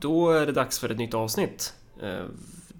då 0.00 0.30
är 0.30 0.46
det 0.46 0.52
dags 0.52 0.78
för 0.78 0.88
ett 0.88 0.98
nytt 0.98 1.14
avsnitt. 1.14 1.74
Eh, 2.02 2.24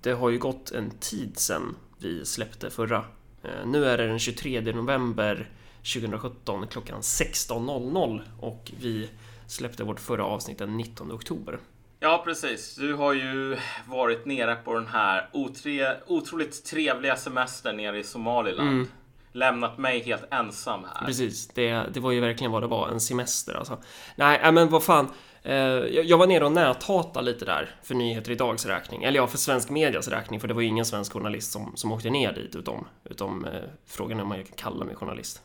det 0.03 0.13
har 0.13 0.31
ju 0.31 0.39
gått 0.39 0.71
en 0.71 0.91
tid 0.91 1.39
sedan 1.39 1.77
vi 1.99 2.25
släppte 2.25 2.71
förra. 2.71 3.05
Eh, 3.43 3.67
nu 3.67 3.85
är 3.85 3.99
det 3.99 4.07
den 4.07 4.19
23 4.19 4.61
november 4.61 5.51
2017 5.95 6.67
klockan 6.67 7.01
16.00 7.01 8.21
och 8.41 8.73
vi 8.81 9.09
släppte 9.47 9.85
vårt 9.85 10.01
förra 10.01 10.25
avsnitt 10.25 10.59
den 10.59 10.77
19 10.77 11.13
oktober. 11.13 11.59
Ja, 12.01 12.23
precis. 12.25 12.75
Du 12.75 12.95
har 12.95 13.13
ju 13.13 13.57
varit 13.87 14.27
nere 14.27 14.55
på 14.55 14.75
den 14.75 14.87
här 14.87 15.29
otre, 15.33 15.97
otroligt 16.07 16.65
trevliga 16.65 17.17
semestern 17.17 17.77
nere 17.77 17.99
i 17.99 18.05
Somaliland. 18.05 18.69
Mm. 18.69 18.89
Lämnat 19.33 19.79
mig 19.79 20.03
helt 20.03 20.25
ensam 20.31 20.81
här. 20.95 21.07
Precis, 21.07 21.49
det, 21.49 21.87
det 21.93 22.01
var 22.01 22.11
ju 22.11 22.21
verkligen 22.21 22.53
vad 22.53 22.63
det 22.63 22.67
var, 22.67 22.89
en 22.89 23.01
semester 23.01 23.55
alltså. 23.55 23.79
Nej, 24.17 24.53
men 24.53 24.69
vad 24.69 24.83
fan. 24.83 25.09
Eh, 25.43 25.55
jag 25.55 26.19
var 26.19 26.27
nere 26.27 26.45
och 26.45 26.53
näthatade 26.53 27.27
lite 27.27 27.45
där 27.45 27.75
för 27.83 27.95
Nyheter 27.95 28.33
Idags 28.33 28.67
räkning. 28.67 29.05
Eller 29.05 29.17
ja, 29.17 29.27
för 29.27 29.39
svensk 29.39 29.71
medias 29.71 30.09
räkning, 30.09 30.41
för 30.41 30.49
det 30.49 30.55
var 30.55 30.63
ju 30.63 30.69
ingen 30.69 30.85
svensk 30.85 31.13
journalist 31.13 31.53
som, 31.53 31.73
som 31.77 31.93
åkte 31.93 32.11
ner 32.11 32.33
dit 32.33 32.57
utom, 32.57 32.87
utom 33.05 33.45
eh, 33.45 33.53
frågan 33.87 34.19
är 34.19 34.23
om 34.23 34.31
jag 34.31 34.47
kan 34.47 34.57
kalla 34.57 34.85
mig 34.85 34.95
journalist. 34.95 35.43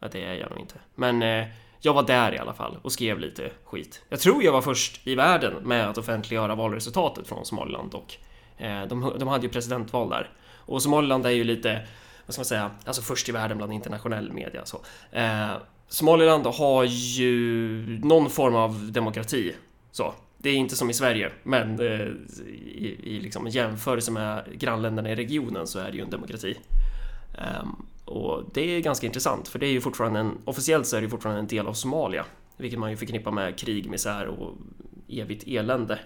Ja, 0.00 0.08
det 0.12 0.24
är 0.24 0.34
jag 0.34 0.50
nog 0.50 0.60
inte. 0.60 0.74
Men 0.94 1.22
eh, 1.22 1.46
jag 1.80 1.94
var 1.94 2.02
där 2.02 2.34
i 2.34 2.38
alla 2.38 2.54
fall 2.54 2.78
och 2.82 2.92
skrev 2.92 3.18
lite 3.18 3.50
skit. 3.64 4.02
Jag 4.08 4.20
tror 4.20 4.42
jag 4.42 4.52
var 4.52 4.62
först 4.62 5.06
i 5.06 5.14
världen 5.14 5.54
med 5.62 5.88
att 5.88 5.98
offentliggöra 5.98 6.54
valresultatet 6.54 7.28
från 7.28 7.46
Somaliland 7.46 7.94
och 7.94 8.14
eh, 8.58 8.86
de, 8.86 9.12
de 9.18 9.28
hade 9.28 9.46
ju 9.46 9.52
presidentval 9.52 10.10
där. 10.10 10.30
Och 10.54 10.82
Somaliland 10.82 11.26
är 11.26 11.30
ju 11.30 11.44
lite, 11.44 11.86
vad 12.26 12.34
ska 12.34 12.40
man 12.40 12.44
säga, 12.44 12.70
alltså 12.84 13.02
först 13.02 13.28
i 13.28 13.32
världen 13.32 13.56
bland 13.56 13.72
internationell 13.72 14.32
media. 14.32 14.64
Så. 14.64 14.80
Eh, 15.12 15.50
Somaliland 15.88 16.46
har 16.46 16.84
ju 16.84 17.82
någon 18.02 18.30
form 18.30 18.54
av 18.54 18.92
demokrati. 18.92 19.54
Så. 19.90 20.14
Det 20.38 20.50
är 20.50 20.54
inte 20.54 20.76
som 20.76 20.90
i 20.90 20.94
Sverige, 20.94 21.32
men 21.42 21.80
eh, 21.80 22.08
i, 22.46 22.98
i 23.02 23.20
liksom 23.20 23.48
jämförelse 23.48 24.12
med 24.12 24.44
grannländerna 24.52 25.10
i 25.10 25.14
regionen 25.14 25.66
så 25.66 25.78
är 25.78 25.90
det 25.90 25.96
ju 25.96 26.02
en 26.02 26.10
demokrati. 26.10 26.58
Um, 27.62 27.86
och 28.04 28.44
det 28.54 28.76
är 28.76 28.80
ganska 28.80 29.06
intressant, 29.06 29.48
för 29.48 29.58
det 29.58 29.66
är 29.66 29.70
ju 29.70 29.80
fortfarande 29.80 30.20
en, 30.20 30.38
officiellt 30.44 30.86
så 30.86 30.96
är 30.96 31.02
det 31.02 31.08
fortfarande 31.08 31.40
en 31.40 31.46
del 31.46 31.66
av 31.66 31.72
Somalia, 31.72 32.24
vilket 32.56 32.78
man 32.78 32.90
ju 32.90 32.96
förknippar 32.96 33.30
med 33.30 33.58
krig, 33.58 33.90
misär 33.90 34.26
och 34.26 34.54
evigt 35.08 35.44
elände. 35.46 35.98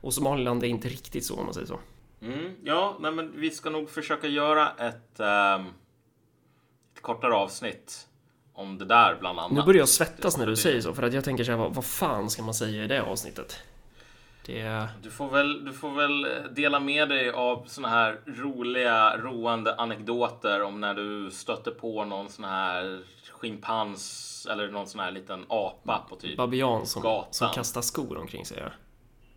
Och 0.00 0.14
Somaliland 0.14 0.64
är 0.64 0.68
inte 0.68 0.88
riktigt 0.88 1.24
så 1.24 1.36
om 1.36 1.44
man 1.44 1.54
säger 1.54 1.66
så. 1.66 1.80
Mm, 2.22 2.54
ja, 2.64 2.96
nej, 3.00 3.12
men 3.12 3.40
vi 3.40 3.50
ska 3.50 3.70
nog 3.70 3.90
försöka 3.90 4.26
göra 4.26 4.70
ett, 4.70 5.20
um, 5.20 5.66
ett 6.94 7.02
kortare 7.02 7.34
avsnitt 7.34 8.06
om 8.60 8.78
det 8.78 8.84
där 8.84 9.16
bland 9.20 9.38
annat. 9.38 9.52
Nu 9.52 9.62
börjar 9.62 9.78
jag 9.78 9.88
svettas 9.88 10.36
när 10.36 10.46
du 10.46 10.56
säger 10.56 10.80
så, 10.80 10.94
för 10.94 11.02
att 11.02 11.12
jag 11.12 11.24
tänker 11.24 11.44
så 11.44 11.50
här, 11.50 11.58
vad, 11.58 11.74
vad 11.74 11.84
fan 11.84 12.30
ska 12.30 12.42
man 12.42 12.54
säga 12.54 12.84
i 12.84 12.86
det 12.86 13.02
avsnittet? 13.02 13.62
Det... 14.46 14.88
Du, 15.02 15.10
får 15.10 15.30
väl, 15.30 15.64
du 15.64 15.72
får 15.72 15.90
väl 15.90 16.26
dela 16.54 16.80
med 16.80 17.08
dig 17.08 17.30
av 17.30 17.64
såna 17.66 17.88
här 17.88 18.20
roliga, 18.26 19.16
roande 19.16 19.74
anekdoter 19.74 20.62
om 20.62 20.80
när 20.80 20.94
du 20.94 21.30
stötte 21.30 21.70
på 21.70 22.04
någon 22.04 22.28
sån 22.28 22.44
här 22.44 23.02
schimpans 23.32 24.46
eller 24.50 24.68
någon 24.68 24.86
sån 24.86 25.00
här 25.00 25.10
liten 25.10 25.44
apa 25.48 26.06
på 26.08 26.16
typ 26.16 26.36
Babian 26.36 26.86
som, 26.86 27.02
gatan. 27.02 27.32
som 27.32 27.48
kastar 27.48 27.82
skor 27.82 28.18
omkring 28.18 28.46
sig. 28.46 28.58
Ja, 28.60 28.70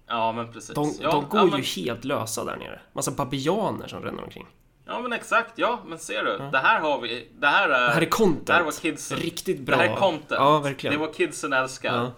ja 0.07 0.31
men 0.31 0.53
precis. 0.53 0.75
De, 0.75 0.93
ja, 1.01 1.11
de 1.11 1.29
går 1.29 1.39
ja, 1.39 1.45
men... 1.45 1.59
ju 1.59 1.65
helt 1.65 2.03
lösa 2.03 2.43
där 2.43 2.55
nere. 2.55 2.79
Massa 2.93 3.11
babianer 3.11 3.87
som 3.87 4.03
ränner 4.03 4.23
omkring. 4.23 4.47
Ja 4.85 5.01
men 5.01 5.13
exakt, 5.13 5.53
ja 5.55 5.79
men 5.85 5.99
ser 5.99 6.23
du. 6.23 6.31
Ja. 6.39 6.49
Det 6.51 6.57
här 6.57 6.79
har 6.79 7.01
vi. 7.01 7.29
Det 7.39 7.47
här 7.47 7.69
är... 7.69 7.87
Det 7.87 7.93
här 7.93 8.01
är 8.01 8.05
content. 8.05 8.47
Det 8.47 8.53
här 8.53 8.63
var 8.63 8.71
kidsen. 8.71 9.17
Riktigt 9.17 9.59
bra. 9.59 9.77
Det 9.77 9.83
här 9.83 9.91
är 9.91 9.95
content. 9.95 10.31
Ja, 10.31 10.59
verkligen. 10.59 10.93
Det 10.99 11.05
var 11.05 11.13
kidsen 11.13 11.53
älskar. 11.53 11.95
Ja 11.95 12.11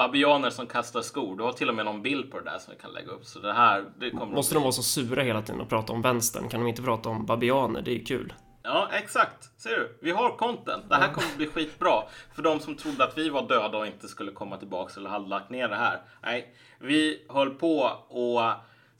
babianer 0.00 0.50
som 0.50 0.66
kastar 0.66 1.02
skor. 1.02 1.36
Du 1.36 1.42
har 1.42 1.52
till 1.52 1.68
och 1.68 1.74
med 1.74 1.84
någon 1.84 2.02
bild 2.02 2.30
på 2.30 2.38
det 2.38 2.44
där 2.44 2.58
som 2.58 2.74
vi 2.74 2.80
kan 2.80 2.92
lägga 2.92 3.10
upp. 3.10 3.24
Så 3.24 3.38
det 3.38 3.52
här, 3.52 3.84
det 3.98 4.10
kommer 4.10 4.34
Måste 4.34 4.54
de 4.54 4.62
vara 4.62 4.72
så 4.72 4.82
sura 4.82 5.22
hela 5.22 5.42
tiden 5.42 5.60
och 5.60 5.68
prata 5.68 5.92
om 5.92 6.02
vänstern? 6.02 6.48
Kan 6.48 6.60
de 6.60 6.66
inte 6.66 6.82
prata 6.82 7.08
om 7.08 7.26
babianer? 7.26 7.82
Det 7.82 7.90
är 7.90 7.94
ju 7.94 8.04
kul. 8.04 8.32
Ja, 8.62 8.88
exakt. 8.92 9.60
Ser 9.60 9.70
du? 9.70 9.98
Vi 10.02 10.10
har 10.10 10.36
content. 10.36 10.88
Det 10.88 10.94
här 10.94 11.12
kommer 11.12 11.36
bli 11.36 11.46
skitbra. 11.46 12.02
För 12.34 12.42
de 12.42 12.60
som 12.60 12.74
trodde 12.74 13.04
att 13.04 13.18
vi 13.18 13.28
var 13.28 13.48
döda 13.48 13.78
och 13.78 13.86
inte 13.86 14.08
skulle 14.08 14.32
komma 14.32 14.56
tillbaks 14.56 14.96
eller 14.96 15.10
hade 15.10 15.28
lagt 15.28 15.50
ner 15.50 15.68
det 15.68 15.76
här. 15.76 16.00
Nej, 16.22 16.54
vi 16.78 17.26
höll 17.28 17.50
på 17.50 17.84
att 17.86 18.06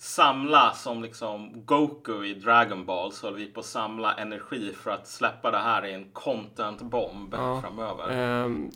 samla 0.00 0.72
som 0.74 1.02
liksom 1.02 1.52
Goku 1.64 2.24
i 2.24 2.34
Dragon 2.34 2.86
Ball 2.86 3.12
så 3.12 3.26
höll 3.26 3.36
vi 3.36 3.46
på 3.46 3.60
att 3.60 3.66
samla 3.66 4.14
energi 4.14 4.72
för 4.82 4.90
att 4.90 5.08
släppa 5.08 5.50
det 5.50 5.58
här 5.58 5.86
i 5.86 5.94
en 5.94 6.04
content-bomb 6.12 7.34
ja, 7.34 7.60
framöver. 7.60 8.08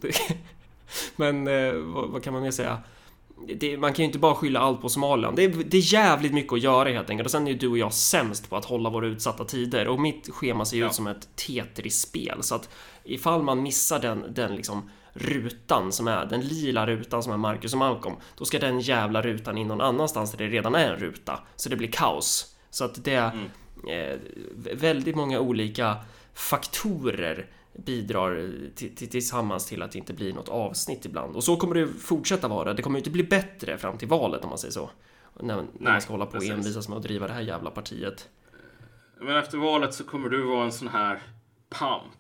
Det, 0.01 0.13
Men 1.17 1.49
eh, 1.49 1.75
vad, 1.75 2.11
vad, 2.11 2.23
kan 2.23 2.33
man 2.33 2.43
mer 2.43 2.51
säga? 2.51 2.79
Det, 3.57 3.77
man 3.77 3.93
kan 3.93 4.03
ju 4.03 4.07
inte 4.07 4.19
bara 4.19 4.35
skylla 4.35 4.61
allt 4.61 4.81
på 4.81 4.89
Somaliland. 4.89 5.37
Det 5.37 5.45
är, 5.45 5.49
det 5.49 5.77
är 5.77 5.93
jävligt 5.93 6.35
mycket 6.35 6.53
att 6.53 6.61
göra 6.61 6.89
helt 6.89 7.11
enkelt. 7.11 7.27
Och 7.27 7.31
sen 7.31 7.47
är 7.47 7.51
ju 7.51 7.59
du 7.59 7.69
och 7.69 7.79
jag 7.79 7.93
sämst 7.93 8.51
på 8.51 8.57
att 8.57 8.65
hålla 8.65 8.91
våra 8.91 9.07
utsatta 9.07 9.45
tider. 9.45 9.89
Och 9.89 10.01
mitt 10.01 10.31
schema 10.31 10.65
ser 10.65 10.77
ju 10.77 10.83
ja. 10.83 10.89
ut 10.89 10.95
som 10.95 11.07
ett 11.07 11.29
Tetris-spel. 11.37 12.43
Så 12.43 12.55
att 12.55 12.69
ifall 13.05 13.43
man 13.43 13.63
missar 13.63 13.99
den, 13.99 14.25
den 14.29 14.57
liksom 14.57 14.91
rutan 15.15 15.93
som 15.93 16.09
är, 16.09 16.27
den 16.27 16.41
lila 16.41 16.87
rutan 16.87 17.23
som 17.23 17.33
är 17.33 17.37
Marcus 17.37 17.73
och 17.73 17.79
Malcolm, 17.79 18.15
då 18.37 18.45
ska 18.45 18.59
den 18.59 18.81
jävla 18.81 19.23
rutan 19.23 19.59
in 19.59 19.69
någon 19.69 19.81
annanstans 19.81 20.33
där 20.33 20.39
det 20.39 20.49
redan 20.49 20.75
är 20.75 20.93
en 20.93 20.99
ruta. 20.99 21.41
Så 21.57 21.69
det 21.69 21.77
blir 21.77 21.93
kaos. 21.93 22.57
Så 22.71 22.85
att 22.85 23.05
det 23.05 23.15
mm. 23.15 23.49
eh, 23.89 24.19
väldigt 24.75 25.17
många 25.17 25.41
olika 25.41 25.97
faktorer 26.35 27.47
bidrar 27.73 28.51
tillsammans 29.11 29.67
till 29.67 29.83
att 29.83 29.93
det 29.93 29.99
inte 29.99 30.13
blir 30.13 30.33
något 30.33 30.49
avsnitt 30.49 31.05
ibland. 31.05 31.37
Och 31.37 31.45
så 31.45 31.57
kommer 31.57 31.75
det 31.75 31.87
fortsätta 31.87 32.49
vara. 32.49 32.75
Det 32.75 32.83
kommer 32.83 32.99
inte 32.99 33.11
bli 33.11 33.25
bättre 33.25 33.79
fram 33.79 33.99
till 33.99 34.09
valet 34.09 34.43
om 34.43 34.49
man 34.49 34.59
säger 34.59 34.73
så. 34.73 34.91
När, 35.41 35.57
när 35.57 35.63
Nej, 35.63 35.93
man 35.93 36.01
ska 36.01 36.13
hålla 36.13 36.27
på 36.27 36.37
och 36.37 36.45
envisas 36.45 36.89
med 36.89 36.97
att 36.97 37.03
driva 37.03 37.27
det 37.27 37.33
här 37.33 37.41
jävla 37.41 37.71
partiet. 37.71 38.29
Men 39.21 39.37
efter 39.37 39.59
valet 39.59 39.95
så 39.95 40.05
kommer 40.05 40.29
du 40.29 40.43
vara 40.43 40.65
en 40.65 40.73
sån 40.73 40.89
här 40.89 41.23
pamp. 41.69 42.13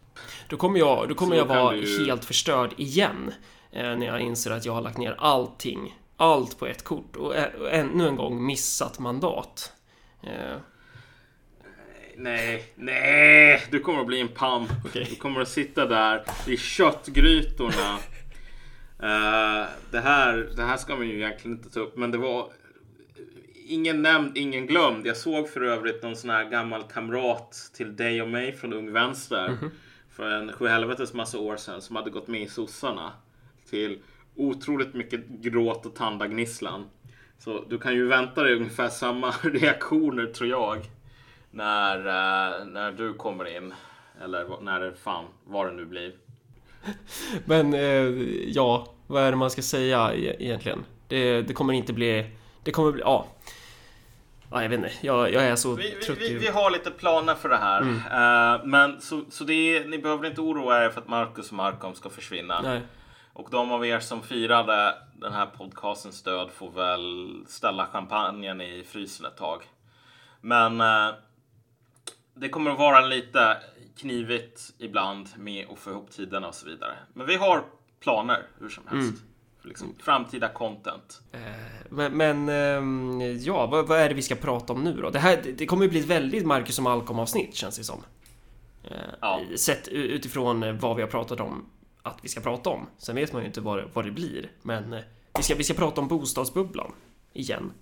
Då 0.48 0.56
kommer 0.56 0.78
jag, 0.78 1.08
då 1.08 1.14
kommer 1.14 1.36
jag 1.36 1.44
vara 1.44 1.76
ju... 1.76 2.06
helt 2.06 2.24
förstörd 2.24 2.74
igen. 2.76 3.32
Eh, 3.72 3.96
när 3.96 4.06
jag 4.06 4.20
inser 4.20 4.50
att 4.50 4.64
jag 4.64 4.72
har 4.72 4.82
lagt 4.82 4.98
ner 4.98 5.16
allting. 5.18 5.98
Allt 6.16 6.58
på 6.58 6.66
ett 6.66 6.84
kort 6.84 7.16
och, 7.16 7.34
och 7.60 7.72
ännu 7.72 8.08
en 8.08 8.16
gång 8.16 8.46
missat 8.46 8.98
mandat. 8.98 9.72
Eh, 10.22 10.56
nej, 12.16 12.64
nej. 12.74 13.62
Du 13.70 13.80
kommer 13.80 14.00
att 14.00 14.06
bli 14.06 14.20
en 14.20 14.28
pamp. 14.28 14.70
Okay. 14.84 15.04
Du 15.04 15.14
kommer 15.14 15.40
att 15.40 15.48
sitta 15.48 15.86
där 15.86 16.24
i 16.46 16.56
köttgrytorna. 16.56 17.98
uh, 19.02 19.68
det, 19.90 20.00
här, 20.00 20.50
det 20.56 20.62
här 20.62 20.76
ska 20.76 20.96
man 20.96 21.08
ju 21.08 21.14
egentligen 21.14 21.56
inte 21.56 21.70
ta 21.70 21.80
upp, 21.80 21.96
men 21.96 22.10
det 22.10 22.18
var 22.18 22.48
ingen 23.66 24.02
nämnd, 24.02 24.36
ingen 24.38 24.66
glömd. 24.66 25.06
Jag 25.06 25.16
såg 25.16 25.48
för 25.48 25.60
övrigt 25.60 26.02
någon 26.02 26.16
sån 26.16 26.30
här 26.30 26.44
gammal 26.44 26.82
kamrat 26.82 27.70
till 27.76 27.96
dig 27.96 28.22
och 28.22 28.28
mig 28.28 28.52
från 28.52 28.72
Ung 28.72 28.92
Vänster. 28.92 29.46
Mm 29.46 29.58
-hmm. 29.58 29.70
För 30.16 30.30
en 30.30 30.52
sjuhelvetes 30.52 31.14
massa 31.14 31.38
år 31.38 31.56
sedan 31.56 31.82
som 31.82 31.96
hade 31.96 32.10
gått 32.10 32.28
med 32.28 32.42
i 32.42 32.48
sossarna. 32.48 33.12
Till 33.70 33.98
otroligt 34.36 34.94
mycket 34.94 35.28
gråt 35.28 35.86
och 35.86 35.94
tandagnisslan. 35.94 36.86
Så 37.38 37.64
du 37.68 37.78
kan 37.78 37.94
ju 37.94 38.06
vänta 38.06 38.42
dig 38.42 38.54
ungefär 38.54 38.88
samma 38.88 39.30
reaktioner 39.42 40.26
tror 40.26 40.50
jag 40.50 40.78
när, 41.50 41.98
uh, 41.98 42.66
när 42.66 42.92
du 42.92 43.14
kommer 43.14 43.56
in. 43.56 43.74
Eller 44.22 44.60
när 44.60 44.80
det 44.80 44.94
fan, 44.94 45.24
vad 45.44 45.66
det 45.66 45.72
nu 45.72 45.84
blir. 45.84 46.12
Men 47.44 47.74
uh, 47.74 48.48
ja, 48.48 48.94
vad 49.06 49.22
är 49.22 49.30
det 49.30 49.36
man 49.36 49.50
ska 49.50 49.62
säga 49.62 50.14
e-, 50.14 50.36
egentligen? 50.38 50.84
Det, 51.08 51.42
det 51.42 51.54
kommer 51.54 51.72
inte 51.72 51.92
bli... 51.92 52.30
Det 52.62 52.70
kommer 52.70 52.92
bli... 52.92 53.02
Ja. 53.02 53.26
Ja, 54.54 54.62
jag 54.62 54.68
vet 54.68 54.78
inte. 54.78 54.92
Jag, 55.00 55.32
jag 55.32 55.42
är 55.42 55.56
så 55.56 55.74
vi, 55.74 55.90
trött. 55.90 56.18
Vi, 56.18 56.34
vi, 56.34 56.48
har 56.48 56.70
lite 56.70 56.90
planer 56.90 57.34
för 57.34 57.48
det 57.48 57.56
här. 57.56 57.80
Mm. 57.80 57.94
Uh, 57.96 58.66
men 58.66 59.00
så, 59.00 59.24
så 59.30 59.44
det 59.44 59.54
är, 59.54 59.84
ni 59.84 59.98
behöver 59.98 60.26
inte 60.26 60.40
oroa 60.40 60.84
er 60.84 60.90
för 60.90 61.00
att 61.00 61.08
Marcus 61.08 61.50
och 61.50 61.56
Markom 61.56 61.94
ska 61.94 62.10
försvinna. 62.10 62.60
Nej. 62.62 62.82
Och 63.32 63.48
de 63.50 63.72
av 63.72 63.86
er 63.86 64.00
som 64.00 64.22
firade 64.22 64.94
den 65.14 65.32
här 65.32 65.46
podcastens 65.46 66.22
död 66.22 66.50
får 66.50 66.70
väl 66.70 67.36
ställa 67.46 67.86
champagnen 67.86 68.60
i 68.60 68.84
frysen 68.88 69.26
ett 69.26 69.36
tag. 69.36 69.62
Men 70.40 70.80
uh, 70.80 71.14
det 72.34 72.48
kommer 72.48 72.70
att 72.70 72.78
vara 72.78 73.00
lite 73.00 73.56
knivigt 73.96 74.74
ibland 74.78 75.28
med 75.36 75.66
att 75.70 75.78
få 75.78 75.90
ihop 75.90 76.10
tiderna 76.10 76.48
och 76.48 76.54
så 76.54 76.66
vidare. 76.66 76.94
Men 77.12 77.26
vi 77.26 77.36
har 77.36 77.64
planer 78.00 78.42
hur 78.60 78.68
som 78.68 78.86
helst. 78.86 79.10
Mm. 79.10 79.33
Liksom 79.64 79.94
framtida 79.98 80.48
content. 80.48 81.20
Eh, 81.32 81.40
men, 81.88 82.16
men 82.16 82.48
ehm, 82.48 83.20
ja, 83.40 83.66
vad, 83.66 83.88
vad, 83.88 83.98
är 83.98 84.08
det 84.08 84.14
vi 84.14 84.22
ska 84.22 84.34
prata 84.34 84.72
om 84.72 84.84
nu 84.84 84.92
då? 84.92 85.10
Det, 85.10 85.18
här, 85.18 85.42
det 85.56 85.66
kommer 85.66 85.84
ju 85.84 85.90
bli 85.90 86.00
ett 86.00 86.06
väldigt 86.06 86.46
Marcus 86.46 86.78
och 86.78 86.84
Malcolm 86.84 87.18
avsnitt 87.18 87.54
känns 87.54 87.76
det 87.76 87.84
som. 87.84 88.04
Eh, 88.84 88.96
ja. 89.20 89.40
Sett 89.56 89.88
utifrån 89.88 90.78
vad 90.78 90.96
vi 90.96 91.02
har 91.02 91.08
pratat 91.08 91.40
om 91.40 91.66
att 92.02 92.18
vi 92.22 92.28
ska 92.28 92.40
prata 92.40 92.70
om. 92.70 92.86
Sen 92.98 93.16
vet 93.16 93.32
man 93.32 93.42
ju 93.42 93.46
inte 93.46 93.60
vad, 93.60 93.84
vad 93.92 94.04
det 94.04 94.10
blir. 94.10 94.50
Men 94.62 94.92
eh, 94.92 95.00
vi 95.36 95.42
ska, 95.42 95.54
vi 95.54 95.64
ska 95.64 95.74
prata 95.74 96.00
om 96.00 96.08
bostadsbubblan 96.08 96.92
igen. 97.32 97.72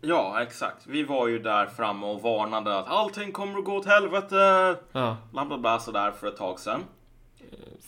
Ja, 0.00 0.42
exakt. 0.42 0.86
Vi 0.86 1.02
var 1.02 1.28
ju 1.28 1.38
där 1.38 1.66
framme 1.66 2.06
och 2.06 2.22
varnade 2.22 2.78
att 2.78 2.88
allting 2.88 3.32
kommer 3.32 3.58
att 3.58 3.64
gå 3.64 3.76
åt 3.76 3.86
helvete. 3.86 4.76
Ja. 4.92 5.16
Bla, 5.32 5.44
bla, 5.44 5.58
bla 5.58 5.78
sådär 5.78 6.10
för 6.10 6.26
ett 6.26 6.36
tag 6.36 6.60
sedan. 6.60 6.80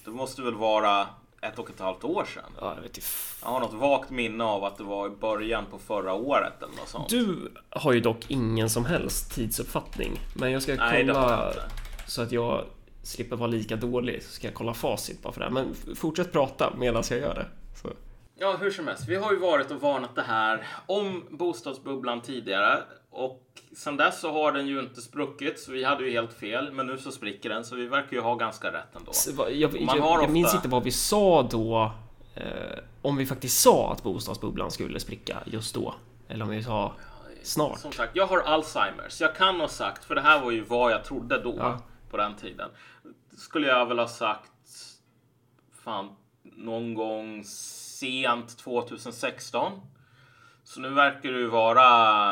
Det 0.05 0.11
måste 0.11 0.43
väl 0.43 0.55
vara 0.55 1.07
ett 1.43 1.59
och 1.59 1.71
ett 1.71 1.81
halvt 1.81 2.05
år 2.05 2.25
sedan. 2.25 2.53
Ja, 2.61 2.75
jag, 2.75 2.83
vet 2.83 2.97
inte. 2.97 3.09
jag 3.43 3.49
har 3.49 3.61
något 3.61 3.75
vagt 3.75 4.11
minne 4.11 4.45
av 4.45 4.65
att 4.65 4.79
det 4.79 4.85
var 4.85 5.07
i 5.07 5.11
början 5.11 5.65
på 5.71 5.79
förra 5.79 6.13
året 6.13 6.63
eller 6.63 6.77
något 6.77 6.89
sånt. 6.89 7.09
Du 7.09 7.53
har 7.71 7.93
ju 7.93 8.01
dock 8.01 8.25
ingen 8.29 8.71
som 8.71 8.85
helst 8.85 9.35
tidsuppfattning. 9.35 10.21
Men 10.35 10.53
jag 10.53 10.63
ska 10.63 10.75
Nej, 10.75 11.07
kolla 11.07 11.53
så 12.07 12.23
att 12.23 12.33
jag 12.33 12.65
slipper 13.03 13.37
vara 13.37 13.47
lika 13.47 13.77
dålig. 13.77 14.23
Så 14.23 14.31
ska 14.31 14.47
jag 14.47 14.55
kolla 14.55 14.75
facit 14.75 15.23
bara 15.23 15.33
för 15.33 15.41
det 15.41 15.47
här. 15.47 15.53
Men 15.53 15.97
fortsätt 15.97 16.33
prata 16.33 16.73
medan 16.77 17.03
jag 17.11 17.19
gör 17.19 17.35
det. 17.35 17.47
Så. 17.83 17.89
Ja, 18.35 18.57
hur 18.61 18.71
som 18.71 18.87
helst. 18.87 19.09
Vi 19.09 19.17
har 19.17 19.33
ju 19.33 19.39
varit 19.39 19.71
och 19.71 19.81
varnat 19.81 20.15
det 20.15 20.23
här 20.23 20.67
om 20.87 21.25
bostadsbubblan 21.31 22.21
tidigare 22.21 22.83
och 23.13 23.43
sen 23.77 23.97
dess 23.97 24.21
så 24.21 24.33
har 24.33 24.53
den 24.53 24.67
ju 24.67 24.81
inte 24.81 25.01
spruckit 25.01 25.61
så 25.61 25.73
vi 25.73 25.85
hade 25.85 26.05
ju 26.05 26.11
helt 26.11 26.33
fel. 26.33 26.73
Men 26.73 26.87
nu 26.87 26.99
så 26.99 27.13
spricker 27.13 27.49
den 27.49 27.65
så 27.65 27.77
vi 27.77 27.87
verkar 27.87 28.13
ju 28.17 28.21
ha 28.21 28.35
ganska 28.35 28.73
rätt 28.73 28.97
ändå. 28.97 29.13
Så 29.13 29.31
Jag, 29.39 29.53
jag, 29.55 29.77
jag 29.81 30.31
minns 30.31 30.47
ofta- 30.47 30.57
inte 30.57 30.69
vad 30.69 30.83
vi 30.83 30.91
sa 30.91 31.43
då. 31.43 31.93
Eh, 32.35 32.79
om 33.03 33.17
vi 33.17 33.27
faktiskt 33.27 33.61
sa 33.61 33.93
att 33.93 34.03
bostadsbubblan 34.03 34.71
skulle 34.71 35.01
spricka 35.01 35.39
just 35.47 35.75
då. 35.75 35.95
Eller 36.29 36.45
om 36.45 36.51
vi 36.51 36.63
sa 36.63 36.93
snart. 37.43 37.79
Som 37.79 37.93
sagt, 37.93 38.17
jag 38.17 38.27
har 38.27 38.41
Alzheimers. 38.41 39.21
Jag 39.21 39.37
kan 39.37 39.61
ha 39.61 39.69
sagt, 39.69 40.05
för 40.05 40.15
det 40.15 40.21
här 40.21 40.41
var 40.41 40.51
ju 40.51 40.65
vad 40.65 40.93
jag 40.93 41.05
trodde 41.05 41.39
då 41.43 41.55
Ja. 41.59 41.79
på 42.11 42.17
den 42.17 42.35
tiden. 42.37 42.71
Skulle 43.39 43.67
jag 43.67 43.87
väl 43.87 43.99
ha 43.99 44.09
sagt 44.09 44.51
fan 45.85 46.09
någon 46.43 46.95
gång 46.95 47.45
sent 47.45 48.59
2016. 48.59 49.73
Så 50.65 50.81
nu 50.81 50.89
verkar 50.91 51.33
det 51.33 51.39
ju 51.39 51.47
vara 51.47 51.81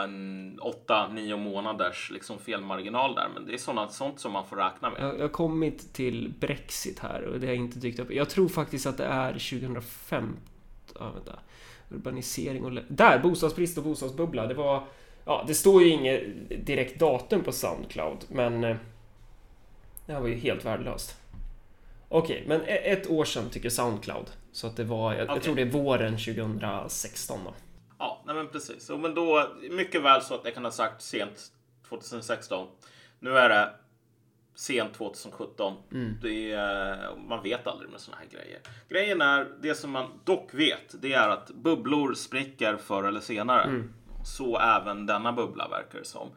8-9 0.06 1.36
månaders 1.36 2.10
liksom 2.10 2.38
felmarginal 2.38 3.14
där. 3.14 3.28
Men 3.34 3.46
det 3.46 3.52
är 3.54 3.58
sådant, 3.58 3.92
sånt 3.92 4.20
som 4.20 4.32
man 4.32 4.46
får 4.46 4.56
räkna 4.56 4.90
med. 4.90 5.02
Jag, 5.02 5.14
jag 5.14 5.20
har 5.22 5.28
kommit 5.28 5.92
till 5.92 6.32
Brexit 6.40 6.98
här 6.98 7.22
och 7.22 7.40
det 7.40 7.46
har 7.46 7.54
inte 7.54 7.78
dykt 7.78 7.98
upp. 7.98 8.12
Jag 8.12 8.30
tror 8.30 8.48
faktiskt 8.48 8.86
att 8.86 8.96
det 8.96 9.04
är 9.04 9.32
2015. 9.32 10.36
Ja, 10.98 11.10
vänta. 11.10 11.38
Urbanisering 11.90 12.64
och... 12.64 12.72
Där! 12.88 13.18
Bostadsbrist 13.18 13.78
och 13.78 13.84
bostadsbubbla. 13.84 14.46
Det 14.46 14.54
var... 14.54 14.82
Ja, 15.24 15.44
det 15.46 15.54
står 15.54 15.82
ju 15.82 15.88
inget 15.88 16.22
direkt 16.66 17.00
datum 17.00 17.42
på 17.42 17.52
Soundcloud, 17.52 18.18
men... 18.28 18.64
eh, 18.64 18.76
Det 20.06 20.12
här 20.12 20.20
var 20.20 20.28
ju 20.28 20.34
helt 20.34 20.64
värdelöst. 20.64 21.16
Okej, 22.08 22.44
men 22.46 22.60
e- 22.60 22.64
ett 22.92 23.10
år 23.10 23.24
sedan 23.24 23.50
tycker 23.50 23.70
Soundcloud. 23.70 24.26
Så 24.52 24.66
att 24.66 24.76
det 24.76 24.84
var... 24.84 25.12
Jag, 25.12 25.20
jag 25.20 25.30
Okej. 25.30 25.42
tror 25.42 25.54
det 25.54 25.62
är 25.62 25.70
våren 25.70 26.12
2016 26.18 27.38
då. 27.44 27.54
Ja, 28.00 28.23
nej 28.26 28.35
men 28.35 28.49
precis. 28.49 28.87
Så, 28.87 28.99
men 28.99 29.14
då, 29.14 29.49
mycket 29.70 30.02
väl 30.02 30.23
så 30.23 30.35
att 30.35 30.44
jag 30.44 30.55
kan 30.55 30.64
ha 30.64 30.70
sagt 30.70 31.02
sent 31.02 31.52
2016. 31.88 32.69
Nu 33.19 33.38
är 33.38 33.49
det 33.49 33.75
sent 34.55 34.94
2017. 34.94 35.75
Det 36.23 36.52
är, 36.52 37.17
man 37.29 37.43
vet 37.43 37.67
aldrig 37.67 37.91
med 37.91 38.00
såna 38.00 38.17
här 38.17 38.26
grejer. 38.26 38.61
Grejen 38.88 39.20
är, 39.20 39.49
det 39.62 39.75
som 39.75 39.91
man 39.91 40.06
dock 40.25 40.55
vet, 40.55 41.02
det 41.02 41.12
är 41.12 41.29
att 41.29 41.50
bubblor 41.50 42.14
spricker 42.14 42.76
förr 42.76 43.05
eller 43.05 43.20
senare. 43.20 43.69
Så 44.25 44.58
även 44.58 45.06
denna 45.06 45.32
bubbla 45.32 45.69
verkar 45.69 45.99
det 45.99 46.05
som. 46.05 46.29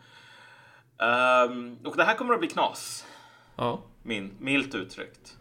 Ehm, 0.97 1.77
och 1.83 1.97
det 1.97 2.03
här 2.03 2.15
kommer 2.15 2.33
att 2.33 2.39
bli 2.39 2.49
knas. 2.49 3.05
Ja. 3.55 3.81
Min, 4.03 4.33
milt 4.39 4.75
uttryckt. 4.75 5.37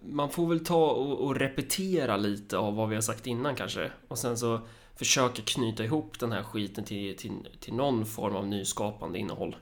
Man 0.00 0.30
får 0.30 0.46
väl 0.46 0.64
ta 0.64 0.90
och, 0.90 1.24
och 1.24 1.36
repetera 1.36 2.16
lite 2.16 2.58
av 2.58 2.76
vad 2.76 2.88
vi 2.88 2.94
har 2.94 3.02
sagt 3.02 3.26
innan 3.26 3.56
kanske. 3.56 3.90
Och 4.08 4.18
sen 4.18 4.36
så 4.36 4.60
försöka 4.96 5.42
knyta 5.42 5.84
ihop 5.84 6.18
den 6.18 6.32
här 6.32 6.42
skiten 6.42 6.84
till, 6.84 7.16
till, 7.16 7.48
till 7.60 7.74
någon 7.74 8.06
form 8.06 8.36
av 8.36 8.46
nyskapande 8.46 9.18
innehåll. 9.18 9.56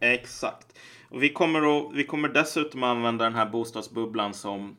Exakt. 0.00 0.78
Och 1.10 1.22
vi 1.22 1.32
kommer, 1.32 1.78
att, 1.78 1.94
vi 1.94 2.04
kommer 2.04 2.28
dessutom 2.28 2.82
använda 2.82 3.24
den 3.24 3.34
här 3.34 3.46
bostadsbubblan 3.46 4.34
som 4.34 4.76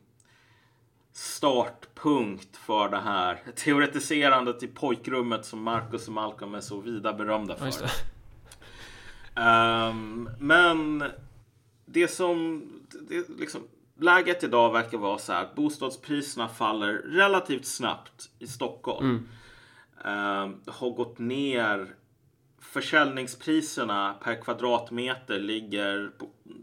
startpunkt 1.12 2.56
för 2.56 2.88
det 2.88 3.00
här 3.00 3.42
teoretiserandet 3.56 4.62
i 4.62 4.66
pojkrummet 4.66 5.46
som 5.46 5.62
Marcus 5.62 6.08
och 6.08 6.14
Malcolm 6.14 6.54
är 6.54 6.60
så 6.60 6.80
vida 6.80 7.12
berömda 7.12 7.56
för. 7.56 7.66
Ehm, 9.34 10.30
men 10.38 11.04
det 11.86 12.08
som 12.08 12.62
det, 13.08 13.28
liksom, 13.38 13.60
läget 14.00 14.44
idag 14.44 14.72
verkar 14.72 14.98
vara 14.98 15.18
så 15.18 15.32
här 15.32 15.42
att 15.42 15.54
bostadspriserna 15.54 16.48
faller 16.48 16.92
relativt 16.92 17.66
snabbt 17.66 18.30
i 18.38 18.46
Stockholm. 18.46 19.28
Ehm, 20.04 20.60
har 20.66 20.90
gått 20.90 21.18
ner. 21.18 21.94
Försäljningspriserna 22.60 24.14
per 24.22 24.42
kvadratmeter 24.42 25.38
ligger 25.38 26.12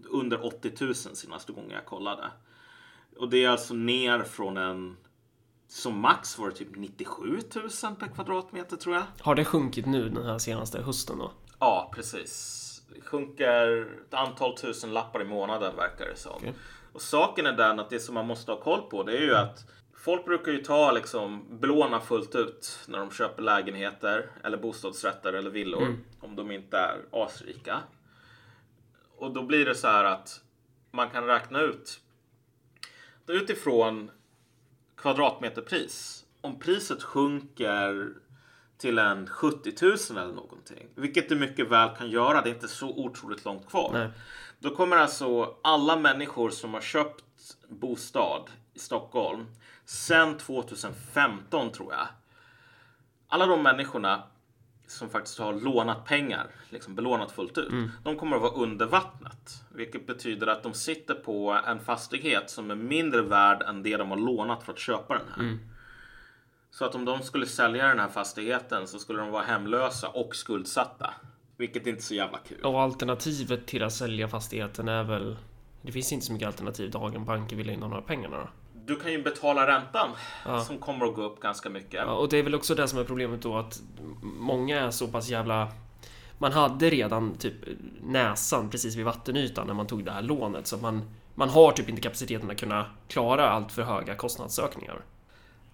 under 0.09 0.45
80 0.45 0.71
000 0.81 0.95
senaste 0.95 1.51
gången 1.51 1.71
jag 1.71 1.85
kollade. 1.85 2.31
Och 3.17 3.29
det 3.29 3.43
är 3.43 3.49
alltså 3.49 3.73
ner 3.73 4.23
från 4.23 4.57
en 4.57 4.97
som 5.67 6.01
max 6.01 6.37
var 6.37 6.49
det 6.49 6.55
typ 6.55 6.75
97 6.75 7.39
000 7.83 7.95
per 7.95 8.07
kvadratmeter 8.15 8.77
tror 8.77 8.95
jag. 8.95 9.03
Har 9.19 9.35
det 9.35 9.45
sjunkit 9.45 9.85
nu 9.85 10.09
den 10.09 10.25
här 10.25 10.37
senaste 10.37 10.81
hösten 10.81 11.17
då? 11.17 11.31
Ja, 11.59 11.91
precis. 11.95 12.63
Det 12.93 13.01
sjunker 13.01 13.87
ett 14.07 14.13
antal 14.13 14.57
tusen 14.57 14.93
lappar 14.93 15.21
i 15.21 15.25
månaden 15.25 15.75
verkar 15.75 16.05
det 16.05 16.15
som. 16.15 16.35
Okej. 16.35 16.53
Och 16.93 17.01
saken 17.01 17.45
är 17.45 17.53
den 17.53 17.79
att 17.79 17.89
det 17.89 17.99
som 17.99 18.15
man 18.15 18.27
måste 18.27 18.51
ha 18.51 18.59
koll 18.59 18.81
på 18.81 19.03
det 19.03 19.17
är 19.17 19.21
ju 19.21 19.35
att 19.35 19.65
folk 20.07 20.25
brukar 20.25 20.51
ju 20.51 20.63
ta 20.63 20.91
liksom 20.91 21.59
belåna 21.59 21.99
fullt 21.99 22.35
ut 22.35 22.79
när 22.87 22.97
de 22.97 23.11
köper 23.11 23.43
lägenheter 23.43 24.31
eller 24.43 24.57
bostadsrätter 24.57 25.33
eller 25.33 25.49
villor 25.49 25.97
om 26.19 26.35
de 26.35 26.51
inte 26.51 26.77
är 26.77 27.05
asrika. 27.11 27.79
Och 29.17 29.33
då 29.33 29.43
blir 29.43 29.65
det 29.65 29.75
så 29.75 29.87
här 29.87 30.03
att 30.03 30.41
man 30.91 31.09
kan 31.09 31.25
räkna 31.25 31.61
ut 31.61 31.99
utifrån 33.27 34.11
kvadratmeterpris. 34.97 36.25
Om 36.41 36.59
priset 36.59 37.03
sjunker 37.03 38.09
till 38.77 38.99
en 38.99 39.27
70 39.27 39.73
000 39.81 39.93
eller 40.11 40.33
någonting, 40.33 40.87
vilket 40.95 41.29
det 41.29 41.35
mycket 41.35 41.71
väl 41.71 41.89
kan 41.95 42.09
göra. 42.09 42.41
Det 42.41 42.49
är 42.49 42.53
inte 42.53 42.67
så 42.67 42.89
otroligt 42.89 43.45
långt 43.45 43.69
kvar. 43.69 43.89
Nej. 43.93 44.09
Då 44.59 44.75
kommer 44.75 44.97
alltså 44.97 45.55
alla 45.63 45.95
människor 45.95 46.49
som 46.49 46.73
har 46.73 46.81
köpt 46.81 47.23
bostad 47.69 48.49
i 48.73 48.79
Stockholm 48.79 49.45
sedan 49.87 50.37
2015 50.37 51.71
tror 51.71 51.93
jag. 51.93 52.07
Alla 53.27 53.45
de 53.45 53.63
människorna 53.63 54.23
som 54.87 55.09
faktiskt 55.09 55.39
har 55.39 55.53
lånat 55.53 56.05
pengar, 56.05 56.47
liksom 56.69 56.95
belånat 56.95 57.31
fullt 57.31 57.57
ut, 57.57 57.71
de 58.03 58.17
kommer 58.17 58.35
att 58.35 58.41
vara 58.41 58.53
under 58.53 58.85
vattnet. 58.85 59.63
Vilket 59.69 60.07
betyder 60.07 60.47
att 60.47 60.63
de 60.63 60.73
sitter 60.73 61.13
på 61.13 61.61
en 61.67 61.79
fastighet 61.79 62.49
som 62.49 62.71
är 62.71 62.75
mindre 62.75 63.21
värd 63.21 63.61
än 63.61 63.83
det 63.83 63.97
de 63.97 64.09
har 64.09 64.17
lånat 64.17 64.63
för 64.63 64.73
att 64.73 64.79
köpa 64.79 65.13
den 65.13 65.27
här. 65.35 65.57
Så 66.71 66.85
att 66.85 66.95
om 66.95 67.05
de 67.05 67.21
skulle 67.21 67.45
sälja 67.45 67.87
den 67.87 67.99
här 67.99 68.09
fastigheten 68.09 68.87
så 68.87 68.99
skulle 68.99 69.19
de 69.19 69.29
vara 69.29 69.43
hemlösa 69.43 70.09
och 70.09 70.35
skuldsatta. 70.35 71.13
Vilket 71.57 71.87
inte 71.87 71.99
är 71.99 72.01
så 72.01 72.15
jävla 72.15 72.37
kul. 72.37 72.61
Och 72.61 72.81
alternativet 72.81 73.67
till 73.67 73.83
att 73.83 73.93
sälja 73.93 74.27
fastigheten 74.27 74.87
är 74.87 75.03
väl... 75.03 75.37
Det 75.81 75.91
finns 75.91 76.11
inte 76.11 76.25
så 76.25 76.33
mycket 76.33 76.47
alternativ 76.47 76.91
dagen 76.91 77.25
banker 77.25 77.55
vill 77.55 77.69
in 77.69 77.79
de 77.79 77.91
här 77.91 78.01
pengarna 78.01 78.37
då. 78.37 78.49
Du 78.87 78.95
kan 78.95 79.11
ju 79.11 79.23
betala 79.23 79.67
räntan 79.67 80.09
Ja. 80.45 80.61
som 80.61 80.77
kommer 80.77 81.05
att 81.05 81.15
gå 81.15 81.21
upp 81.21 81.39
ganska 81.39 81.69
mycket. 81.69 81.93
Ja, 81.93 82.13
och 82.13 82.29
det 82.29 82.37
är 82.37 82.43
väl 82.43 82.55
också 82.55 82.75
det 82.75 82.87
som 82.87 82.99
är 82.99 83.03
problemet 83.03 83.41
då 83.41 83.57
att 83.57 83.81
många 84.21 84.79
är 84.79 84.91
så 84.91 85.07
pass 85.07 85.29
jävla... 85.29 85.67
Man 86.37 86.51
hade 86.51 86.89
redan 86.89 87.37
typ 87.37 87.53
näsan 88.01 88.69
precis 88.69 88.95
vid 88.95 89.05
vattenytan 89.05 89.67
när 89.67 89.73
man 89.73 89.87
tog 89.87 90.05
det 90.05 90.11
här 90.11 90.21
lånet 90.21 90.67
så 90.67 90.77
man, 90.77 91.09
man 91.35 91.49
har 91.49 91.71
typ 91.71 91.89
inte 91.89 92.01
kapaciteten 92.01 92.51
att 92.51 92.59
kunna 92.59 92.85
klara 93.07 93.49
allt 93.49 93.71
för 93.71 93.81
höga 93.83 94.15
kostnadsökningar. 94.15 95.01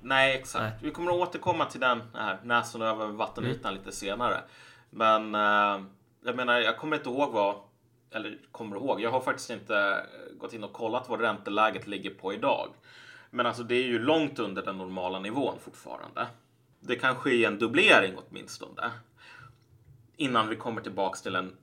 Nej, 0.02 0.36
exakt. 0.40 0.62
Nej. 0.64 0.72
Vi 0.82 0.92
kommer 0.92 1.12
att 1.12 1.18
återkomma 1.30 1.66
till 1.66 1.80
den 1.80 2.02
här 2.14 2.40
näsan 2.44 2.82
över 2.82 3.08
vattenytan 3.08 3.72
Mm. 3.72 3.84
lite 3.84 3.96
senare. 3.98 4.38
Men 4.90 5.36
eh, 5.36 5.86
jag 6.26 6.36
menar, 6.36 6.60
jag 6.60 6.78
kommer 6.78 6.98
inte 6.98 7.10
ihåg 7.10 7.32
vad, 7.32 7.56
eller 8.12 8.38
kommer 8.52 8.76
ihåg, 8.76 9.02
jag 9.02 9.12
har 9.12 9.22
faktiskt 9.22 9.50
inte 9.50 10.06
gått 10.40 10.54
in 10.54 10.64
och 10.64 10.74
kollat 10.74 11.10
vad 11.10 11.22
ränteläget 11.22 11.88
ligger 11.88 12.10
på 12.10 12.34
idag. 12.34 12.68
Men 13.36 13.46
alltså 13.46 13.64
det 13.64 13.76
är 13.76 13.84
ju 13.84 14.00
långt 14.00 14.40
under 14.40 14.62
den 14.66 14.78
normala 14.78 15.20
nivån 15.20 15.58
fortfarande. 15.62 16.28
Det 16.80 16.96
kan 16.96 17.16
ske 17.16 17.46
en 17.46 17.60
dubblering 17.60 18.14
åtminstone. 18.18 18.92
Innan 20.18 20.48
vi 20.50 20.56
kommer 20.56 20.82
tillbaks 20.82 21.22
till 21.22 21.36
en 21.36 21.56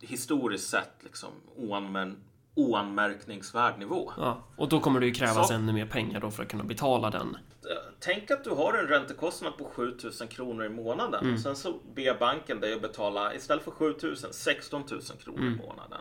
historiskt 0.00 0.68
sett 0.70 0.92
liksom 1.00 1.28
oanmän, 1.56 2.16
oanmärkningsvärd 2.54 3.78
nivå. 3.78 4.12
Ja, 4.16 4.42
och 4.56 4.68
då 4.68 4.80
kommer 4.80 5.00
det 5.00 5.06
ju 5.06 5.14
krävas 5.14 5.48
Så. 5.48 5.54
ännu 5.54 5.72
mer 5.72 5.86
pengar 5.86 6.20
då 6.20 6.30
för 6.30 6.42
att 6.42 6.48
kunna 6.48 6.64
betala 6.64 7.10
den. 7.10 7.34
Eh, 7.62 7.92
Tänk 8.00 8.30
att 8.30 8.44
du 8.44 8.50
har 8.50 8.72
en 8.74 8.86
räntekostnad 8.86 9.56
på 9.58 9.64
7000 9.64 10.28
kronor 10.28 10.64
i 10.64 10.68
månaden. 10.68 11.32
Och 11.34 11.40
sen 11.40 11.56
så 11.56 11.74
ber 11.94 12.18
banken 12.18 12.60
dig 12.60 12.74
att 12.74 12.82
betala 12.82 13.34
istället 13.34 13.64
för 13.64 13.70
7000 13.70 14.32
16 14.32 14.84
000 14.90 15.00
kronor 15.24 15.44
i 15.46 15.56
månaden. 15.66 16.00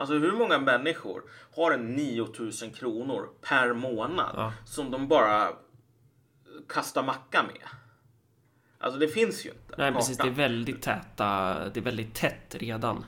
Alltså 0.00 0.14
hur 0.14 0.32
många 0.32 0.58
människor 0.58 1.22
har 1.56 1.72
en 1.72 1.86
9000 1.86 2.70
kronor 2.70 3.28
per 3.40 3.72
månad 3.72 4.34
Ja. 4.36 4.52
som 4.64 4.90
de 4.90 5.08
bara 5.08 5.48
kastar 6.68 7.02
macka 7.02 7.42
med? 7.42 7.68
Alltså 8.78 9.00
det 9.00 9.08
finns 9.08 9.46
ju 9.46 9.50
inte. 9.50 9.74
Nej, 9.78 9.92
precis. 9.92 10.16
Det 10.16 10.28
är 10.28 10.30
väldigt 10.30 10.82
täta... 10.82 11.58
Det 11.74 11.80
är 11.80 11.84
väldigt 11.84 12.14
tätt 12.14 12.54
redan. 12.54 13.04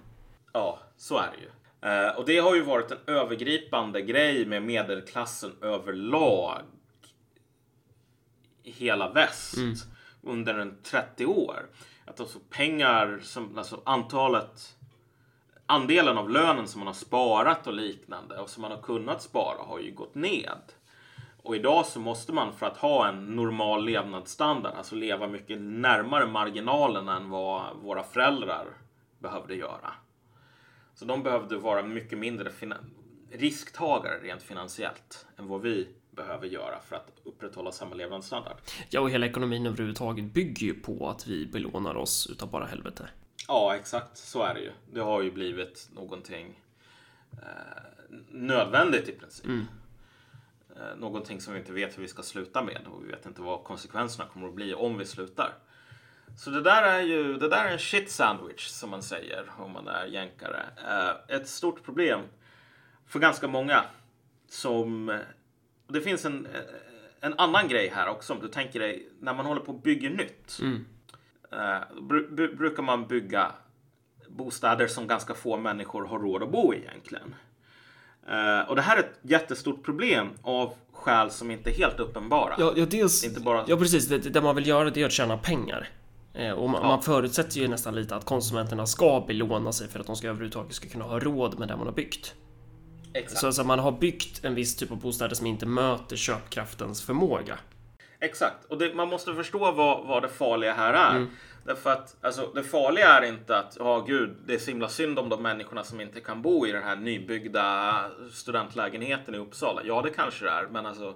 Ja, 0.52 0.78
så 0.96 1.18
är 1.18 1.30
det 1.32 1.38
ju. 1.38 1.50
Eh, 1.90 2.16
och 2.16 2.24
det 2.26 2.38
har 2.38 2.54
ju 2.54 2.62
varit 2.62 2.90
en 2.90 2.98
övergripande 3.06 4.02
grej 4.02 4.46
med 4.46 4.62
medelklassen 4.62 5.52
överlag 5.60 6.62
i 8.62 8.70
hela 8.70 9.12
väst 9.12 9.56
mm. 9.56 9.74
under 10.22 10.54
en 10.54 10.82
30 10.82 11.26
år. 11.26 11.66
Att 12.04 12.20
alltså 12.20 12.38
pengar, 12.50 13.20
som, 13.22 13.58
alltså 13.58 13.82
antalet, 13.84 14.76
andelen 15.72 16.18
av 16.18 16.30
lönen 16.30 16.68
som 16.68 16.78
man 16.78 16.86
har 16.86 16.94
sparat 16.94 17.66
och 17.66 17.72
liknande 17.72 18.38
och 18.38 18.50
som 18.50 18.62
man 18.62 18.70
har 18.70 18.82
kunnat 18.82 19.22
spara 19.22 19.62
har 19.62 19.78
ju 19.78 19.94
gått 19.94 20.14
ned. 20.14 20.60
Och 21.42 21.56
idag 21.56 21.86
så 21.86 22.00
måste 22.00 22.32
man 22.32 22.52
för 22.52 22.66
att 22.66 22.76
ha 22.76 23.08
en 23.08 23.36
normal 23.36 23.84
levnadsstandard, 23.84 24.74
alltså 24.74 24.94
leva 24.94 25.26
mycket 25.26 25.60
närmare 25.60 26.26
marginalen 26.26 27.08
än 27.08 27.30
vad 27.30 27.76
våra 27.82 28.02
föräldrar 28.02 28.66
behövde 29.18 29.54
göra. 29.54 29.92
Så 30.94 31.04
de 31.04 31.22
behövde 31.22 31.56
vara 31.56 31.82
mycket 31.82 32.18
mindre 32.18 32.52
risktagare 33.30 34.18
rent 34.22 34.42
finansiellt 34.42 35.26
än 35.38 35.48
vad 35.48 35.60
vi 35.60 35.88
behöver 36.10 36.46
göra 36.46 36.80
för 36.88 36.96
att 36.96 37.12
upprätthålla 37.24 37.72
samma 37.72 37.94
levnadsstandard. 37.94 38.56
Ja, 38.90 39.00
och 39.00 39.10
hela 39.10 39.26
ekonomin 39.26 39.66
överhuvudtaget 39.66 40.24
bygger 40.24 40.66
ju 40.66 40.74
på 40.74 41.08
att 41.08 41.26
vi 41.26 41.46
belånar 41.46 41.94
oss 41.94 42.26
utav 42.30 42.50
bara 42.50 42.64
helvete. 42.64 43.08
Ja, 43.48 43.76
exakt 43.76 44.16
så 44.16 44.42
är 44.42 44.54
det 44.54 44.60
ju. 44.60 44.72
Det 44.92 45.00
har 45.00 45.22
ju 45.22 45.30
blivit 45.30 45.88
någonting 45.94 46.60
eh, 47.32 48.12
nödvändigt 48.30 49.08
i 49.08 49.12
princip. 49.12 49.46
Mm. 49.46 49.66
Eh, 50.76 50.96
någonting 50.96 51.40
som 51.40 51.52
vi 51.52 51.58
inte 51.58 51.72
vet 51.72 51.98
hur 51.98 52.02
vi 52.02 52.08
ska 52.08 52.22
sluta 52.22 52.62
med 52.62 52.86
och 52.86 53.04
vi 53.04 53.08
vet 53.08 53.26
inte 53.26 53.42
vad 53.42 53.64
konsekvenserna 53.64 54.28
kommer 54.28 54.48
att 54.48 54.54
bli 54.54 54.74
om 54.74 54.98
vi 54.98 55.04
slutar. 55.04 55.54
Så 56.38 56.50
det 56.50 56.62
där 56.62 56.82
är 56.82 57.00
ju 57.00 57.38
det 57.38 57.48
där 57.48 57.64
är 57.64 57.72
en 57.72 57.78
shit 57.78 58.10
sandwich 58.10 58.66
som 58.66 58.90
man 58.90 59.02
säger 59.02 59.50
om 59.58 59.72
man 59.72 59.88
är 59.88 60.06
jänkare. 60.06 60.66
Eh, 60.88 61.36
ett 61.36 61.48
stort 61.48 61.82
problem 61.82 62.20
för 63.06 63.18
ganska 63.18 63.48
många 63.48 63.84
som 64.48 65.18
det 65.86 66.00
finns 66.00 66.24
en, 66.24 66.48
en 67.20 67.38
annan 67.38 67.68
grej 67.68 67.88
här 67.94 68.08
också 68.08 68.32
om 68.32 68.40
du 68.40 68.48
tänker 68.48 68.80
dig 68.80 69.08
när 69.20 69.34
man 69.34 69.46
håller 69.46 69.60
på 69.60 69.72
och 69.72 69.80
bygger 69.80 70.10
nytt. 70.10 70.58
Mm. 70.60 70.86
Uh, 71.52 72.02
br 72.02 72.56
brukar 72.56 72.82
man 72.82 73.06
bygga 73.06 73.52
bostäder 74.28 74.86
som 74.86 75.06
ganska 75.06 75.34
få 75.34 75.56
människor 75.56 76.04
har 76.04 76.18
råd 76.18 76.42
att 76.42 76.52
bo 76.52 76.74
i 76.74 76.76
egentligen. 76.76 77.34
Uh, 78.28 78.70
och 78.70 78.76
det 78.76 78.82
här 78.82 78.96
är 78.96 79.00
ett 79.00 79.18
jättestort 79.22 79.84
problem 79.84 80.30
av 80.42 80.74
skäl 80.92 81.30
som 81.30 81.50
inte 81.50 81.70
är 81.70 81.74
helt 81.74 82.00
uppenbara. 82.00 82.54
Ja, 82.58 82.72
ja, 82.76 82.86
dels, 82.86 83.24
inte 83.24 83.40
bara... 83.40 83.64
ja 83.66 83.76
precis. 83.76 84.08
Det, 84.08 84.18
det 84.18 84.40
man 84.40 84.54
vill 84.54 84.66
göra 84.66 84.90
det 84.90 85.02
är 85.02 85.06
att 85.06 85.12
tjäna 85.12 85.38
pengar. 85.38 85.88
Eh, 86.34 86.50
och 86.50 86.70
man, 86.70 86.80
ja. 86.82 86.88
man, 86.88 87.02
förutsätter 87.02 87.60
ju 87.60 87.68
nästan 87.68 87.94
lite 87.94 88.16
att 88.16 88.24
konsumenterna 88.24 88.86
ska 88.86 89.24
belåna 89.26 89.72
sig 89.72 89.88
för 89.88 90.00
att 90.00 90.06
de 90.06 90.16
ska 90.16 90.28
överhuvudtaget 90.28 90.74
ska 90.74 90.88
kunna 90.88 91.04
ha 91.04 91.18
råd 91.18 91.58
med 91.58 91.68
det 91.68 91.76
man 91.76 91.86
har 91.86 91.94
byggt. 91.94 92.34
Exakt. 93.14 93.40
Så 93.40 93.46
alltså 93.46 93.64
man 93.64 93.78
har 93.78 93.92
byggt 93.92 94.44
en 94.44 94.54
viss 94.54 94.76
typ 94.76 94.90
av 94.90 95.00
bostäder 95.00 95.34
som 95.34 95.46
inte 95.46 95.66
möter 95.66 96.16
köpkraftens 96.16 97.02
förmåga. 97.02 97.58
Exakt, 98.22 98.64
och 98.68 98.78
det, 98.78 98.94
man 98.94 99.08
måste 99.08 99.34
förstå 99.34 99.72
vad, 99.72 100.06
vad 100.06 100.22
det 100.22 100.28
farliga 100.28 100.72
här 100.72 100.94
är. 100.94 101.16
Mm. 101.16 101.30
Därför 101.64 101.90
att 101.90 102.16
alltså, 102.20 102.52
det 102.54 102.62
farliga 102.62 103.08
är 103.08 103.22
inte 103.22 103.58
att, 103.58 103.76
ja 103.78 103.98
oh, 103.98 104.06
gud, 104.06 104.36
det 104.46 104.54
är 104.54 104.58
så 104.58 104.70
himla 104.70 104.88
synd 104.88 105.18
om 105.18 105.28
de 105.28 105.42
människorna 105.42 105.84
som 105.84 106.00
inte 106.00 106.20
kan 106.20 106.42
bo 106.42 106.66
i 106.66 106.72
den 106.72 106.82
här 106.82 106.96
nybyggda 106.96 108.04
studentlägenheten 108.32 109.34
i 109.34 109.38
Uppsala. 109.38 109.82
Ja, 109.84 110.02
det 110.02 110.10
kanske 110.10 110.44
det 110.44 110.50
är, 110.50 110.66
men 110.66 110.86
alltså 110.86 111.14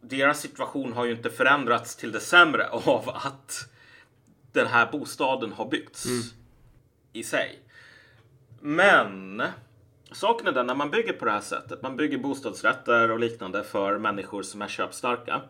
deras 0.00 0.40
situation 0.40 0.92
har 0.92 1.04
ju 1.04 1.12
inte 1.12 1.30
förändrats 1.30 1.96
till 1.96 2.12
det 2.12 2.20
sämre 2.20 2.68
av 2.70 3.08
att 3.08 3.68
den 4.52 4.66
här 4.66 4.88
bostaden 4.92 5.52
har 5.52 5.68
byggts 5.68 6.06
mm. 6.06 6.22
i 7.12 7.22
sig. 7.22 7.58
Men 8.60 9.42
saken 10.12 10.46
är 10.46 10.52
den, 10.52 10.66
när 10.66 10.74
man 10.74 10.90
bygger 10.90 11.12
på 11.12 11.24
det 11.24 11.30
här 11.30 11.40
sättet, 11.40 11.82
man 11.82 11.96
bygger 11.96 12.18
bostadsrätter 12.18 13.10
och 13.10 13.18
liknande 13.18 13.64
för 13.64 13.98
människor 13.98 14.42
som 14.42 14.62
är 14.62 14.68
köpstarka. 14.68 15.42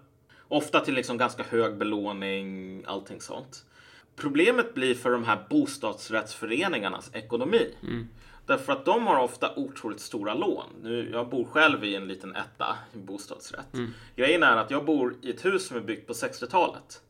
Ofta 0.48 0.80
till 0.80 0.94
liksom 0.94 1.18
ganska 1.18 1.42
hög 1.42 1.76
belåning, 1.76 2.82
allting 2.86 3.20
sånt. 3.20 3.64
Problemet 4.16 4.74
blir 4.74 4.94
för 4.94 5.10
de 5.10 5.24
här 5.24 5.46
bostadsrättsföreningarnas 5.50 7.10
ekonomi. 7.14 7.74
Mm. 7.82 8.08
Därför 8.46 8.72
att 8.72 8.84
de 8.84 9.06
har 9.06 9.18
ofta 9.20 9.54
otroligt 9.56 10.00
stora 10.00 10.34
lån. 10.34 10.66
Nu, 10.82 11.10
jag 11.12 11.28
bor 11.28 11.44
själv 11.44 11.84
i 11.84 11.94
en 11.94 12.08
liten 12.08 12.36
etta, 12.36 12.76
en 12.94 13.04
bostadsrätt. 13.04 13.74
Mm. 13.74 13.94
Grejen 14.16 14.42
är 14.42 14.56
att 14.56 14.70
jag 14.70 14.84
bor 14.84 15.14
i 15.22 15.30
ett 15.30 15.44
hus 15.44 15.66
som 15.66 15.76
är 15.76 15.80
byggt 15.80 16.06
på 16.06 16.12
60-talet. 16.12 17.02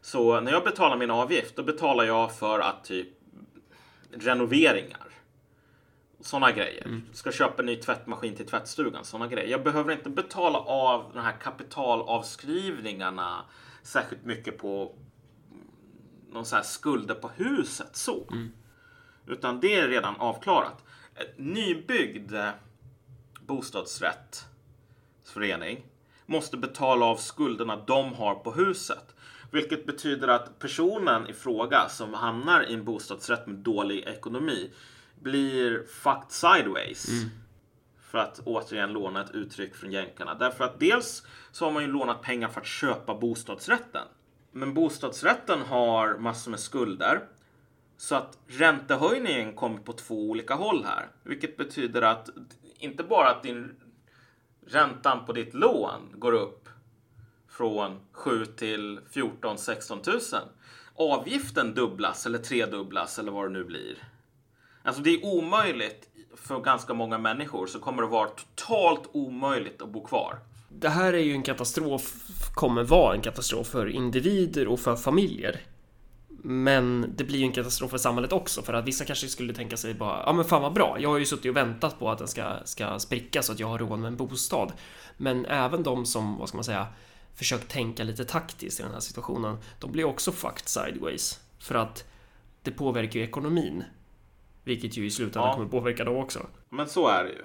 Så 0.00 0.40
när 0.40 0.52
jag 0.52 0.64
betalar 0.64 0.96
min 0.96 1.10
avgift, 1.10 1.56
då 1.56 1.62
betalar 1.62 2.04
jag 2.04 2.36
för 2.36 2.60
att 2.60 2.84
typ 2.84 3.08
renoveringar 4.12 5.07
sådana 6.28 6.52
grejer. 6.52 6.84
Mm. 6.84 7.02
Ska 7.12 7.32
köpa 7.32 7.62
en 7.62 7.66
ny 7.66 7.76
tvättmaskin 7.76 8.36
till 8.36 8.46
tvättstugan. 8.46 9.04
Sådana 9.04 9.26
grejer. 9.26 9.50
Jag 9.50 9.64
behöver 9.64 9.92
inte 9.92 10.10
betala 10.10 10.58
av 10.58 11.10
de 11.14 11.20
här 11.20 11.32
kapitalavskrivningarna 11.32 13.44
särskilt 13.82 14.24
mycket 14.24 14.58
på 14.58 14.94
någon 16.32 16.46
så 16.46 16.56
här 16.56 16.62
skulder 16.62 17.14
på 17.14 17.28
huset 17.28 17.96
så. 17.96 18.28
Mm. 18.30 18.52
Utan 19.26 19.60
det 19.60 19.74
är 19.74 19.88
redan 19.88 20.16
avklarat. 20.16 20.84
Ett 21.14 21.38
nybyggd 21.38 22.34
bostadsrättsförening 23.40 25.86
måste 26.26 26.56
betala 26.56 27.06
av 27.06 27.16
skulderna 27.16 27.84
de 27.86 28.14
har 28.14 28.34
på 28.34 28.52
huset. 28.52 29.14
Vilket 29.50 29.86
betyder 29.86 30.28
att 30.28 30.58
personen 30.58 31.26
i 31.26 31.32
fråga 31.32 31.88
som 31.88 32.14
hamnar 32.14 32.70
i 32.70 32.74
en 32.74 32.84
bostadsrätt 32.84 33.46
med 33.46 33.56
dålig 33.56 34.04
ekonomi 34.04 34.70
blir 35.22 35.82
fucked 35.82 36.30
sideways. 36.30 37.08
Mm. 37.08 37.30
För 38.00 38.18
att 38.18 38.40
återigen 38.44 38.92
låna 38.92 39.24
ett 39.24 39.30
uttryck 39.30 39.74
från 39.74 39.92
jänkarna. 39.92 40.34
Därför 40.34 40.64
att 40.64 40.80
dels 40.80 41.26
så 41.52 41.64
har 41.64 41.72
man 41.72 41.82
ju 41.82 41.88
lånat 41.88 42.22
pengar 42.22 42.48
för 42.48 42.60
att 42.60 42.66
köpa 42.66 43.14
bostadsrätten. 43.14 44.06
Men 44.52 44.74
bostadsrätten 44.74 45.60
har 45.60 46.18
massor 46.18 46.50
med 46.50 46.60
skulder. 46.60 47.20
Så 47.96 48.14
att 48.14 48.38
räntehöjningen 48.46 49.54
kommer 49.54 49.78
på 49.78 49.92
två 49.92 50.30
olika 50.30 50.54
håll 50.54 50.84
här. 50.84 51.08
Vilket 51.22 51.56
betyder 51.56 52.02
att 52.02 52.28
inte 52.78 53.02
bara 53.02 53.30
att 53.30 53.42
din 53.42 53.76
räntan 54.66 55.26
på 55.26 55.32
ditt 55.32 55.54
lån 55.54 56.14
går 56.14 56.32
upp 56.32 56.68
från 57.48 58.00
7 58.12 58.46
till 58.46 59.00
14 59.10 59.58
16 59.58 60.00
000. 60.06 60.20
Avgiften 60.94 61.74
dubblas 61.74 62.26
eller 62.26 62.38
tredubblas 62.38 63.18
eller 63.18 63.32
vad 63.32 63.44
det 63.44 63.52
nu 63.52 63.64
blir. 63.64 63.98
Alltså 64.82 65.02
det 65.02 65.10
är 65.10 65.24
omöjligt 65.24 66.08
för 66.36 66.60
ganska 66.60 66.94
många 66.94 67.18
människor 67.18 67.66
så 67.66 67.78
kommer 67.78 68.02
det 68.02 68.08
vara 68.08 68.28
totalt 68.28 69.10
omöjligt 69.12 69.82
att 69.82 69.88
bo 69.88 70.04
kvar. 70.04 70.38
Det 70.68 70.88
här 70.88 71.12
är 71.12 71.18
ju 71.18 71.32
en 71.32 71.42
katastrof, 71.42 72.14
kommer 72.54 72.84
vara 72.84 73.14
en 73.14 73.20
katastrof 73.20 73.66
för 73.66 73.88
individer 73.88 74.68
och 74.68 74.80
för 74.80 74.96
familjer. 74.96 75.60
Men 76.42 77.14
det 77.16 77.24
blir 77.24 77.38
ju 77.38 77.44
en 77.44 77.52
katastrof 77.52 77.90
för 77.90 77.98
samhället 77.98 78.32
också 78.32 78.62
för 78.62 78.72
att 78.72 78.84
vissa 78.84 79.04
kanske 79.04 79.28
skulle 79.28 79.54
tänka 79.54 79.76
sig 79.76 79.94
bara 79.94 80.22
ja 80.26 80.32
men 80.32 80.44
fan 80.44 80.62
vad 80.62 80.72
bra, 80.72 80.96
jag 81.00 81.08
har 81.08 81.18
ju 81.18 81.26
suttit 81.26 81.50
och 81.50 81.56
väntat 81.56 81.98
på 81.98 82.10
att 82.10 82.18
den 82.18 82.28
ska, 82.28 82.44
ska 82.64 82.98
spricka 82.98 83.42
så 83.42 83.52
att 83.52 83.60
jag 83.60 83.66
har 83.66 83.78
råd 83.78 83.98
med 83.98 84.08
en 84.08 84.16
bostad. 84.16 84.72
Men 85.16 85.46
även 85.46 85.82
de 85.82 86.06
som, 86.06 86.38
vad 86.38 86.48
ska 86.48 86.56
man 86.56 86.64
säga, 86.64 86.86
försökt 87.34 87.68
tänka 87.68 88.04
lite 88.04 88.24
taktiskt 88.24 88.80
i 88.80 88.82
den 88.82 88.92
här 88.92 89.00
situationen, 89.00 89.58
de 89.78 89.92
blir 89.92 90.04
också 90.04 90.32
fucked 90.32 90.68
sideways. 90.68 91.40
För 91.58 91.74
att 91.74 92.04
det 92.62 92.70
påverkar 92.70 93.20
ju 93.20 93.26
ekonomin. 93.26 93.84
Vilket 94.68 94.96
ju 94.96 95.06
i 95.06 95.10
slutändan 95.10 95.48
ja. 95.48 95.54
kommer 95.54 95.68
påverka 95.68 96.04
dem 96.04 96.16
också. 96.16 96.46
Men 96.68 96.88
så 96.88 97.08
är 97.08 97.24
det 97.24 97.30
ju. 97.30 97.42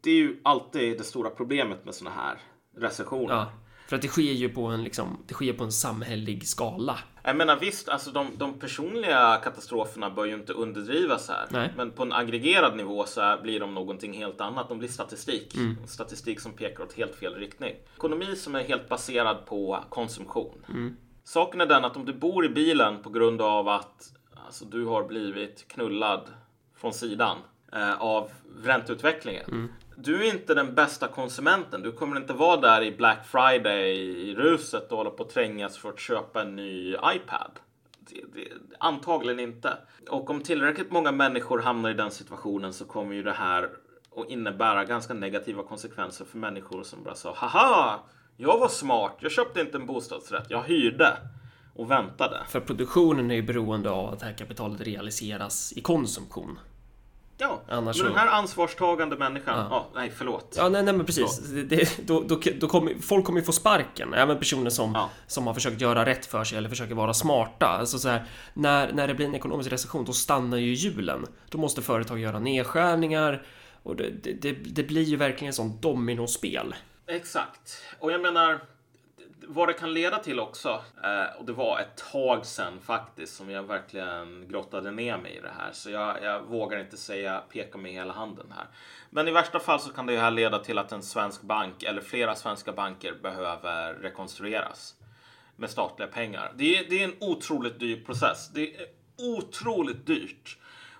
Det 0.00 0.10
är 0.10 0.14
ju 0.14 0.40
alltid 0.42 0.98
det 0.98 1.04
stora 1.04 1.30
problemet 1.30 1.84
med 1.84 1.94
sådana 1.94 2.16
här 2.16 2.38
recessioner. 2.76 3.34
Ja, 3.34 3.52
för 3.88 3.96
att 3.96 4.02
det 4.02 4.08
sker 4.08 4.22
ju 4.22 4.48
på 4.48 4.64
en, 4.64 4.84
liksom, 4.84 5.24
det 5.26 5.34
sker 5.34 5.52
på 5.52 5.64
en 5.64 5.72
samhällelig 5.72 6.48
skala. 6.48 6.98
Jag 7.22 7.36
menar 7.36 7.56
visst, 7.56 7.88
alltså 7.88 8.10
de, 8.10 8.26
de 8.36 8.58
personliga 8.58 9.40
katastroferna 9.44 10.10
bör 10.10 10.24
ju 10.24 10.34
inte 10.34 10.52
underdrivas 10.52 11.28
här. 11.28 11.46
Nej. 11.50 11.72
Men 11.76 11.90
på 11.90 12.02
en 12.02 12.12
aggregerad 12.12 12.76
nivå 12.76 13.04
så 13.04 13.38
blir 13.42 13.60
de 13.60 13.74
någonting 13.74 14.12
helt 14.12 14.40
annat. 14.40 14.68
De 14.68 14.78
blir 14.78 14.88
statistik. 14.88 15.54
Mm. 15.54 15.86
Statistik 15.86 16.40
som 16.40 16.52
pekar 16.52 16.84
åt 16.84 16.92
helt 16.92 17.14
fel 17.14 17.34
riktning. 17.34 17.74
Ekonomi 17.96 18.36
som 18.36 18.54
är 18.54 18.64
helt 18.64 18.88
baserad 18.88 19.46
på 19.46 19.84
konsumtion. 19.88 20.64
Mm. 20.68 20.96
Saken 21.24 21.60
är 21.60 21.66
den 21.66 21.84
att 21.84 21.96
om 21.96 22.04
du 22.04 22.12
bor 22.12 22.44
i 22.44 22.48
bilen 22.48 23.02
på 23.02 23.10
grund 23.10 23.42
av 23.42 23.68
att 23.68 24.17
Alltså 24.48 24.64
du 24.64 24.84
har 24.84 25.04
blivit 25.04 25.68
knullad 25.68 26.28
från 26.76 26.92
sidan 26.92 27.38
eh, 27.72 28.02
av 28.02 28.30
ränteutvecklingen. 28.62 29.44
Mm. 29.48 29.72
Du 29.96 30.26
är 30.26 30.32
inte 30.32 30.54
den 30.54 30.74
bästa 30.74 31.08
konsumenten. 31.08 31.82
Du 31.82 31.92
kommer 31.92 32.16
inte 32.16 32.32
vara 32.32 32.60
där 32.60 32.82
i 32.82 32.96
Black 32.96 33.26
Friday 33.26 33.90
i 33.98 34.34
ruset 34.34 34.92
och 34.92 34.98
hålla 34.98 35.10
på 35.10 35.22
att 35.22 35.30
trängas 35.30 35.78
för 35.78 35.88
att 35.88 36.00
köpa 36.00 36.42
en 36.42 36.56
ny 36.56 36.92
iPad. 36.92 37.50
Det, 37.98 38.20
det, 38.34 38.48
antagligen 38.80 39.40
inte. 39.40 39.76
Och 40.10 40.30
om 40.30 40.40
tillräckligt 40.40 40.90
många 40.90 41.12
människor 41.12 41.58
hamnar 41.58 41.90
i 41.90 41.94
den 41.94 42.10
situationen 42.10 42.72
så 42.72 42.84
kommer 42.84 43.14
ju 43.14 43.22
det 43.22 43.32
här 43.32 43.70
att 44.16 44.28
innebära 44.28 44.84
ganska 44.84 45.14
negativa 45.14 45.62
konsekvenser 45.62 46.24
för 46.24 46.38
människor 46.38 46.82
som 46.82 47.02
bara 47.02 47.14
sa 47.14 47.34
haha, 47.36 48.00
jag 48.36 48.58
var 48.58 48.68
smart, 48.68 49.16
jag 49.20 49.32
köpte 49.32 49.60
inte 49.60 49.76
en 49.76 49.86
bostadsrätt, 49.86 50.46
jag 50.48 50.62
hyrde 50.62 51.16
och 51.78 51.90
väntade. 51.90 52.40
För 52.48 52.60
produktionen 52.60 53.30
är 53.30 53.34
ju 53.34 53.42
beroende 53.42 53.90
av 53.90 54.12
att 54.12 54.20
det 54.20 54.26
här 54.26 54.32
kapitalet 54.32 54.80
realiseras 54.80 55.72
i 55.76 55.80
konsumtion. 55.80 56.58
Ja, 57.40 57.60
Annars 57.68 57.96
men 57.96 58.06
den 58.06 58.16
här 58.16 58.26
ansvarstagande 58.26 59.16
människan, 59.16 59.58
ja. 59.58 59.66
ja 59.70 59.86
nej 59.94 60.12
förlåt. 60.16 60.54
Ja, 60.56 60.68
nej, 60.68 60.82
nej 60.82 60.94
men 60.94 61.06
precis. 61.06 61.38
Det, 61.38 61.62
det, 61.62 62.06
då, 62.06 62.20
då, 62.20 62.40
då 62.60 62.68
kommer, 62.68 62.94
folk 62.94 63.24
kommer 63.24 63.40
ju 63.40 63.46
få 63.46 63.52
sparken, 63.52 64.14
även 64.14 64.38
personer 64.38 64.70
som, 64.70 64.92
ja. 64.94 65.10
som 65.26 65.46
har 65.46 65.54
försökt 65.54 65.80
göra 65.80 66.06
rätt 66.06 66.26
för 66.26 66.44
sig 66.44 66.58
eller 66.58 66.68
försöker 66.68 66.94
vara 66.94 67.14
smarta. 67.14 67.66
Alltså 67.66 67.98
så 67.98 68.08
här, 68.08 68.24
när, 68.54 68.92
när 68.92 69.08
det 69.08 69.14
blir 69.14 69.26
en 69.26 69.34
ekonomisk 69.34 69.72
recession, 69.72 70.04
då 70.04 70.12
stannar 70.12 70.56
ju 70.56 70.74
hjulen. 70.74 71.26
Då 71.48 71.58
måste 71.58 71.82
företag 71.82 72.18
göra 72.18 72.38
nedskärningar 72.38 73.42
och 73.82 73.96
det, 73.96 74.10
det, 74.40 74.52
det 74.52 74.82
blir 74.82 75.02
ju 75.02 75.16
verkligen 75.16 75.48
ett 75.48 75.56
sånt 75.56 75.82
dominospel. 75.82 76.74
Exakt. 77.06 77.82
Och 77.98 78.12
jag 78.12 78.20
menar, 78.20 78.60
vad 79.50 79.68
det 79.68 79.72
kan 79.72 79.92
leda 79.92 80.18
till 80.18 80.40
också, 80.40 80.82
eh, 81.04 81.38
och 81.38 81.44
det 81.44 81.52
var 81.52 81.80
ett 81.80 81.96
tag 82.12 82.46
sedan 82.46 82.80
faktiskt 82.80 83.36
som 83.36 83.50
jag 83.50 83.62
verkligen 83.62 84.48
grottade 84.48 84.90
ner 84.90 85.18
mig 85.18 85.36
i 85.36 85.40
det 85.40 85.52
här, 85.58 85.72
så 85.72 85.90
jag, 85.90 86.22
jag, 86.22 86.42
vågar 86.42 86.80
inte 86.80 86.96
säga 86.96 87.42
peka 87.52 87.78
med 87.78 87.92
hela 87.92 88.12
handen 88.12 88.46
här. 88.56 88.66
Men 89.10 89.28
i 89.28 89.30
värsta 89.30 89.60
fall 89.60 89.80
så 89.80 89.90
kan 89.90 90.06
det 90.06 90.18
här 90.18 90.30
leda 90.30 90.58
till 90.58 90.78
att 90.78 90.92
en 90.92 91.02
svensk 91.02 91.42
bank 91.42 91.82
eller 91.82 92.00
flera 92.00 92.34
svenska 92.34 92.72
banker 92.72 93.14
behöver 93.22 93.94
rekonstrueras 93.94 94.94
med 95.56 95.70
statliga 95.70 96.08
pengar. 96.08 96.52
Det 96.56 96.76
är, 96.76 96.90
det 96.90 97.02
är 97.02 97.04
en 97.04 97.16
otroligt 97.20 97.80
dyr 97.80 98.04
process. 98.04 98.50
Det 98.54 98.76
är 98.76 98.86
otroligt 99.18 100.06
dyrt 100.06 100.58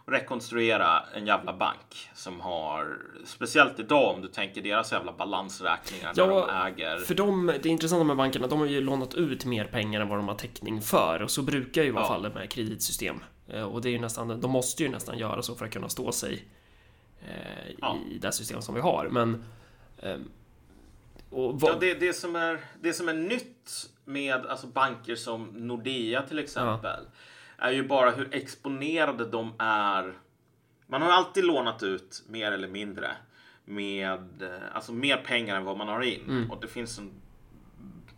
rekonstruera 0.08 1.02
en 1.14 1.26
jävla 1.26 1.52
bank 1.52 2.10
som 2.14 2.40
har, 2.40 2.98
speciellt 3.24 3.78
idag 3.78 4.14
om 4.14 4.22
du 4.22 4.28
tänker 4.28 4.62
deras 4.62 4.92
jävla 4.92 5.12
balansräkningar 5.12 6.12
ja, 6.16 6.26
när 6.26 6.34
de 6.34 6.50
äger. 6.50 6.98
För 6.98 7.14
dem, 7.14 7.52
det 7.62 7.68
intressanta 7.68 8.04
med 8.04 8.16
bankerna, 8.16 8.46
de 8.46 8.58
har 8.58 8.66
ju 8.66 8.80
lånat 8.80 9.14
ut 9.14 9.44
mer 9.44 9.64
pengar 9.64 10.00
än 10.00 10.08
vad 10.08 10.18
de 10.18 10.28
har 10.28 10.34
täckning 10.34 10.82
för 10.82 11.22
och 11.22 11.30
så 11.30 11.42
brukar 11.42 11.82
ju 11.82 11.90
vara 11.90 12.04
ja. 12.04 12.08
fallet 12.08 12.34
med 12.34 12.50
kreditsystem. 12.50 13.20
Eh, 13.48 13.62
och 13.62 13.82
det 13.82 13.88
är 13.88 13.92
ju 13.92 13.98
nästan, 13.98 14.40
de 14.40 14.50
måste 14.50 14.82
ju 14.82 14.88
nästan 14.88 15.18
göra 15.18 15.42
så 15.42 15.54
för 15.54 15.64
att 15.64 15.72
kunna 15.72 15.88
stå 15.88 16.12
sig 16.12 16.44
eh, 17.20 17.74
ja. 17.78 17.96
i 18.10 18.18
det 18.18 18.32
system 18.32 18.62
som 18.62 18.74
vi 18.74 18.80
har. 18.80 19.08
Men 19.10 19.44
eh, 19.98 20.16
ja, 21.30 21.76
det, 21.80 21.94
det, 21.94 22.12
som 22.12 22.36
är, 22.36 22.60
det 22.80 22.92
som 22.92 23.08
är 23.08 23.14
nytt 23.14 23.90
med 24.04 24.46
alltså 24.46 24.66
banker 24.66 25.14
som 25.14 25.44
Nordea 25.44 26.22
till 26.22 26.38
exempel 26.38 27.04
ja 27.04 27.10
är 27.58 27.70
ju 27.70 27.88
bara 27.88 28.10
hur 28.10 28.34
exponerade 28.34 29.24
de 29.24 29.52
är. 29.58 30.18
Man 30.86 31.02
har 31.02 31.10
alltid 31.10 31.44
lånat 31.44 31.82
ut 31.82 32.22
mer 32.28 32.52
eller 32.52 32.68
mindre 32.68 33.10
med 33.64 34.42
eh, 34.42 34.48
alltså 34.72 34.92
mer 34.92 35.16
pengar 35.16 35.56
än 35.56 35.64
vad 35.64 35.76
man 35.76 35.88
har 35.88 36.02
in 36.02 36.24
mm. 36.28 36.50
och 36.50 36.60
det 36.60 36.68
finns 36.68 36.98
en, 36.98 37.10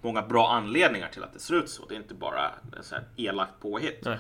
många 0.02 0.23
bra 0.23 0.50
anledningar 0.50 1.09
till 1.09 1.25
att 1.25 1.32
det 1.32 1.38
ser 1.38 1.54
ut 1.54 1.70
så. 1.70 1.87
Det 1.87 1.94
är 1.94 1.99
inte 1.99 2.14
bara 2.14 2.50
så 2.80 2.94
här 2.94 3.04
elakt 3.16 3.61
påhitt. 3.61 4.04
Nej. 4.04 4.18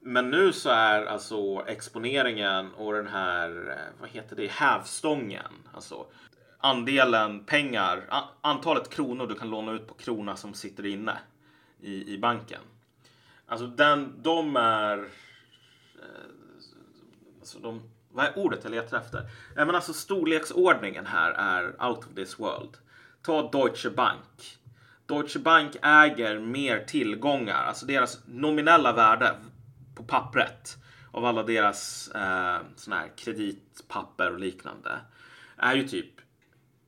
Men 0.00 0.30
nu 0.30 0.52
så 0.52 0.70
är 0.70 1.06
alltså 1.06 1.64
exponeringen 1.66 2.74
och 2.74 2.92
den 2.92 3.06
här, 3.06 3.48
eh, 3.70 4.00
vad 4.00 4.10
heter 4.10 4.36
det, 4.36 4.50
hävstången, 4.50 5.52
alltså 5.74 6.06
andelen 6.58 7.44
pengar, 7.44 8.04
antalet 8.40 8.90
kronor 8.90 9.26
du 9.26 9.34
kan 9.34 9.50
låna 9.50 9.72
ut 9.72 9.88
på 9.88 9.94
krona 9.94 10.36
som 10.36 10.54
sitter 10.54 10.86
inne 10.86 11.18
i, 11.80 12.14
i 12.14 12.18
banken. 12.18 12.60
Alltså 13.46 13.66
den, 13.66 14.22
de 14.22 14.56
är... 14.56 14.98
Eh, 14.98 15.04
alltså 17.40 17.58
de, 17.58 17.82
vad 18.10 18.24
är 18.24 18.38
ordet 18.38 18.60
jag 18.62 18.70
letar 18.70 18.98
efter? 18.98 19.20
Nej, 19.56 19.66
men 19.66 19.74
alltså 19.74 19.92
storleksordningen 19.92 21.06
här 21.06 21.30
är 21.30 21.86
out 21.88 21.98
of 21.98 22.14
this 22.14 22.38
world. 22.38 22.76
Ta 23.22 23.50
Deutsche 23.50 23.90
Bank. 23.90 24.58
Deutsche 25.06 25.38
Bank 25.38 25.76
äger 25.82 26.38
mer 26.38 26.84
tillgångar, 26.84 27.64
alltså 27.64 27.86
deras 27.86 28.18
nominella 28.26 28.92
värde 28.92 29.34
på 29.94 30.04
pappret 30.04 30.76
av 31.10 31.24
alla 31.24 31.42
deras 31.42 32.08
eh, 32.08 32.58
såna 32.76 32.96
här 32.96 33.12
kreditpapper 33.16 34.32
och 34.32 34.40
liknande 34.40 35.00
är 35.56 35.74
ju 35.74 35.88
typ 35.88 36.13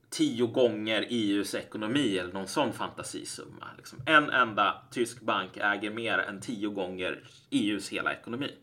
tio 0.09 0.47
gånger 0.47 1.05
EUs 1.09 1.55
ekonomi 1.55 2.17
eller 2.17 2.33
någon 2.33 2.47
sån 2.47 2.73
fantasisumma. 2.73 3.65
Liksom 3.77 4.01
en 4.05 4.29
enda 4.29 4.81
tysk 4.91 5.21
bank 5.21 5.57
äger 5.57 5.91
mer 5.91 6.17
än 6.17 6.41
tio 6.41 6.69
gånger 6.69 7.23
EUs 7.49 7.89
hela 7.89 8.13
ekonomi. 8.13 8.55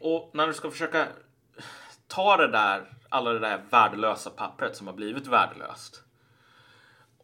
Och 0.00 0.30
när 0.34 0.46
du 0.46 0.54
ska 0.54 0.70
försöka 0.70 1.06
ta 2.06 2.36
det 2.36 2.48
där, 2.48 2.92
alla 3.08 3.32
det 3.32 3.38
där 3.38 3.62
värdelösa 3.70 4.30
pappret 4.30 4.76
som 4.76 4.86
har 4.86 4.94
blivit 4.94 5.26
värdelöst 5.26 6.05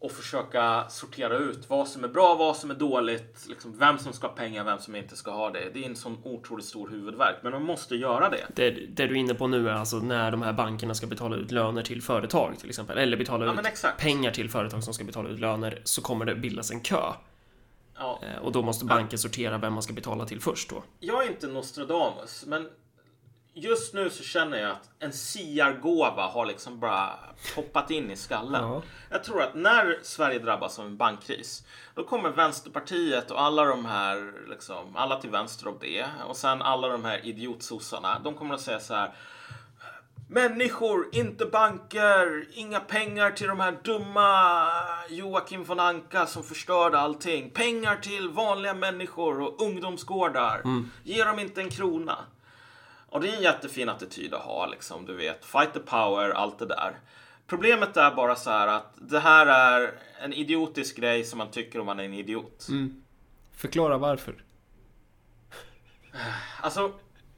och 0.03 0.11
försöka 0.11 0.85
sortera 0.89 1.37
ut 1.37 1.69
vad 1.69 1.87
som 1.87 2.03
är 2.03 2.07
bra, 2.07 2.35
vad 2.35 2.57
som 2.57 2.71
är 2.71 2.75
dåligt, 2.75 3.45
liksom 3.49 3.77
vem 3.77 3.97
som 3.97 4.13
ska 4.13 4.27
ha 4.27 4.33
pengar, 4.33 4.63
vem 4.63 4.79
som 4.79 4.95
inte 4.95 5.15
ska 5.15 5.31
ha 5.31 5.49
det. 5.49 5.69
Det 5.73 5.83
är 5.83 5.89
en 5.89 5.95
sån 5.95 6.17
otroligt 6.23 6.65
stor 6.65 6.89
huvudvärk, 6.89 7.35
men 7.41 7.51
de 7.51 7.63
måste 7.63 7.95
göra 7.95 8.29
det. 8.29 8.47
det. 8.55 8.71
Det, 8.71 9.07
du 9.07 9.13
är 9.13 9.19
inne 9.19 9.33
på 9.33 9.47
nu 9.47 9.69
är 9.69 9.73
alltså 9.73 9.97
när 9.97 10.31
de 10.31 10.41
här 10.41 10.53
bankerna 10.53 10.93
ska 10.93 11.07
betala 11.07 11.35
ut 11.35 11.51
löner 11.51 11.81
till 11.81 12.01
företag 12.01 12.59
till 12.59 12.69
exempel, 12.69 12.97
eller 12.97 13.17
betala 13.17 13.45
ja, 13.45 13.53
ut 13.53 13.97
pengar 13.97 14.31
till 14.31 14.49
företag 14.49 14.83
som 14.83 14.93
ska 14.93 15.03
betala 15.03 15.29
ut 15.29 15.39
löner, 15.39 15.81
så 15.83 16.01
kommer 16.01 16.25
det 16.25 16.35
bildas 16.35 16.71
en 16.71 16.79
kö. 16.79 17.13
Ja. 17.97 18.19
Eh, 18.23 18.43
och 18.43 18.51
då 18.51 18.61
måste 18.61 18.85
banken 18.85 19.19
sortera 19.19 19.57
vem 19.57 19.73
man 19.73 19.83
ska 19.83 19.93
betala 19.93 20.25
till 20.25 20.41
först 20.41 20.69
då. 20.69 20.83
Jag 20.99 21.23
är 21.23 21.27
inte 21.27 21.47
Nostradamus, 21.47 22.45
men 22.47 22.69
just 23.53 23.93
nu 23.93 24.09
så 24.09 24.23
känner 24.23 24.57
jag 24.57 24.71
att 24.71 24.89
en 24.99 25.13
siargåva 25.13 26.27
har 26.27 26.45
liksom 26.45 26.79
bara 26.79 27.19
poppat 27.55 27.91
in 27.91 28.11
i 28.11 28.15
skallen. 28.15 28.63
Ja. 28.63 28.81
Jag 29.09 29.23
tror 29.23 29.41
att 29.41 29.55
när 29.55 29.99
Sverige 30.03 30.39
drabbas 30.39 30.79
av 30.79 30.85
en 30.85 30.97
bankkris, 30.97 31.63
då 31.95 32.03
kommer 32.03 32.29
Vänsterpartiet 32.29 33.31
och 33.31 33.41
alla 33.41 33.65
de 33.65 33.85
här, 33.85 34.33
liksom, 34.49 34.95
alla 34.95 35.19
till 35.19 35.29
vänster 35.29 35.67
om 35.67 35.77
det 35.81 36.05
och 36.27 36.37
sen 36.37 36.61
alla 36.61 36.87
de 36.87 37.05
här 37.05 37.25
idiotsossarna, 37.25 38.19
de 38.23 38.33
kommer 38.33 38.55
att 38.55 38.61
säga 38.61 38.79
så 38.79 38.93
här 38.93 39.13
Människor, 40.29 41.09
inte 41.11 41.45
banker, 41.45 42.47
inga 42.53 42.79
pengar 42.79 43.31
till 43.31 43.47
de 43.47 43.59
här 43.59 43.77
dumma 43.83 44.67
Joakim 45.09 45.63
von 45.63 45.79
Anka 45.79 46.25
som 46.25 46.43
förstörde 46.43 46.99
allting. 46.99 47.49
Pengar 47.49 47.95
till 47.95 48.29
vanliga 48.29 48.73
människor 48.73 49.41
och 49.41 49.61
ungdomsgårdar. 49.61 50.61
Mm. 50.65 50.91
Ge 51.03 51.23
dem 51.23 51.39
inte 51.39 51.61
en 51.61 51.69
krona. 51.69 52.17
Och 53.13 53.21
det 53.21 53.29
är 53.29 53.35
en 53.35 53.41
jättefin 53.41 53.89
attityd 53.89 54.33
att 54.33 54.41
ha, 54.41 54.65
liksom, 54.65 55.05
du 55.05 55.15
vet. 55.15 55.45
Fight 55.45 55.73
the 55.73 55.79
power, 55.79 56.29
allt 56.29 56.59
det 56.59 56.65
där. 56.65 56.99
Problemet 57.47 57.97
är 57.97 58.11
bara 58.11 58.35
så 58.35 58.49
här 58.49 58.67
att 58.67 58.93
det 58.95 59.19
här 59.19 59.45
är 59.45 59.93
en 60.21 60.33
idiotisk 60.33 60.97
grej 60.97 61.23
som 61.23 61.37
man 61.37 61.51
tycker 61.51 61.79
om 61.79 61.85
man 61.85 61.99
är 61.99 62.03
en 62.03 62.13
idiot. 62.13 62.67
Mm. 62.69 63.03
Förklara 63.55 63.97
varför. 63.97 64.43
Alltså, 66.61 66.91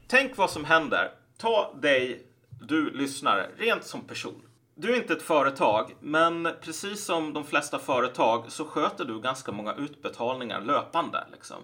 tänk 0.07 0.37
vad 0.37 0.51
som 0.51 0.65
händer. 0.65 1.11
Ta 1.37 1.73
dig, 1.81 2.27
du 2.61 2.91
lyssnare, 2.91 3.49
rent 3.57 3.83
som 3.83 4.01
person. 4.01 4.41
Du 4.75 4.93
är 4.93 4.97
inte 4.97 5.13
ett 5.13 5.21
företag, 5.21 5.95
men 5.99 6.49
precis 6.61 7.05
som 7.05 7.33
de 7.33 7.43
flesta 7.43 7.79
företag 7.79 8.51
så 8.51 8.65
sköter 8.65 9.05
du 9.05 9.21
ganska 9.21 9.51
många 9.51 9.73
utbetalningar 9.73 10.61
löpande. 10.61 11.27
Liksom. 11.31 11.57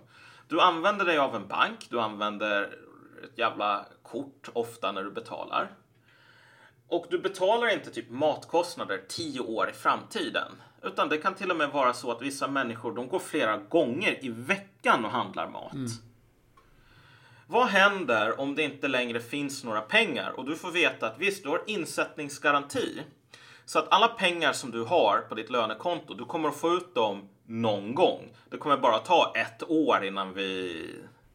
Du 0.47 0.61
använder 0.61 1.05
dig 1.05 1.17
av 1.17 1.35
en 1.35 1.47
bank, 1.47 1.87
du 1.89 1.99
använder 1.99 2.77
ett 3.23 3.37
jävla 3.37 3.85
kort 4.03 4.49
ofta 4.53 4.91
när 4.91 5.03
du 5.03 5.11
betalar. 5.11 5.71
Och 6.87 7.05
du 7.09 7.19
betalar 7.19 7.73
inte 7.73 7.91
typ 7.91 8.09
matkostnader 8.09 9.01
tio 9.07 9.39
år 9.39 9.69
i 9.69 9.73
framtiden. 9.73 10.51
Utan 10.83 11.09
det 11.09 11.17
kan 11.17 11.35
till 11.35 11.51
och 11.51 11.57
med 11.57 11.69
vara 11.69 11.93
så 11.93 12.11
att 12.11 12.21
vissa 12.21 12.47
människor 12.47 12.95
de 12.95 13.07
går 13.07 13.19
flera 13.19 13.57
gånger 13.57 14.25
i 14.25 14.29
veckan 14.29 15.05
och 15.05 15.11
handlar 15.11 15.49
mat. 15.49 15.73
Mm. 15.73 15.91
Vad 17.47 17.67
händer 17.67 18.39
om 18.39 18.55
det 18.55 18.63
inte 18.63 18.87
längre 18.87 19.19
finns 19.19 19.63
några 19.63 19.81
pengar? 19.81 20.29
Och 20.29 20.45
du 20.45 20.55
får 20.55 20.71
veta 20.71 21.07
att 21.07 21.19
visst, 21.19 21.43
du 21.43 21.49
har 21.49 21.63
insättningsgaranti. 21.67 23.01
Så 23.65 23.79
att 23.79 23.87
alla 23.91 24.07
pengar 24.07 24.53
som 24.53 24.71
du 24.71 24.83
har 24.83 25.17
på 25.29 25.35
ditt 25.35 25.49
lönekonto, 25.49 26.13
du 26.13 26.25
kommer 26.25 26.49
att 26.49 26.57
få 26.57 26.73
ut 26.73 26.95
dem 26.95 27.29
någon 27.45 27.95
gång. 27.95 28.33
Det 28.49 28.57
kommer 28.57 28.77
bara 28.77 28.99
ta 28.99 29.33
ett 29.35 29.69
år 29.69 30.03
innan 30.03 30.33
vi 30.33 30.85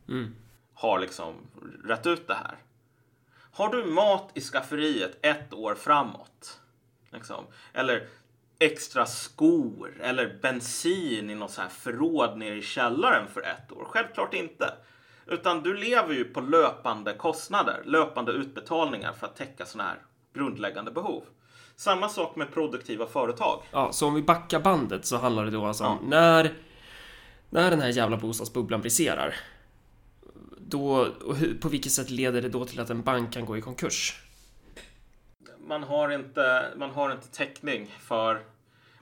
mm 0.09 0.35
har 0.77 0.99
liksom 0.99 1.35
rätt 1.85 2.07
ut 2.07 2.27
det 2.27 2.35
här. 2.35 2.57
Har 3.53 3.69
du 3.69 3.85
mat 3.85 4.31
i 4.35 4.41
skafferiet 4.41 5.19
ett 5.23 5.53
år 5.53 5.75
framåt, 5.75 6.61
liksom, 7.11 7.45
eller 7.73 8.09
extra 8.59 9.07
skor 9.07 10.01
eller 10.01 10.39
bensin 10.43 11.31
i 11.31 11.35
något 11.35 11.51
så 11.51 11.61
här 11.61 11.69
förråd 11.69 12.39
nere 12.39 12.57
i 12.57 12.63
källaren 12.63 13.29
för 13.29 13.41
ett 13.41 13.73
år? 13.73 13.85
Självklart 13.85 14.35
inte. 14.35 14.75
Utan 15.27 15.63
du 15.63 15.77
lever 15.77 16.15
ju 16.15 16.25
på 16.25 16.41
löpande 16.41 17.13
kostnader, 17.15 17.83
löpande 17.85 18.33
utbetalningar 18.33 19.13
för 19.13 19.27
att 19.27 19.37
täcka 19.37 19.67
sådana 19.67 19.91
här 19.91 19.99
grundläggande 20.35 20.91
behov. 20.91 21.25
Samma 21.77 22.09
sak 22.09 22.37
med 22.37 22.55
produktiva 22.55 23.07
företag. 23.07 23.63
Ja, 23.71 23.93
så 23.93 24.07
om 24.07 24.15
vi 24.15 24.23
backar 24.23 24.61
bandet 24.61 25.07
så 25.07 25.17
handlar 25.17 25.45
det 25.45 25.51
då 25.51 25.65
alltså 25.65 25.85
om 25.85 25.99
när, 26.07 26.55
när 27.51 27.71
den 27.71 27.81
här 27.81 27.89
jävla 27.89 28.17
bostadsbubblan 28.17 28.81
briserar 28.81 29.35
då, 30.69 31.09
på 31.61 31.69
vilket 31.69 31.93
sätt 31.93 32.11
leder 32.11 32.43
det 32.43 32.49
då 32.49 32.65
till 32.65 32.81
att 32.81 32.91
en 32.91 33.03
bank 33.03 33.33
kan 33.33 33.45
gå 33.45 33.57
i 33.57 33.61
konkurs? 33.61 34.21
Man 35.67 35.83
har 35.83 36.11
inte, 36.11 36.73
man 36.77 36.91
har 36.91 37.13
inte 37.13 37.29
täckning 37.29 37.95
för... 38.01 38.43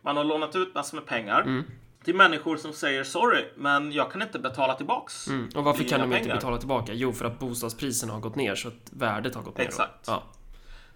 Man 0.02 0.16
har 0.16 0.24
lånat 0.24 0.56
ut 0.56 0.74
massor 0.74 0.96
med 0.96 1.06
pengar 1.06 1.40
mm. 1.40 1.64
till 2.04 2.14
människor 2.14 2.56
som 2.56 2.72
säger 2.72 3.04
sorry, 3.04 3.44
men 3.56 3.92
jag 3.92 4.12
kan 4.12 4.22
inte 4.22 4.38
betala 4.38 4.74
tillbaks. 4.74 5.28
Mm. 5.28 5.48
Och 5.54 5.64
varför 5.64 5.84
kan 5.84 6.00
de 6.00 6.06
pengar. 6.06 6.18
inte 6.18 6.34
betala 6.34 6.58
tillbaka? 6.58 6.92
Jo, 6.92 7.12
för 7.12 7.24
att 7.24 7.38
bostadspriserna 7.38 8.12
har 8.12 8.20
gått 8.20 8.36
ner 8.36 8.54
så 8.54 8.68
att 8.68 8.92
värdet 8.92 9.34
har 9.34 9.42
gått 9.42 9.58
ner. 9.58 9.64
Exakt. 9.64 10.04
Ja. 10.06 10.22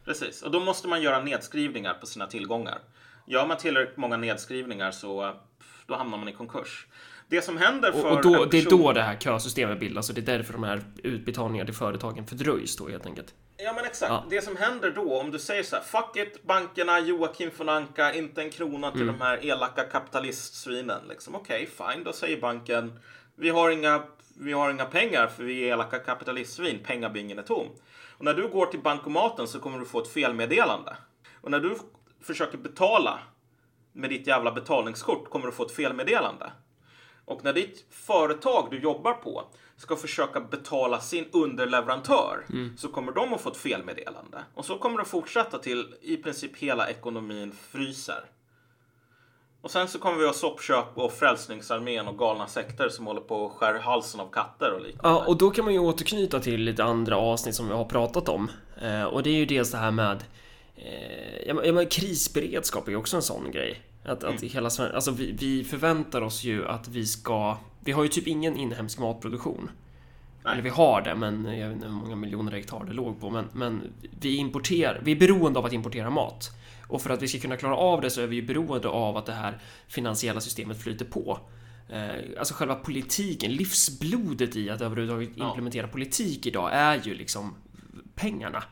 Precis, 0.04 0.42
och 0.42 0.50
då 0.50 0.61
måste 0.61 0.88
man 0.88 1.02
göra 1.02 1.22
nedskrivningar 1.22 1.94
på 1.94 2.07
sina 2.07 2.26
tillgångar. 2.26 2.78
Gör 3.26 3.46
man 3.46 3.57
tillräckligt 3.57 3.96
många 3.96 4.16
nedskrivningar 4.16 4.90
så 4.90 5.35
då 5.87 5.96
hamnar 5.96 6.18
man 6.18 6.28
i 6.28 6.33
konkurs. 6.33 6.87
Det 7.31 7.43
som 7.43 7.57
händer 7.57 7.93
för 7.93 8.05
och, 8.05 8.12
och 8.12 8.23
då, 8.23 8.45
Det 8.45 8.59
är 8.59 8.71
då 8.71 8.93
det 8.93 9.03
här 9.03 9.17
kösystemet 9.17 9.81
bildas 9.81 10.09
och 10.09 10.14
det 10.14 10.21
är 10.21 10.37
därför 10.38 10.53
de 10.53 10.62
här 10.62 10.83
utbetalningarna 11.03 11.67
till 11.67 11.75
företagen 11.75 12.27
fördröjs 12.27 12.77
då 12.77 12.88
helt 12.88 13.07
enkelt. 13.07 13.35
Ja 13.57 13.73
men 13.73 13.85
exakt. 13.85 14.11
Ja. 14.11 14.25
Det 14.31 14.43
som 14.43 14.57
händer 14.57 14.91
då 14.91 15.21
om 15.21 15.31
du 15.31 15.38
säger 15.38 15.62
så 15.62 15.77
här, 15.77 15.83
fuck 15.83 16.17
it, 16.17 16.43
bankerna, 16.43 17.01
Joakim 17.01 17.51
von 17.57 17.69
Anka, 17.69 18.14
inte 18.14 18.43
en 18.43 18.51
krona 18.51 18.91
till 18.91 19.03
mm. 19.03 19.19
de 19.19 19.25
här 19.25 19.45
elaka 19.45 19.85
kapitalistsvinen. 19.85 21.01
Liksom. 21.09 21.35
Okej, 21.35 21.69
okay, 21.77 21.93
fine, 21.95 22.05
då 22.05 22.12
säger 22.12 22.41
banken, 22.41 22.99
vi 23.35 23.49
har 23.49 23.71
inga, 23.71 24.03
vi 24.41 24.53
har 24.53 24.71
inga 24.71 24.85
pengar 24.85 25.27
för 25.27 25.45
vi 25.45 25.64
är 25.64 25.73
elaka 25.73 25.99
kapitalistsvin, 25.99 26.79
pengabingen 26.87 27.38
är 27.38 27.43
tom. 27.43 27.67
Och 28.19 28.25
när 28.25 28.35
du 28.35 28.49
går 28.49 28.67
till 28.67 28.81
bankomaten 28.81 29.49
så 29.49 29.61
kommer 29.61 29.79
du 29.79 29.85
få 29.85 30.03
ett 30.03 30.09
felmeddelande. 30.09 30.97
Och 31.41 31.51
när 31.51 31.61
du 31.61 31.79
försöker 32.23 32.59
betala 32.59 33.19
med 33.93 34.11
ditt 34.11 34.27
jävla 34.27 34.53
betalningskort 34.53 35.31
kommer 35.31 35.47
du 35.47 35.53
få 35.53 35.64
ett 35.64 35.73
felmeddelande. 35.73 36.53
Och 37.29 37.45
när 37.45 37.53
ditt 37.53 37.85
företag 37.91 38.69
du 38.71 38.81
jobbar 38.81 39.12
på 39.12 39.45
ska 39.77 39.97
försöka 39.97 40.41
betala 40.41 41.01
sin 41.01 41.25
underleverantör 41.33 42.47
mm. 42.51 42.77
så 42.77 42.88
kommer 42.88 43.12
de 43.12 43.35
att 43.35 43.41
få 43.41 43.51
ett 43.51 43.57
felmeddelande. 43.57 44.38
Och 44.55 44.64
så 44.64 44.79
kommer 44.79 44.99
det 44.99 45.05
fortsätta 45.05 45.59
till 45.59 45.95
i 46.03 46.17
princip 46.17 46.57
hela 46.57 46.91
ekonomin 46.91 47.53
fryser. 47.53 48.25
Och 49.61 49.71
sen 49.71 49.88
så 49.88 49.99
kommer 49.99 50.19
vi 50.19 50.27
ha 50.27 50.33
soppköp 50.33 50.87
och 50.95 51.12
Frälsningsarmén 51.12 52.09
och 52.09 52.19
galna 52.19 52.47
sekter 52.47 52.88
som 52.88 53.07
håller 53.07 53.21
på 53.21 53.37
och 53.37 53.53
skär 53.53 53.79
halsen 53.79 54.21
av 54.21 54.31
katter 54.31 54.73
och 54.73 54.81
liknande. 54.81 55.19
Ja, 55.19 55.25
och 55.27 55.38
då 55.38 55.51
kan 55.51 55.64
man 55.64 55.75
ju 55.75 55.81
återknyta 55.81 56.41
till 56.41 56.61
lite 56.61 56.85
andra 56.85 57.17
avsnitt 57.17 57.55
som 57.55 57.69
vi 57.69 57.75
har 57.75 57.85
pratat 57.85 58.29
om. 58.29 58.51
Eh, 58.83 59.05
och 59.05 59.23
det 59.23 59.31
är 59.31 59.35
ju 59.35 59.47
dels 59.47 59.71
det 59.71 59.79
här 59.79 59.91
med 59.91 60.25
eh, 60.77 61.47
ja, 61.47 61.73
men, 61.73 61.87
krisberedskap 61.87 62.87
är 62.87 62.91
ju 62.91 62.97
också 62.97 63.17
en 63.17 63.23
sån 63.23 63.51
grej. 63.51 63.88
Att, 64.09 64.25
att 64.25 64.42
mm. 64.42 64.53
hela 64.53 64.71
Sverige, 64.71 64.94
alltså 64.94 65.11
vi, 65.11 65.33
vi, 65.33 65.64
förväntar 65.64 66.21
oss 66.21 66.44
ju 66.44 66.68
att 66.68 66.88
vi 66.88 67.07
ska... 67.07 67.57
Vi 67.81 67.92
har 67.92 68.03
ju 68.03 68.09
typ 68.09 68.27
ingen 68.27 68.57
inhemsk 68.57 68.99
matproduktion. 68.99 69.71
Nej. 70.44 70.53
Eller 70.53 70.62
vi 70.62 70.68
har 70.68 71.03
det, 71.03 71.14
men 71.14 71.44
jag 71.44 71.68
vet 71.68 71.75
inte 71.75 71.87
hur 71.87 71.94
många 71.94 72.16
miljoner 72.16 72.53
hektar 72.53 72.85
det 72.85 72.92
låg 72.92 73.21
på. 73.21 73.31
Men, 73.31 73.49
men 73.53 73.83
vi 74.21 74.37
importerar, 74.37 75.01
vi 75.05 75.12
är 75.12 75.16
beroende 75.16 75.59
av 75.59 75.66
att 75.66 75.73
importera 75.73 76.11
mat. 76.11 76.51
Och 76.87 77.03
för 77.03 77.11
att 77.11 77.23
vi 77.23 77.29
ska 77.29 77.38
kunna 77.38 77.57
klara 77.57 77.77
av 77.77 78.01
det 78.01 78.11
så 78.11 78.21
är 78.21 78.27
vi 78.27 78.37
ju 78.37 78.42
beroende 78.42 78.88
av 78.88 79.16
att 79.16 79.27
det 79.27 79.33
här 79.33 79.59
finansiella 79.88 80.40
systemet 80.40 80.83
flyter 80.83 81.05
på. 81.05 81.38
Eh, 81.88 82.38
alltså 82.38 82.55
själva 82.55 82.75
politiken, 82.75 83.53
livsblodet 83.53 84.57
i 84.57 84.71
att 84.71 84.81
överhuvudtaget 84.81 85.31
ja. 85.37 85.49
implementera 85.49 85.88
politik 85.88 86.47
idag 86.47 86.71
är 86.73 87.01
ju 87.05 87.14
liksom 87.14 87.55
pengarna. 88.14 88.64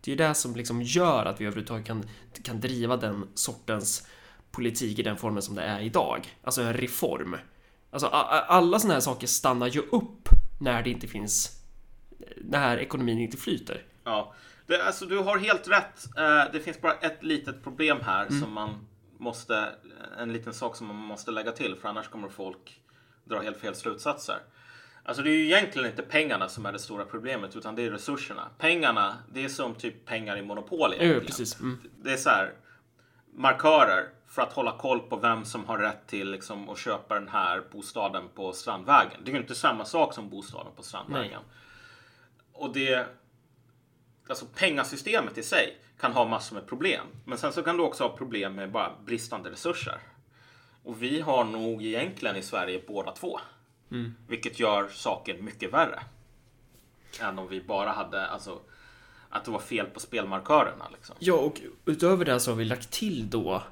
Det 0.00 0.10
är 0.10 0.12
ju 0.12 0.28
det 0.28 0.34
som 0.34 0.56
liksom 0.56 0.82
gör 0.82 1.26
att 1.26 1.40
vi 1.40 1.44
överhuvudtaget 1.44 1.86
kan, 1.86 2.04
kan 2.42 2.60
driva 2.60 2.96
den 2.96 3.26
sortens 3.34 4.08
politik 4.50 4.98
i 4.98 5.02
den 5.02 5.16
formen 5.16 5.42
som 5.42 5.54
det 5.54 5.62
är 5.62 5.80
idag. 5.80 6.36
Alltså 6.44 6.62
en 6.62 6.72
reform. 6.72 7.36
Alltså 7.90 8.06
alla 8.06 8.78
sådana 8.78 8.94
här 8.94 9.00
saker 9.00 9.26
stannar 9.26 9.66
ju 9.66 9.80
upp 9.80 10.28
när 10.60 10.82
det 10.82 10.90
inte 10.90 11.06
finns 11.06 11.62
när 12.36 12.78
ekonomin 12.78 13.18
inte 13.18 13.36
flyter. 13.36 13.82
Ja, 14.04 14.34
det, 14.66 14.82
alltså 14.82 15.06
du 15.06 15.18
har 15.18 15.38
helt 15.38 15.68
rätt. 15.68 16.06
Eh, 16.16 16.52
det 16.52 16.60
finns 16.60 16.80
bara 16.80 16.92
ett 16.92 17.22
litet 17.22 17.62
problem 17.62 17.98
här 18.02 18.26
mm. 18.26 18.40
som 18.40 18.52
man 18.52 18.86
måste, 19.18 19.74
en 20.18 20.32
liten 20.32 20.54
sak 20.54 20.76
som 20.76 20.86
man 20.86 20.96
måste 20.96 21.30
lägga 21.30 21.52
till 21.52 21.76
för 21.76 21.88
annars 21.88 22.08
kommer 22.08 22.28
folk 22.28 22.80
dra 23.24 23.40
helt 23.40 23.60
fel 23.60 23.74
slutsatser. 23.74 24.36
Alltså 25.02 25.22
det 25.22 25.30
är 25.30 25.34
ju 25.34 25.44
egentligen 25.44 25.90
inte 25.90 26.02
pengarna 26.02 26.48
som 26.48 26.66
är 26.66 26.72
det 26.72 26.78
stora 26.78 27.04
problemet 27.04 27.56
utan 27.56 27.74
det 27.74 27.82
är 27.82 27.90
resurserna. 27.90 28.48
Pengarna, 28.58 29.16
det 29.32 29.44
är 29.44 29.48
som 29.48 29.74
typ 29.74 30.04
pengar 30.06 30.36
i 30.36 30.42
monopol 30.42 30.92
egentligen. 30.92 31.14
Ja, 31.14 31.20
precis. 31.20 31.60
Mm. 31.60 31.78
Det 32.02 32.12
är 32.12 32.16
så 32.16 32.30
här, 32.30 32.52
markörer 33.34 34.08
för 34.38 34.42
att 34.42 34.52
hålla 34.52 34.78
koll 34.78 35.00
på 35.00 35.16
vem 35.16 35.44
som 35.44 35.64
har 35.64 35.78
rätt 35.78 36.06
till 36.06 36.30
liksom, 36.30 36.68
att 36.68 36.78
köpa 36.78 37.14
den 37.14 37.28
här 37.28 37.62
bostaden 37.72 38.28
på 38.34 38.52
Strandvägen. 38.52 39.20
Det 39.24 39.30
är 39.30 39.34
ju 39.34 39.40
inte 39.40 39.54
samma 39.54 39.84
sak 39.84 40.14
som 40.14 40.28
bostaden 40.28 40.72
på 40.76 40.82
Strandvägen. 40.82 41.30
Nej. 41.30 41.58
Och 42.52 42.72
det... 42.72 43.06
Alltså 44.28 44.46
pengasystemet 44.54 45.38
i 45.38 45.42
sig 45.42 45.78
kan 46.00 46.12
ha 46.12 46.28
massor 46.28 46.54
med 46.54 46.66
problem. 46.66 47.06
Men 47.24 47.38
sen 47.38 47.52
så 47.52 47.62
kan 47.62 47.76
du 47.76 47.82
också 47.82 48.04
ha 48.04 48.16
problem 48.16 48.54
med 48.54 48.70
bara 48.70 48.92
bristande 49.04 49.50
resurser. 49.50 49.98
Och 50.84 51.02
vi 51.02 51.20
har 51.20 51.44
nog 51.44 51.84
egentligen 51.84 52.36
i 52.36 52.42
Sverige 52.42 52.82
båda 52.88 53.12
två. 53.12 53.40
Mm. 53.90 54.14
Vilket 54.28 54.60
gör 54.60 54.88
saken 54.88 55.44
mycket 55.44 55.72
värre. 55.72 56.02
Än 57.20 57.38
om 57.38 57.48
vi 57.48 57.60
bara 57.60 57.90
hade, 57.90 58.26
alltså 58.26 58.60
att 59.28 59.44
det 59.44 59.50
var 59.50 59.60
fel 59.60 59.86
på 59.86 60.00
spelmarkörerna. 60.00 60.88
Liksom. 60.92 61.16
Ja, 61.18 61.34
och 61.34 61.60
utöver 61.84 62.24
det 62.24 62.40
så 62.40 62.50
har 62.50 62.56
vi 62.56 62.64
lagt 62.64 62.90
till 62.90 63.30
då 63.30 63.62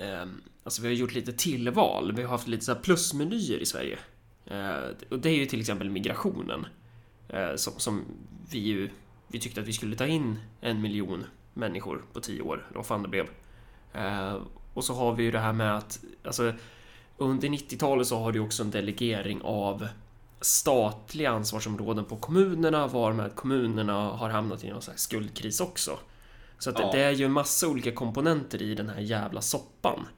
Ehm, 0.00 0.42
alltså 0.64 0.82
vi 0.82 0.88
har 0.88 0.94
gjort 0.94 1.14
lite 1.14 1.32
tillval. 1.32 2.12
Vi 2.12 2.22
har 2.22 2.30
haft 2.30 2.48
lite 2.48 2.64
så 2.64 2.74
plusmenyer 2.74 3.58
i 3.58 3.66
Sverige. 3.66 3.98
Eh, 4.46 5.08
och 5.10 5.18
det 5.18 5.28
är 5.28 5.34
ju 5.34 5.46
till 5.46 5.60
exempel 5.60 5.90
migrationen. 5.90 6.66
Eh, 7.28 7.54
som, 7.56 7.72
som, 7.76 8.04
vi 8.50 8.58
ju 8.58 8.90
Vi 9.28 9.38
tyckte 9.38 9.60
att 9.60 9.66
vi 9.66 9.72
skulle 9.72 9.96
ta 9.96 10.06
in 10.06 10.38
en 10.60 10.82
miljon 10.82 11.24
människor 11.54 12.04
på 12.12 12.20
tio 12.20 12.42
år. 12.42 12.64
Eller 12.68 12.76
vad 12.76 12.86
fan 12.86 13.02
det 13.02 13.08
blev. 13.08 13.26
Eh, 13.92 14.36
och 14.74 14.84
så 14.84 14.94
har 14.94 15.14
vi 15.14 15.22
ju 15.22 15.30
det 15.30 15.38
här 15.38 15.52
med 15.52 15.76
att 15.76 16.04
Alltså 16.24 16.52
Under 17.16 17.48
90-talet 17.48 18.06
så 18.06 18.18
har 18.18 18.32
du 18.32 18.40
också 18.40 18.62
en 18.62 18.70
delegering 18.70 19.40
av 19.42 19.88
statliga 20.40 21.30
ansvarsområden 21.30 22.04
på 22.04 22.16
kommunerna 22.16 22.86
varmed 22.86 23.34
kommunerna 23.34 23.92
har 23.92 24.30
hamnat 24.30 24.64
i 24.64 24.70
någon 24.70 24.82
slags 24.82 25.02
skuldkris 25.02 25.60
också. 25.60 25.98
Så 26.58 26.70
att 26.70 26.78
ja. 26.78 26.90
det 26.92 27.00
är 27.00 27.10
ju 27.10 27.24
en 27.24 27.32
massa 27.32 27.68
olika 27.68 27.92
komponenter 27.92 28.62
i 28.62 28.74
den 28.74 28.88
här 28.88 29.00
jävla 29.00 29.40
soppan. 29.40 30.08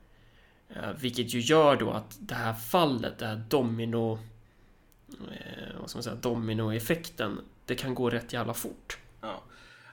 Eh, 0.68 0.90
vilket 1.01 1.35
ju 1.35 1.40
gör 1.40 1.77
då 1.77 1.90
att 1.90 2.16
det 2.20 2.35
här 2.35 2.55
fallet, 2.55 3.18
det 3.18 3.27
här 3.27 3.42
domino... 3.48 4.18
Eh, 5.09 5.81
vad 5.81 5.90
ska 5.90 5.96
man 5.96 6.03
säga? 6.03 6.16
Dominoeffekten, 6.16 7.40
det 7.64 7.74
kan 7.74 7.94
gå 7.94 8.11
rätt 8.11 8.33
jävla 8.33 8.55
fort. 8.55 8.98
Ja. 9.20 9.42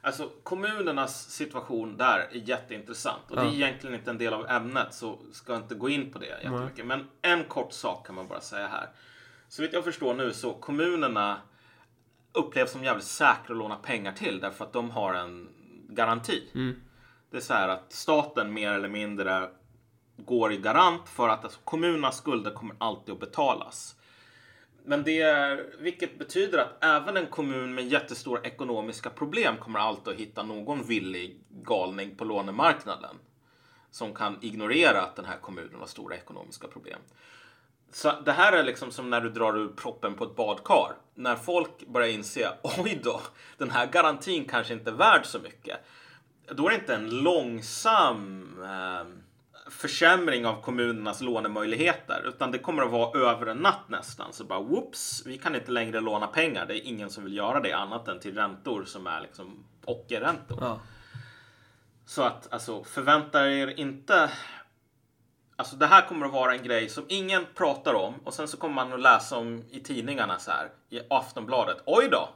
Alltså 0.01 0.31
kommunernas 0.43 1.29
situation 1.29 1.97
där 1.97 2.19
är 2.19 2.49
jätteintressant 2.49 3.31
och 3.31 3.37
ja. 3.37 3.41
det 3.41 3.49
är 3.49 3.53
egentligen 3.53 3.95
inte 3.95 4.09
en 4.09 4.17
del 4.17 4.33
av 4.33 4.49
ämnet 4.49 4.93
så 4.93 5.19
ska 5.31 5.53
jag 5.53 5.61
inte 5.61 5.75
gå 5.75 5.89
in 5.89 6.11
på 6.11 6.19
det 6.19 6.25
jättemycket. 6.25 6.85
Men 6.85 7.07
en 7.21 7.43
kort 7.43 7.73
sak 7.73 8.05
kan 8.05 8.15
man 8.15 8.27
bara 8.27 8.41
säga 8.41 8.67
här. 8.67 8.89
Så 9.47 9.61
vitt 9.61 9.73
jag 9.73 9.83
förstår 9.83 10.13
nu 10.13 10.33
så 10.33 10.53
kommunerna 10.53 11.37
upplevs 12.31 12.71
som 12.71 12.83
jävligt 12.83 13.05
säkra 13.05 13.53
att 13.53 13.57
låna 13.57 13.75
pengar 13.75 14.11
till 14.11 14.39
därför 14.39 14.65
att 14.65 14.73
de 14.73 14.89
har 14.91 15.13
en 15.13 15.49
garanti. 15.89 16.49
Mm. 16.55 16.75
Det 17.31 17.37
är 17.37 17.41
så 17.41 17.53
här 17.53 17.67
att 17.67 17.93
staten 17.93 18.53
mer 18.53 18.71
eller 18.71 18.89
mindre 18.89 19.49
går 20.17 20.53
i 20.53 20.57
garant 20.57 21.09
för 21.09 21.29
att 21.29 21.43
alltså, 21.43 21.59
kommunernas 21.63 22.17
skulder 22.17 22.51
kommer 22.51 22.75
alltid 22.77 23.13
att 23.13 23.19
betalas. 23.19 23.95
Men 24.85 25.03
det 25.03 25.21
är, 25.21 25.65
vilket 25.79 26.19
betyder 26.19 26.57
att 26.57 26.83
även 26.83 27.17
en 27.17 27.27
kommun 27.27 27.75
med 27.75 27.87
jättestora 27.87 28.41
ekonomiska 28.41 29.09
problem 29.09 29.57
kommer 29.57 29.79
alltid 29.79 30.13
att 30.13 30.19
hitta 30.19 30.43
någon 30.43 30.87
villig 30.87 31.43
galning 31.49 32.15
på 32.15 32.25
lånemarknaden 32.25 33.15
som 33.91 34.13
kan 34.13 34.37
ignorera 34.41 35.01
att 35.01 35.15
den 35.15 35.25
här 35.25 35.37
kommunen 35.37 35.79
har 35.79 35.87
stora 35.87 36.15
ekonomiska 36.15 36.67
problem. 36.67 36.99
Så 37.95 38.11
det 38.25 38.31
här 38.31 38.53
är 38.53 38.63
liksom 38.63 38.91
som 38.91 39.09
när 39.09 39.21
du 39.21 39.29
drar 39.29 39.57
ur 39.57 39.67
proppen 39.67 40.15
på 40.15 40.23
ett 40.23 40.35
badkar. 40.35 40.95
När 41.13 41.35
folk 41.35 41.87
börjar 41.87 42.07
inse, 42.07 42.49
oj 42.63 42.99
då, 43.03 43.21
den 43.57 43.69
här 43.69 43.85
garantin 43.85 44.45
kanske 44.45 44.73
inte 44.73 44.89
är 44.89 44.95
värd 44.95 45.25
så 45.25 45.39
mycket. 45.39 45.77
Då 46.51 46.65
är 46.67 46.69
det 46.69 46.75
inte 46.75 46.95
en 46.95 47.09
långsam 47.09 48.47
eh, 48.63 49.07
försämring 49.71 50.45
av 50.45 50.61
kommunernas 50.61 51.21
lånemöjligheter, 51.21 52.23
utan 52.27 52.51
det 52.51 52.59
kommer 52.59 52.83
att 52.83 52.91
vara 52.91 53.19
över 53.19 53.45
en 53.45 53.57
natt 53.57 53.89
nästan. 53.89 54.33
Så 54.33 54.43
bara 54.43 54.61
whoops, 54.61 55.23
vi 55.25 55.37
kan 55.37 55.55
inte 55.55 55.71
längre 55.71 55.99
låna 56.01 56.27
pengar. 56.27 56.65
Det 56.65 56.77
är 56.77 56.87
ingen 56.87 57.09
som 57.09 57.23
vill 57.23 57.35
göra 57.35 57.59
det 57.59 57.73
annat 57.73 58.07
än 58.07 58.19
till 58.19 58.35
räntor 58.35 58.83
som 58.85 59.07
är 59.07 59.21
liksom 59.21 59.63
ockerräntor. 59.85 60.57
Ja. 60.61 60.79
Så 62.05 62.21
att 62.21 62.53
alltså 62.53 62.83
förvänta 62.83 63.51
er 63.51 63.79
inte 63.79 64.29
Alltså 65.57 65.75
det 65.75 65.87
här 65.87 66.07
kommer 66.07 66.25
att 66.25 66.33
vara 66.33 66.55
en 66.55 66.63
grej 66.63 66.89
som 66.89 67.05
ingen 67.07 67.45
pratar 67.55 67.93
om 67.93 68.13
och 68.23 68.33
sen 68.33 68.47
så 68.47 68.57
kommer 68.57 68.75
man 68.75 68.93
att 68.93 69.01
läsa 69.01 69.37
om 69.37 69.63
i 69.71 69.79
tidningarna 69.79 70.39
så 70.39 70.51
här 70.51 70.69
i 70.89 70.99
Aftonbladet. 71.09 71.77
Oj 71.85 72.07
då! 72.11 72.29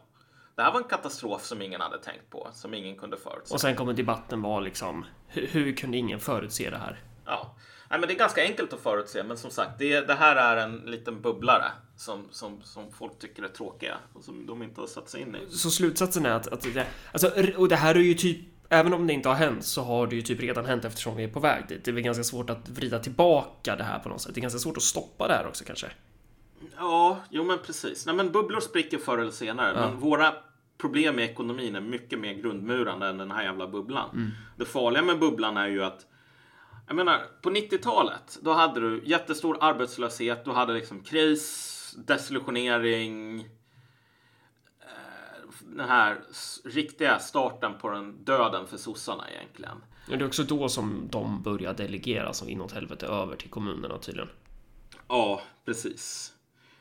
Det 0.56 0.62
här 0.62 0.72
var 0.72 0.80
en 0.80 0.88
katastrof 0.88 1.46
som 1.46 1.62
ingen 1.62 1.82
hade 1.82 2.00
tänkt 2.00 2.30
på, 2.30 2.48
som 2.54 2.74
ingen 2.74 2.96
kunde 2.96 3.18
förutse. 3.18 3.54
Och 3.54 3.62
sen 3.62 3.76
kommer 3.76 3.94
debatten 3.94 4.42
vara 4.42 4.60
liksom, 4.60 5.06
hur, 5.28 5.48
hur 5.48 5.76
kunde 5.76 5.98
ingen 5.98 6.20
förutse 6.20 6.70
det 6.70 6.78
här? 6.78 7.04
Ja, 7.26 7.56
Nej, 7.90 8.00
men 8.00 8.08
det 8.08 8.14
är 8.14 8.18
ganska 8.18 8.42
enkelt 8.42 8.74
att 8.74 8.80
förutse, 8.80 9.24
men 9.24 9.38
som 9.38 9.52
sagt, 9.52 9.72
det, 9.80 10.02
det 10.08 10.14
här 10.14 10.36
är 10.36 10.58
en 10.58 10.78
liten 10.78 11.22
bubblare 11.22 11.72
som, 11.98 12.28
som, 12.32 12.62
som 12.64 12.92
folk 12.92 13.20
tycker 13.20 13.44
är 13.44 13.48
tråkiga 13.48 13.98
och 14.14 14.24
som 14.24 14.46
de 14.46 14.64
inte 14.64 14.82
har 14.82 14.88
satt 14.88 15.10
sig 15.10 15.22
in 15.22 15.36
i. 15.36 15.52
Så 15.52 15.70
slutsatsen 15.70 16.26
är 16.26 16.30
att, 16.30 16.48
att 16.48 16.62
det, 16.62 16.88
alltså, 17.12 17.32
och 17.58 17.70
det 17.70 17.76
här 17.76 17.96
är 17.96 18.00
ju 18.00 18.14
typ 18.14 18.40
Även 18.70 18.94
om 18.94 19.08
det 19.08 19.14
inte 19.14 19.30
har 19.30 19.36
hänt 19.36 19.66
så 19.66 19.84
har 19.84 20.08
det 20.08 20.16
ju 20.16 20.22
typ 20.22 20.40
redan 20.40 20.66
hänt 20.66 20.86
eftersom 20.86 21.16
vi 21.16 21.24
är 21.24 21.28
på 21.28 21.40
väg 21.40 21.68
dit. 21.68 21.86
Det 21.86 21.92
är 21.92 21.94
väl 21.94 22.04
ganska 22.04 22.24
svårt 22.24 22.50
att 22.50 22.70
vrida 22.70 23.00
tillbaka 23.00 23.76
det 23.76 23.84
här 23.84 24.00
på 24.00 24.10
något 24.10 24.22
sätt. 24.22 24.36
Det 24.36 24.40
är 24.40 24.42
ganska 24.42 24.60
svårt 24.60 24.78
att 24.78 24.84
stoppa 24.84 25.28
det 25.28 25.34
här 25.34 25.48
också 25.48 25.64
kanske. 25.64 25.88
Ja, 26.78 27.20
jo 27.30 27.44
men 27.44 27.58
precis. 27.66 28.06
Nej 28.06 28.16
men 28.16 28.32
bubblor 28.32 28.60
spricker 28.60 28.98
förr 28.98 29.18
eller 29.18 29.32
senare. 29.32 29.74
Ja. 29.76 29.90
Men 29.90 30.00
våra 30.00 30.34
problem 30.78 31.20
i 31.20 31.24
ekonomin 31.24 31.76
är 31.76 31.82
mycket 31.82 32.20
mer 32.20 32.34
grundmurande 32.34 33.08
än 33.08 33.18
den 33.18 33.32
här 33.32 33.44
jävla 33.44 33.68
bubblan. 33.68 34.10
Mm. 34.14 34.32
Det 34.58 34.66
farliga 34.66 35.04
med 35.04 35.20
bubblan 35.20 35.58
är 35.58 35.68
ju 35.68 35.84
att 35.84 36.06
jag 36.88 36.96
menar, 36.96 37.22
på 37.42 37.50
90-talet, 37.50 38.40
då 38.42 38.54
hade 38.54 38.80
du 38.80 39.02
jättestor 39.06 39.58
arbetslöshet, 39.62 40.46
du 40.46 40.52
hade 40.52 40.74
liksom 40.74 41.04
kris, 41.04 41.96
desillusionering, 41.98 43.46
den 45.80 45.90
här 45.90 46.22
riktiga 46.64 47.20
starten 47.20 47.78
på 47.82 47.90
den 47.90 48.24
döden 48.24 48.68
för 48.68 48.78
sossarna 48.78 49.30
egentligen. 49.30 49.78
Ja, 50.08 50.16
Det 50.18 50.24
är 50.24 50.28
också 50.28 50.44
då 50.44 50.70
som 50.70 51.08
de 51.12 51.44
börjar 51.44 51.74
delegera 51.74 52.34
som 52.34 52.50
inåt 52.50 52.72
helvete 52.72 53.06
över 53.08 53.36
till 53.36 53.50
kommunerna 53.50 53.98
tydligen. 53.98 54.30
Ja, 55.08 55.42
precis. 55.66 56.34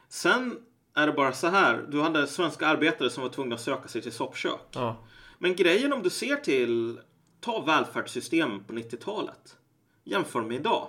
Sen 0.08 0.58
är 0.94 1.06
det 1.06 1.12
bara 1.12 1.32
så 1.32 1.46
här, 1.46 1.86
du 1.88 2.00
hade 2.00 2.26
svenska 2.26 2.66
arbetare 2.66 3.10
som 3.10 3.22
var 3.22 3.30
tvungna 3.30 3.54
att 3.54 3.60
söka 3.60 3.88
sig 3.88 4.02
till 4.02 4.12
soppkök. 4.12 4.60
Ja, 4.70 4.96
Men 5.38 5.56
grejen 5.56 5.92
om 5.92 6.02
du 6.02 6.10
ser 6.10 6.36
till, 6.36 7.00
ta 7.40 7.60
välfärdssystem 7.60 8.64
på 8.64 8.72
90-talet. 8.72 9.56
Jämför 10.04 10.42
med 10.42 10.56
idag. 10.56 10.88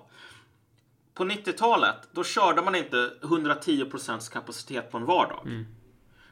På 1.13 1.23
90-talet, 1.23 1.95
då 2.11 2.23
körde 2.23 2.61
man 2.61 2.75
inte 2.75 3.11
110% 3.21 4.31
kapacitet 4.31 4.91
på 4.91 4.97
en 4.97 5.05
vardag. 5.05 5.65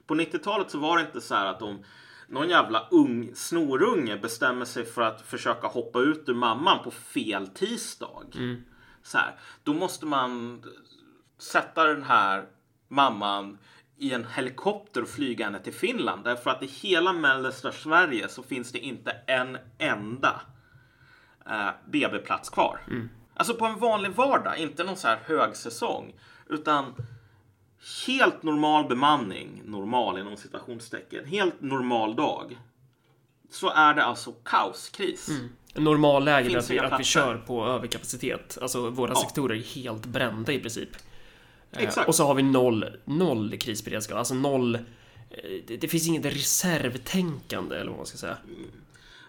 På 0.08 0.16
90-talet 0.16 0.72
så 0.72 0.78
var 0.78 0.98
det 0.98 1.04
inte 1.04 1.22
så 1.22 1.36
här 1.36 1.46
att 1.46 1.62
om 1.62 1.84
någon 2.28 2.50
jävla 2.50 2.88
ung 2.92 3.32
snorunge 3.36 4.18
bestämmer 4.18 4.66
sig 4.66 4.86
för 4.86 5.02
att 5.02 5.22
försöka 5.22 5.68
hoppa 5.68 6.00
ut 6.00 6.30
ur 6.30 6.34
mamman 6.34 6.84
på 6.84 6.92
fel 6.92 7.48
tisdag. 7.48 8.26
Så 9.04 9.18
här, 9.18 9.36
då 9.64 9.74
måste 9.74 10.06
man 10.06 10.64
sätta 11.38 11.84
den 11.84 12.04
här 12.04 12.46
mamman 12.88 13.58
i 13.98 14.14
en 14.14 14.26
helikopter 14.26 15.02
och 15.02 15.10
flyga 15.10 15.46
henne 15.46 15.60
till 15.60 15.74
Finland. 15.74 16.24
Därför 16.24 16.50
att 16.50 16.64
i 16.64 16.66
hela 16.66 17.14
mellersta 17.14 17.72
Sverige 17.72 18.30
så 18.30 18.44
finns 18.44 18.72
det 18.72 18.80
inte 18.80 19.12
en 19.12 19.58
enda 19.78 20.42
eh, 21.50 21.70
BB-plats 21.92 22.50
kvar. 22.50 22.80
Alltså 23.34 23.54
på 23.54 23.66
en 23.66 23.80
vanlig 23.80 24.12
vardag, 24.12 24.58
inte 24.58 24.84
någon 24.84 24.96
så 24.96 25.08
här 25.08 25.20
högsäsong. 25.26 26.14
Utan 26.50 26.96
helt 28.08 28.44
normal 28.44 28.88
bemanning, 28.88 29.62
normal 29.66 30.20
inom 30.20 30.38
citationstecken, 30.38 31.26
helt 31.26 31.62
normal 31.62 32.16
dag. 32.16 32.58
Så 33.52 33.70
är 33.70 33.94
det 33.94 34.04
alltså 34.04 34.32
kaoskris. 34.32 35.30
normalläget 35.76 36.54
är 36.54 36.58
att 36.58 36.70
vi, 36.70 36.80
att 36.80 37.00
vi 37.00 37.04
kör 37.04 37.38
på 37.38 37.66
överkapacitet. 37.66 38.58
Alltså 38.62 38.90
våra 38.90 39.12
Ja. 39.12 39.16
sektorer 39.16 39.56
är 39.56 39.62
helt 39.64 40.06
brända 40.06 40.52
i 40.54 40.60
princip. 40.60 40.90
Eh, 41.72 41.84
Exakt. 41.84 42.08
Och 42.08 42.16
så 42.16 42.26
har 42.26 42.34
vi 42.36 42.44
noll, 42.44 42.86
noll 43.06 43.58
krisberedskap, 43.58 44.18
alltså 44.18 44.34
noll... 44.34 44.76
eh, 44.76 44.82
Det, 45.68 45.78
det 45.78 45.88
finns 45.88 46.08
inget 46.08 46.26
reservtänkande 46.26 47.76
eller 47.76 47.90
vad 47.90 47.98
man 47.98 48.06
ska 48.06 48.18
säga. 48.18 48.38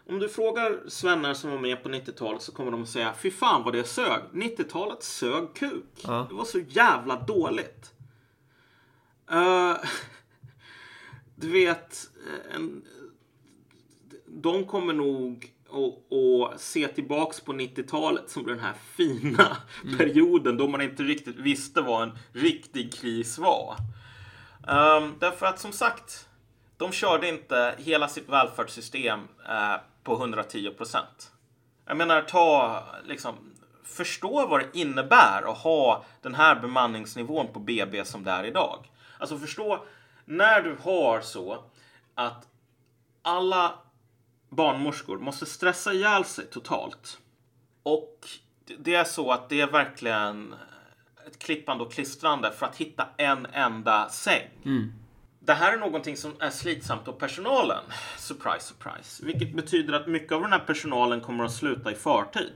Om 0.08 0.18
du 0.18 0.28
frågar 0.28 0.78
svennar 0.88 1.34
som 1.34 1.50
var 1.50 1.58
med 1.58 1.82
på 1.82 1.88
90-talet 1.88 2.42
så 2.42 2.52
kommer 2.52 2.70
de 2.70 2.82
att 2.82 2.88
säga 2.88 3.14
Fy 3.22 3.30
fan 3.30 3.62
vad 3.62 3.72
det 3.74 3.84
sög. 3.84 4.20
90-talet 4.32 5.02
sög 5.02 5.54
kuk. 5.54 5.84
Ja. 6.04 6.26
Det 6.28 6.34
var 6.34 6.44
så 6.44 6.58
jävla 6.68 7.16
dåligt. 7.16 7.92
Eh, 9.30 9.76
du 11.34 11.52
vet, 11.52 12.10
eh, 12.26 12.54
en, 12.54 12.82
de 14.26 14.64
kommer 14.64 14.94
nog 14.94 15.52
att, 15.70 16.60
se 16.60 16.88
tillbaks 16.88 17.40
på 17.40 17.52
90-talet 17.52 18.30
som 18.30 18.46
den 18.46 18.60
här 18.60 18.74
fina 18.96 19.56
perioden 19.98 20.56
då 20.56 20.68
man 20.68 20.80
inte 20.80 21.02
riktigt 21.02 21.36
visste 21.36 21.80
vad 21.80 22.02
en 22.02 22.18
riktig 22.32 22.94
kris 22.94 23.38
var. 23.38 23.76
Um, 24.68 25.14
därför 25.18 25.46
att 25.46 25.58
som 25.58 25.72
sagt, 25.72 26.28
de 26.76 26.92
körde 26.92 27.28
inte 27.28 27.74
hela 27.78 28.08
sitt 28.08 28.28
välfärdssystem 28.28 29.20
eh, 29.48 29.80
på 30.02 30.14
110 30.14 30.70
procent. 30.70 31.32
Jag 31.86 31.96
menar, 31.96 32.22
ta 32.22 32.82
liksom 33.04 33.34
förstå 33.84 34.46
vad 34.46 34.60
det 34.60 34.78
innebär 34.78 35.50
att 35.50 35.58
ha 35.58 36.04
den 36.22 36.34
här 36.34 36.60
bemanningsnivån 36.60 37.52
på 37.52 37.60
BB 37.60 38.04
som 38.04 38.24
det 38.24 38.30
är 38.30 38.44
idag. 38.44 38.90
Alltså 39.18 39.38
förstå 39.38 39.84
när 40.24 40.62
du 40.62 40.76
har 40.82 41.20
så 41.20 41.64
att 42.14 42.48
alla 43.22 43.74
barnmorskor 44.48 45.18
måste 45.18 45.46
stressa 45.46 45.92
ihjäl 45.92 46.24
sig 46.24 46.46
totalt. 46.46 47.18
Och 47.82 48.18
det 48.78 48.94
är 48.94 49.04
så 49.04 49.32
att 49.32 49.48
det 49.48 49.60
är 49.60 49.66
verkligen 49.66 50.54
ett 51.26 51.38
klippande 51.38 51.84
och 51.84 51.92
klistrande 51.92 52.52
för 52.52 52.66
att 52.66 52.76
hitta 52.76 53.08
en 53.16 53.46
enda 53.46 54.08
säng. 54.08 54.48
Det 55.40 55.54
här 55.54 55.72
är 55.72 55.78
någonting 55.78 56.16
som 56.16 56.32
är 56.40 56.50
slitsamt 56.50 57.08
av 57.08 57.12
personalen. 57.12 57.84
Surprise, 58.18 58.60
surprise. 58.60 59.26
Vilket 59.26 59.54
betyder 59.56 59.92
att 59.92 60.06
mycket 60.06 60.32
av 60.32 60.42
den 60.42 60.52
här 60.52 60.58
personalen 60.58 61.20
kommer 61.20 61.44
att 61.44 61.52
sluta 61.52 61.92
i 61.92 61.94
förtid. 61.94 62.52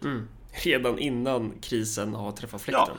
Redan 0.65 0.99
innan 0.99 1.53
krisen 1.61 2.15
har 2.15 2.33
träffat 2.33 2.63
fläkten. 2.63 2.97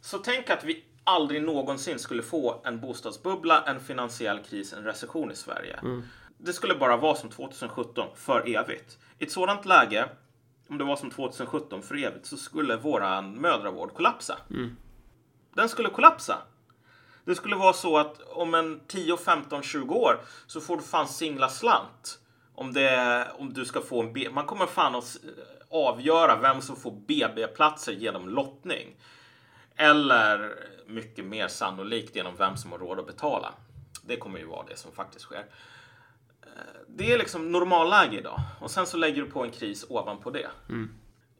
Så 0.00 0.18
tänk 0.18 0.50
att 0.50 0.64
vi 0.64 0.84
aldrig 1.04 1.42
någonsin 1.42 1.98
skulle 1.98 2.22
få 2.22 2.60
en 2.64 2.80
bostadsbubbla, 2.80 3.62
en 3.66 3.80
finansiell 3.80 4.38
kris, 4.42 4.72
en 4.72 4.84
recession 4.84 5.30
i 5.30 5.36
Sverige. 5.36 5.78
Det 6.38 6.52
skulle 6.52 6.74
bara 6.74 6.96
vara 6.96 7.14
som 7.14 7.30
2017 7.30 8.08
för 8.16 8.48
evigt. 8.56 8.98
I 9.18 9.24
ett 9.24 9.32
sådant 9.32 9.64
läge, 9.66 10.08
om 10.68 10.78
det 10.78 10.84
var 10.84 10.96
som 10.96 11.10
2017 11.10 11.82
för 11.82 11.94
evigt, 12.04 12.26
så 12.26 12.36
skulle 12.36 12.76
våran 12.76 13.34
mödravård 13.34 13.94
kollapsa. 13.94 14.36
Den 15.54 15.68
skulle 15.68 15.88
kollapsa. 15.88 16.38
Det 17.24 17.34
skulle 17.34 17.56
vara 17.56 17.72
så 17.72 17.98
att 17.98 18.20
om 18.20 18.54
en 18.54 18.80
10, 18.86 19.16
15, 19.16 19.62
20 19.62 19.94
år 19.94 20.20
så 20.46 20.60
får 20.60 20.76
du 20.76 20.82
fan 20.82 21.08
singla 21.08 21.48
slant. 21.48 22.18
Om, 22.54 22.72
det, 22.72 23.26
om 23.38 23.52
du 23.52 23.64
ska 23.64 23.80
få 23.80 24.02
en 24.02 24.12
B. 24.12 24.28
Man 24.32 24.46
kommer 24.46 24.66
fan 24.66 24.94
att 24.94 25.04
s- 25.04 25.18
avgöra 25.70 26.36
vem 26.36 26.60
som 26.60 26.76
får 26.76 26.90
BB-platser 26.92 27.92
genom 27.92 28.28
lottning. 28.28 28.96
Eller 29.76 30.54
mycket 30.90 31.24
mer 31.24 31.48
sannolikt 31.48 32.16
genom 32.16 32.36
vem 32.36 32.56
som 32.56 32.72
har 32.72 32.78
råd 32.78 32.98
att 32.98 33.06
betala. 33.06 33.52
Det 34.02 34.16
kommer 34.16 34.38
ju 34.38 34.44
vara 34.46 34.66
det 34.66 34.76
som 34.76 34.92
faktiskt 34.92 35.24
sker. 35.24 35.46
Eh, 36.42 36.48
Det 36.88 37.12
är 37.12 37.18
liksom 37.18 37.52
normalläge 37.52 38.18
idag. 38.18 38.40
Och 38.60 38.70
sen 38.70 38.86
så 38.86 38.96
lägger 38.96 39.22
du 39.22 39.30
på 39.30 39.44
en 39.44 39.50
kris 39.50 39.86
ovanpå 39.88 40.30
det. 40.30 40.48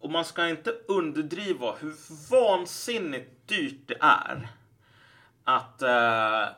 Och 0.01 0.11
man 0.11 0.25
ska 0.25 0.49
inte 0.49 0.71
underdriva 0.89 1.75
hur 1.81 1.95
vansinnigt 2.31 3.49
dyrt 3.49 3.81
det 3.89 3.97
är 4.01 4.49
att 5.45 5.83
eh, 5.83 6.55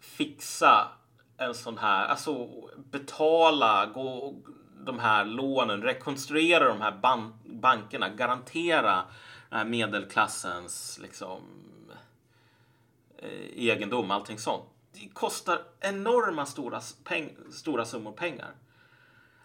fixa 0.00 0.88
en 1.36 1.54
sån 1.54 1.78
här, 1.78 2.06
alltså 2.06 2.48
betala, 2.76 3.86
gå 3.86 4.34
de 4.84 4.98
här 4.98 5.24
lånen, 5.24 5.82
rekonstruera 5.82 6.68
de 6.68 6.80
här 6.80 6.92
ban- 7.02 7.32
bankerna, 7.44 8.08
garantera 8.08 9.04
den 9.50 9.58
här 9.58 9.64
medelklassens 9.64 10.98
liksom 11.02 11.40
eh, 11.90 11.96
egendom, 13.56 14.10
allting 14.10 14.38
sånt. 14.38 14.64
Det 14.92 15.08
kostar 15.12 15.62
enorma 15.80 16.46
stora, 16.46 16.80
peng- 16.80 17.50
stora 17.50 17.84
summor 17.84 18.12
pengar. 18.12 18.54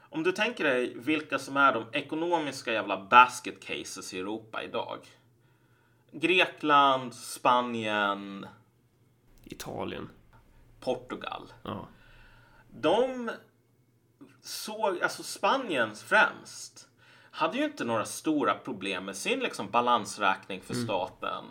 Om 0.09 0.23
du 0.23 0.31
tänker 0.31 0.63
dig 0.63 0.93
vilka 0.95 1.39
som 1.39 1.57
är 1.57 1.73
de 1.73 1.85
ekonomiska 1.91 2.73
jävla 2.73 2.97
basket 3.05 3.59
cases 3.63 4.13
i 4.13 4.19
Europa 4.19 4.63
idag. 4.63 4.99
Grekland, 6.11 7.13
Spanien, 7.15 8.45
Italien. 9.43 10.09
Portugal. 10.79 11.53
Ja. 11.63 11.87
De 12.69 13.31
såg, 14.41 15.01
alltså 15.01 15.23
Spanien 15.23 15.95
främst, 15.95 16.89
hade 17.31 17.57
ju 17.57 17.63
inte 17.63 17.85
några 17.85 18.05
stora 18.05 18.53
problem 18.53 19.05
med 19.05 19.15
sin 19.15 19.39
liksom 19.39 19.69
balansräkning 19.69 20.61
för 20.61 20.73
staten 20.73 21.45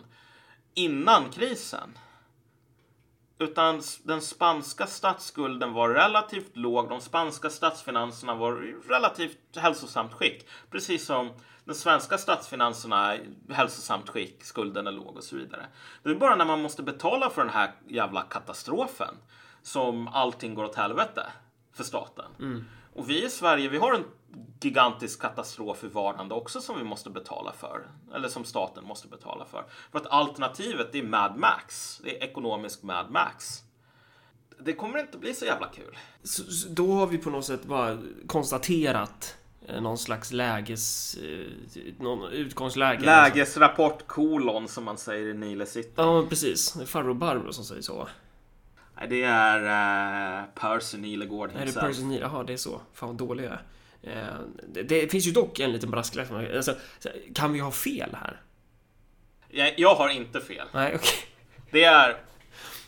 innan 0.73 1.29
krisen. 1.29 1.97
Utan 3.41 3.81
den 4.03 4.21
spanska 4.21 4.87
statsskulden 4.87 5.73
var 5.73 5.89
relativt 5.89 6.57
låg. 6.57 6.89
De 6.89 7.01
spanska 7.01 7.49
statsfinanserna 7.49 8.35
var 8.35 8.65
i 8.65 8.75
relativt 8.89 9.57
hälsosamt 9.57 10.13
skick. 10.13 10.47
Precis 10.71 11.05
som 11.05 11.29
de 11.65 11.73
svenska 11.73 12.17
statsfinanserna 12.17 13.13
är 13.13 13.27
hälsosamt 13.49 14.09
skick, 14.09 14.43
skulden 14.43 14.87
är 14.87 14.91
låg 14.91 15.17
och 15.17 15.23
så 15.23 15.35
vidare. 15.35 15.65
Det 16.03 16.09
är 16.09 16.15
bara 16.15 16.35
när 16.35 16.45
man 16.45 16.61
måste 16.61 16.83
betala 16.83 17.29
för 17.29 17.41
den 17.41 17.53
här 17.53 17.71
jävla 17.87 18.21
katastrofen 18.21 19.15
som 19.61 20.07
allting 20.07 20.55
går 20.55 20.63
åt 20.63 20.75
helvete 20.75 21.25
för 21.73 21.83
staten. 21.83 22.25
Och 22.95 23.09
vi 23.09 23.25
i 23.25 23.29
Sverige, 23.29 23.69
vi 23.69 23.77
har 23.77 23.93
en 23.93 24.05
gigantisk 24.61 25.21
katastrof 25.21 25.83
i 25.83 25.87
vardagen 25.87 26.31
också 26.31 26.61
som 26.61 26.77
vi 26.77 26.83
måste 26.83 27.09
betala 27.09 27.53
för. 27.53 27.87
Eller 28.15 28.27
som 28.27 28.45
staten 28.45 28.85
måste 28.85 29.07
betala 29.07 29.45
för. 29.45 29.65
För 29.91 29.99
att 29.99 30.07
alternativet 30.07 30.95
är 30.95 31.03
Mad 31.03 31.37
Max. 31.37 31.97
Det 32.03 32.17
är 32.17 32.23
ekonomisk 32.29 32.83
Mad 32.83 33.11
Max. 33.11 33.61
Det 34.59 34.73
kommer 34.73 34.99
inte 34.99 35.17
bli 35.17 35.33
så 35.33 35.45
jävla 35.45 35.67
kul. 35.67 35.97
Så, 36.23 36.43
så 36.43 36.69
då 36.69 36.91
har 36.93 37.07
vi 37.07 37.17
på 37.17 37.29
något 37.29 37.45
sätt 37.45 37.63
bara 37.65 37.97
konstaterat 38.27 39.37
eh, 39.67 39.81
någon 39.81 39.97
slags 39.97 40.31
läges... 40.31 41.15
eh, 41.17 41.45
Någon 41.99 42.31
utgångsläge. 42.31 43.05
Lägesrapport 43.05 44.07
kolon 44.07 44.67
som 44.67 44.83
man 44.83 44.97
säger 44.97 45.27
i 45.27 45.33
Nile 45.33 45.65
City. 45.65 45.91
Ja, 45.95 46.25
precis. 46.29 46.73
Det 46.73 46.83
är 46.83 46.85
farbror 46.85 47.13
Barbro 47.13 47.53
som 47.53 47.63
säger 47.63 47.81
så. 47.81 48.07
Nej, 48.97 49.07
det 49.09 49.23
är 49.23 49.59
uh, 50.41 50.45
Percy 50.55 50.97
Nilegård 50.97 51.49
himself. 51.51 51.77
Är 51.77 51.81
det 51.81 51.87
Percy 51.87 52.03
Nilegård? 52.03 52.31
Jaha, 52.33 52.43
det 52.43 52.53
är 52.53 52.57
så. 52.57 52.81
Fan 52.93 53.09
vad 53.09 53.17
dålig 53.17 53.43
jag 53.45 53.51
är. 53.51 53.61
Eh, 54.03 54.13
det, 54.67 54.83
det, 54.83 55.11
finns 55.11 55.27
ju 55.27 55.31
dock 55.31 55.59
en 55.59 55.71
liten 55.71 55.91
brasklapp. 55.91 56.31
Alltså, 56.31 56.75
kan 57.35 57.53
vi 57.53 57.59
ha 57.59 57.71
fel 57.71 58.09
här? 58.13 58.41
Jag, 59.49 59.79
jag 59.79 59.95
har 59.95 60.09
inte 60.09 60.41
fel. 60.41 60.67
Nej. 60.73 60.95
Okay. 60.95 61.09
Det 61.71 61.83
är 61.83 62.17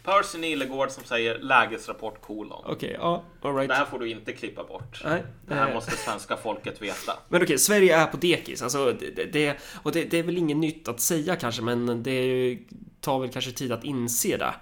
Percy 0.03 0.37
Nilegård 0.37 0.91
som 0.91 1.03
säger 1.03 1.39
lägesrapport 1.39 2.21
kolon. 2.21 2.61
Okej, 2.65 2.73
okay, 2.73 2.91
ja, 2.91 3.23
all 3.41 3.55
right. 3.55 3.69
Det 3.69 3.75
här 3.75 3.85
får 3.85 3.99
du 3.99 4.09
inte 4.09 4.33
klippa 4.33 4.63
bort. 4.63 5.01
Nej, 5.03 5.23
det 5.47 5.53
här 5.53 5.73
måste 5.73 5.91
svenska 5.91 6.37
folket 6.37 6.81
veta. 6.81 7.13
Men 7.29 7.37
okej, 7.37 7.45
okay, 7.45 7.57
Sverige 7.57 7.97
är 7.97 8.05
på 8.05 8.17
dekis. 8.17 8.61
Alltså, 8.61 8.93
det, 9.15 9.25
det, 9.25 9.57
och 9.83 9.91
det, 9.91 10.03
det, 10.03 10.19
är 10.19 10.23
väl 10.23 10.37
inget 10.37 10.57
nytt 10.57 10.87
att 10.87 10.99
säga 10.99 11.35
kanske, 11.35 11.61
men 11.61 12.03
det 12.03 12.57
tar 13.01 13.19
väl 13.19 13.29
kanske 13.29 13.51
tid 13.51 13.71
att 13.71 13.83
inse 13.83 14.37
det. 14.37 14.53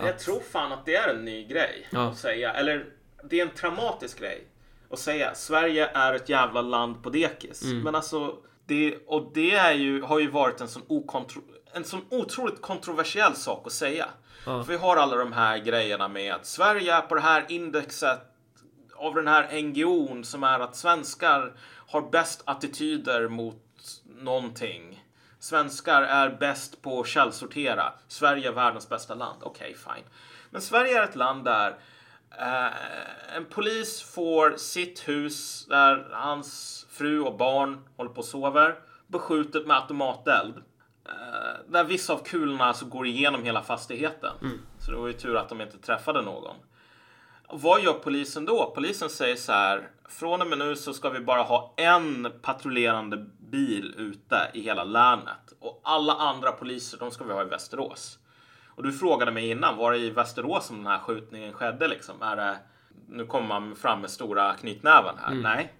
Jag 0.00 0.18
tror 0.18 0.40
fan 0.40 0.72
att 0.72 0.86
det 0.86 0.94
är 0.94 1.08
en 1.08 1.24
ny 1.24 1.46
grej 1.46 1.86
ja. 1.90 2.08
att 2.08 2.18
säga. 2.18 2.52
Eller, 2.52 2.86
det 3.24 3.40
är 3.40 3.46
en 3.46 3.54
traumatisk 3.54 4.18
grej 4.18 4.44
att 4.90 4.98
säga. 4.98 5.34
Sverige 5.34 5.90
är 5.94 6.14
ett 6.14 6.28
jävla 6.28 6.62
land 6.62 7.02
på 7.02 7.10
dekis. 7.10 7.62
Mm. 7.62 7.82
Men 7.82 7.94
alltså, 7.94 8.36
det, 8.66 8.98
och 9.06 9.30
det 9.34 9.54
är 9.54 9.72
ju, 9.72 10.02
har 10.02 10.18
ju 10.18 10.30
varit 10.30 10.60
en 10.60 10.68
sån, 10.68 10.82
okontro, 10.86 11.42
en 11.72 11.84
sån 11.84 12.00
otroligt 12.10 12.62
kontroversiell 12.62 13.34
sak 13.34 13.66
att 13.66 13.72
säga. 13.72 14.06
Ja. 14.46 14.64
För 14.64 14.72
vi 14.72 14.78
har 14.78 14.96
alla 14.96 15.16
de 15.16 15.32
här 15.32 15.58
grejerna 15.58 16.08
med 16.08 16.34
att 16.34 16.46
Sverige 16.46 16.94
är 16.94 17.00
på 17.00 17.14
det 17.14 17.20
här 17.20 17.44
indexet 17.48 18.20
av 18.96 19.14
den 19.14 19.28
här 19.28 19.62
NGOn 19.62 20.24
som 20.24 20.44
är 20.44 20.60
att 20.60 20.76
svenskar 20.76 21.52
har 21.86 22.10
bäst 22.10 22.42
attityder 22.44 23.28
mot 23.28 23.62
någonting. 24.04 25.04
Svenskar 25.38 26.02
är 26.02 26.30
bäst 26.30 26.82
på 26.82 27.00
att 27.00 27.06
källsortera. 27.06 27.92
Sverige 28.08 28.48
är 28.48 28.52
världens 28.52 28.88
bästa 28.88 29.14
land. 29.14 29.42
Okej, 29.42 29.76
okay, 29.78 29.94
fine. 29.94 30.04
Men 30.50 30.62
Sverige 30.62 30.98
är 30.98 31.04
ett 31.04 31.16
land 31.16 31.44
där 31.44 31.76
en 33.36 33.44
polis 33.50 34.02
får 34.02 34.56
sitt 34.56 35.08
hus 35.08 35.66
där 35.68 36.08
hans 36.12 36.86
fru 36.90 37.20
och 37.20 37.36
barn 37.36 37.84
håller 37.96 38.10
på 38.10 38.18
och 38.18 38.24
sover 38.24 38.74
beskjutet 39.06 39.66
med 39.66 39.76
automateld. 39.76 40.56
Eh, 41.04 41.60
där 41.68 41.84
vissa 41.84 42.12
av 42.12 42.18
kulorna 42.18 42.64
alltså 42.64 42.86
går 42.86 43.06
igenom 43.06 43.44
hela 43.44 43.62
fastigheten. 43.62 44.32
Mm. 44.42 44.58
Så 44.78 44.90
det 44.90 44.96
var 44.96 45.06
ju 45.06 45.12
tur 45.12 45.36
att 45.36 45.48
de 45.48 45.60
inte 45.60 45.78
träffade 45.78 46.22
någon. 46.22 46.56
Vad 47.50 47.82
gör 47.82 47.92
polisen 47.92 48.44
då? 48.44 48.72
Polisen 48.74 49.10
säger 49.10 49.36
så 49.36 49.52
här. 49.52 49.90
Från 50.08 50.42
och 50.42 50.46
med 50.46 50.58
nu 50.58 50.76
så 50.76 50.92
ska 50.94 51.10
vi 51.10 51.20
bara 51.20 51.42
ha 51.42 51.74
en 51.76 52.32
patrullerande 52.42 53.26
bil 53.38 53.94
ute 53.98 54.50
i 54.54 54.60
hela 54.60 54.84
länet. 54.84 55.54
Och 55.60 55.80
alla 55.84 56.12
andra 56.12 56.52
poliser, 56.52 56.98
de 56.98 57.10
ska 57.10 57.24
vi 57.24 57.32
ha 57.32 57.42
i 57.42 57.48
Västerås. 57.48 58.18
Och 58.76 58.82
du 58.82 58.92
frågade 58.92 59.32
mig 59.32 59.50
innan, 59.50 59.76
var 59.76 59.92
det 59.92 59.98
i 59.98 60.10
Västerås 60.10 60.66
som 60.66 60.76
den 60.76 60.86
här 60.86 60.98
skjutningen 60.98 61.52
skedde 61.52 61.88
liksom? 61.88 62.22
Är 62.22 62.36
det, 62.36 62.58
nu 63.08 63.26
kommer 63.26 63.48
man 63.48 63.76
fram 63.76 64.00
med 64.00 64.10
stora 64.10 64.54
knytnäven 64.54 65.14
här. 65.18 65.30
Mm. 65.30 65.42
Nej, 65.42 65.72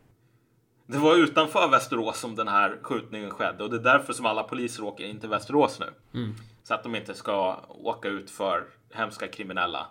det 0.87 0.99
var 0.99 1.17
utanför 1.17 1.69
Västerås 1.69 2.19
som 2.19 2.35
den 2.35 2.49
här 2.49 2.79
skjutningen 2.83 3.31
skedde 3.31 3.65
och 3.65 3.71
det 3.71 3.77
är 3.77 3.99
därför 3.99 4.13
som 4.13 4.27
alla 4.27 4.43
poliser 4.43 4.85
åker 4.85 5.05
in 5.05 5.21
till 5.21 5.29
Västerås 5.29 5.81
nu. 5.81 5.95
Mm. 6.15 6.35
Så 6.65 6.75
att 6.75 6.83
de 6.83 6.95
inte 6.95 7.15
ska 7.15 7.57
åka 7.69 8.09
ut 8.09 8.31
för 8.31 8.65
hemska 8.93 9.29
kriminella. 9.29 9.87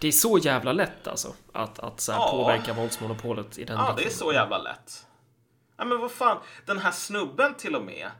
Det 0.00 0.08
är 0.08 0.12
så 0.12 0.38
jävla 0.38 0.72
lätt 0.72 1.08
alltså 1.08 1.34
att, 1.52 1.78
att 1.78 2.00
så 2.00 2.12
ja. 2.12 2.28
påverka 2.30 2.72
våldsmonopolet 2.72 3.58
i 3.58 3.64
den 3.64 3.76
Ja, 3.76 3.94
det 3.96 4.04
är 4.04 4.10
så 4.10 4.32
jävla 4.32 4.58
lätt. 4.58 5.06
Ja, 5.76 5.84
men 5.84 6.00
vad 6.00 6.10
fan, 6.10 6.38
den 6.66 6.78
här 6.78 6.90
snubben 6.90 7.54
till 7.54 7.76
och 7.76 7.84
med. 7.84 8.10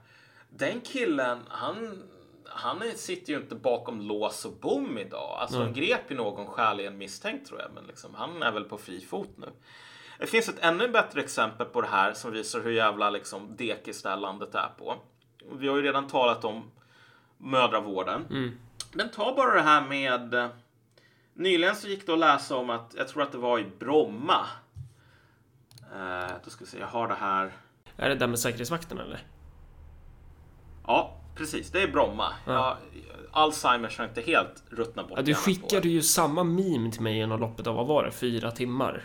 Den 0.51 0.81
killen, 0.81 1.39
han, 1.49 2.03
han 2.55 2.83
sitter 2.97 3.33
ju 3.33 3.39
inte 3.39 3.55
bakom 3.55 4.01
lås 4.01 4.45
och 4.45 4.53
bom 4.53 4.99
idag. 4.99 5.39
Alltså, 5.41 5.57
mm. 5.57 5.73
de 5.73 5.81
grep 5.81 6.11
ju 6.11 6.17
någon 6.17 6.47
skäligen 6.47 6.99
misstänkt 6.99 7.49
tror 7.49 7.61
jag, 7.61 7.71
men 7.75 7.85
liksom, 7.85 8.15
han 8.15 8.43
är 8.43 8.53
väl 8.53 8.65
på 8.65 8.79
fri 8.79 9.01
fot 9.01 9.31
nu. 9.37 9.49
Det 10.19 10.27
finns 10.27 10.49
ett 10.49 10.59
ännu 10.59 10.89
bättre 10.89 11.21
exempel 11.21 11.67
på 11.67 11.81
det 11.81 11.89
här 11.89 12.13
som 12.13 12.33
visar 12.33 12.61
hur 12.61 12.71
jävla 12.71 13.11
liksom 13.11 13.57
dekis 13.57 14.03
det 14.03 14.09
här 14.09 14.17
landet 14.17 14.55
är 14.55 14.69
på. 14.79 14.97
Vi 15.53 15.69
har 15.69 15.77
ju 15.77 15.83
redan 15.83 16.07
talat 16.07 16.45
om 16.45 16.71
mödravården. 17.39 18.27
Mm. 18.31 18.59
Men 18.93 19.11
ta 19.11 19.35
bara 19.35 19.55
det 19.55 19.63
här 19.63 19.89
med... 19.89 20.51
Nyligen 21.35 21.77
så 21.77 21.89
gick 21.89 22.07
det 22.07 22.13
att 22.13 22.19
läsa 22.19 22.57
om 22.57 22.71
att, 22.71 22.95
jag 22.99 23.09
tror 23.09 23.23
att 23.23 23.33
det 23.33 23.39
var 23.39 23.59
i 23.59 23.65
Bromma. 23.79 24.47
Eh, 25.95 26.33
då 26.45 26.51
ska 26.51 26.65
vi 26.65 26.71
se, 26.71 26.79
jag 26.79 26.87
har 26.87 27.09
det 27.09 27.15
här. 27.15 27.53
Är 27.97 28.09
det 28.09 28.15
där 28.15 28.27
med 28.27 28.39
säkerhetsvakten 28.39 28.99
eller? 28.99 29.21
Ja, 30.87 31.22
precis. 31.35 31.71
Det 31.71 31.83
är 31.83 31.89
Bromma. 31.89 32.33
Ja. 32.47 32.53
Jag, 32.53 32.77
Alzheimers 33.33 33.99
har 33.99 34.05
inte 34.05 34.21
helt 34.21 34.63
ruttnat 34.71 35.09
bort. 35.09 35.19
Ja, 35.19 35.23
du 35.23 35.35
skickade 35.35 35.89
ju 35.89 36.03
samma 36.03 36.45
meme 36.45 36.91
till 36.91 37.03
mig 37.03 37.19
inom 37.19 37.41
loppet 37.41 37.67
av, 37.67 37.75
vad 37.75 37.87
var 37.87 38.05
det, 38.05 38.11
fyra 38.11 38.51
timmar? 38.51 39.03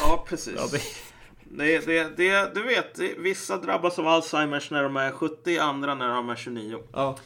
Ja, 0.00 0.24
precis. 0.28 0.54
Ja, 0.56 0.66
det... 0.72 0.80
Det, 1.50 1.86
det, 1.86 2.16
det, 2.16 2.54
du 2.54 2.62
vet, 2.62 2.98
vissa 3.18 3.56
drabbas 3.56 3.98
av 3.98 4.08
Alzheimers 4.08 4.70
när 4.70 4.82
de 4.82 4.96
är 4.96 5.12
70, 5.12 5.58
andra 5.58 5.94
när 5.94 6.08
de 6.08 6.30
är 6.30 6.36
29. 6.36 6.78
Ja. 6.92 7.18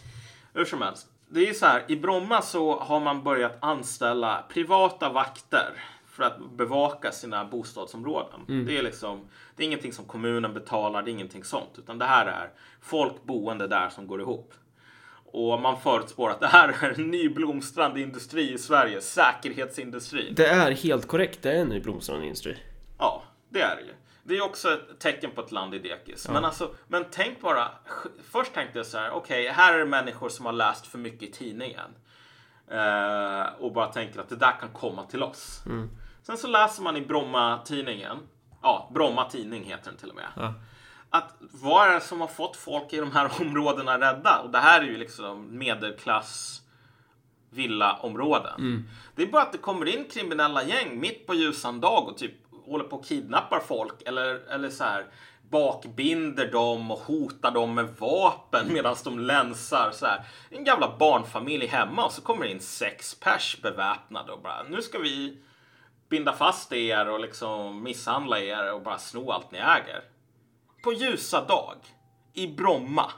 Hur 0.54 0.64
som 0.64 0.82
helst. 0.82 1.06
Det 1.28 1.40
är 1.40 1.46
ju 1.46 1.54
så 1.54 1.66
här, 1.66 1.84
i 1.88 1.96
Bromma 1.96 2.42
så 2.42 2.78
har 2.78 3.00
man 3.00 3.22
börjat 3.22 3.58
anställa 3.60 4.44
privata 4.48 5.08
vakter 5.08 5.84
för 6.12 6.22
att 6.22 6.50
bevaka 6.56 7.12
sina 7.12 7.44
bostadsområden. 7.44 8.40
Mm. 8.48 8.66
Det 8.66 8.78
är 8.78 8.82
liksom, 8.82 9.28
det 9.56 9.62
är 9.62 9.66
ingenting 9.66 9.92
som 9.92 10.04
kommunen 10.04 10.54
betalar, 10.54 11.02
det 11.02 11.10
är 11.10 11.12
ingenting 11.12 11.44
sånt, 11.44 11.78
utan 11.78 11.98
det 11.98 12.04
här 12.04 12.26
är 12.26 12.50
folk 12.80 13.24
boende 13.24 13.66
där 13.66 13.88
som 13.88 14.06
går 14.06 14.20
ihop. 14.20 14.54
Och 15.24 15.60
man 15.60 15.80
förutspår 15.80 16.30
att 16.30 16.40
det 16.40 16.46
här 16.46 16.68
är 16.68 17.00
en 17.00 17.10
ny 17.10 17.28
blomstrande 17.28 18.00
industri 18.00 18.52
i 18.52 18.58
Sverige, 18.58 19.00
säkerhetsindustri. 19.00 20.32
Det 20.36 20.46
är 20.46 20.70
helt 20.70 21.08
korrekt, 21.08 21.42
det 21.42 21.52
är 21.52 21.60
en 21.60 21.68
ny 21.68 21.80
blomstrande 21.80 22.26
industri. 22.26 22.56
Ja, 22.98 23.22
det 23.48 23.60
är 23.60 23.76
det 23.76 23.82
ju. 23.82 23.94
Det 24.24 24.36
är 24.36 24.42
också 24.44 24.72
ett 24.72 24.98
tecken 24.98 25.30
på 25.30 25.40
ett 25.40 25.52
land 25.52 25.74
i 25.74 25.78
dekis. 25.78 26.24
Ja. 26.26 26.32
Men, 26.32 26.44
alltså, 26.44 26.74
men 26.88 27.04
tänk 27.10 27.40
bara, 27.40 27.68
först 28.30 28.52
tänkte 28.54 28.78
jag 28.78 28.86
så 28.86 28.98
här, 28.98 29.10
okej, 29.10 29.42
okay, 29.42 29.52
här 29.52 29.74
är 29.74 29.78
det 29.78 29.86
människor 29.86 30.28
som 30.28 30.46
har 30.46 30.52
läst 30.52 30.86
för 30.86 30.98
mycket 30.98 31.22
i 31.22 31.32
tidningen. 31.32 31.90
Eh, 32.68 33.42
och 33.58 33.72
bara 33.72 33.86
tänker 33.86 34.20
att 34.20 34.28
det 34.28 34.36
där 34.36 34.60
kan 34.60 34.68
komma 34.68 35.04
till 35.04 35.22
oss. 35.22 35.62
Mm. 35.66 35.90
Sen 36.22 36.38
så 36.38 36.46
läser 36.46 36.82
man 36.82 36.96
i 36.96 37.00
Bromma-tidningen, 37.00 38.18
ja, 38.62 38.90
Bromma 38.94 39.30
tidning 39.30 39.64
heter 39.64 39.90
den 39.90 39.96
till 39.96 40.10
och 40.10 40.16
med. 40.16 40.28
Ja 40.36 40.54
att 41.12 41.34
vad 41.38 41.88
är 41.88 41.94
det 41.94 42.00
som 42.00 42.20
har 42.20 42.28
fått 42.28 42.56
folk 42.56 42.92
i 42.92 42.96
de 42.96 43.12
här 43.12 43.30
områdena 43.40 44.00
rädda? 44.00 44.38
Och 44.38 44.50
det 44.50 44.58
här 44.58 44.80
är 44.80 44.84
ju 44.84 44.96
liksom 44.96 45.58
medelklass 45.58 46.62
villaområden. 47.50 48.54
Mm. 48.58 48.88
Det 49.14 49.22
är 49.22 49.26
bara 49.26 49.42
att 49.42 49.52
det 49.52 49.58
kommer 49.58 49.86
in 49.86 50.04
kriminella 50.04 50.64
gäng 50.64 51.00
mitt 51.00 51.26
på 51.26 51.34
ljusan 51.34 51.80
dag 51.80 52.08
och 52.08 52.18
typ 52.18 52.32
håller 52.66 52.84
på 52.84 52.96
och 52.96 53.04
kidnappar 53.04 53.60
folk 53.60 54.02
eller, 54.06 54.50
eller 54.50 54.70
så 54.70 54.84
här 54.84 55.06
bakbinder 55.50 56.52
dem 56.52 56.90
och 56.90 56.98
hotar 56.98 57.50
dem 57.50 57.74
med 57.74 57.88
vapen 57.98 58.66
medan 58.72 58.96
de 59.04 59.18
länsar 59.18 59.90
så 59.92 60.06
här. 60.06 60.24
En 60.50 60.64
jävla 60.64 60.96
barnfamilj 60.98 61.66
hemma 61.66 62.04
och 62.04 62.12
så 62.12 62.22
kommer 62.22 62.44
det 62.44 62.50
in 62.50 62.60
sex 62.60 63.14
pers 63.14 63.58
beväpnade 63.62 64.32
och 64.32 64.42
bara 64.42 64.62
nu 64.62 64.82
ska 64.82 64.98
vi 64.98 65.38
binda 66.12 66.32
fast 66.32 66.72
er 66.72 67.08
och 67.08 67.20
liksom 67.20 67.82
misshandla 67.82 68.38
er 68.38 68.72
och 68.72 68.82
bara 68.82 68.98
sno 68.98 69.30
allt 69.30 69.52
ni 69.52 69.58
äger 69.58 70.04
på 70.82 70.92
ljusa 70.92 71.44
dag 71.44 71.76
i 72.32 72.46
Bromma. 72.46 73.10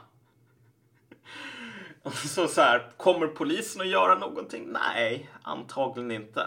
Så, 2.13 2.47
så 2.47 2.61
här, 2.61 2.91
kommer 2.97 3.27
polisen 3.27 3.81
att 3.81 3.87
göra 3.87 4.15
någonting? 4.15 4.67
Nej, 4.71 5.29
antagligen 5.41 6.11
inte. 6.11 6.41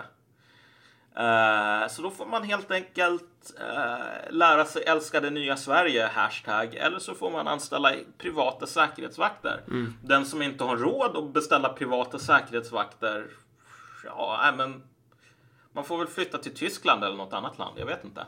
Uh, 1.18 1.88
så 1.88 2.02
då 2.02 2.10
får 2.10 2.26
man 2.26 2.42
helt 2.42 2.70
enkelt 2.70 3.54
uh, 3.60 4.30
lära 4.30 4.64
sig 4.64 4.82
älska 4.82 5.20
det 5.20 5.30
nya 5.30 5.56
Sverige, 5.56 6.06
hashtag. 6.06 6.74
Eller 6.74 6.98
så 6.98 7.14
får 7.14 7.30
man 7.30 7.48
anställa 7.48 7.92
privata 8.18 8.66
säkerhetsvakter. 8.66 9.60
Mm. 9.66 9.94
Den 10.02 10.26
som 10.26 10.42
inte 10.42 10.64
har 10.64 10.76
råd 10.76 11.16
att 11.16 11.32
beställa 11.32 11.68
privata 11.68 12.18
säkerhetsvakter, 12.18 13.26
ja, 14.04 14.52
men 14.56 14.82
man 15.78 15.84
får 15.84 15.98
väl 15.98 16.06
flytta 16.06 16.38
till 16.38 16.54
Tyskland 16.54 17.04
eller 17.04 17.16
något 17.16 17.32
annat 17.32 17.58
land, 17.58 17.78
jag 17.78 17.86
vet 17.86 18.04
inte. 18.04 18.20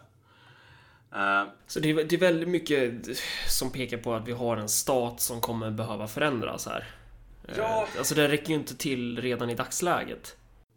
Uh, 1.13 1.51
så 1.67 1.81
det 1.81 1.91
är, 1.91 2.05
det 2.05 2.17
är 2.17 2.21
väldigt 2.21 2.49
mycket 2.49 3.07
som 3.49 3.71
pekar 3.71 3.97
på 3.97 4.15
att 4.15 4.29
vi 4.29 4.33
har 4.33 4.57
en 4.57 4.69
stat 4.69 5.21
som 5.21 5.41
kommer 5.41 5.71
behöva 5.71 6.09
förändras 6.09 6.67
här. 6.67 6.89
Ja. 7.57 7.87
Uh, 7.93 7.99
alltså 7.99 8.15
det 8.15 8.29
räcker 8.29 8.49
ju 8.49 8.55
inte 8.55 8.77
till 8.77 9.21
redan 9.21 9.51
i 9.51 9.55
dagsläget. 9.55 10.37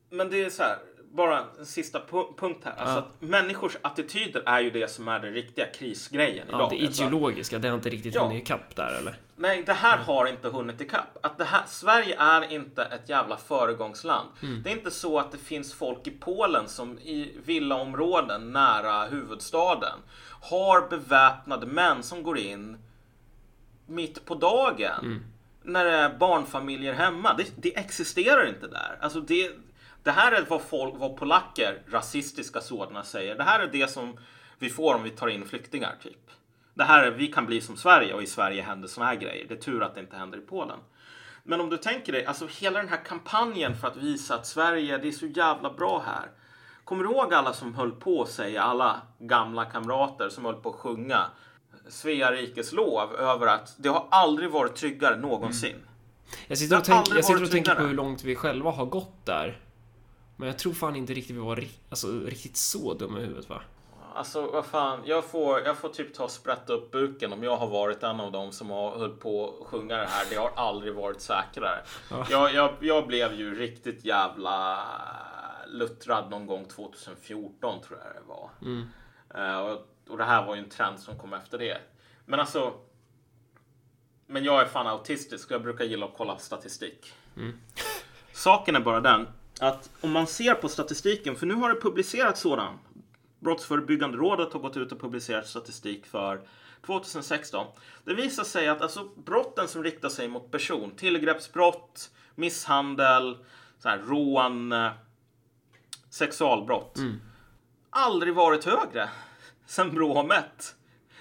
Men 0.10 0.30
det 0.30 0.44
är 0.44 0.50
så 0.50 0.64
här, 0.64 0.78
bara 1.14 1.46
en 1.60 1.66
sista 1.66 2.00
punkt 2.38 2.62
här. 2.64 2.74
Alltså 2.78 2.98
att 3.00 3.22
människors 3.22 3.78
attityder 3.82 4.44
är 4.46 4.60
ju 4.60 4.70
det 4.70 4.92
som 4.92 5.08
är 5.08 5.20
den 5.20 5.34
riktiga 5.34 5.66
krisgrejen 5.66 6.48
ja, 6.52 6.68
Det 6.70 6.76
ideologiska, 6.76 7.60
det 7.60 7.68
har 7.68 7.76
inte 7.76 7.90
riktigt 7.90 8.16
ja. 8.16 8.24
hunnit 8.24 8.44
ikapp 8.44 8.76
där 8.76 8.98
eller? 9.00 9.16
Nej, 9.36 9.64
det 9.66 9.74
här 9.74 9.98
har 9.98 10.26
inte 10.26 10.50
hunnit 10.50 10.82
ikapp. 10.82 11.18
Att 11.22 11.38
det 11.38 11.44
här, 11.44 11.64
Sverige 11.68 12.16
är 12.20 12.54
inte 12.54 12.84
ett 12.84 13.10
jävla 13.10 13.38
föregångsland. 13.38 14.30
Mm. 14.42 14.64
Det 14.64 14.70
är 14.70 14.74
inte 14.74 14.92
så 14.92 15.20
att 15.20 15.32
det 15.32 15.38
finns 15.38 15.74
folk 15.74 16.08
i 16.08 16.12
Polen 16.12 16.68
som 16.68 17.00
i 17.00 17.32
villaområden 17.46 18.52
nära 18.52 19.06
huvudstaden 19.06 20.00
har 20.42 20.90
beväpnade 20.90 21.66
män 21.66 22.04
som 22.04 22.24
går 22.24 22.38
in 22.38 22.78
mitt 23.86 24.26
på 24.26 24.36
dagen. 24.36 25.00
Mm. 25.02 25.24
När 25.64 25.86
det 25.86 25.92
är 25.92 26.18
barnfamiljer 26.18 26.94
hemma. 26.94 27.34
Det, 27.34 27.52
det 27.56 27.78
existerar 27.78 28.48
inte 28.48 28.68
där. 28.68 28.98
Alltså 29.02 29.20
det 29.20 29.52
Det 30.04 30.12
här 30.12 30.32
är 30.32 30.46
vad, 30.50 30.62
folk, 30.62 30.94
vad 30.98 31.18
polacker, 31.18 31.82
rasistiska 31.92 32.62
sådana, 32.62 33.04
säger. 33.04 33.36
Det 33.36 33.44
här 33.44 33.60
är 33.60 33.68
det 33.68 33.90
som 33.90 34.18
vi 34.60 34.70
får 34.70 34.96
om 34.96 35.04
vi 35.04 35.10
tar 35.10 35.28
in 35.28 35.46
flyktingar, 35.46 35.96
typ. 36.04 36.32
Det 36.74 36.84
här 36.84 37.04
är, 37.04 37.12
vi 37.12 37.28
kan 37.28 37.46
bli 37.46 37.62
som 37.62 37.78
Sverige 37.78 38.14
och 38.14 38.24
i 38.24 38.28
Sverige 38.28 38.62
händer 38.62 38.88
såna 38.88 39.06
här 39.06 39.16
grejer. 39.16 39.46
Det 39.48 39.54
är 39.54 39.62
tur 39.62 39.84
att 39.84 39.96
det 39.96 40.02
inte 40.02 40.16
händer 40.16 40.38
i 40.38 40.42
Polen. 40.42 40.80
Men 41.44 41.62
om 41.62 41.70
du 41.70 41.78
tänker 41.78 42.14
dig, 42.14 42.26
alltså 42.26 42.48
hela 42.48 42.80
den 42.80 42.90
här 42.90 43.04
kampanjen 43.06 43.76
för 43.76 43.88
att 43.88 43.98
visa 43.98 44.36
att 44.36 44.48
Sverige, 44.48 44.98
det 44.98 45.08
är 45.08 45.12
så 45.12 45.26
jävla 45.26 45.74
bra 45.74 46.04
här. 46.06 46.32
Kommer 46.84 47.04
du 47.04 47.10
ihåg 47.10 47.34
alla 47.34 47.54
som 47.54 47.76
höll 47.76 47.92
på 47.92 48.26
säga, 48.26 48.64
alla 48.64 49.02
gamla 49.20 49.66
kamrater 49.66 50.30
som 50.30 50.46
höll 50.46 50.56
på 50.56 50.70
att 50.70 50.76
sjunga 50.76 51.26
Svea 51.88 52.32
rikes 52.32 52.74
lov 52.74 53.16
över 53.16 53.48
att 53.48 53.76
det 53.78 53.90
har 53.90 54.08
aldrig 54.12 54.52
varit 54.52 54.76
tryggare 54.76 55.18
någonsin. 55.18 55.72
Mm. 55.72 55.88
Jag 56.48 56.58
sitter 56.58 56.78
och, 56.78 56.84
tänk, 56.84 57.10
jag 57.10 57.26
sitter 57.26 57.44
och 57.44 57.52
tänker 57.52 57.76
på 57.76 57.84
hur 57.84 57.94
långt 57.94 58.24
vi 58.24 58.36
själva 58.36 58.72
har 58.72 58.86
gått 58.86 59.26
där. 59.26 59.60
Men 60.36 60.48
jag 60.48 60.60
tror 60.60 60.74
fan 60.74 60.96
inte 60.96 61.14
riktigt 61.14 61.36
vi 61.36 61.40
var 61.40 61.64
alltså, 61.90 62.08
riktigt 62.08 62.58
så 62.58 62.94
dumma 62.94 63.20
i 63.20 63.22
huvudet 63.22 63.50
va? 63.50 63.62
Alltså 64.16 64.48
vad 64.48 64.66
fan, 64.66 65.00
jag 65.06 65.26
får, 65.26 65.60
jag 65.60 65.78
får 65.78 65.90
typ 65.90 66.14
ta 66.14 66.24
och 66.24 66.32
sprätta 66.32 66.74
upp 66.74 66.92
buken 66.92 67.34
om 67.34 67.44
jag 67.44 67.58
har 67.58 67.68
varit 67.68 68.04
en 68.04 68.20
av 68.20 68.32
dem 68.32 68.52
som 68.52 68.70
har 68.70 68.98
höll 68.98 69.18
på 69.18 69.58
att 69.62 69.68
sjunga 69.68 69.98
det 69.98 70.06
här. 70.06 70.26
Det 70.30 70.36
har 70.36 70.52
aldrig 70.56 70.94
varit 70.94 71.22
säkrare. 71.22 71.80
Ja. 72.12 72.26
Jag, 72.30 72.54
jag, 72.54 72.74
jag 72.80 73.08
blev 73.08 73.34
ju 73.34 73.56
riktigt 73.56 74.06
jävla 74.06 74.80
luttrad 75.68 76.30
någon 76.30 76.48
gång 76.48 76.66
2014 76.66 77.82
tror 77.82 78.00
jag 78.00 78.24
det 78.24 78.28
var. 78.28 78.50
Mm. 78.62 78.88
Uh, 79.38 79.60
och, 79.60 79.88
och 80.10 80.18
det 80.18 80.24
här 80.24 80.46
var 80.46 80.56
ju 80.56 80.62
en 80.62 80.70
trend 80.70 81.00
som 81.00 81.18
kom 81.18 81.34
efter 81.34 81.58
det. 81.58 81.78
Men 82.26 82.40
alltså. 82.40 82.74
Men 84.28 84.44
jag 84.44 84.62
är 84.62 84.66
fan 84.66 84.88
autistisk 84.88 85.48
och 85.50 85.56
jag 85.56 85.62
brukar 85.62 85.86
gilla 85.86 86.06
att 86.06 86.14
kolla 86.18 86.38
statistik. 86.38 87.14
Mm. 87.38 87.60
Saken 88.34 88.76
är 88.76 88.80
bara 88.80 89.00
den 89.00 89.28
att 89.60 89.90
om 90.02 90.12
man 90.12 90.28
ser 90.28 90.54
på 90.54 90.70
statistiken, 90.70 91.36
för 91.36 91.46
nu 91.46 91.54
har 91.54 91.70
det 91.70 91.82
publicerats 91.82 92.42
sådan 92.42 92.80
Brottsförebyggande 93.40 94.18
rådet 94.18 94.54
har 94.54 94.60
gått 94.60 94.78
ut 94.78 94.92
och 94.92 95.02
publicerat 95.02 95.48
statistik 95.48 96.06
för 96.06 96.42
2016. 96.86 97.68
Det 98.06 98.14
visar 98.14 98.44
sig 98.44 98.68
att 98.68 98.82
alltså, 98.82 99.10
brotten 99.26 99.68
som 99.68 99.84
riktar 99.84 100.10
sig 100.10 100.28
mot 100.28 100.52
person, 100.52 100.92
tillgreppsbrott, 100.92 102.12
misshandel, 102.36 103.38
så 103.80 103.90
här, 103.90 103.98
rån, 103.98 104.72
eh, 104.72 104.92
sexualbrott, 106.10 106.98
mm. 106.98 107.22
aldrig 107.90 108.34
varit 108.34 108.66
högre 108.66 109.10
sen 109.66 109.92
Brå 109.92 110.24
mätt. 110.24 110.76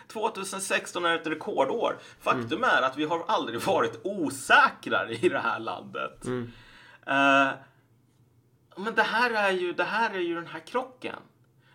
2016 0.09 1.05
är 1.05 1.15
ett 1.15 1.27
rekordår. 1.27 1.99
Faktum 2.21 2.65
mm. 2.65 2.71
är 2.71 2.83
att 2.83 2.97
vi 2.97 3.05
har 3.05 3.25
aldrig 3.29 3.61
varit 3.61 4.01
osäkrare 4.05 5.15
i 5.15 5.29
det 5.29 5.39
här 5.39 5.59
landet. 5.59 6.25
Mm. 6.25 6.53
Uh, 7.09 7.53
men 8.77 8.95
det 8.95 9.03
här, 9.03 9.31
är 9.31 9.51
ju, 9.51 9.73
det 9.73 9.85
här 9.85 10.15
är 10.15 10.21
ju 10.21 10.35
den 10.35 10.47
här 10.47 10.61
krocken. 10.61 11.17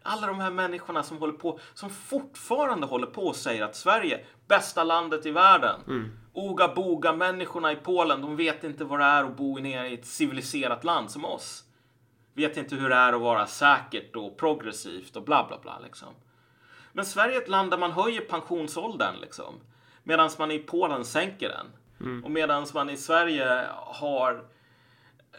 Alla 0.04 0.28
de 0.28 0.40
här 0.40 0.52
människorna 0.52 1.04
som 1.04 1.18
håller 1.18 1.34
på, 1.34 1.60
som 1.74 1.90
fortfarande 1.90 2.88
håller 2.88 3.08
på 3.08 3.22
och 3.22 3.36
säger 3.36 3.64
att 3.64 3.76
Sverige, 3.76 4.26
bästa 4.48 4.84
landet 4.84 5.26
i 5.26 5.32
världen. 5.32 5.82
Mm. 5.88 6.20
Oga 6.34 6.68
boga 6.68 7.14
människorna 7.14 7.72
i 7.72 7.76
Polen, 7.76 8.22
de 8.22 8.36
vet 8.36 8.64
inte 8.64 8.84
vad 8.84 9.00
det 9.00 9.06
är 9.06 9.24
att 9.24 9.38
bo 9.38 9.58
nere 9.58 9.88
i 9.88 9.94
ett 9.94 10.06
civiliserat 10.06 10.84
land 10.84 11.12
som 11.12 11.26
oss. 11.26 11.64
Vet 12.34 12.58
inte 12.58 12.76
hur 12.76 12.90
det 12.90 12.96
är 12.96 13.14
att 13.14 13.22
vara 13.22 13.48
säkert 13.48 14.16
och 14.16 14.38
progressivt 14.38 15.16
och 15.16 15.24
bla 15.24 15.46
bla 15.48 15.60
bla 15.62 15.80
liksom. 15.80 16.08
Men 16.94 17.06
Sverige 17.06 17.38
är 17.38 17.42
ett 17.42 17.50
land 17.50 17.72
där 17.72 17.78
man 17.78 17.92
höjer 17.92 18.22
pensionsåldern 18.22 19.16
liksom. 19.22 19.54
Medan 20.04 20.30
man 20.40 20.52
i 20.52 20.60
Polen 20.60 21.06
sänker 21.06 21.50
den. 21.50 21.68
Mm. 22.00 22.24
Och 22.24 22.32
medan 22.32 22.66
man 22.74 22.90
i 22.90 22.98
Sverige 22.98 23.68
har 23.76 24.44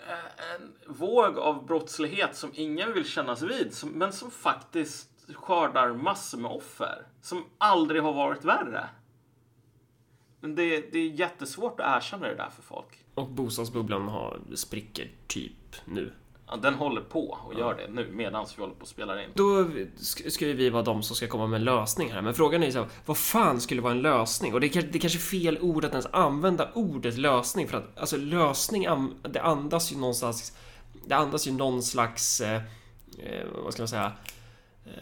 Eh, 0.09 0.55
en 0.55 0.95
våg 0.97 1.39
av 1.39 1.67
brottslighet 1.67 2.37
som 2.37 2.51
ingen 2.55 2.93
vill 2.93 3.05
kännas 3.05 3.43
vid, 3.43 3.75
som, 3.75 3.91
men 3.91 4.13
som 4.13 4.31
faktiskt 4.31 5.11
skördar 5.35 5.93
massor 5.93 6.39
med 6.39 6.51
offer. 6.51 7.07
Som 7.21 7.45
aldrig 7.59 8.03
har 8.03 8.13
varit 8.13 8.45
värre. 8.45 8.89
Men 10.41 10.55
det, 10.55 10.93
det 10.93 10.99
är 10.99 11.09
jättesvårt 11.09 11.81
att 11.81 11.97
erkänna 11.97 12.27
det 12.27 12.35
där 12.35 12.51
för 12.51 12.63
folk. 12.63 13.05
Och 13.15 13.29
bostadsbubblan 13.29 14.09
har, 14.09 14.41
spricker 14.55 15.11
typ 15.27 15.77
nu. 15.85 16.13
Ja, 16.51 16.57
den 16.57 16.74
håller 16.74 17.01
på 17.01 17.38
och 17.46 17.55
gör 17.55 17.74
det 17.74 17.88
nu 17.88 18.11
medan 18.12 18.46
vi 18.57 18.62
håller 18.62 18.74
på 18.74 18.82
att 18.82 18.88
spela 18.88 19.22
in. 19.22 19.30
Då 19.34 19.66
ska 20.30 20.46
ju 20.46 20.53
vi 20.53 20.70
vara 20.70 20.82
de 20.82 21.03
som 21.03 21.16
ska 21.16 21.26
komma 21.26 21.46
med 21.46 21.59
en 21.59 21.64
lösning 21.64 22.12
här. 22.12 22.22
Men 22.22 22.34
frågan 22.34 22.62
är 22.62 22.70
så 22.70 22.86
vad 23.07 23.16
fan 23.16 23.61
skulle 23.61 23.80
vara 23.80 23.92
en 23.92 24.03
lösning? 24.03 24.55
Och 24.55 24.61
det 24.61 24.76
är, 24.76 24.82
det 24.82 24.99
är 24.99 25.01
kanske 25.01 25.18
fel 25.18 25.59
ord 25.61 25.84
att 25.84 25.90
ens 25.90 26.07
använda 26.07 26.70
ordet 26.74 27.18
lösning. 27.18 27.68
För 27.68 27.78
att 27.78 27.99
alltså 27.99 28.16
lösning, 28.16 28.86
det 29.30 29.40
andas 29.40 29.92
ju 29.92 29.96
någonstans... 29.96 30.57
Det 31.07 31.14
andas 31.14 31.46
ju 31.46 31.53
någon 31.53 31.82
slags... 31.82 32.40
Eh, 32.40 32.62
eh, 33.18 33.46
vad 33.64 33.72
ska 33.72 33.82
man 33.82 33.88
säga? 33.88 34.12
Eh, 34.84 34.92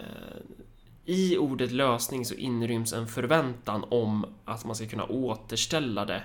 I 1.05 1.39
ordet 1.39 1.73
lösning 1.73 2.25
så 2.25 2.35
inryms 2.35 2.93
en 2.93 3.07
förväntan 3.07 3.85
om 3.89 4.27
att 4.45 4.65
man 4.65 4.77
ska 4.77 4.87
kunna 4.87 5.05
återställa 5.05 6.05
det 6.05 6.23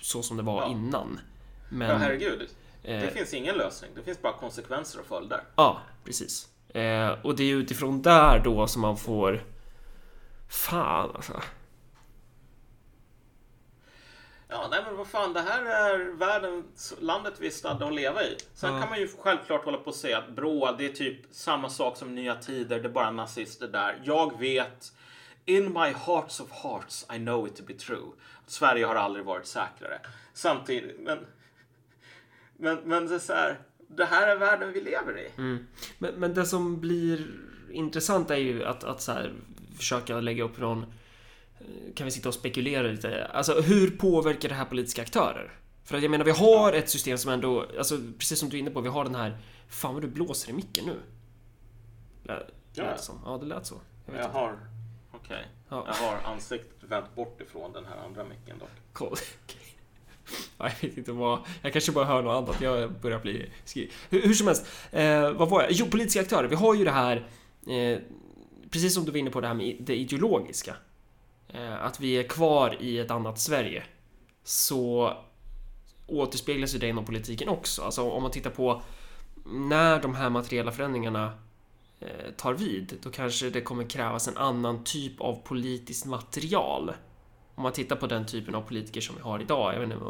så 0.00 0.22
som 0.22 0.36
det 0.36 0.42
var 0.42 0.62
ja. 0.62 0.70
innan. 0.70 1.20
Men, 1.68 1.90
ja, 1.90 1.96
herregud. 1.96 2.48
Det 2.84 3.04
eh, 3.04 3.10
finns 3.10 3.34
ingen 3.34 3.56
lösning. 3.56 3.90
Det 3.94 4.02
finns 4.02 4.22
bara 4.22 4.32
konsekvenser 4.32 5.00
och 5.00 5.06
följder. 5.06 5.40
Ja, 5.56 5.80
precis. 6.04 6.48
Eh, 6.68 7.10
och 7.22 7.36
det 7.36 7.44
är 7.44 7.54
utifrån 7.54 8.02
där 8.02 8.38
då 8.38 8.66
som 8.66 8.82
man 8.82 8.96
får... 8.96 9.44
Fan 10.48 11.10
alltså. 11.14 11.42
Ja, 14.48 14.68
nej 14.70 14.80
men 14.86 14.96
vad 14.96 15.06
fan, 15.06 15.32
det 15.32 15.40
här 15.40 15.64
är 15.64 15.98
världen, 15.98 16.64
landet 17.00 17.34
vi 17.38 17.46
är 17.46 17.50
stadda 17.50 17.86
att 17.86 17.94
leva 17.94 18.22
i. 18.22 18.36
Sen 18.54 18.74
ja. 18.74 18.80
kan 18.80 18.90
man 18.90 19.00
ju 19.00 19.08
självklart 19.18 19.64
hålla 19.64 19.78
på 19.78 19.86
och 19.86 19.94
säga 19.94 20.18
att 20.18 20.28
Brå, 20.28 20.74
det 20.78 20.86
är 20.86 20.92
typ 20.92 21.16
samma 21.30 21.68
sak 21.68 21.96
som 21.96 22.14
Nya 22.14 22.34
Tider, 22.34 22.80
det 22.80 22.88
är 22.88 22.92
bara 22.92 23.10
nazister 23.10 23.68
där. 23.68 24.00
Jag 24.04 24.38
vet, 24.38 24.92
in 25.44 25.72
my 25.72 25.92
hearts 26.06 26.40
of 26.40 26.50
hearts, 26.50 27.06
I 27.14 27.16
know 27.16 27.46
it 27.46 27.56
to 27.56 27.62
be 27.62 27.74
true. 27.74 28.10
Sverige 28.46 28.86
har 28.86 28.94
aldrig 28.94 29.24
varit 29.24 29.46
säkrare. 29.46 30.00
Samtidigt, 30.34 31.00
men 31.00 31.26
men, 32.58 32.78
men 32.84 33.06
det 33.06 33.14
är 33.14 33.18
så 33.18 33.32
här, 33.32 33.58
det 33.88 34.04
här 34.04 34.28
är 34.28 34.36
världen 34.36 34.72
vi 34.72 34.80
lever 34.80 35.18
i. 35.18 35.30
Mm. 35.38 35.66
Men, 35.98 36.14
men 36.14 36.34
det 36.34 36.46
som 36.46 36.80
blir 36.80 37.26
intressant 37.70 38.30
är 38.30 38.36
ju 38.36 38.64
att, 38.64 38.84
att 38.84 39.02
så 39.02 39.12
här, 39.12 39.32
försöka 39.76 40.20
lägga 40.20 40.44
upp 40.44 40.58
någon... 40.58 40.86
Kan 41.94 42.04
vi 42.04 42.10
sitta 42.10 42.28
och 42.28 42.34
spekulera 42.34 42.82
lite? 42.82 43.26
Alltså 43.26 43.60
hur 43.60 43.90
påverkar 43.90 44.48
det 44.48 44.54
här 44.54 44.64
politiska 44.64 45.02
aktörer? 45.02 45.58
För 45.84 45.96
att 45.96 46.02
jag 46.02 46.10
menar, 46.10 46.24
vi 46.24 46.30
har 46.30 46.72
ett 46.72 46.90
system 46.90 47.18
som 47.18 47.32
ändå, 47.32 47.66
alltså 47.78 47.98
precis 48.18 48.38
som 48.38 48.48
du 48.48 48.56
är 48.56 48.60
inne 48.60 48.70
på, 48.70 48.80
vi 48.80 48.88
har 48.88 49.04
den 49.04 49.14
här... 49.14 49.38
Fan 49.68 49.94
vad 49.94 50.02
du 50.02 50.08
blåser 50.08 50.50
i 50.50 50.52
micken 50.52 50.84
nu. 50.84 51.00
Lät, 52.22 52.46
ja. 52.72 52.84
lät 52.84 53.00
som. 53.00 53.20
Ja, 53.24 53.38
det 53.38 53.46
lät 53.46 53.66
så. 53.66 53.80
Jag, 54.06 54.16
jag 54.16 54.28
har... 54.28 54.58
Okej. 55.10 55.20
Okay. 55.20 55.44
Ja. 55.68 55.84
Jag 55.86 55.94
har 55.94 56.32
ansiktet 56.32 56.82
vänt 56.82 57.14
bort 57.14 57.40
ifrån 57.40 57.72
den 57.72 57.84
här 57.84 57.96
andra 57.96 58.24
micken 58.24 58.58
dock. 58.58 58.68
Cool. 58.92 59.16
jag 60.58 60.72
vet 60.80 60.98
inte 60.98 61.12
vad... 61.12 61.38
Jag 61.62 61.72
kanske 61.72 61.92
bara 61.92 62.04
hör 62.04 62.22
något 62.22 62.48
annat. 62.48 62.60
Jag 62.60 62.92
börjar 62.92 63.18
bli 63.18 63.50
skriv. 63.64 63.92
Hur, 64.10 64.22
hur 64.22 64.34
som 64.34 64.46
helst. 64.46 64.66
Eh, 64.92 65.30
vad 65.30 65.50
var 65.50 65.62
jag? 65.62 65.72
Jo, 65.72 65.86
politiska 65.86 66.20
aktörer. 66.20 66.48
Vi 66.48 66.56
har 66.56 66.74
ju 66.74 66.84
det 66.84 66.90
här... 66.90 67.16
Eh, 67.66 67.98
precis 68.70 68.94
som 68.94 69.04
du 69.04 69.10
var 69.10 69.18
inne 69.18 69.30
på 69.30 69.40
det 69.40 69.46
här 69.46 69.54
med 69.54 69.76
det 69.80 69.96
ideologiska. 69.96 70.76
Eh, 71.48 71.84
att 71.84 72.00
vi 72.00 72.14
är 72.14 72.22
kvar 72.22 72.76
i 72.80 72.98
ett 72.98 73.10
annat 73.10 73.40
Sverige. 73.40 73.82
Så 74.44 75.12
återspeglas 76.06 76.74
ju 76.74 76.78
det 76.78 76.88
inom 76.88 77.04
politiken 77.04 77.48
också. 77.48 77.82
Alltså 77.82 78.10
om 78.10 78.22
man 78.22 78.30
tittar 78.30 78.50
på 78.50 78.82
när 79.44 80.02
de 80.02 80.14
här 80.14 80.30
materiella 80.30 80.72
förändringarna 80.72 81.32
eh, 82.00 82.30
tar 82.36 82.54
vid, 82.54 82.98
då 83.02 83.10
kanske 83.10 83.50
det 83.50 83.60
kommer 83.60 83.90
krävas 83.90 84.28
en 84.28 84.36
annan 84.36 84.84
typ 84.84 85.20
av 85.20 85.34
politiskt 85.44 86.06
material 86.06 86.92
om 87.54 87.62
man 87.62 87.72
tittar 87.72 87.96
på 87.96 88.06
den 88.06 88.26
typen 88.26 88.54
av 88.54 88.62
politiker 88.62 89.00
som 89.00 89.16
vi 89.16 89.22
har 89.22 89.40
idag, 89.40 89.74
jag 89.74 89.80
vet 89.80 89.92
inte, 89.92 90.06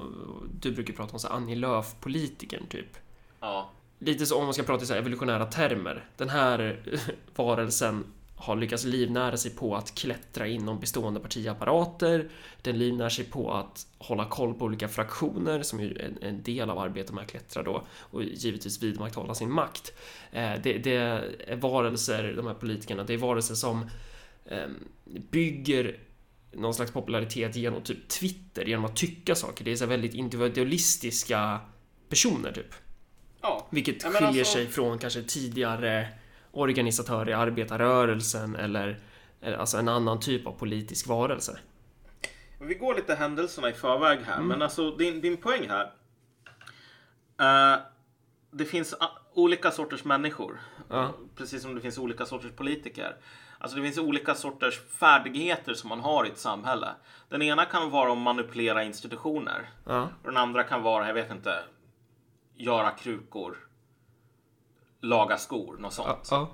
du 0.61 0.73
brukar 0.73 0.95
prata 0.95 1.13
om 1.13 1.19
så 1.19 1.29
Annie 1.29 1.55
Lööf-politikern 1.55 2.67
typ. 2.67 2.97
Ja. 3.41 3.71
Lite 3.99 4.27
så 4.27 4.39
om 4.39 4.45
man 4.45 4.55
ska 4.55 4.63
prata 4.63 4.85
i 4.85 4.87
så 4.87 4.95
evolutionära 4.95 5.47
termer. 5.47 6.05
Den 6.17 6.29
här 6.29 6.81
varelsen 7.37 8.05
har 8.37 8.57
lyckats 8.57 8.85
livnära 8.85 9.37
sig 9.37 9.51
på 9.51 9.77
att 9.77 9.95
klättra 9.95 10.47
inom 10.47 10.81
bestående 10.81 11.21
partiapparater. 11.21 12.29
Den 12.63 12.79
livnär 12.79 13.09
sig 13.09 13.25
på 13.25 13.53
att 13.53 13.87
hålla 13.99 14.25
koll 14.25 14.55
på 14.55 14.65
olika 14.65 14.89
fraktioner 14.89 15.63
som 15.63 15.81
är 15.81 16.15
en, 16.21 16.43
del 16.43 16.71
av 16.71 16.79
arbetet 16.79 17.13
med 17.13 17.23
att 17.23 17.31
klättra 17.31 17.63
då 17.63 17.83
och 17.99 18.23
givetvis 18.23 18.83
vidmakthålla 18.83 19.35
sin 19.35 19.53
makt. 19.53 19.93
Eh, 20.33 20.53
det, 20.63 20.79
det 20.79 20.97
är 20.97 21.57
varelser, 21.57 22.35
de 22.37 22.47
här 22.47 22.55
politikerna, 22.55 23.05
det 23.05 23.15
är 23.15 23.19
varelser 23.19 23.55
som 23.55 23.91
ehm, 24.47 24.89
bygger 25.31 25.99
någon 26.57 26.75
slags 26.75 26.93
popularitet 26.93 27.57
genom 27.57 27.83
typ 27.83 28.09
Twitter, 28.09 28.65
genom 28.65 28.85
att 28.85 28.97
tycka 28.97 29.35
saker. 29.35 29.65
Det 29.65 29.73
är 29.73 29.77
så 29.77 29.87
väldigt 29.87 30.15
individualistiska 30.15 31.61
personer 32.09 32.53
typ. 32.53 32.75
Ja. 33.41 33.67
Vilket 33.71 34.03
skiljer 34.03 34.29
alltså... 34.29 34.53
sig 34.53 34.67
från 34.67 34.99
kanske 34.99 35.23
tidigare 35.23 36.09
organisatörer 36.53 37.31
i 37.31 37.33
arbetarrörelsen 37.33 38.57
eller, 38.57 39.01
eller 39.41 39.57
alltså 39.57 39.77
en 39.77 39.89
annan 39.89 40.21
typ 40.21 40.47
av 40.47 40.53
politisk 40.53 41.07
varelse. 41.07 41.59
Vi 42.61 42.75
går 42.75 42.95
lite 42.95 43.15
händelserna 43.15 43.71
i 43.71 43.73
förväg 43.73 44.19
här, 44.27 44.37
mm. 44.37 44.49
men 44.49 44.63
alltså 44.63 44.97
din, 44.97 45.21
din 45.21 45.37
poäng 45.37 45.69
här. 45.69 45.85
Uh, 47.41 47.83
det 48.51 48.65
finns 48.65 48.95
olika 49.35 49.71
sorters 49.71 50.05
människor. 50.05 50.61
Ja. 50.89 51.15
Precis 51.37 51.63
som 51.63 51.75
det 51.75 51.81
finns 51.81 51.99
olika 51.99 52.27
sorters 52.27 52.53
politiker. 52.53 53.17
Alltså 53.65 53.77
det 53.77 53.83
finns 53.83 53.99
olika 53.99 54.35
sorters 54.35 54.81
färdigheter 54.81 55.75
som 55.75 55.89
man 55.89 56.01
har 56.01 56.27
i 56.27 56.29
ett 56.29 56.39
samhälle. 56.39 56.89
Den 57.29 57.43
ena 57.43 57.65
kan 57.65 57.91
vara 57.91 58.13
att 58.13 58.19
manipulera 58.19 58.83
institutioner. 58.83 59.71
Ja. 59.85 60.03
Och 60.03 60.29
den 60.29 60.37
andra 60.37 60.63
kan 60.63 60.83
vara, 60.83 61.07
jag 61.07 61.15
vet 61.15 61.31
inte, 61.31 61.59
göra 62.57 62.91
krukor, 62.91 63.57
laga 65.01 65.37
skor, 65.37 65.77
något 65.79 65.93
sånt. 65.93 66.29
Ja. 66.31 66.51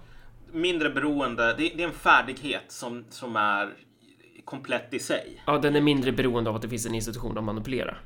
Mindre 0.52 0.90
beroende, 0.90 1.46
det, 1.46 1.54
det 1.54 1.82
är 1.82 1.88
en 1.88 1.92
färdighet 1.92 2.72
som, 2.72 3.04
som 3.08 3.36
är 3.36 3.74
komplett 4.44 4.94
i 4.94 4.98
sig. 4.98 5.42
ja, 5.46 5.58
den 5.58 5.76
är 5.76 5.80
mindre 5.80 6.12
beroende 6.12 6.50
av 6.50 6.56
att 6.56 6.62
det 6.62 6.68
finns 6.68 6.86
en 6.86 6.94
institution 6.94 7.38
att 7.38 7.44
manipulera. 7.44 7.96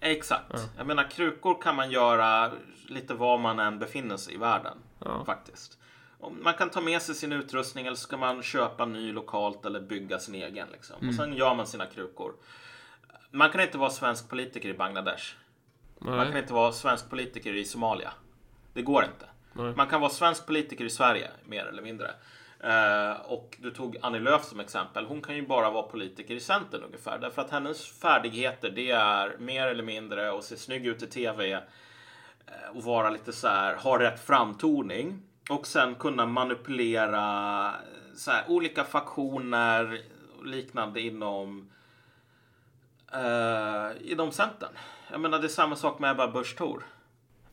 Exakt. 0.00 0.70
Jag 0.76 0.86
menar, 0.86 1.10
krukor 1.10 1.62
kan 1.62 1.76
man 1.76 1.90
göra 1.90 2.52
lite 2.86 3.14
var 3.14 3.38
man 3.38 3.58
än 3.58 3.78
befinner 3.78 4.16
sig 4.16 4.34
i 4.34 4.36
världen. 4.36 4.78
Ja. 5.04 5.24
Faktiskt. 5.24 5.78
Om 6.20 6.42
Man 6.42 6.54
kan 6.54 6.70
ta 6.70 6.80
med 6.80 7.02
sig 7.02 7.14
sin 7.14 7.32
utrustning 7.32 7.86
eller 7.86 7.96
så 7.96 8.02
ska 8.02 8.16
man 8.16 8.42
köpa 8.42 8.86
ny 8.86 9.12
lokalt 9.12 9.66
eller 9.66 9.80
bygga 9.80 10.18
sin 10.18 10.34
egen. 10.34 10.68
Liksom. 10.72 11.08
Och 11.08 11.14
sen 11.14 11.34
gör 11.34 11.54
man 11.54 11.66
sina 11.66 11.86
krukor. 11.86 12.32
Man 13.30 13.50
kan 13.50 13.60
inte 13.60 13.78
vara 13.78 13.90
svensk 13.90 14.28
politiker 14.28 14.68
i 14.68 14.74
Bangladesh. 14.74 15.34
Man 15.98 16.18
kan 16.18 16.30
Nej. 16.30 16.42
inte 16.42 16.52
vara 16.52 16.72
svensk 16.72 17.10
politiker 17.10 17.54
i 17.54 17.64
Somalia. 17.64 18.12
Det 18.72 18.82
går 18.82 19.04
inte. 19.04 19.26
Nej. 19.52 19.74
Man 19.76 19.86
kan 19.86 20.00
vara 20.00 20.10
svensk 20.10 20.46
politiker 20.46 20.84
i 20.84 20.90
Sverige, 20.90 21.30
mer 21.44 21.66
eller 21.66 21.82
mindre. 21.82 22.10
Eh, 22.60 23.20
och 23.20 23.56
du 23.60 23.70
tog 23.70 23.96
Annie 24.02 24.18
Lööf 24.18 24.44
som 24.44 24.60
exempel. 24.60 25.06
Hon 25.06 25.22
kan 25.22 25.36
ju 25.36 25.46
bara 25.46 25.70
vara 25.70 25.82
politiker 25.82 26.34
i 26.34 26.40
Centern 26.40 26.82
ungefär. 26.82 27.18
Därför 27.18 27.42
att 27.42 27.50
hennes 27.50 27.86
färdigheter, 27.86 28.70
det 28.70 28.90
är 28.90 29.36
mer 29.38 29.66
eller 29.66 29.84
mindre 29.84 30.38
att 30.38 30.44
se 30.44 30.56
snygg 30.56 30.86
ut 30.86 31.02
i 31.02 31.06
TV 31.06 31.52
eh, 31.52 31.60
och 32.74 32.82
vara 32.82 33.10
lite 33.10 33.32
så 33.32 33.48
här, 33.48 33.76
ha 33.76 33.98
rätt 33.98 34.26
framtoning. 34.26 35.22
Och 35.48 35.66
sen 35.66 35.94
kunna 35.94 36.26
manipulera 36.26 37.66
eh, 37.68 38.16
så 38.16 38.30
här, 38.30 38.44
olika 38.48 38.84
faktioner 38.84 40.00
och 40.38 40.46
liknande 40.46 41.00
inom 41.00 41.70
eh, 43.12 44.12
inom 44.12 44.32
Centern. 44.32 44.72
Jag 45.10 45.20
menar, 45.20 45.38
det 45.38 45.46
är 45.46 45.48
samma 45.48 45.76
sak 45.76 45.98
med 45.98 46.10
Ebba 46.10 46.28
Busch 46.28 46.56
Thor. 46.56 46.86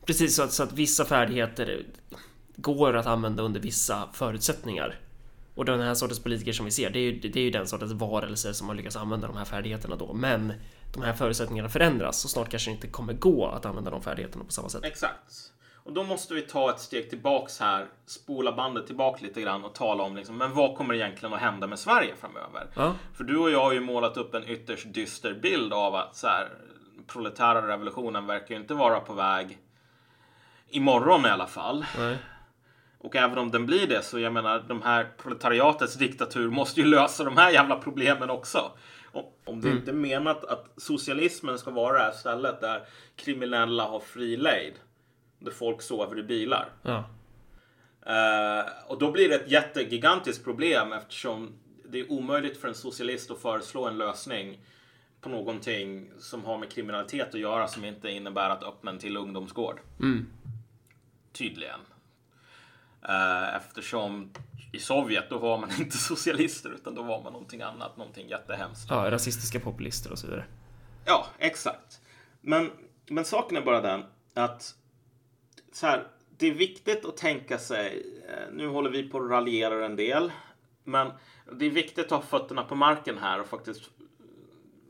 Precis 0.06 0.36
så 0.36 0.42
att, 0.42 0.52
så 0.52 0.62
att 0.62 0.72
vissa 0.72 1.04
färdigheter 1.04 1.86
går 2.56 2.96
att 2.96 3.06
använda 3.06 3.42
under 3.42 3.60
vissa 3.60 4.08
förutsättningar. 4.12 5.00
Och 5.54 5.64
den 5.64 5.80
här 5.80 5.94
sortens 5.94 6.22
politiker 6.22 6.52
som 6.52 6.64
vi 6.64 6.70
ser, 6.70 6.90
det 6.90 6.98
är 6.98 7.02
ju, 7.02 7.18
det 7.20 7.40
är 7.40 7.44
ju 7.44 7.50
den 7.50 7.66
sortens 7.66 7.92
varelser 7.92 8.52
som 8.52 8.68
har 8.68 8.74
lyckats 8.74 8.96
använda 8.96 9.26
de 9.26 9.36
här 9.36 9.44
färdigheterna 9.44 9.96
då. 9.96 10.12
Men 10.12 10.52
de 10.94 11.02
här 11.02 11.12
förutsättningarna 11.12 11.68
förändras 11.68 12.24
och 12.24 12.30
snart 12.30 12.48
kanske 12.48 12.70
det 12.70 12.74
inte 12.74 12.88
kommer 12.88 13.12
gå 13.12 13.46
att 13.46 13.66
använda 13.66 13.90
de 13.90 14.02
färdigheterna 14.02 14.44
på 14.44 14.52
samma 14.52 14.68
sätt. 14.68 14.84
Exakt. 14.84 15.53
Och 15.84 15.92
då 15.92 16.02
måste 16.02 16.34
vi 16.34 16.42
ta 16.42 16.70
ett 16.70 16.80
steg 16.80 17.10
tillbaks 17.10 17.60
här, 17.60 17.86
spola 18.06 18.52
bandet 18.52 18.86
tillbaka 18.86 19.18
lite 19.22 19.40
grann 19.40 19.64
och 19.64 19.74
tala 19.74 20.02
om 20.04 20.16
liksom, 20.16 20.36
men 20.38 20.54
vad 20.54 20.76
kommer 20.76 20.94
egentligen 20.94 21.34
att 21.34 21.40
hända 21.40 21.66
med 21.66 21.78
Sverige 21.78 22.14
framöver? 22.20 22.66
Ja, 22.74 22.94
För 23.14 23.24
du 23.24 23.36
och 23.38 23.50
jag 23.50 23.60
har 23.60 23.72
ju 23.72 23.80
målat 23.80 24.16
upp 24.16 24.34
en 24.34 24.48
ytterst 24.48 24.86
dyster 24.94 25.34
bild 25.34 25.72
av 25.72 25.94
att 25.94 26.16
så 26.16 26.26
här, 26.26 26.48
proletära 27.06 27.68
revolutionen 27.68 28.26
verkar 28.26 28.54
ju 28.54 28.60
inte 28.60 28.74
vara 28.74 29.00
på 29.00 29.12
väg 29.12 29.58
imorgon 30.68 31.26
i 31.26 31.28
alla 31.28 31.46
fall. 31.46 31.84
nej. 31.98 32.16
Och 32.98 33.16
även 33.16 33.38
om 33.38 33.50
den 33.50 33.66
blir 33.66 33.86
det 33.86 34.02
så 34.02 34.18
jag 34.18 34.32
menar 34.32 34.64
de 34.68 34.82
här 34.82 35.06
proletariatets 35.22 35.94
diktatur 35.94 36.50
måste 36.50 36.80
ju 36.80 36.86
lösa 36.86 37.24
de 37.24 37.36
här 37.36 37.50
jävla 37.50 37.76
problemen 37.76 38.30
också. 38.30 38.72
Om- 39.12 39.24
Om 39.44 39.60
det 39.60 39.68
inte 39.70 39.90
är 39.90 39.94
menat 39.94 40.44
att 40.44 40.68
socialismen 40.76 41.58
ska 41.58 41.70
vara 41.70 41.98
det 41.98 42.04
här 42.04 42.12
stället 42.12 42.60
där 42.60 42.82
kriminella 43.16 43.84
har 43.84 44.00
fri 44.00 44.36
lejd. 44.36 44.74
Där 45.44 45.52
folk 45.52 45.82
sover 45.82 46.18
i 46.18 46.22
bilar. 46.22 46.68
Ja, 46.82 47.04
Eh, 48.06 48.64
och 48.86 48.98
då 48.98 49.10
blir 49.12 49.28
det 49.28 49.34
ett 49.34 49.50
jättegigantiskt 49.50 50.44
problem 50.44 50.92
eftersom 50.92 51.52
det 51.88 52.00
är 52.00 52.12
omöjligt 52.12 52.60
för 52.60 52.68
en 52.68 52.74
socialist 52.74 53.30
att 53.30 53.38
föreslå 53.38 53.88
en 53.88 53.98
lösning 53.98 54.60
på 55.20 55.28
någonting 55.28 56.10
som 56.18 56.44
har 56.44 56.58
med 56.58 56.70
kriminalitet 56.72 57.34
att 57.34 57.40
göra 57.40 57.68
som 57.68 57.84
inte 57.84 58.10
innebär 58.10 58.50
att 58.50 58.62
öppna 58.62 58.90
en 58.90 58.98
till 58.98 59.16
ungdomsgård. 59.16 59.80
Tydligen. 61.32 61.80
Eh, 63.08 63.56
eftersom 63.56 64.30
i 64.72 64.78
Sovjet 64.78 65.30
då 65.30 65.38
var 65.38 65.58
man 65.58 65.70
inte 65.78 65.98
socialister 65.98 66.70
utan 66.70 66.94
då 66.94 67.02
var 67.02 67.22
man 67.22 67.32
någonting 67.32 67.62
annat, 67.62 67.96
någonting 67.96 68.28
jättehemskt. 68.28 68.86
ja 68.90 69.10
rasistiska 69.10 69.60
populister 69.60 70.12
och 70.12 70.18
så 70.18 70.26
vidare. 70.26 70.44
Ja, 71.04 71.26
exakt. 71.38 72.00
Men, 72.40 72.70
men 73.08 73.24
saken 73.24 73.56
är 73.56 73.62
bara 73.62 73.80
den 73.80 74.04
att 74.34 74.74
så 75.74 75.86
här, 75.86 76.06
det 76.36 76.46
är 76.46 76.54
viktigt 76.54 77.04
att 77.04 77.16
tänka 77.16 77.58
sig, 77.58 78.06
eh, 78.28 78.52
nu 78.52 78.66
håller 78.66 78.90
vi 78.90 79.08
på 79.08 79.18
att 79.18 79.30
raljera 79.30 79.84
en 79.86 79.96
del, 79.96 80.32
men 80.84 81.10
det 81.52 81.66
är 81.66 81.70
viktigt 81.70 82.12
att 82.12 82.22
ha 82.22 82.38
fötterna 82.38 82.64
på 82.64 82.74
marken 82.74 83.18
här 83.18 83.40
och 83.40 83.46
faktiskt 83.46 83.90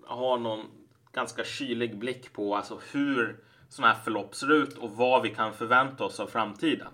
ha 0.06 0.36
någon 0.36 0.66
ganska 1.12 1.44
kylig 1.44 1.98
blick 1.98 2.32
på 2.32 2.56
alltså 2.56 2.80
hur 2.92 3.36
sådana 3.68 3.94
här 3.94 4.00
förlopp 4.02 4.34
ser 4.34 4.52
ut 4.52 4.78
och 4.78 4.90
vad 4.90 5.22
vi 5.22 5.30
kan 5.30 5.54
förvänta 5.54 6.04
oss 6.04 6.20
av 6.20 6.26
framtiden. 6.26 6.88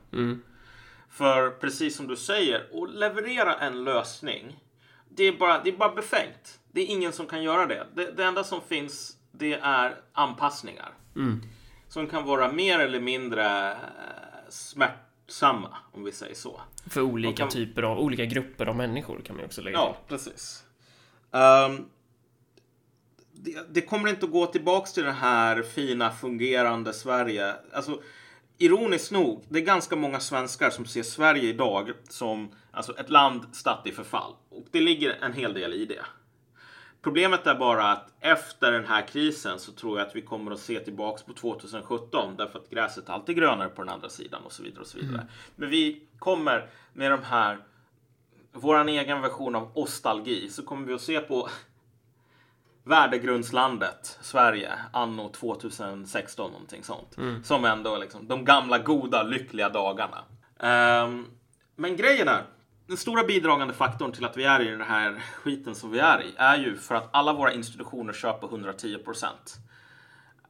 För 1.11 1.51
precis 1.51 1.97
som 1.97 2.07
du 2.07 2.17
säger, 2.17 2.83
att 2.83 2.95
leverera 2.95 3.55
en 3.55 3.85
lösning, 3.85 4.65
det 5.09 5.25
är 5.25 5.33
bara, 5.33 5.63
det 5.63 5.71
är 5.71 5.77
bara 5.77 5.95
befängt. 5.95 6.61
Det 6.73 6.81
är 6.81 6.87
ingen 6.87 7.13
som 7.13 7.27
kan 7.27 7.43
göra 7.43 7.67
det. 7.67 7.87
Det, 7.95 8.11
det 8.17 8.25
enda 8.25 8.45
som 8.45 8.61
finns, 8.61 9.17
det 9.33 9.55
är 9.55 10.01
anpassningar. 10.13 10.93
Som 11.91 12.07
kan 12.07 12.25
vara 12.25 12.53
mer 12.53 12.79
eller 12.79 13.01
mindre 13.01 13.71
eh, 13.71 13.77
smärtsamma, 14.49 15.77
om 15.93 16.05
vi 16.05 16.13
säger 16.13 16.35
så. 16.35 16.61
För 16.91 17.01
olika 17.01 17.37
kan- 17.37 17.49
typer 17.49 17.83
av, 17.83 17.99
olika 17.99 18.25
grupper 18.25 18.67
av 18.67 18.77
människor 18.77 19.21
kan 19.25 19.37
man 19.37 19.43
ju 19.43 19.47
också 19.47 19.61
lägga 19.63 19.77
Ja, 19.77 19.97
precis. 20.09 20.65
Ehm, 21.33 21.85
det, 23.33 23.75
det 23.75 23.81
kommer 23.81 24.09
inte 24.09 24.27
att 24.27 24.33
gå 24.33 24.47
tillbaks 24.47 24.93
till 24.93 25.05
det 25.05 25.13
här 25.13 25.63
fina 25.63 26.11
fungerande 26.11 26.93
Sverige. 26.93 27.55
Alltså, 27.73 28.03
ironiskt 28.59 29.11
nog, 29.13 29.45
det 29.49 29.59
är 29.59 29.65
ganska 29.65 29.97
många 29.97 30.21
svenskar 30.21 30.71
som 30.71 30.87
ser 30.87 31.03
Sverige 31.03 31.43
idag 31.49 31.91
som 32.09 32.51
alltså, 32.71 32.99
ett 32.99 33.11
land 33.11 33.43
statt 33.53 33.87
i 33.87 33.93
förfall. 33.93 34.33
Och 34.51 34.67
det 34.71 34.81
ligger 34.81 35.11
en 35.11 35.33
hel 35.33 35.55
del 35.55 35.75
i 35.75 35.85
det. 35.85 36.05
Problemet 37.03 37.47
är 37.47 37.55
bara 37.55 37.93
att 37.93 38.13
efter 38.21 38.73
den 38.73 38.87
här 38.87 39.07
krisen 39.07 39.59
så 39.59 39.73
tror 39.73 39.99
jag 39.99 40.09
att 40.09 40.17
vi 40.17 40.23
kommer 40.23 40.53
att 40.53 40.61
se 40.61 40.81
tillbaks 40.81 41.23
på 41.23 41.33
2017 41.33 42.37
därför 42.37 42.59
att 42.59 42.71
gräset 42.71 43.09
är 43.09 43.13
alltid 43.13 43.37
grönare 43.37 43.69
på 43.69 43.83
den 43.83 43.95
andra 43.95 44.09
sidan 44.09 44.43
och 44.43 44.53
så 44.53 44.63
vidare 44.63 44.81
och 44.81 44.87
så 44.87 44.99
vidare. 44.99 45.27
Men 45.57 45.71
vi 45.71 46.03
kommer 46.19 46.69
med 46.93 47.11
de 47.11 47.23
här 47.23 47.59
våran 48.53 48.89
egen 48.89 49.21
version 49.21 49.55
av 49.55 49.73
nostalgi 49.77 50.49
så 50.49 50.63
kommer 50.63 50.87
vi 50.87 50.95
att 50.95 51.01
se 51.01 51.21
på 51.21 51.49
värdegrundslandet 52.85 54.19
Sverige 54.21 54.73
anno 54.93 55.29
2016 55.29 56.51
någonting 56.53 56.85
sånt. 56.85 57.17
Som 57.45 57.65
ändå 57.65 57.99
liksom 57.99 58.29
de 58.29 58.45
gamla 58.45 58.79
goda 58.79 59.23
lyckliga 59.23 59.69
dagarna. 59.69 60.25
Ehm, 60.59 61.27
men 61.77 61.97
grejen 61.97 62.29
är, 62.29 62.43
den 62.91 62.97
stora 62.97 63.25
bidragande 63.25 63.75
faktorn 63.75 64.13
till 64.13 64.25
att 64.25 64.37
vi 64.37 64.45
är 64.45 64.61
i 64.61 64.71
den 64.71 64.81
här 64.81 65.23
skiten 65.35 65.75
som 65.75 65.91
vi 65.91 65.99
är 65.99 66.23
i 66.23 66.33
är 66.37 66.57
ju 66.57 66.77
för 66.77 66.95
att 66.95 67.09
alla 67.13 67.33
våra 67.33 67.53
institutioner 67.53 68.13
köper 68.13 68.47
110 68.47 68.99
procent. 68.99 69.57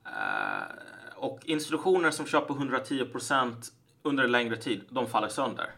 Eh, 0.05 1.17
och 1.17 1.41
institutioner 1.45 2.11
som 2.11 2.27
köper 2.27 2.55
110 2.55 3.05
procent 3.05 3.73
under 4.03 4.25
en 4.25 4.33
längre 4.33 4.57
tid, 4.57 4.85
de 4.89 5.07
faller 5.07 5.29
sönder. 5.29 5.71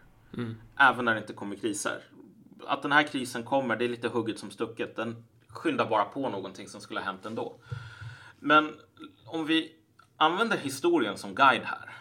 Även 0.76 1.04
när 1.04 1.14
det 1.14 1.20
inte 1.20 1.32
kommer 1.32 1.56
kriser. 1.56 2.02
Att 2.66 2.82
den 2.82 2.92
här 2.92 3.02
krisen 3.02 3.42
kommer, 3.42 3.76
det 3.76 3.84
är 3.84 3.88
lite 3.88 4.08
hugget 4.08 4.38
som 4.38 4.50
stucket. 4.50 4.96
Den 4.96 5.24
skyndar 5.48 5.86
bara 5.86 6.04
på 6.04 6.28
någonting 6.28 6.68
som 6.68 6.80
skulle 6.80 7.00
ha 7.00 7.04
hänt 7.04 7.26
ändå. 7.26 7.56
Men 8.38 8.74
om 9.24 9.46
vi 9.46 9.72
använder 10.16 10.56
historien 10.56 11.18
som 11.18 11.34
guide 11.34 11.64
här. 11.64 11.96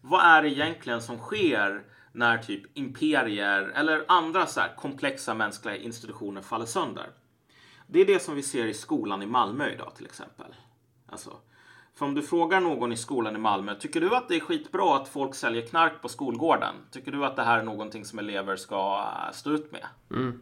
Vad 0.00 0.24
är 0.24 0.42
det 0.42 0.48
egentligen 0.48 1.02
som 1.02 1.18
sker 1.18 1.84
när 2.12 2.38
typ 2.38 2.78
imperier 2.78 3.62
eller 3.62 4.04
andra 4.08 4.46
så 4.46 4.60
här 4.60 4.76
komplexa 4.76 5.34
mänskliga 5.34 5.76
institutioner 5.76 6.42
faller 6.42 6.66
sönder? 6.66 7.06
Det 7.86 8.00
är 8.00 8.06
det 8.06 8.22
som 8.22 8.34
vi 8.34 8.42
ser 8.42 8.66
i 8.66 8.74
skolan 8.74 9.22
i 9.22 9.26
Malmö 9.26 9.70
idag 9.70 9.94
till 9.94 10.06
exempel. 10.06 10.54
Alltså, 11.06 11.36
för 11.94 12.06
om 12.06 12.14
du 12.14 12.22
frågar 12.22 12.60
någon 12.60 12.92
i 12.92 12.96
skolan 12.96 13.36
i 13.36 13.38
Malmö, 13.38 13.74
tycker 13.74 14.00
du 14.00 14.16
att 14.16 14.28
det 14.28 14.36
är 14.36 14.40
skitbra 14.40 14.96
att 14.96 15.08
folk 15.08 15.34
säljer 15.34 15.66
knark 15.66 16.02
på 16.02 16.08
skolgården? 16.08 16.74
Tycker 16.90 17.12
du 17.12 17.24
att 17.24 17.36
det 17.36 17.42
här 17.42 17.58
är 17.58 17.62
någonting 17.62 18.04
som 18.04 18.18
elever 18.18 18.56
ska 18.56 19.10
äh, 19.26 19.32
stå 19.32 19.50
ut 19.50 19.72
med? 19.72 19.86
Mm. 20.10 20.40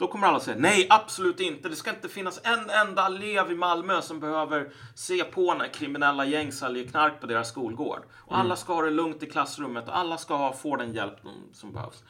Då 0.00 0.06
kommer 0.06 0.26
alla 0.26 0.40
säga 0.40 0.56
nej, 0.58 0.86
absolut 0.90 1.40
inte. 1.40 1.68
Det 1.68 1.76
ska 1.76 1.90
inte 1.90 2.08
finnas 2.08 2.40
en 2.44 2.70
enda 2.70 3.06
elev 3.06 3.52
i 3.52 3.54
Malmö 3.54 4.02
som 4.02 4.20
behöver 4.20 4.72
se 4.94 5.24
på 5.24 5.54
när 5.54 5.68
kriminella 5.68 6.24
gäng 6.24 6.52
säljer 6.52 6.86
knark 6.86 7.20
på 7.20 7.26
deras 7.26 7.48
skolgård. 7.48 8.02
Och 8.12 8.38
alla 8.38 8.56
ska 8.56 8.74
ha 8.74 8.82
det 8.82 8.90
lugnt 8.90 9.22
i 9.22 9.26
klassrummet 9.26 9.88
och 9.88 9.98
alla 9.98 10.18
ska 10.18 10.52
få 10.52 10.76
den 10.76 10.92
hjälp 10.92 11.16
som 11.52 11.72
behövs. 11.72 12.04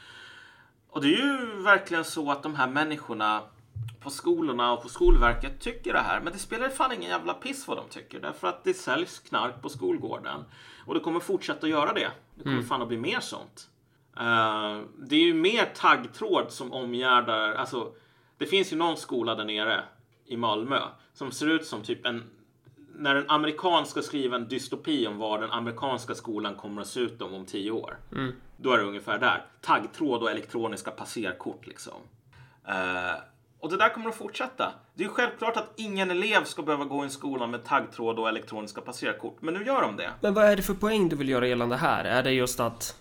Och 0.91 1.03
det 1.03 1.07
är 1.07 1.17
ju 1.17 1.63
verkligen 1.63 2.05
så 2.05 2.31
att 2.31 2.43
de 2.43 2.55
här 2.55 2.69
människorna 2.69 3.43
på 4.01 4.11
skolorna 4.11 4.73
och 4.73 4.83
på 4.83 4.89
Skolverket 4.89 5.61
tycker 5.61 5.93
det 5.93 6.01
här. 6.01 6.21
Men 6.21 6.33
det 6.33 6.39
spelar 6.39 6.69
fan 6.69 6.93
ingen 6.93 7.11
jävla 7.11 7.35
piss 7.35 7.69
vad 7.69 7.77
de 7.77 7.89
tycker. 7.89 8.21
Därför 8.21 8.49
att 8.49 8.65
det 8.65 8.75
säljs 8.75 9.19
knark 9.19 9.63
på 9.63 9.69
skolgården. 9.69 10.45
Och 10.87 10.95
det 10.95 11.01
kommer 11.01 11.21
fortsätta 11.21 11.67
att 11.67 11.71
göra 11.71 11.93
det. 11.93 12.11
Det 12.35 12.43
kommer 12.43 12.57
mm. 12.57 12.69
fan 12.69 12.83
att 12.83 12.89
bli 12.89 12.97
mer 12.97 13.21
sånt. 13.21 13.69
Uh, 14.17 14.83
det 14.99 15.17
är 15.17 15.25
ju 15.25 15.35
mer 15.35 15.65
taggtråd 15.75 16.47
som 16.49 16.73
omgärdar, 16.73 17.55
alltså 17.55 17.93
det 18.39 18.47
finns 18.47 18.73
ju 18.73 18.77
någon 18.77 18.97
skola 18.97 19.35
där 19.35 19.45
nere 19.45 19.85
i 20.27 20.37
Malmö 20.37 20.81
som 21.13 21.33
ser 21.33 21.47
ut 21.47 21.67
som 21.67 21.83
typ 21.83 22.07
en 22.07 22.25
när 22.95 23.15
en 23.15 23.31
amerikan 23.31 23.87
ska 23.87 24.03
skriva 24.03 24.37
en 24.37 24.49
dystopi 24.49 25.07
om 25.07 25.19
vad 25.19 25.41
den 25.41 25.51
amerikanska 25.51 26.15
skolan 26.15 26.55
kommer 26.55 26.83
att 26.83 26.89
se 26.89 27.01
ut 27.01 27.23
om 27.23 27.35
om 27.35 27.47
tio 27.47 27.71
år. 27.71 27.97
Mm. 28.13 28.33
Då 28.57 28.73
är 28.73 28.79
det 28.79 28.85
ungefär 28.85 29.19
där. 29.19 29.45
Taggtråd 29.61 30.23
och 30.23 30.31
elektroniska 30.31 30.91
passerkort 30.91 31.67
liksom. 31.67 31.95
Uh, 32.69 33.21
och 33.61 33.71
det 33.71 33.77
där 33.77 33.89
kommer 33.89 34.09
att 34.09 34.17
fortsätta. 34.17 34.73
Det 34.95 35.05
är 35.05 35.09
ju 35.09 35.15
självklart 35.15 35.57
att 35.57 35.73
ingen 35.77 36.11
elev 36.11 36.45
ska 36.45 36.63
behöva 36.63 36.85
gå 36.85 37.01
i 37.01 37.05
en 37.05 37.11
skola 37.11 37.47
med 37.47 37.65
taggtråd 37.65 38.19
och 38.19 38.29
elektroniska 38.29 38.81
passerkort. 38.81 39.37
Men 39.41 39.55
nu 39.55 39.65
gör 39.65 39.83
de 39.83 39.97
det. 39.97 40.11
Men 40.21 40.35
vad 40.35 40.45
är 40.45 40.57
det 40.57 40.63
för 40.63 40.75
poäng 40.75 41.09
du 41.09 41.17
vill 41.17 41.29
göra 41.29 41.47
gällande 41.47 41.77
här? 41.77 42.05
Är 42.05 42.23
det 42.23 42.33
just 42.33 42.61
att... 42.61 43.00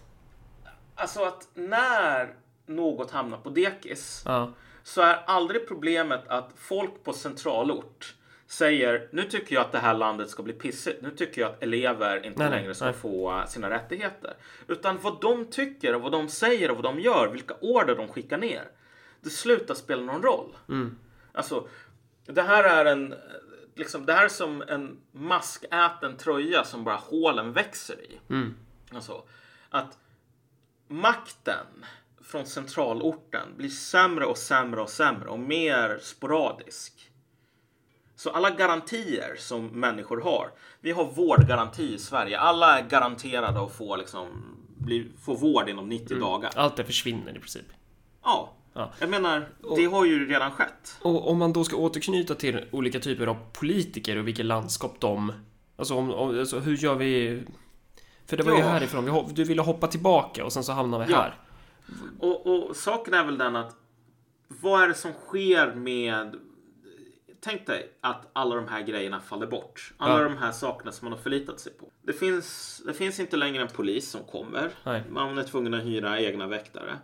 Alltså 0.99 1.23
att 1.23 1.47
när 1.53 2.33
något 2.65 3.11
hamnar 3.11 3.37
på 3.37 3.49
dekis 3.49 4.23
ja. 4.25 4.53
så 4.83 5.01
är 5.01 5.23
aldrig 5.25 5.67
problemet 5.67 6.27
att 6.27 6.51
folk 6.55 7.03
på 7.03 7.13
centralort 7.13 8.15
säger 8.47 9.07
nu 9.11 9.23
tycker 9.23 9.55
jag 9.55 9.61
att 9.61 9.71
det 9.71 9.79
här 9.79 9.93
landet 9.93 10.29
ska 10.29 10.43
bli 10.43 10.53
pissigt. 10.53 11.01
Nu 11.01 11.11
tycker 11.11 11.41
jag 11.41 11.51
att 11.51 11.63
elever 11.63 12.25
inte 12.25 12.39
nej, 12.39 12.49
längre 12.49 12.75
ska 12.75 12.85
nej. 12.85 12.93
få 12.93 13.43
sina 13.47 13.69
rättigheter. 13.69 14.33
Utan 14.67 14.97
vad 15.01 15.21
de 15.21 15.45
tycker 15.45 15.95
och 15.95 16.01
vad 16.01 16.11
de 16.11 16.29
säger 16.29 16.71
och 16.71 16.77
vad 16.77 16.85
de 16.85 16.99
gör, 16.99 17.27
vilka 17.27 17.53
order 17.61 17.95
de 17.95 18.07
skickar 18.07 18.37
ner. 18.37 18.63
Det 19.21 19.29
slutar 19.29 19.75
spela 19.75 20.01
någon 20.01 20.21
roll. 20.21 20.57
Mm. 20.69 20.97
Alltså, 21.31 21.67
det 22.25 22.41
här 22.41 22.63
är 22.63 22.85
en 22.85 23.15
liksom, 23.75 24.05
det 24.05 24.13
här 24.13 24.25
är 24.25 24.29
som 24.29 24.63
en 24.67 24.97
maskäten 25.11 26.17
tröja 26.17 26.63
som 26.63 26.83
bara 26.83 26.95
hålen 26.95 27.53
växer 27.53 28.01
i. 28.01 28.19
Mm. 28.29 28.55
Alltså, 28.93 29.23
att 29.69 29.97
makten 30.89 31.85
från 32.21 32.45
centralorten 32.45 33.47
blir 33.57 33.69
sämre 33.69 34.25
och 34.25 34.37
sämre 34.37 34.81
och 34.81 34.89
sämre 34.89 35.29
och 35.29 35.39
mer 35.39 35.99
sporadisk. 36.01 37.11
Så 38.15 38.29
alla 38.29 38.49
garantier 38.49 39.35
som 39.37 39.67
människor 39.67 40.21
har. 40.21 40.51
Vi 40.81 40.91
har 40.91 41.05
vårdgaranti 41.05 41.93
i 41.93 41.97
Sverige. 41.97 42.39
Alla 42.39 42.79
är 42.79 42.89
garanterade 42.89 43.61
att 43.61 43.75
få, 43.75 43.95
liksom, 43.95 44.27
bli, 44.77 45.11
få 45.21 45.33
vård 45.33 45.69
inom 45.69 45.89
90 45.89 46.11
mm. 46.11 46.19
dagar. 46.19 46.51
Allt 46.55 46.75
det 46.75 46.83
försvinner 46.83 47.37
i 47.37 47.39
princip. 47.39 47.65
Ja. 48.23 48.53
ja. 48.73 48.91
Jag 48.99 49.09
menar, 49.09 49.49
det 49.75 49.85
har 49.85 50.05
ju 50.05 50.29
redan 50.29 50.51
skett. 50.51 50.97
Och 51.01 51.31
om 51.31 51.37
man 51.37 51.53
då 51.53 51.63
ska 51.63 51.75
återknyta 51.75 52.35
till 52.35 52.65
olika 52.71 52.99
typer 52.99 53.27
av 53.27 53.37
politiker 53.53 54.17
och 54.17 54.27
vilket 54.27 54.45
landskap 54.45 54.95
de... 54.99 55.33
Alltså, 55.75 55.95
om, 55.95 56.39
alltså 56.39 56.59
hur 56.59 56.77
gör 56.77 56.95
vi... 56.95 57.43
För 58.29 58.37
det 58.37 58.43
var 58.43 58.51
ja. 58.51 58.57
ju 58.57 58.63
härifrån, 58.63 59.33
du 59.33 59.43
ville 59.43 59.61
hoppa 59.61 59.87
tillbaka 59.87 60.45
och 60.45 60.53
sen 60.53 60.63
så 60.63 60.71
hamnar 60.71 61.05
vi 61.05 61.13
här. 61.13 61.35
Och, 62.19 62.47
och 62.47 62.75
saken 62.75 63.13
är 63.13 63.25
väl 63.25 63.37
den 63.37 63.55
att 63.55 63.75
vad 64.47 64.83
är 64.83 64.87
det 64.87 64.93
som 64.93 65.13
sker 65.13 65.75
med 65.75 66.35
tänk 67.41 67.67
dig 67.67 67.91
att 68.01 68.29
alla 68.33 68.55
de 68.55 68.67
här 68.67 68.81
grejerna 68.81 69.19
faller 69.19 69.47
bort. 69.47 69.93
Alla 69.97 70.21
ja. 70.21 70.23
de 70.23 70.37
här 70.37 70.51
sakerna 70.51 70.91
som 70.91 71.05
man 71.05 71.13
har 71.13 71.19
förlitat 71.19 71.59
sig 71.59 71.73
på. 71.73 71.91
Det 72.01 72.13
finns, 72.13 72.81
det 72.85 72.93
finns 72.93 73.19
inte 73.19 73.37
längre 73.37 73.61
en 73.61 73.67
polis 73.67 74.09
som 74.09 74.23
kommer. 74.23 74.71
Nej. 74.83 75.03
Man 75.09 75.37
är 75.37 75.43
tvungen 75.43 75.73
att 75.73 75.83
hyra 75.83 76.19
egna 76.19 76.47
väktare. 76.47 76.97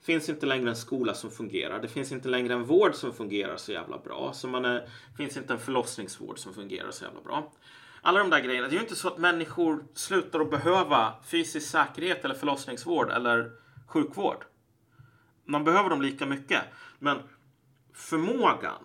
Det 0.00 0.06
finns 0.06 0.28
inte 0.28 0.46
längre 0.46 0.70
en 0.70 0.76
skola 0.76 1.14
som 1.14 1.30
fungerar. 1.30 1.82
Det 1.82 1.88
finns 1.88 2.12
inte 2.12 2.28
längre 2.28 2.54
en 2.54 2.64
vård 2.64 2.94
som 2.94 3.12
fungerar 3.12 3.56
så 3.56 3.72
jävla 3.72 3.98
bra. 3.98 4.32
Så 4.34 4.48
man 4.48 4.64
är, 4.64 4.74
det 5.10 5.16
finns 5.16 5.36
inte 5.36 5.52
en 5.52 5.58
förlossningsvård 5.58 6.38
som 6.38 6.54
fungerar 6.54 6.90
så 6.90 7.04
jävla 7.04 7.20
bra. 7.20 7.52
Alla 8.04 8.18
de 8.18 8.30
där 8.30 8.40
grejerna. 8.40 8.68
Det 8.68 8.74
är 8.74 8.76
ju 8.76 8.82
inte 8.82 8.96
så 8.96 9.08
att 9.08 9.18
människor 9.18 9.84
slutar 9.94 10.40
att 10.40 10.50
behöva 10.50 11.14
fysisk 11.26 11.70
säkerhet 11.70 12.24
eller 12.24 12.34
förlossningsvård 12.34 13.10
eller 13.10 13.50
sjukvård. 13.86 14.44
Man 15.44 15.64
behöver 15.64 15.90
dem 15.90 16.02
lika 16.02 16.26
mycket. 16.26 16.62
Men 16.98 17.18
förmågan 17.94 18.82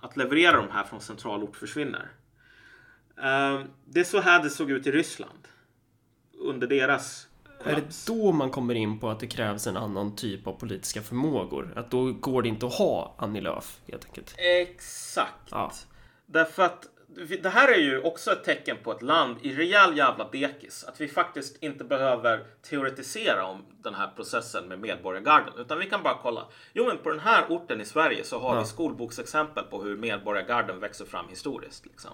att 0.00 0.16
leverera 0.16 0.56
de 0.56 0.70
här 0.70 0.84
från 0.84 1.00
centralort 1.00 1.56
försvinner. 1.56 2.10
Ehm, 3.22 3.64
det 3.84 4.00
är 4.00 4.04
så 4.04 4.20
här 4.20 4.42
det 4.42 4.50
såg 4.50 4.70
ut 4.70 4.86
i 4.86 4.92
Ryssland. 4.92 5.48
Under 6.38 6.66
deras 6.66 7.28
Är 7.64 7.74
det 7.74 8.06
då 8.06 8.32
man 8.32 8.50
kommer 8.50 8.74
in 8.74 9.00
på 9.00 9.10
att 9.10 9.20
det 9.20 9.26
krävs 9.26 9.66
en 9.66 9.76
annan 9.76 10.16
typ 10.16 10.46
av 10.46 10.52
politiska 10.52 11.02
förmågor? 11.02 11.72
Att 11.76 11.90
då 11.90 12.12
går 12.12 12.42
det 12.42 12.48
inte 12.48 12.66
att 12.66 12.74
ha 12.74 13.14
Annie 13.18 13.40
Lööf 13.40 13.80
helt 13.86 14.04
enkelt? 14.04 14.34
Exakt. 14.38 15.50
Ja. 15.50 15.72
Därför 16.26 16.62
att 16.62 16.86
det 17.42 17.48
här 17.48 17.68
är 17.68 17.78
ju 17.78 18.00
också 18.02 18.32
ett 18.32 18.44
tecken 18.44 18.76
på 18.82 18.92
ett 18.92 19.02
land 19.02 19.36
i 19.42 19.54
rejäl 19.54 19.96
jävla 19.96 20.28
bekis. 20.32 20.84
Att 20.84 21.00
vi 21.00 21.08
faktiskt 21.08 21.62
inte 21.62 21.84
behöver 21.84 22.46
teoretisera 22.62 23.46
om 23.46 23.64
den 23.82 23.94
här 23.94 24.10
processen 24.16 24.68
med 24.68 24.78
medborgargarden. 24.78 25.52
Utan 25.58 25.78
vi 25.78 25.86
kan 25.86 26.02
bara 26.02 26.18
kolla. 26.22 26.48
Jo, 26.72 26.86
men 26.86 26.98
på 26.98 27.10
den 27.10 27.20
här 27.20 27.46
orten 27.48 27.80
i 27.80 27.84
Sverige 27.84 28.24
så 28.24 28.38
har 28.38 28.54
ja. 28.54 28.60
vi 28.60 28.66
skolboksexempel 28.66 29.64
på 29.64 29.82
hur 29.82 29.96
medborgargarden 29.96 30.80
växer 30.80 31.04
fram 31.04 31.28
historiskt. 31.28 31.86
Liksom. 31.86 32.10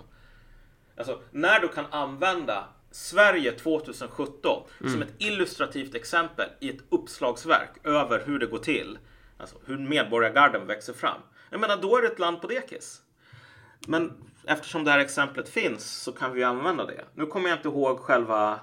Alltså, 0.96 1.20
när 1.30 1.60
du 1.60 1.68
kan 1.68 1.86
använda 1.90 2.68
Sverige 2.90 3.52
2017 3.52 4.62
mm. 4.80 4.92
som 4.92 5.02
ett 5.02 5.14
illustrativt 5.18 5.94
exempel 5.94 6.48
i 6.60 6.70
ett 6.70 6.82
uppslagsverk 6.88 7.86
över 7.86 8.22
hur 8.26 8.38
det 8.38 8.46
går 8.46 8.58
till. 8.58 8.98
Alltså 9.38 9.56
hur 9.66 9.78
medborgargarden 9.78 10.66
växer 10.66 10.92
fram. 10.92 11.20
Jag 11.50 11.60
menar, 11.60 11.76
då 11.76 11.96
är 11.96 12.02
det 12.02 12.08
ett 12.08 12.18
land 12.18 12.40
på 12.40 12.46
dekis. 12.46 13.02
Men 13.86 14.29
eftersom 14.44 14.84
det 14.84 14.90
här 14.90 14.98
exemplet 14.98 15.48
finns 15.48 16.02
så 16.02 16.12
kan 16.12 16.32
vi 16.32 16.44
använda 16.44 16.86
det. 16.86 17.04
Nu 17.14 17.26
kommer 17.26 17.48
jag 17.48 17.58
inte 17.58 17.68
ihåg 17.68 17.98
själva 17.98 18.60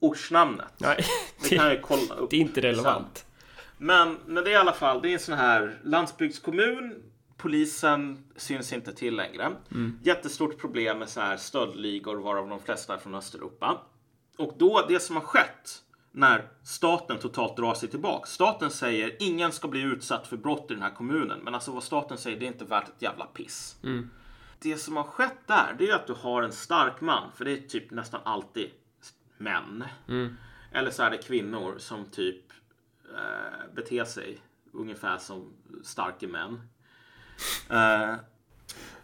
ortsnamnet. 0.00 0.72
Nej, 0.78 0.96
det, 1.40 1.48
det 1.48 1.56
kan 1.56 1.66
jag 1.66 1.82
kolla 1.82 2.14
upp. 2.14 2.30
Det 2.30 2.36
är 2.36 2.40
inte 2.40 2.60
relevant. 2.60 3.18
Sen. 3.18 3.26
Men, 3.78 4.16
men 4.26 4.44
det 4.44 4.50
är 4.50 4.52
i 4.52 4.56
alla 4.56 4.72
fall, 4.72 5.02
det 5.02 5.08
är 5.08 5.12
en 5.12 5.18
sån 5.18 5.38
här 5.38 5.78
landsbygdskommun. 5.84 7.02
Polisen 7.36 8.24
syns 8.36 8.72
inte 8.72 8.92
till 8.92 9.16
längre. 9.16 9.50
Mm. 9.70 9.98
Jättestort 10.02 10.58
problem 10.58 10.98
med 10.98 11.08
så 11.08 11.20
här 11.20 11.36
stöldligor 11.36 12.16
varav 12.16 12.48
de 12.48 12.60
flesta 12.60 12.94
är 12.94 12.98
från 12.98 13.14
Östeuropa. 13.14 13.80
Och 14.38 14.54
då, 14.58 14.86
det 14.88 15.00
som 15.00 15.16
har 15.16 15.22
skett 15.22 15.82
när 16.12 16.48
staten 16.64 17.18
totalt 17.18 17.56
drar 17.56 17.74
sig 17.74 17.88
tillbaka. 17.88 18.26
Staten 18.26 18.70
säger 18.70 19.16
ingen 19.20 19.52
ska 19.52 19.68
bli 19.68 19.80
utsatt 19.80 20.26
för 20.26 20.36
brott 20.36 20.70
i 20.70 20.74
den 20.74 20.82
här 20.82 20.94
kommunen. 20.94 21.40
Men 21.44 21.54
alltså 21.54 21.72
vad 21.72 21.82
staten 21.82 22.18
säger, 22.18 22.40
det 22.40 22.44
är 22.44 22.52
inte 22.52 22.64
värt 22.64 22.88
ett 22.88 23.02
jävla 23.02 23.24
piss. 23.24 23.76
Mm 23.82 24.10
det 24.62 24.76
som 24.76 24.96
har 24.96 25.04
skett 25.04 25.46
där, 25.46 25.74
det 25.78 25.88
är 25.88 25.94
att 25.94 26.06
du 26.06 26.12
har 26.12 26.42
en 26.42 26.52
stark 26.52 27.00
man. 27.00 27.30
För 27.36 27.44
det 27.44 27.52
är 27.52 27.56
typ 27.56 27.90
nästan 27.90 28.20
alltid 28.24 28.70
män. 29.38 29.84
Mm. 30.08 30.36
Eller 30.72 30.90
så 30.90 31.02
är 31.02 31.10
det 31.10 31.18
kvinnor 31.18 31.74
som 31.78 32.04
typ 32.04 32.44
eh, 33.14 33.74
beter 33.74 34.04
sig 34.04 34.38
ungefär 34.72 35.18
som 35.18 35.52
starka 35.84 36.28
män. 36.28 36.60
Eh, 37.70 38.14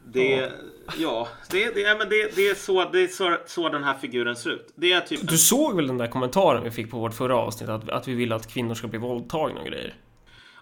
det, 0.09 0.53
ja, 0.99 1.29
det, 1.51 1.75
det, 1.75 1.99
men 1.99 2.09
det, 2.09 2.37
det 2.37 2.49
är, 2.49 2.55
så, 2.55 2.91
det 2.91 3.01
är 3.01 3.09
så, 3.09 3.39
så 3.47 3.69
den 3.69 3.85
här 3.85 3.95
figuren 3.95 4.37
ser 4.37 4.51
ut. 4.51 4.73
Det 4.75 4.93
är 4.93 5.01
typ 5.01 5.29
du 5.29 5.39
såg 5.39 5.77
väl 5.77 5.87
den 5.87 5.99
där 5.99 6.07
kommentaren 6.07 6.65
vi 6.65 6.71
fick 6.71 6.91
på 6.91 6.99
vårt 6.99 7.15
förra 7.15 7.37
avsnitt? 7.37 7.71
Att, 7.71 7.89
att 7.89 8.09
vi 8.09 8.15
vill 8.15 8.33
att 8.33 8.47
kvinnor 8.47 8.75
ska 8.75 8.87
bli 8.87 8.99
våldtagna 8.99 9.61
och 9.61 9.67
grejer. 9.67 9.95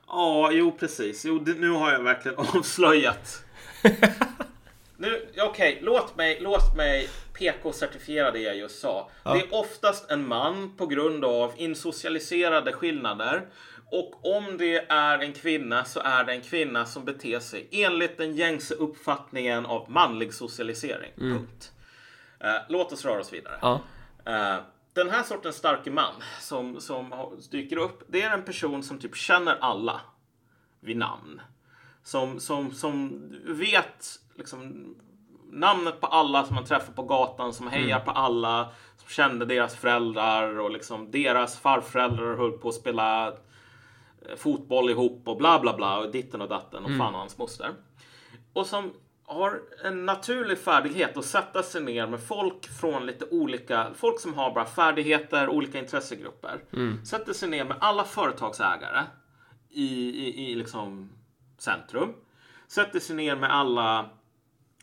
Ja, 0.07 0.51
jo 0.53 0.77
precis. 0.81 1.25
Jo, 1.25 1.39
det, 1.39 1.55
nu 1.55 1.71
har 1.71 1.93
jag 1.93 2.03
verkligen 2.03 2.39
avslöjat 2.55 3.45
Nu, 5.05 5.29
okej, 5.31 5.45
okay, 5.49 5.79
låt 5.81 6.17
mig, 6.17 6.39
låt 6.41 6.77
mig 6.77 7.09
PK-certifiera 7.33 8.31
det 8.31 8.39
jag 8.39 8.57
just 8.57 8.81
sa. 8.81 9.11
Ja. 9.23 9.35
Det 9.35 9.41
är 9.41 9.55
oftast 9.55 10.11
en 10.11 10.29
man 10.29 10.77
på 10.77 10.87
grund 10.87 11.25
av 11.25 11.53
insocialiserade 11.57 12.73
skillnader. 12.73 13.49
Och 13.91 14.37
om 14.37 14.59
det 14.59 14.91
är 14.91 15.19
en 15.19 15.33
kvinna 15.33 15.85
så 15.85 16.01
är 16.01 16.25
det 16.25 16.33
en 16.33 16.41
kvinna 16.41 16.87
som 16.87 17.05
beter 17.05 17.39
sig 17.39 17.69
enligt 17.71 18.19
den 18.19 18.37
gängse 18.37 18.75
uppfattningen 18.75 19.67
av 19.67 19.91
manlig 19.91 20.35
socialisering. 20.35 21.13
Mm. 21.21 21.39
Punkt. 21.39 21.73
Uh, 22.45 22.51
låt 22.69 22.93
oss 22.93 23.05
röra 23.05 23.21
oss 23.21 23.33
vidare. 23.33 23.59
Ja. 23.63 23.81
Uh, 24.29 24.65
den 24.93 25.11
här 25.11 25.23
sortens 25.23 25.57
starke 25.57 25.91
man 25.91 26.15
som, 26.41 26.81
som 26.81 27.15
dyker 27.51 27.77
upp, 27.77 28.03
det 28.09 28.23
är 28.23 28.31
en 28.31 28.45
person 28.45 28.83
som 28.83 28.99
typ 28.99 29.17
känner 29.17 29.57
alla 29.61 30.01
vid 30.81 30.97
namn. 30.97 31.41
Som, 32.03 32.41
som, 32.41 32.73
som 32.75 33.23
vet 33.45 34.21
liksom, 34.37 34.95
namnet 35.53 36.01
på 36.01 36.07
alla 36.07 36.45
som 36.45 36.55
man 36.55 36.65
träffar 36.65 36.93
på 36.93 37.03
gatan, 37.03 37.53
som 37.53 37.69
hejar 37.69 37.97
mm. 37.97 38.05
på 38.05 38.11
alla, 38.11 38.69
som 38.97 39.09
kände 39.09 39.45
deras 39.45 39.77
föräldrar 39.77 40.59
och 40.59 40.71
liksom 40.71 41.11
deras 41.11 41.59
farföräldrar 41.59 42.37
höll 42.37 42.53
på 42.53 42.69
att 42.69 42.75
spela 42.75 43.29
eh, 43.29 44.37
fotboll 44.37 44.91
ihop 44.91 45.29
och 45.29 45.37
bla 45.37 45.61
bla 45.61 45.77
bla 45.77 45.99
och 45.99 46.13
ditten 46.13 46.41
och 46.41 46.49
datten 46.49 46.83
och 46.85 46.91
mm. 46.91 46.99
fan 46.99 47.15
och 47.15 47.21
hans 47.21 47.39
moster. 47.39 47.71
Och 48.53 48.67
som 48.67 48.93
har 49.27 49.61
en 49.85 50.07
naturlig 50.07 50.59
färdighet 50.59 51.17
att 51.17 51.25
sätta 51.25 51.63
sig 51.63 51.83
ner 51.83 52.07
med 52.07 52.21
folk 52.21 52.67
från 52.67 53.07
lite 53.07 53.25
olika, 53.31 53.87
folk 53.95 54.21
som 54.21 54.35
har 54.35 54.55
bara 54.55 54.65
färdigheter, 54.65 55.49
olika 55.49 55.79
intressegrupper. 55.79 56.65
Mm. 56.73 57.05
Sätter 57.05 57.33
sig 57.33 57.49
ner 57.49 57.65
med 57.65 57.77
alla 57.81 58.05
företagsägare 58.05 59.03
i, 59.71 60.09
i, 60.09 60.51
i 60.51 60.55
liksom 60.55 61.11
centrum 61.59 62.15
sätter 62.67 63.01
sig 63.01 63.17
ner 63.17 63.37
med 63.37 63.55
alla 63.55 64.11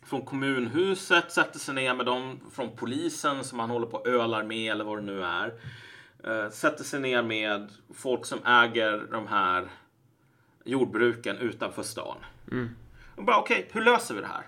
från 0.02 0.22
kommunhuset, 0.22 1.32
sätter 1.32 1.58
sig 1.58 1.74
ner 1.74 1.94
med 1.94 2.06
dem 2.06 2.40
från 2.52 2.76
polisen 2.76 3.44
som 3.44 3.58
han 3.58 3.70
håller 3.70 3.86
på 3.86 3.96
och 3.96 4.06
ölar 4.06 4.42
med 4.42 4.72
eller 4.72 4.84
vad 4.84 4.98
det 4.98 5.02
nu 5.02 5.24
är. 5.24 5.54
Uh, 6.26 6.50
sätter 6.50 6.84
sig 6.84 7.00
ner 7.00 7.22
med 7.22 7.70
folk 7.94 8.26
som 8.26 8.38
äger 8.46 9.06
de 9.12 9.26
här 9.26 9.68
jordbruken 10.64 11.36
utanför 11.36 11.82
stan. 11.82 12.16
Mm. 12.50 12.76
Och 13.16 13.24
bara 13.24 13.38
okej, 13.38 13.58
okay, 13.58 13.70
hur 13.72 13.80
löser 13.80 14.14
vi 14.14 14.20
det 14.20 14.26
här? 14.26 14.46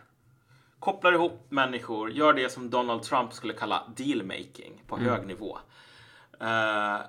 Kopplar 0.78 1.12
ihop 1.12 1.46
människor, 1.48 2.10
gör 2.10 2.32
det 2.32 2.52
som 2.52 2.70
Donald 2.70 3.02
Trump 3.02 3.32
skulle 3.32 3.52
kalla 3.52 3.92
dealmaking 3.96 4.82
på 4.86 4.96
mm. 4.96 5.08
hög 5.08 5.26
nivå. 5.26 5.58
Uh, 6.42 7.00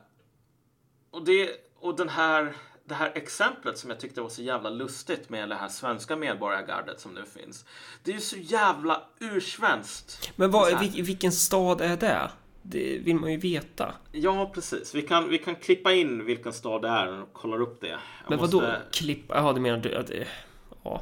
och, 1.11 1.25
det, 1.25 1.49
och 1.79 1.95
den 1.95 2.09
här, 2.09 2.53
det 2.85 2.95
här 2.95 3.11
exemplet 3.15 3.77
som 3.77 3.89
jag 3.89 3.99
tyckte 3.99 4.21
var 4.21 4.29
så 4.29 4.41
jävla 4.41 4.69
lustigt 4.69 5.29
med 5.29 5.49
det 5.49 5.55
här 5.55 5.69
svenska 5.69 6.15
medborgargardet 6.15 6.99
som 6.99 7.13
nu 7.13 7.25
finns. 7.25 7.65
Det 8.03 8.11
är 8.11 8.15
ju 8.15 8.21
så 8.21 8.37
jävla 8.37 9.03
ursvenskt. 9.19 10.31
Men 10.35 10.51
vad, 10.51 10.79
vilken 10.79 11.31
stad 11.31 11.81
är 11.81 11.97
det? 11.97 12.29
Det 12.61 12.97
vill 12.97 13.15
man 13.15 13.31
ju 13.31 13.37
veta. 13.37 13.93
Ja, 14.11 14.51
precis. 14.53 14.95
Vi 14.95 15.01
kan, 15.01 15.29
vi 15.29 15.37
kan 15.37 15.55
klippa 15.55 15.93
in 15.93 16.25
vilken 16.25 16.53
stad 16.53 16.81
det 16.81 16.87
är 16.87 17.21
och 17.21 17.33
kollar 17.33 17.61
upp 17.61 17.81
det. 17.81 17.87
Jag 17.87 17.99
Men 18.29 18.39
måste... 18.39 18.55
vadå 18.55 18.73
klippa? 18.91 19.35
Jaha, 19.35 19.53
det 19.53 19.59
menar 19.59 19.77
du 19.77 19.95
att 19.95 20.07
det... 20.07 20.27
Ja. 20.83 21.01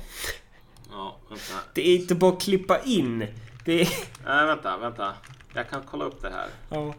Ja, 0.92 1.18
vänta. 1.30 1.54
Det 1.74 1.88
är 1.90 1.96
inte 1.96 2.16
bara 2.16 2.34
att 2.34 2.42
klippa 2.42 2.80
in. 2.80 3.28
Det 3.66 3.82
är... 3.82 3.88
Nej, 4.26 4.46
vänta, 4.46 4.78
vänta. 4.78 5.14
Jag 5.54 5.70
kan 5.70 5.82
kolla 5.84 6.06
upp 6.06 6.22
det 6.22 6.30
här. 6.30 6.48
Ja. 6.70 6.94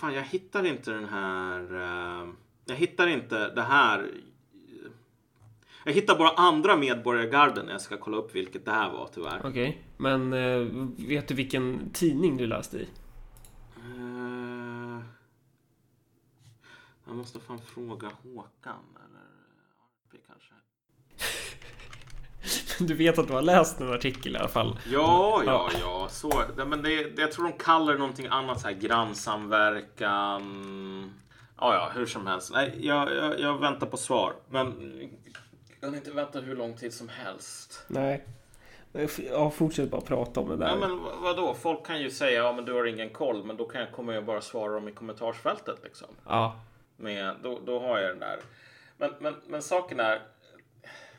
Fan, 0.00 0.14
jag 0.14 0.22
hittar 0.22 0.66
inte 0.66 0.90
den 0.90 1.08
här... 1.08 1.74
Uh... 1.74 2.32
Jag 2.64 2.76
hittar 2.76 3.06
inte 3.06 3.54
det 3.54 3.62
här 3.62 4.10
jag 5.86 5.92
hittar 5.92 6.18
bara 6.18 6.30
andra 6.30 6.76
medborgargarden 6.76 7.66
när 7.66 7.72
jag 7.72 7.80
ska 7.80 7.96
kolla 7.96 8.16
upp 8.16 8.34
vilket 8.34 8.64
det 8.64 8.70
här 8.70 8.92
var 8.92 9.10
tyvärr. 9.14 9.38
Okej, 9.38 9.50
okay. 9.50 9.74
men 9.96 10.32
uh, 10.32 10.88
vet 11.08 11.28
du 11.28 11.34
vilken 11.34 11.90
tidning 11.92 12.36
du 12.36 12.46
läste 12.46 12.78
i? 12.78 12.88
Uh, 13.76 15.00
jag 17.06 17.16
måste 17.16 17.40
fan 17.40 17.58
fråga 17.58 18.10
Håkan 18.22 18.84
eller 18.94 19.26
RP 20.06 20.26
kanske. 20.26 20.54
Du 22.78 22.94
vet 22.94 23.18
att 23.18 23.26
du 23.26 23.32
har 23.32 23.42
läst 23.42 23.80
en 23.80 23.92
artikel 23.92 24.34
i 24.34 24.38
alla 24.38 24.48
fall? 24.48 24.78
Ja, 24.92 25.42
ja, 25.46 25.70
ja. 25.80 26.08
Så, 26.10 26.42
men 26.66 26.82
det, 26.82 27.20
jag 27.20 27.32
tror 27.32 27.44
de 27.44 27.52
kallar 27.52 27.92
det 27.92 27.98
någonting 27.98 28.26
annat 28.26 28.60
så 28.60 28.68
här 28.68 28.74
grannsamverkan. 28.74 31.14
Ja, 31.58 31.74
ja, 31.74 31.90
hur 31.94 32.06
som 32.06 32.26
helst. 32.26 32.52
Nej, 32.52 32.74
jag, 32.80 33.14
jag, 33.14 33.40
jag 33.40 33.60
väntar 33.60 33.86
på 33.86 33.96
svar. 33.96 34.32
Men 34.48 34.74
jag 35.68 35.80
kan 35.80 35.94
inte 35.94 36.10
vänta 36.10 36.40
hur 36.40 36.56
lång 36.56 36.76
tid 36.76 36.94
som 36.94 37.08
helst. 37.08 37.84
Nej. 37.88 38.24
Ja, 39.30 39.50
fortsätt 39.50 39.90
bara 39.90 40.00
prata 40.00 40.40
om 40.40 40.48
det 40.48 40.56
där. 40.56 40.68
Ja, 40.68 40.76
men 40.76 40.98
vadå? 41.22 41.54
Folk 41.54 41.86
kan 41.86 42.00
ju 42.00 42.10
säga 42.10 42.42
ja, 42.42 42.52
men 42.52 42.64
du 42.64 42.72
har 42.72 42.84
ingen 42.84 43.10
koll, 43.10 43.44
men 43.44 43.56
då 43.56 43.64
kan 43.64 43.80
jag 43.80 43.92
komma 43.92 44.18
och 44.18 44.24
bara 44.24 44.40
svara 44.40 44.72
dem 44.72 44.88
i 44.88 44.92
kommentarsfältet 44.92 45.78
liksom. 45.84 46.08
Ja. 46.26 46.60
Med, 46.96 47.34
då, 47.42 47.60
då 47.66 47.80
har 47.80 47.98
jag 47.98 48.10
den 48.10 48.18
där. 48.18 48.38
Men, 48.96 49.10
men, 49.20 49.34
men 49.46 49.62
saken 49.62 50.00
är, 50.00 50.20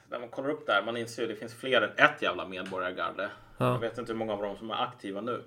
när 0.09 0.19
man 0.19 0.29
kollar 0.29 0.49
upp 0.49 0.65
där, 0.65 0.83
man 0.83 0.97
inser 0.97 1.21
ju 1.21 1.29
att 1.29 1.35
det 1.35 1.39
finns 1.39 1.53
fler 1.53 1.81
än 1.81 1.91
ett 1.97 2.21
jävla 2.21 2.47
medborgargarde. 2.47 3.29
Ja. 3.57 3.71
Jag 3.71 3.79
vet 3.79 3.97
inte 3.97 4.11
hur 4.11 4.19
många 4.19 4.33
av 4.33 4.41
dem 4.41 4.57
som 4.57 4.71
är 4.71 4.83
aktiva 4.83 5.21
nu. 5.21 5.43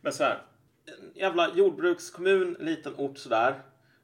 Men 0.00 0.12
så 0.12 0.24
här, 0.24 0.42
en 0.86 1.12
jävla 1.14 1.54
jordbrukskommun, 1.54 2.56
liten 2.60 2.94
ort 2.96 3.18
sådär. 3.18 3.54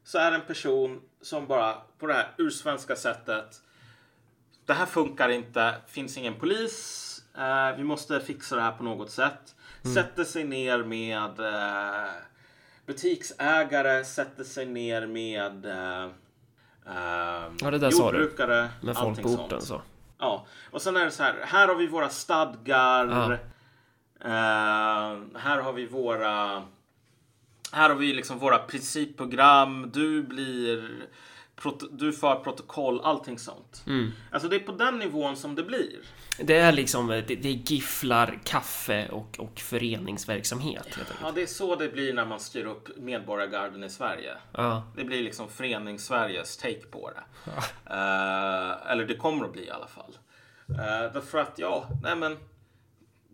Så 0.05 0.18
är 0.18 0.30
det 0.30 0.36
en 0.36 0.46
person 0.46 1.02
som 1.20 1.46
bara 1.46 1.74
på 1.98 2.07
det 2.07 2.14
här 2.14 2.28
ursvenska 2.38 2.96
sättet 2.96 3.61
det 4.66 4.72
här 4.72 4.86
funkar 4.86 5.28
inte, 5.28 5.74
finns 5.86 6.18
ingen 6.18 6.34
polis, 6.34 7.22
eh, 7.38 7.76
vi 7.76 7.84
måste 7.84 8.20
fixa 8.20 8.57
det 8.57 8.62
här 8.62 8.72
på 8.72 8.84
något 8.84 9.11
sätt. 9.11 9.55
Mm. 9.84 9.94
Sätter 9.94 10.24
sig 10.24 10.44
ner 10.44 10.84
med 10.84 11.40
eh, 11.40 12.11
butiksägare, 12.86 14.05
sätter 14.05 14.44
sig 14.44 14.66
ner 14.66 15.07
med 15.07 15.64
eh, 15.66 16.11
ja, 17.61 17.70
det 17.70 17.78
där 17.78 17.90
jordbrukare. 17.90 18.68
Sa 18.68 18.74
du. 18.80 18.86
Med 18.86 18.96
folk 18.96 19.22
på 19.22 19.28
orten 19.28 19.62
så. 19.62 19.82
Ja, 20.25 20.47
och 20.70 20.83
sen 20.83 20.97
är 20.97 21.05
det 21.05 21.11
så 21.11 21.22
här, 21.22 21.35
här 21.45 21.68
har 21.68 21.75
vi 21.75 21.87
våra 21.87 22.09
stadgar. 22.09 23.07
Ja. 23.07 23.39
Uh, 24.25 25.39
här 25.39 25.61
har 25.62 25.72
vi 25.72 25.87
våra 25.87 26.62
här 27.72 27.89
har 27.89 27.95
vi 27.95 28.14
liksom 28.14 28.39
våra 28.39 28.59
principprogram. 28.59 29.91
Du 29.95 30.22
blir 30.22 30.91
du 31.90 32.12
för 32.12 32.34
protokoll, 32.34 33.00
allting 33.00 33.38
sånt. 33.38 33.82
Mm. 33.86 34.12
Alltså 34.30 34.48
det 34.48 34.57
är 34.57 34.61
på 34.61 34.72
den 34.72 34.98
nivån 34.98 35.36
som 35.36 35.55
det 35.55 35.62
blir. 35.62 35.98
Det 36.38 36.57
är 36.57 36.72
liksom, 36.72 37.07
det, 37.07 37.22
det 37.22 37.48
är 37.48 37.72
gifflar, 37.72 38.40
kaffe 38.44 39.09
och, 39.09 39.36
och 39.38 39.61
föreningsverksamhet. 39.61 40.98
Ja, 41.22 41.32
det 41.34 41.42
är 41.42 41.46
så 41.46 41.76
det 41.76 41.88
blir 41.88 42.14
när 42.14 42.26
man 42.26 42.40
styr 42.40 42.64
upp 42.64 42.88
Medborgargarden 42.96 43.84
i 43.84 43.90
Sverige. 43.90 44.36
Ja. 44.52 44.82
Det 44.96 45.05
blir 45.05 45.22
liksom 45.22 45.48
Förenings-Sveriges 45.48 46.57
take 46.57 46.86
på 46.86 47.11
det. 47.11 47.22
Ja. 47.44 47.52
Uh, 47.90 48.90
eller 48.92 49.05
det 49.05 49.16
kommer 49.16 49.44
att 49.44 49.52
bli 49.52 49.66
i 49.66 49.70
alla 49.70 49.86
fall. 49.86 50.18
Uh, 50.70 51.12
därför 51.12 51.38
att, 51.38 51.59
ja, 51.59 51.88
nej 52.02 52.16
men 52.16 52.36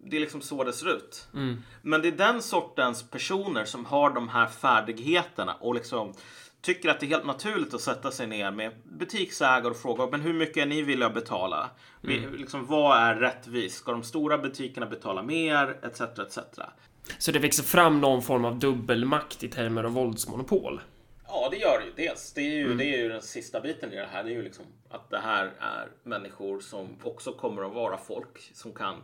det 0.05 0.17
är 0.17 0.21
liksom 0.21 0.41
så 0.41 0.65
det 0.65 0.73
ser 0.73 0.97
ut. 0.97 1.29
Mm. 1.35 1.63
Men 1.83 2.03
det 2.03 2.09
är 2.09 2.13
den 2.13 2.43
sortens 2.43 3.11
personer 3.11 3.65
som 3.65 3.85
har 3.85 4.11
de 4.11 4.29
här 4.29 4.47
färdigheterna 4.47 5.55
och 5.55 5.75
liksom 5.75 6.15
tycker 6.63 6.89
att 6.89 7.01
det 7.01 7.07
är 7.07 7.09
helt 7.09 7.27
naturligt 7.27 7.75
att 7.75 7.81
sätta 7.81 8.11
sig 8.11 8.27
ner 8.27 8.51
med 8.51 8.73
butiksägare 8.85 9.71
och 9.71 9.77
fråga 9.77 10.07
men 10.07 10.21
hur 10.21 10.33
mycket 10.33 10.57
är 10.57 10.67
ni 10.67 10.83
villiga 10.83 11.07
att 11.07 11.15
betala? 11.15 11.71
Mm. 12.05 12.35
Liksom, 12.35 12.67
vad 12.67 12.99
är 12.99 13.15
rättvist? 13.15 13.77
Ska 13.77 13.93
de 13.93 14.03
stora 14.03 14.39
butikerna 14.39 14.87
betala 14.87 15.23
mer? 15.23 15.79
Etc. 15.83 16.01
etc. 16.01 16.39
Så 17.19 17.33
det 17.33 17.39
växer 17.39 17.63
fram 17.63 18.01
någon 18.01 18.23
form 18.23 18.45
av 18.45 18.59
dubbelmakt 18.59 19.45
i 19.45 19.49
termer 19.49 19.85
av 19.85 19.93
våldsmonopol? 19.93 20.81
Ja, 21.27 21.49
det 21.51 21.57
gör 21.57 21.79
det 21.81 21.85
ju. 21.85 22.09
Dels. 22.09 22.33
Det 22.33 22.41
är 22.41 22.55
ju, 22.55 22.65
mm. 22.65 22.79
det 22.79 22.85
är 22.85 22.99
ju 22.99 23.09
den 23.09 23.23
sista 23.23 23.61
biten 23.61 23.93
i 23.93 23.97
det 23.97 24.09
här. 24.13 24.25
Det 24.25 24.31
är 24.31 24.35
ju 24.35 24.43
liksom 24.43 24.65
att 24.91 25.11
det 25.11 25.19
här 25.19 25.53
är 25.59 25.89
människor 26.03 26.61
som 26.61 26.89
också 27.03 27.33
kommer 27.33 27.63
att 27.63 27.75
vara 27.75 27.97
folk 27.97 28.51
som 28.55 28.73
kan 28.73 29.03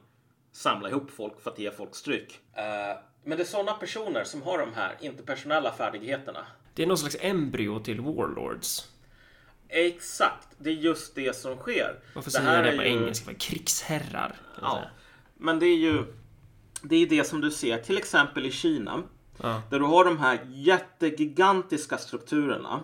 samla 0.52 0.88
ihop 0.88 1.10
folk 1.10 1.40
för 1.40 1.50
att 1.50 1.58
ge 1.58 1.70
folk 1.70 1.94
stryk. 1.94 2.40
Uh, 2.58 2.98
men 3.24 3.38
det 3.38 3.42
är 3.42 3.46
sådana 3.46 3.72
personer 3.72 4.24
som 4.24 4.42
har 4.42 4.58
de 4.58 4.74
här 4.74 4.96
interpersonella 5.00 5.72
färdigheterna 5.72 6.46
det 6.76 6.82
är 6.82 6.86
någon 6.86 6.98
slags 6.98 7.16
embryo 7.20 7.80
till 7.80 8.00
Warlords. 8.00 8.88
Exakt, 9.68 10.48
det 10.58 10.70
är 10.70 10.74
just 10.74 11.14
det 11.14 11.36
som 11.36 11.56
sker. 11.56 12.00
Varför 12.14 12.30
säger 12.30 12.54
jag 12.54 12.64
det 12.64 12.76
på 12.76 12.82
ju... 12.82 12.88
engelska? 12.88 13.34
Krigsherrar. 13.34 14.36
Ja, 14.60 14.82
men 15.34 15.58
det 15.58 15.66
är 15.66 15.76
ju 15.76 16.04
det 16.82 16.96
är 16.96 17.06
det 17.06 17.24
som 17.24 17.40
du 17.40 17.50
ser 17.50 17.78
till 17.78 17.98
exempel 17.98 18.46
i 18.46 18.50
Kina. 18.50 19.02
Ja. 19.42 19.62
Där 19.70 19.78
du 19.78 19.84
har 19.84 20.04
de 20.04 20.18
här 20.18 20.40
jättegigantiska 20.48 21.98
strukturerna. 21.98 22.80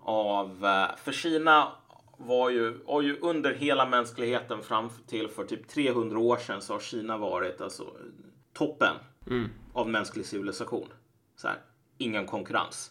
Av, 0.00 0.66
eh, 0.66 0.96
för 1.04 1.12
Kina 1.12 1.72
var 2.16 2.50
ju, 2.50 2.78
var 2.84 3.02
ju 3.02 3.18
under 3.20 3.54
hela 3.54 3.86
mänskligheten 3.86 4.62
fram 4.62 4.90
till 5.06 5.28
för 5.28 5.44
typ 5.44 5.68
300 5.68 6.18
år 6.18 6.36
sedan 6.36 6.62
så 6.62 6.72
har 6.72 6.80
Kina 6.80 7.18
varit 7.18 7.60
alltså 7.60 7.84
toppen 8.52 8.94
mm. 9.26 9.48
av 9.72 9.88
mänsklig 9.88 10.26
civilisation. 10.26 10.88
Så 11.36 11.48
här, 11.48 11.58
ingen 11.98 12.26
konkurrens. 12.26 12.90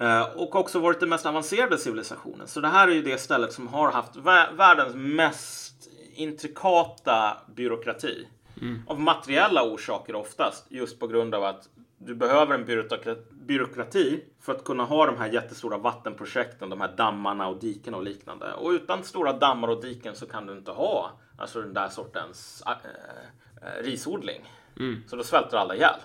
Eh, 0.00 0.22
och 0.22 0.56
också 0.56 0.78
varit 0.78 1.00
den 1.00 1.08
mest 1.08 1.26
avancerade 1.26 1.78
civilisationen. 1.78 2.48
Så 2.48 2.60
det 2.60 2.68
här 2.68 2.88
är 2.88 2.92
ju 2.92 3.02
det 3.02 3.18
stället 3.18 3.52
som 3.52 3.68
har 3.68 3.92
haft 3.92 4.16
världens 4.56 4.94
mest 4.94 5.88
intrikata 6.14 7.36
byråkrati. 7.54 8.28
Mm. 8.60 8.82
Av 8.86 9.00
materiella 9.00 9.62
orsaker 9.62 10.14
oftast. 10.14 10.66
Just 10.68 11.00
på 11.00 11.06
grund 11.06 11.34
av 11.34 11.44
att 11.44 11.68
du 11.98 12.14
behöver 12.14 12.54
en 12.54 12.64
byråkrati 13.46 14.24
för 14.40 14.54
att 14.54 14.64
kunna 14.64 14.84
ha 14.84 15.06
de 15.06 15.16
här 15.16 15.32
jättestora 15.32 15.78
vattenprojekten, 15.78 16.70
de 16.70 16.80
här 16.80 16.96
dammarna 16.96 17.48
och 17.48 17.60
diken 17.60 17.94
och 17.94 18.02
liknande. 18.02 18.52
Och 18.52 18.70
utan 18.70 19.04
stora 19.04 19.32
dammar 19.32 19.68
och 19.68 19.82
diken 19.82 20.14
så 20.14 20.26
kan 20.26 20.46
du 20.46 20.52
inte 20.52 20.70
ha 20.70 21.10
alltså 21.38 21.60
den 21.60 21.74
där 21.74 21.88
sortens 21.88 22.62
äh, 22.66 22.72
äh, 22.72 23.82
risodling. 23.82 24.52
Mm. 24.76 25.04
Så 25.06 25.16
då 25.16 25.22
svälter 25.22 25.56
alla 25.56 25.74
ihjäl. 25.74 26.00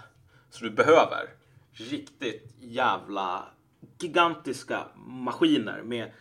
Så 0.49 0.63
du 0.63 0.71
behöver 0.71 1.29
riktigt 1.71 2.55
jävla 2.59 3.45
gigantiska 3.99 4.87
maskiner 4.95 5.81
med 5.81 6.11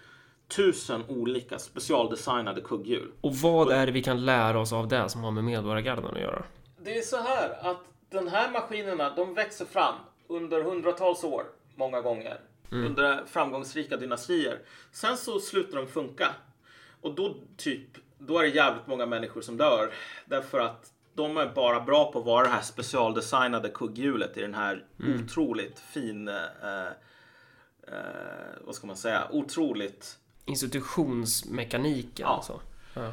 tusen 0.56 1.04
olika 1.08 1.58
specialdesignade 1.58 2.60
kugghjul. 2.60 3.12
Och 3.20 3.34
vad 3.34 3.72
är 3.72 3.86
det 3.86 3.92
vi 3.92 4.02
kan 4.02 4.24
lära 4.24 4.60
oss 4.60 4.72
av 4.72 4.88
det 4.88 5.08
som 5.08 5.24
har 5.24 5.30
med 5.30 5.44
Medborgargarden 5.44 6.04
att 6.04 6.20
göra? 6.20 6.42
Det 6.84 6.98
är 6.98 7.02
så 7.02 7.16
här 7.16 7.70
att 7.70 7.80
de 8.10 8.28
här 8.28 8.50
maskinerna, 8.50 9.14
de 9.16 9.34
växer 9.34 9.64
fram 9.64 9.94
under 10.26 10.62
hundratals 10.62 11.24
år, 11.24 11.44
många 11.74 12.00
gånger. 12.00 12.40
Mm. 12.72 12.86
Under 12.86 13.24
framgångsrika 13.26 13.96
dynastier. 13.96 14.58
Sen 14.92 15.16
så 15.16 15.40
slutar 15.40 15.78
de 15.78 15.86
funka. 15.86 16.28
Och 17.00 17.14
då 17.14 17.34
typ, 17.56 17.88
då 18.18 18.38
är 18.38 18.42
det 18.42 18.48
jävligt 18.48 18.86
många 18.86 19.06
människor 19.06 19.40
som 19.40 19.56
dör. 19.56 19.92
Därför 20.26 20.60
att 20.60 20.92
de 21.14 21.36
är 21.36 21.46
bara 21.54 21.80
bra 21.80 22.12
på 22.12 22.18
att 22.18 22.24
vara 22.24 22.42
det 22.44 22.50
här 22.50 22.62
specialdesignade 22.62 23.68
kugghjulet 23.68 24.36
i 24.36 24.40
den 24.40 24.54
här 24.54 24.84
mm. 25.00 25.24
otroligt 25.24 25.78
fin 25.78 26.28
eh, 26.28 26.34
eh, 27.89 27.95
vad 28.61 28.74
ska 28.74 28.87
man 28.87 28.97
säga, 28.97 29.28
otroligt 29.30 30.18
institutionsmekaniken. 30.45 32.26
Ja. 32.26 32.43
Så. 32.47 32.61
Ja. 32.95 33.12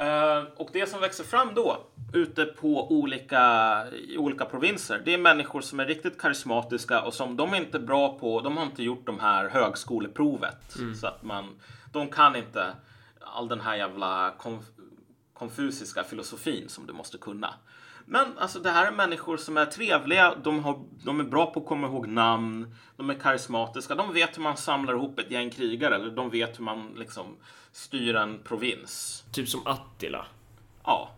Uh, 0.00 0.46
och 0.56 0.68
det 0.72 0.88
som 0.88 1.00
växer 1.00 1.24
fram 1.24 1.54
då 1.54 1.86
ute 2.12 2.44
på 2.44 2.92
olika, 2.92 3.84
i 3.92 4.18
olika 4.18 4.44
provinser, 4.44 5.02
det 5.04 5.14
är 5.14 5.18
människor 5.18 5.60
som 5.60 5.80
är 5.80 5.86
riktigt 5.86 6.20
karismatiska 6.20 7.02
och 7.02 7.14
som 7.14 7.36
de 7.36 7.54
är 7.54 7.56
inte 7.56 7.78
bra 7.78 8.18
på, 8.18 8.40
de 8.40 8.56
har 8.56 8.64
inte 8.64 8.82
gjort 8.82 9.06
de 9.06 9.20
här 9.20 9.48
högskoleprovet. 9.48 10.76
Mm. 10.78 10.94
Så 10.94 11.06
att 11.06 11.22
man, 11.22 11.60
de 11.92 12.08
kan 12.08 12.36
inte 12.36 12.74
all 13.20 13.48
den 13.48 13.60
här 13.60 13.76
jävla 13.76 14.34
konf 14.38 14.64
konfusiska 15.34 16.04
filosofin 16.04 16.68
som 16.68 16.86
du 16.86 16.92
måste 16.92 17.18
kunna. 17.18 17.54
Men 18.12 18.38
alltså 18.38 18.58
det 18.58 18.70
här 18.70 18.86
är 18.86 18.92
människor 18.92 19.36
som 19.36 19.56
är 19.56 19.66
trevliga, 19.66 20.34
de, 20.34 20.64
har, 20.64 20.84
de 21.04 21.20
är 21.20 21.24
bra 21.24 21.46
på 21.46 21.60
att 21.60 21.66
komma 21.66 21.86
ihåg 21.86 22.08
namn, 22.08 22.74
de 22.96 23.10
är 23.10 23.14
karismatiska, 23.14 23.94
de 23.94 24.12
vet 24.12 24.36
hur 24.36 24.42
man 24.42 24.56
samlar 24.56 24.94
ihop 24.94 25.18
ett 25.18 25.30
gäng 25.30 25.50
krigare 25.50 25.94
eller 25.94 26.10
de 26.10 26.30
vet 26.30 26.58
hur 26.58 26.64
man 26.64 26.94
liksom 26.96 27.36
styr 27.72 28.14
en 28.14 28.42
provins. 28.42 29.24
Typ 29.32 29.48
som 29.48 29.66
Attila. 29.66 30.26
Ja. 30.84 31.10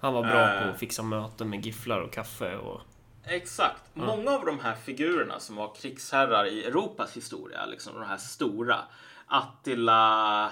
Han 0.00 0.14
var 0.14 0.22
bra 0.22 0.54
uh, 0.54 0.62
på 0.62 0.68
att 0.68 0.78
fixa 0.78 1.02
möten 1.02 1.50
med 1.50 1.66
gifflar 1.66 2.00
och 2.00 2.12
kaffe 2.12 2.56
och... 2.56 2.80
Exakt. 3.24 3.82
Ja. 3.94 4.04
Många 4.04 4.30
av 4.30 4.44
de 4.44 4.60
här 4.60 4.74
figurerna 4.74 5.40
som 5.40 5.56
var 5.56 5.74
krigsherrar 5.74 6.46
i 6.46 6.64
Europas 6.64 7.16
historia, 7.16 7.66
liksom 7.66 7.94
de 7.94 8.04
här 8.04 8.16
stora. 8.16 8.78
Attila... 9.26 10.44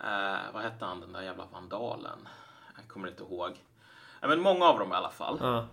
Eh, 0.00 0.52
vad 0.52 0.62
hette 0.62 0.84
han 0.84 1.00
den 1.00 1.12
där 1.12 1.22
jävla 1.22 1.44
vandalen? 1.52 2.28
Jag 2.76 2.88
kommer 2.88 3.08
inte 3.08 3.22
ihåg 3.22 3.52
men 4.28 4.40
många 4.40 4.64
av 4.64 4.78
dem 4.78 4.92
i 4.92 4.94
alla 4.94 5.10
fall. 5.10 5.38
Ja. 5.40 5.66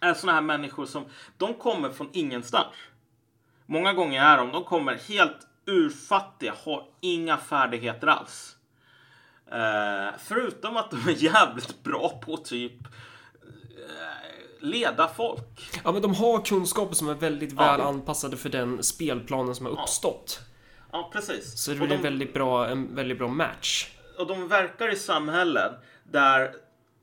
Är 0.00 0.14
såna 0.14 0.32
här 0.32 0.40
människor 0.40 0.86
som, 0.86 1.04
de 1.36 1.54
kommer 1.54 1.90
från 1.90 2.08
ingenstans. 2.12 2.74
Många 3.66 3.92
gånger 3.92 4.22
är 4.22 4.36
de, 4.36 4.52
de 4.52 4.64
kommer 4.64 4.94
helt 4.94 5.46
urfattiga, 5.66 6.54
har 6.64 6.84
inga 7.00 7.36
färdigheter 7.36 8.06
alls. 8.06 8.56
Eh, 9.52 10.14
förutom 10.18 10.76
att 10.76 10.90
de 10.90 11.08
är 11.08 11.22
jävligt 11.22 11.82
bra 11.82 12.20
på 12.24 12.36
typ 12.36 12.84
eh, 13.60 14.60
leda 14.60 15.08
folk. 15.08 15.80
Ja, 15.84 15.92
men 15.92 16.02
de 16.02 16.14
har 16.14 16.44
kunskaper 16.44 16.94
som 16.94 17.08
är 17.08 17.14
väldigt 17.14 17.52
väl 17.52 17.80
ja. 17.80 17.88
anpassade 17.88 18.36
för 18.36 18.48
den 18.48 18.82
spelplanen 18.82 19.54
som 19.54 19.66
har 19.66 19.72
uppstått. 19.72 20.40
Ja, 20.92 20.98
ja 20.98 21.10
precis. 21.12 21.58
Så 21.58 21.70
det 21.70 21.76
blir 21.76 21.88
de, 21.88 21.94
en, 21.94 22.02
väldigt 22.02 22.34
bra, 22.34 22.68
en 22.68 22.94
väldigt 22.94 23.18
bra 23.18 23.28
match. 23.28 23.90
Och 24.18 24.26
de 24.26 24.48
verkar 24.48 24.92
i 24.92 24.96
samhällen 24.96 25.72
där 26.04 26.54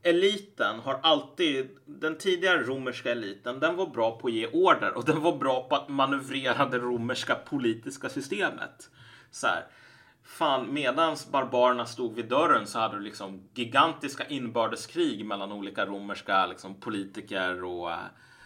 eliten 0.03 0.79
har 0.79 0.99
alltid, 1.03 1.69
den 1.85 2.17
tidigare 2.17 2.63
romerska 2.63 3.11
eliten, 3.11 3.59
den 3.59 3.75
var 3.75 3.87
bra 3.87 4.19
på 4.19 4.27
att 4.27 4.33
ge 4.33 4.47
order 4.47 4.97
och 4.97 5.05
den 5.05 5.21
var 5.21 5.37
bra 5.37 5.67
på 5.69 5.75
att 5.75 5.89
manövrera 5.89 6.65
det 6.65 6.77
romerska 6.77 7.35
politiska 7.35 8.09
systemet. 8.09 8.89
Så 9.31 9.47
här, 9.47 9.65
fan, 10.23 10.73
medans 10.73 11.31
barbarerna 11.31 11.85
stod 11.85 12.15
vid 12.15 12.25
dörren 12.25 12.67
så 12.67 12.79
hade 12.79 12.97
du 12.97 13.03
liksom 13.03 13.49
gigantiska 13.53 14.25
inbördeskrig 14.25 15.25
mellan 15.25 15.51
olika 15.51 15.85
romerska 15.85 16.45
liksom, 16.45 16.79
politiker 16.79 17.63
och 17.63 17.91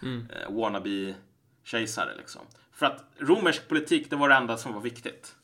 mm. 0.02 0.28
eh, 0.30 0.54
wannabe 0.54 1.16
kejsare 1.64 2.16
liksom. 2.18 2.42
För 2.72 2.86
att 2.86 3.06
romersk 3.18 3.68
politik, 3.68 4.10
det 4.10 4.16
var 4.16 4.30
det 4.30 4.36
enda 4.36 4.58
som 4.58 4.74
var 4.74 4.82
viktigt. 4.82 5.36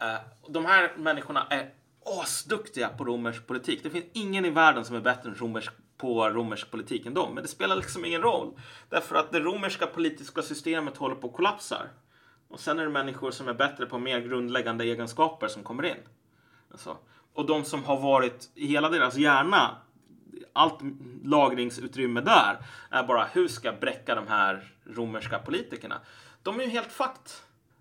Eh, 0.00 0.20
de 0.48 0.64
här 0.64 0.92
människorna 0.96 1.46
är 1.50 1.70
asduktiga 2.22 2.88
på 2.88 3.04
romersk 3.04 3.46
politik. 3.46 3.80
Det 3.82 3.90
finns 3.90 4.04
ingen 4.12 4.44
i 4.44 4.50
världen 4.50 4.84
som 4.84 4.96
är 4.96 5.00
bättre 5.00 5.28
än 5.28 5.34
romersk, 5.34 5.72
på 5.96 6.30
romersk 6.30 6.70
politik 6.70 7.06
än 7.06 7.14
dem. 7.14 7.34
Men 7.34 7.42
det 7.42 7.48
spelar 7.48 7.76
liksom 7.76 8.04
ingen 8.04 8.22
roll. 8.22 8.52
Därför 8.88 9.16
att 9.16 9.32
det 9.32 9.40
romerska 9.40 9.86
politiska 9.86 10.42
systemet 10.42 10.96
håller 10.96 11.14
på 11.14 11.26
att 11.26 11.34
kollapsa. 11.34 11.82
Och 12.48 12.60
sen 12.60 12.78
är 12.78 12.84
det 12.84 12.90
människor 12.90 13.30
som 13.30 13.48
är 13.48 13.54
bättre 13.54 13.86
på 13.86 13.98
mer 13.98 14.20
grundläggande 14.20 14.84
egenskaper 14.84 15.48
som 15.48 15.62
kommer 15.62 15.84
in. 15.84 15.96
Alltså. 16.70 16.96
Och 17.34 17.46
de 17.46 17.64
som 17.64 17.84
har 17.84 18.00
varit 18.00 18.50
i 18.54 18.66
hela 18.66 18.88
deras 18.88 19.16
hjärna, 19.16 19.76
allt 20.52 20.78
lagringsutrymme 21.24 22.20
där, 22.20 22.56
är 22.90 23.02
bara 23.02 23.24
hur 23.24 23.48
ska 23.48 23.68
jag 23.68 23.80
bräcka 23.80 24.14
de 24.14 24.26
här 24.28 24.72
romerska 24.84 25.38
politikerna? 25.38 26.00
De 26.42 26.60
är 26.60 26.64
ju 26.64 26.70
helt 26.70 26.92
fucked. 26.92 27.30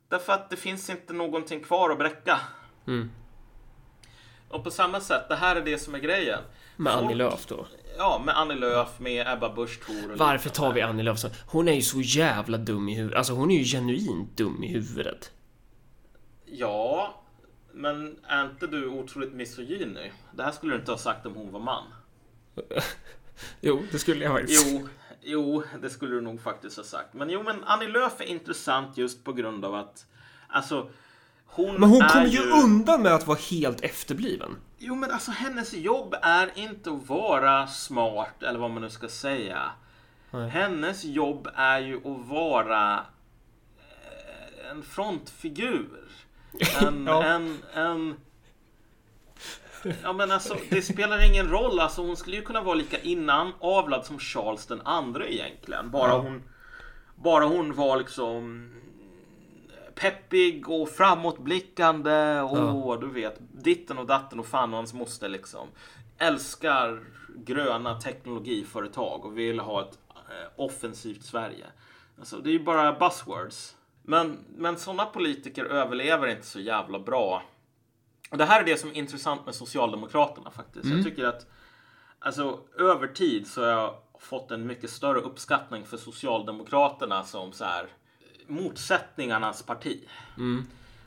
Därför 0.09 0.33
att 0.33 0.49
det 0.49 0.55
finns 0.55 0.89
inte 0.89 1.13
någonting 1.13 1.63
kvar 1.63 1.89
att 1.89 1.97
bräcka. 1.97 2.39
Mm. 2.87 3.11
Och 4.49 4.63
på 4.63 4.71
samma 4.71 4.99
sätt, 5.01 5.29
det 5.29 5.35
här 5.35 5.55
är 5.55 5.61
det 5.61 5.77
som 5.77 5.95
är 5.95 5.99
grejen. 5.99 6.39
Med 6.75 6.93
Annie 6.93 7.15
Lööf 7.15 7.45
då? 7.45 7.67
Ja, 7.97 8.21
med 8.25 8.37
Annie 8.37 8.55
Lööf, 8.55 8.99
med 8.99 9.27
Ebba 9.27 9.53
Busch 9.53 9.85
Thor. 9.85 10.15
Varför 10.15 10.49
tar 10.49 10.73
vi 10.73 10.81
Annie 10.81 11.03
Lööf 11.03 11.19
så? 11.19 11.29
Hon 11.47 11.67
är 11.67 11.73
ju 11.73 11.81
så 11.81 12.01
jävla 12.01 12.57
dum 12.57 12.89
i 12.89 12.95
huvudet. 12.95 13.17
Alltså 13.17 13.33
hon 13.33 13.51
är 13.51 13.57
ju 13.57 13.63
genuint 13.63 14.37
dum 14.37 14.63
i 14.63 14.67
huvudet. 14.67 15.31
Ja, 16.45 17.21
men 17.71 18.19
är 18.23 18.45
inte 18.45 18.67
du 18.67 18.87
otroligt 18.87 19.33
misogyn 19.33 19.89
nu? 19.89 20.11
Det 20.31 20.43
här 20.43 20.51
skulle 20.51 20.73
du 20.73 20.79
inte 20.79 20.91
ha 20.91 20.97
sagt 20.97 21.25
om 21.25 21.35
hon 21.35 21.51
var 21.51 21.59
man. 21.59 21.83
jo, 23.61 23.83
det 23.91 23.99
skulle 23.99 24.25
jag 24.25 24.33
faktiskt. 24.33 24.67
Jo, 24.67 24.87
jo, 25.21 25.63
det 25.81 25.89
skulle 25.89 26.15
du 26.15 26.21
nog 26.21 26.41
faktiskt 26.41 26.77
ha 26.77 26.83
sagt. 26.83 27.13
Men 27.13 27.29
jo, 27.29 27.43
men 27.43 27.63
Annie 27.63 27.87
Lööf 27.87 28.21
är 28.21 28.25
intressant 28.25 28.97
just 28.97 29.23
på 29.23 29.33
grund 29.33 29.65
av 29.65 29.75
att 29.75 30.05
Alltså 30.47 30.89
hon 31.47 31.79
men 31.79 31.89
hon 31.89 32.01
kommer 32.01 32.27
ju 32.27 32.51
undan 32.51 33.01
med 33.01 33.13
att 33.13 33.27
vara 33.27 33.37
helt 33.51 33.81
efterbliven. 33.81 34.57
Jo, 34.77 34.95
men 34.95 35.11
alltså 35.11 35.31
hennes 35.31 35.73
jobb 35.73 36.15
är 36.21 36.51
inte 36.55 36.91
att 36.91 37.09
vara 37.09 37.67
smart 37.67 38.43
eller 38.43 38.59
vad 38.59 38.71
man 38.71 38.81
nu 38.81 38.89
ska 38.89 39.07
säga. 39.07 39.71
Nej. 40.31 40.49
Hennes 40.49 41.03
jobb 41.03 41.47
är 41.55 41.79
ju 41.79 41.97
att 41.97 42.27
vara 42.27 43.05
eh, 43.77 44.71
en 44.71 44.83
frontfigur. 44.83 46.03
En, 46.81 47.05
ja. 47.07 47.23
en, 47.23 47.57
en 47.73 48.15
Ja 50.03 50.13
men 50.13 50.31
alltså 50.31 50.57
det 50.69 50.81
spelar 50.81 51.25
ingen 51.25 51.49
roll. 51.49 51.79
Alltså 51.79 52.01
hon 52.01 52.17
skulle 52.17 52.35
ju 52.35 52.41
kunna 52.41 52.61
vara 52.61 52.75
lika 52.75 52.99
innan 52.99 53.53
avlad 53.59 54.05
som 54.05 54.19
Charles 54.19 54.65
den 54.65 54.81
andre 54.85 55.33
egentligen. 55.33 55.91
Bara 55.91 56.17
hon 56.17 56.43
Bara 57.15 57.45
hon 57.45 57.75
var 57.75 57.97
liksom 57.97 58.71
peppig 59.99 60.69
och 60.69 60.89
framåtblickande 60.89 62.41
och 62.41 62.57
ja. 62.57 62.97
du 63.01 63.09
vet 63.09 63.37
ditten 63.51 63.97
och 63.97 64.05
datten 64.05 64.39
och 64.39 64.45
fan 64.45 64.69
och 64.69 64.77
hans 64.77 64.93
moster 64.93 65.29
liksom. 65.29 65.67
Älskar 66.17 67.03
gröna 67.35 67.99
teknologiföretag 67.99 69.25
och 69.25 69.37
vill 69.37 69.59
ha 69.59 69.81
ett 69.81 69.99
eh, 70.15 70.51
offensivt 70.55 71.23
Sverige. 71.23 71.65
Alltså, 72.19 72.37
det 72.37 72.49
är 72.49 72.53
ju 72.53 72.63
bara 72.63 72.99
buzzwords. 72.99 73.75
Men, 74.01 74.37
men 74.55 74.77
sådana 74.77 75.05
politiker 75.05 75.65
överlever 75.65 76.27
inte 76.27 76.45
så 76.45 76.59
jävla 76.59 76.99
bra. 76.99 77.43
Och 78.31 78.37
det 78.37 78.45
här 78.45 78.61
är 78.61 78.65
det 78.65 78.77
som 78.77 78.89
är 78.89 78.93
intressant 78.93 79.45
med 79.45 79.55
Socialdemokraterna 79.55 80.51
faktiskt. 80.51 80.85
Mm. 80.85 80.97
Jag 80.97 81.05
tycker 81.05 81.25
att 81.25 81.47
alltså, 82.19 82.59
över 82.79 83.07
tid 83.07 83.47
så 83.47 83.61
har 83.61 83.69
jag 83.69 83.95
fått 84.19 84.51
en 84.51 84.67
mycket 84.67 84.89
större 84.89 85.19
uppskattning 85.19 85.85
för 85.85 85.97
Socialdemokraterna 85.97 87.23
som 87.23 87.51
så 87.51 87.65
här 87.65 87.87
motsättningarnas 88.47 89.63
parti. 89.63 90.07
Mm. 90.37 90.65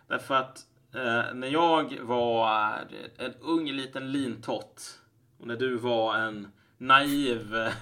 Därför 0.09 0.35
att 0.35 0.67
eh, 0.95 1.35
när 1.35 1.49
jag 1.49 1.99
var 2.01 2.71
en 3.19 3.35
ung 3.41 3.71
liten 3.73 4.13
lintott 4.13 4.99
och 5.41 5.47
när 5.47 5.57
du 5.57 5.77
var 5.77 6.17
en 6.17 6.53
naiv 6.79 7.57
eh, 7.57 7.73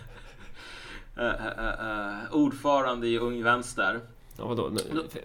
eh, 1.16 1.46
eh, 1.46 1.68
eh 1.68 2.32
ordförande 2.32 3.06
i 3.08 3.18
Ung 3.18 3.42
Vänster. 3.42 4.00
Ja, 4.38 4.46
vadå? 4.46 4.70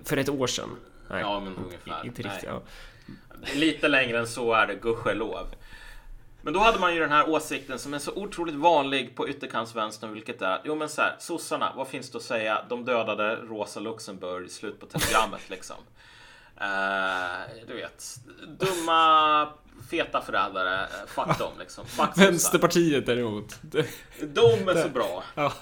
För 0.03 0.17
ett 0.17 0.29
år 0.29 0.47
sedan? 0.47 0.69
Nej, 1.09 1.21
ja, 1.21 1.39
men 1.39 1.55
ungefär. 1.55 2.05
Inte 2.05 2.21
riktigt, 2.21 2.43
ja. 2.43 2.61
Lite 3.55 3.88
längre 3.88 4.19
än 4.19 4.27
så 4.27 4.53
är 4.53 4.67
det, 4.67 4.75
gudskelov. 4.75 5.47
Men 6.46 6.54
då 6.54 6.60
hade 6.60 6.80
man 6.80 6.94
ju 6.94 7.00
den 7.00 7.12
här 7.12 7.30
åsikten 7.30 7.80
som 7.80 7.94
är 7.94 8.00
så 8.00 8.12
otroligt 8.12 8.56
vanlig 8.56 9.16
på 9.16 9.30
ytterkantsvänstern, 9.30 10.14
vilket 10.14 10.41
är 10.41 10.62
jo 10.66 10.76
men 10.76 10.89
så 10.89 11.02
här, 11.02 11.16
sossarna, 11.20 11.74
vad 11.76 11.88
finns 11.88 12.10
det 12.12 12.18
att 12.18 12.24
säga? 12.24 12.66
De 12.70 12.86
dödade 12.86 13.36
Rosa 13.36 13.80
Luxemburg, 13.80 14.52
slut 14.52 14.80
på 14.80 14.86
telegrammet 14.86 15.50
liksom. 15.50 15.76
Uh, 16.62 17.66
du 17.68 17.76
vet, 17.76 18.16
dumma 18.48 19.50
feta 19.89 20.22
förrädare, 20.22 20.88
fuck 21.08 21.39
dem 21.39 21.52
liksom. 21.60 21.86
Fuck 21.86 22.18
Vänsterpartiet 22.18 23.06
däremot. 23.06 23.60
De 24.22 24.70
är 24.70 24.84
så 24.84 24.89
bra. 24.89 25.24
Ja. 25.36 25.54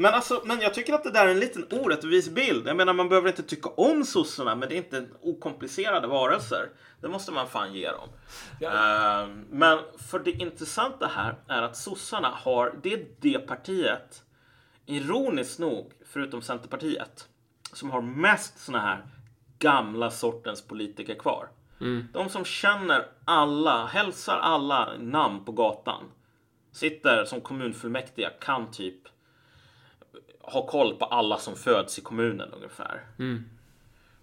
Men, 0.00 0.14
alltså, 0.14 0.42
men 0.44 0.60
jag 0.60 0.74
tycker 0.74 0.92
att 0.92 1.04
det 1.04 1.10
där 1.10 1.26
är 1.26 1.30
en 1.30 1.40
liten 1.40 1.66
orättvis 1.70 2.30
bild. 2.30 2.68
Jag 2.68 2.76
menar, 2.76 2.92
man 2.92 3.08
behöver 3.08 3.28
inte 3.28 3.42
tycka 3.42 3.68
om 3.68 4.04
sossarna, 4.04 4.54
men 4.54 4.68
det 4.68 4.74
är 4.74 4.76
inte 4.76 5.06
okomplicerade 5.22 6.06
varelser. 6.06 6.68
Det 7.00 7.08
måste 7.08 7.32
man 7.32 7.48
fan 7.48 7.74
ge 7.74 7.90
dem. 7.90 8.08
Ja. 8.60 8.70
Uh, 8.70 9.28
men 9.50 9.78
för 10.10 10.18
det 10.18 10.30
intressanta 10.30 11.06
här 11.06 11.34
är 11.48 11.62
att 11.62 11.76
sossarna 11.76 12.28
har, 12.28 12.74
det 12.82 12.92
är 12.92 13.06
det 13.20 13.38
partiet, 13.38 14.22
ironiskt 14.86 15.58
nog, 15.58 15.92
förutom 16.12 16.42
Centerpartiet, 16.42 17.28
som 17.72 17.90
har 17.90 18.00
mest 18.00 18.58
såna 18.58 18.80
här 18.80 19.06
gamla 19.58 20.10
sortens 20.10 20.62
politiker 20.62 21.14
kvar. 21.14 21.48
Mm. 21.80 22.08
De 22.12 22.28
som 22.28 22.44
känner 22.44 23.06
alla, 23.24 23.86
hälsar 23.86 24.38
alla 24.38 24.88
namn 24.98 25.44
på 25.44 25.52
gatan. 25.52 26.04
Sitter 26.72 27.24
som 27.24 27.40
kommunfullmäktiga, 27.40 28.30
kan 28.30 28.70
typ 28.70 29.02
ha 30.52 30.66
koll 30.66 30.94
på 30.94 31.04
alla 31.04 31.38
som 31.38 31.56
föds 31.56 31.98
i 31.98 32.00
kommunen 32.02 32.52
ungefär. 32.52 33.04
Mm. 33.18 33.44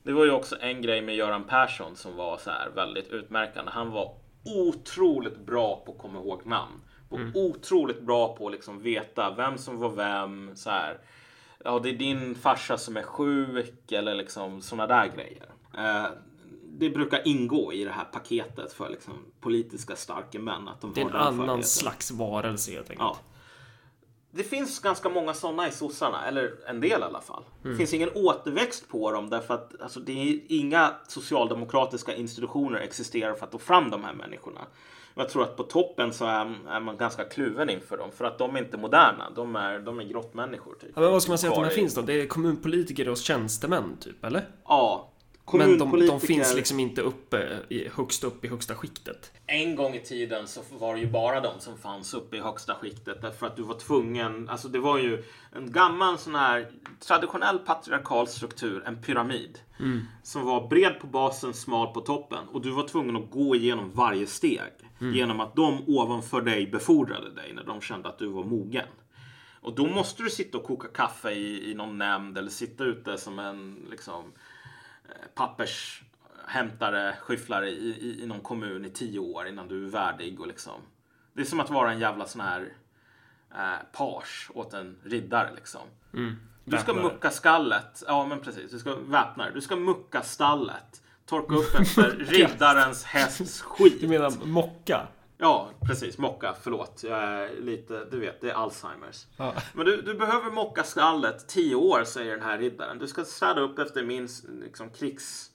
Det 0.04 0.14
var 0.14 0.26
ju 0.26 0.32
också 0.32 0.56
en 0.62 0.82
grej 0.82 1.02
med 1.02 1.16
Göran 1.16 1.44
Persson 1.44 1.96
som 1.96 2.16
var 2.16 2.38
så 2.38 2.50
här 2.50 2.70
väldigt 2.76 3.08
utmärkande. 3.08 3.72
Han 3.72 3.92
var 3.92 4.14
otroligt 4.46 5.40
bra 5.40 5.84
på 5.86 5.92
att 5.92 5.98
komma 5.98 6.20
ihåg 6.20 6.46
namn. 6.46 6.82
Och 7.10 7.20
mm. 7.20 7.32
otroligt 7.36 8.02
bra 8.02 8.36
på 8.36 8.48
att 8.48 8.54
liksom 8.54 8.82
veta 8.82 9.34
vem 9.38 9.58
som 9.58 9.80
var 9.80 9.90
vem. 9.90 10.52
Så 10.56 10.70
här. 10.70 11.00
Ja, 11.64 11.80
det 11.80 11.90
är 11.90 11.94
din 11.94 12.36
farsa 12.36 12.78
som 12.78 12.98
är 12.98 13.04
sjuk 13.04 13.92
eller 13.92 14.16
liksom 14.16 14.62
sådana 14.62 14.88
där 14.88 15.12
grejer. 15.16 15.46
Eh, 15.78 16.10
det 16.80 16.90
brukar 16.90 17.28
ingå 17.28 17.74
i 17.74 17.84
det 17.84 17.92
här 17.92 18.06
paketet 18.06 18.74
för 18.74 18.90
liksom 18.90 19.14
politiska 19.42 19.96
starka 19.96 20.40
män. 20.40 20.68
Att 20.68 20.82
de 20.82 20.94
det 20.94 21.02
är 21.02 21.06
en 21.06 21.16
annan 21.16 21.64
slags 21.64 22.12
varelse 22.12 22.72
helt 22.72 22.90
enkelt. 22.90 23.00
Ja. 23.00 23.18
Det 24.32 24.44
finns 24.44 24.80
ganska 24.80 25.10
många 25.10 25.34
sådana 25.34 25.68
i 25.68 25.72
sossarna, 25.72 26.28
eller 26.28 26.52
en 26.68 26.82
del 26.82 27.02
i 27.02 27.04
alla 27.04 27.22
fall. 27.22 27.44
Mm. 27.64 27.72
Det 27.72 27.78
finns 27.78 27.94
ingen 27.94 28.10
återväxt 28.16 28.90
på 28.90 29.12
dem 29.12 29.30
därför 29.30 29.54
att 29.54 29.82
alltså, 29.82 30.00
det 30.00 30.12
är 30.12 30.40
inga 30.48 30.94
socialdemokratiska 31.08 32.16
institutioner 32.16 32.80
existerar 32.80 33.34
för 33.34 33.46
att 33.46 33.52
få 33.52 33.60
fram 33.60 33.90
de 33.90 34.04
här 34.04 34.14
människorna. 34.14 34.62
Jag 35.16 35.30
tror 35.30 35.44
att 35.44 35.58
på 35.58 35.64
toppen 35.64 36.14
så 36.14 36.26
är, 36.26 36.56
är, 36.70 36.80
man 36.80 36.98
ganska 36.98 37.24
kluven 37.24 37.70
inför 37.70 37.98
dem 37.98 38.12
för 38.12 38.26
att 38.26 38.38
de 38.38 38.56
är 38.56 38.60
inte 38.60 38.78
moderna. 38.78 39.30
De 39.36 39.56
är, 39.56 39.80
de 39.80 40.00
är 40.00 40.04
grottmänniskor. 40.04 40.74
Typ. 40.74 40.92
Ja, 40.96 41.02
men 41.02 41.12
vad 41.12 41.24
ska 41.24 41.32
man 41.32 41.38
säga 41.38 41.52
att 41.52 41.58
de 41.58 41.64
här 41.64 41.72
finns 41.72 41.96
då? 41.96 42.02
Det 42.02 42.22
är 42.22 42.28
kommunpolitiker 42.28 43.10
och 43.10 43.18
tjänstemän 43.18 43.98
typ, 44.00 44.26
eller? 44.26 44.50
Ja, 44.68 45.12
men 45.54 45.78
de, 45.78 46.06
de, 46.08 46.20
finns 46.20 46.56
liksom 46.56 46.80
inte 46.80 47.02
uppe 47.02 47.60
i, 47.70 47.90
högst 47.96 48.24
upp 48.24 48.46
i 48.46 48.48
högsta 48.48 48.76
skiktet. 48.76 49.32
En 49.46 49.76
gång 49.76 49.96
i 49.96 50.00
tiden 50.00 50.48
så 50.48 50.62
var 50.80 50.96
det 50.96 51.00
ju 51.00 51.08
bara 51.08 51.40
de 51.40 51.60
som 51.60 51.78
fanns 51.78 52.14
uppe 52.14 52.38
i 52.38 52.40
högsta 52.40 52.76
skiktet 52.76 53.22
därför 53.22 53.48
att 53.48 53.56
du 53.56 53.64
var 53.64 53.80
tvungen. 53.80 54.50
Alltså 54.50 54.68
det 54.68 54.80
var 54.80 54.98
ju 54.98 55.24
en 55.56 55.72
gammal 55.72 56.18
sån 56.18 56.36
här 56.36 56.72
traditionell 57.00 57.60
patriarkal 57.60 58.28
struktur, 58.28 58.84
en 58.86 59.02
pyramid. 59.02 59.60
Mm. 59.80 60.02
Som 60.24 60.46
var 60.46 60.68
bred 60.68 61.00
på 61.00 61.08
basen, 61.08 61.54
smal 61.54 61.94
på 61.94 62.02
toppen. 62.02 62.48
Och 62.52 62.62
du 62.62 62.72
var 62.72 62.88
tvungen 62.88 63.16
att 63.16 63.32
gå 63.32 63.56
igenom 63.56 63.92
varje 63.94 64.28
steg. 64.28 64.72
Mm. 65.02 65.16
Genom 65.16 65.40
att 65.40 65.56
de 65.56 65.84
ovanför 65.88 66.42
dig 66.42 66.68
befordrade 66.68 67.34
dig 67.36 67.54
när 67.54 67.64
de 67.64 67.82
kände 67.82 68.10
att 68.10 68.20
du 68.20 68.28
var 68.28 68.44
mogen. 68.44 68.88
Och 69.62 69.76
då 69.76 69.88
måste 69.88 70.24
du 70.24 70.30
sitta 70.30 70.58
och 70.58 70.64
koka 70.64 70.88
kaffe 70.88 71.32
i, 71.32 71.72
i 71.72 71.74
någon 71.74 71.98
nämnd 71.98 72.38
eller 72.38 72.50
sitta 72.50 72.84
ute 72.84 73.18
som 73.18 73.40
en 73.40 73.86
liksom 73.90 74.34
pappershämtare, 75.36 77.16
skyfflare 77.22 77.70
i, 77.70 77.90
i, 77.90 78.24
i 78.24 78.26
någon 78.26 78.42
kommun 78.42 78.86
i 78.86 78.90
tio 78.90 79.20
år 79.20 79.48
innan 79.48 79.68
du 79.68 79.86
är 79.86 79.90
värdig. 79.90 80.40
Och 80.40 80.48
liksom. 80.48 80.82
Det 81.34 81.42
är 81.42 81.46
som 81.46 81.60
att 81.60 81.70
vara 81.70 81.92
en 81.92 82.00
jävla 82.00 82.26
sån 82.26 82.42
här 82.42 82.74
eh, 83.52 83.98
page 83.98 84.50
åt 84.54 84.74
en 84.74 84.98
riddare. 85.04 85.56
Liksom. 85.56 85.82
Mm. 86.14 86.36
Du 86.66 86.78
ska 86.78 86.94
mucka 86.94 87.32
skallet. 87.32 88.04
Ja, 88.08 88.26
men 88.26 88.40
precis. 88.40 88.72
Du 88.72 88.80
ska 88.80 88.96
väpna 88.96 89.50
Du 89.50 89.62
ska 89.62 89.76
mucka 89.76 90.22
stallet. 90.22 91.02
Torka 91.26 91.56
upp 91.56 91.80
efter 91.80 92.12
riddarens 92.30 93.04
hästs 93.04 93.62
skit. 93.62 94.02
Du 94.02 94.08
menar 94.08 94.46
mocka? 94.46 95.08
Ja, 95.38 95.70
precis. 95.88 96.18
Mocka. 96.18 96.56
Förlåt. 96.62 97.04
Jag 97.04 97.24
är 97.24 97.62
lite, 97.62 98.06
du 98.12 98.20
vet, 98.20 98.42
det 98.42 98.50
är 98.50 98.54
Alzheimers. 98.54 99.26
Ja. 99.38 99.54
Men 99.74 99.86
du, 99.86 100.02
du 100.02 100.14
behöver 100.14 100.52
mocka 100.52 100.84
skallet 100.84 101.48
tio 101.48 101.76
år, 101.76 102.04
säger 102.04 102.32
den 102.32 102.46
här 102.46 102.58
riddaren. 102.58 103.00
Du 103.00 103.08
ska 103.08 103.26
städa 103.26 103.62
upp 103.62 103.80
efter 103.80 104.04
min 104.04 104.30
liksom, 104.64 104.90
krigs... 104.90 105.52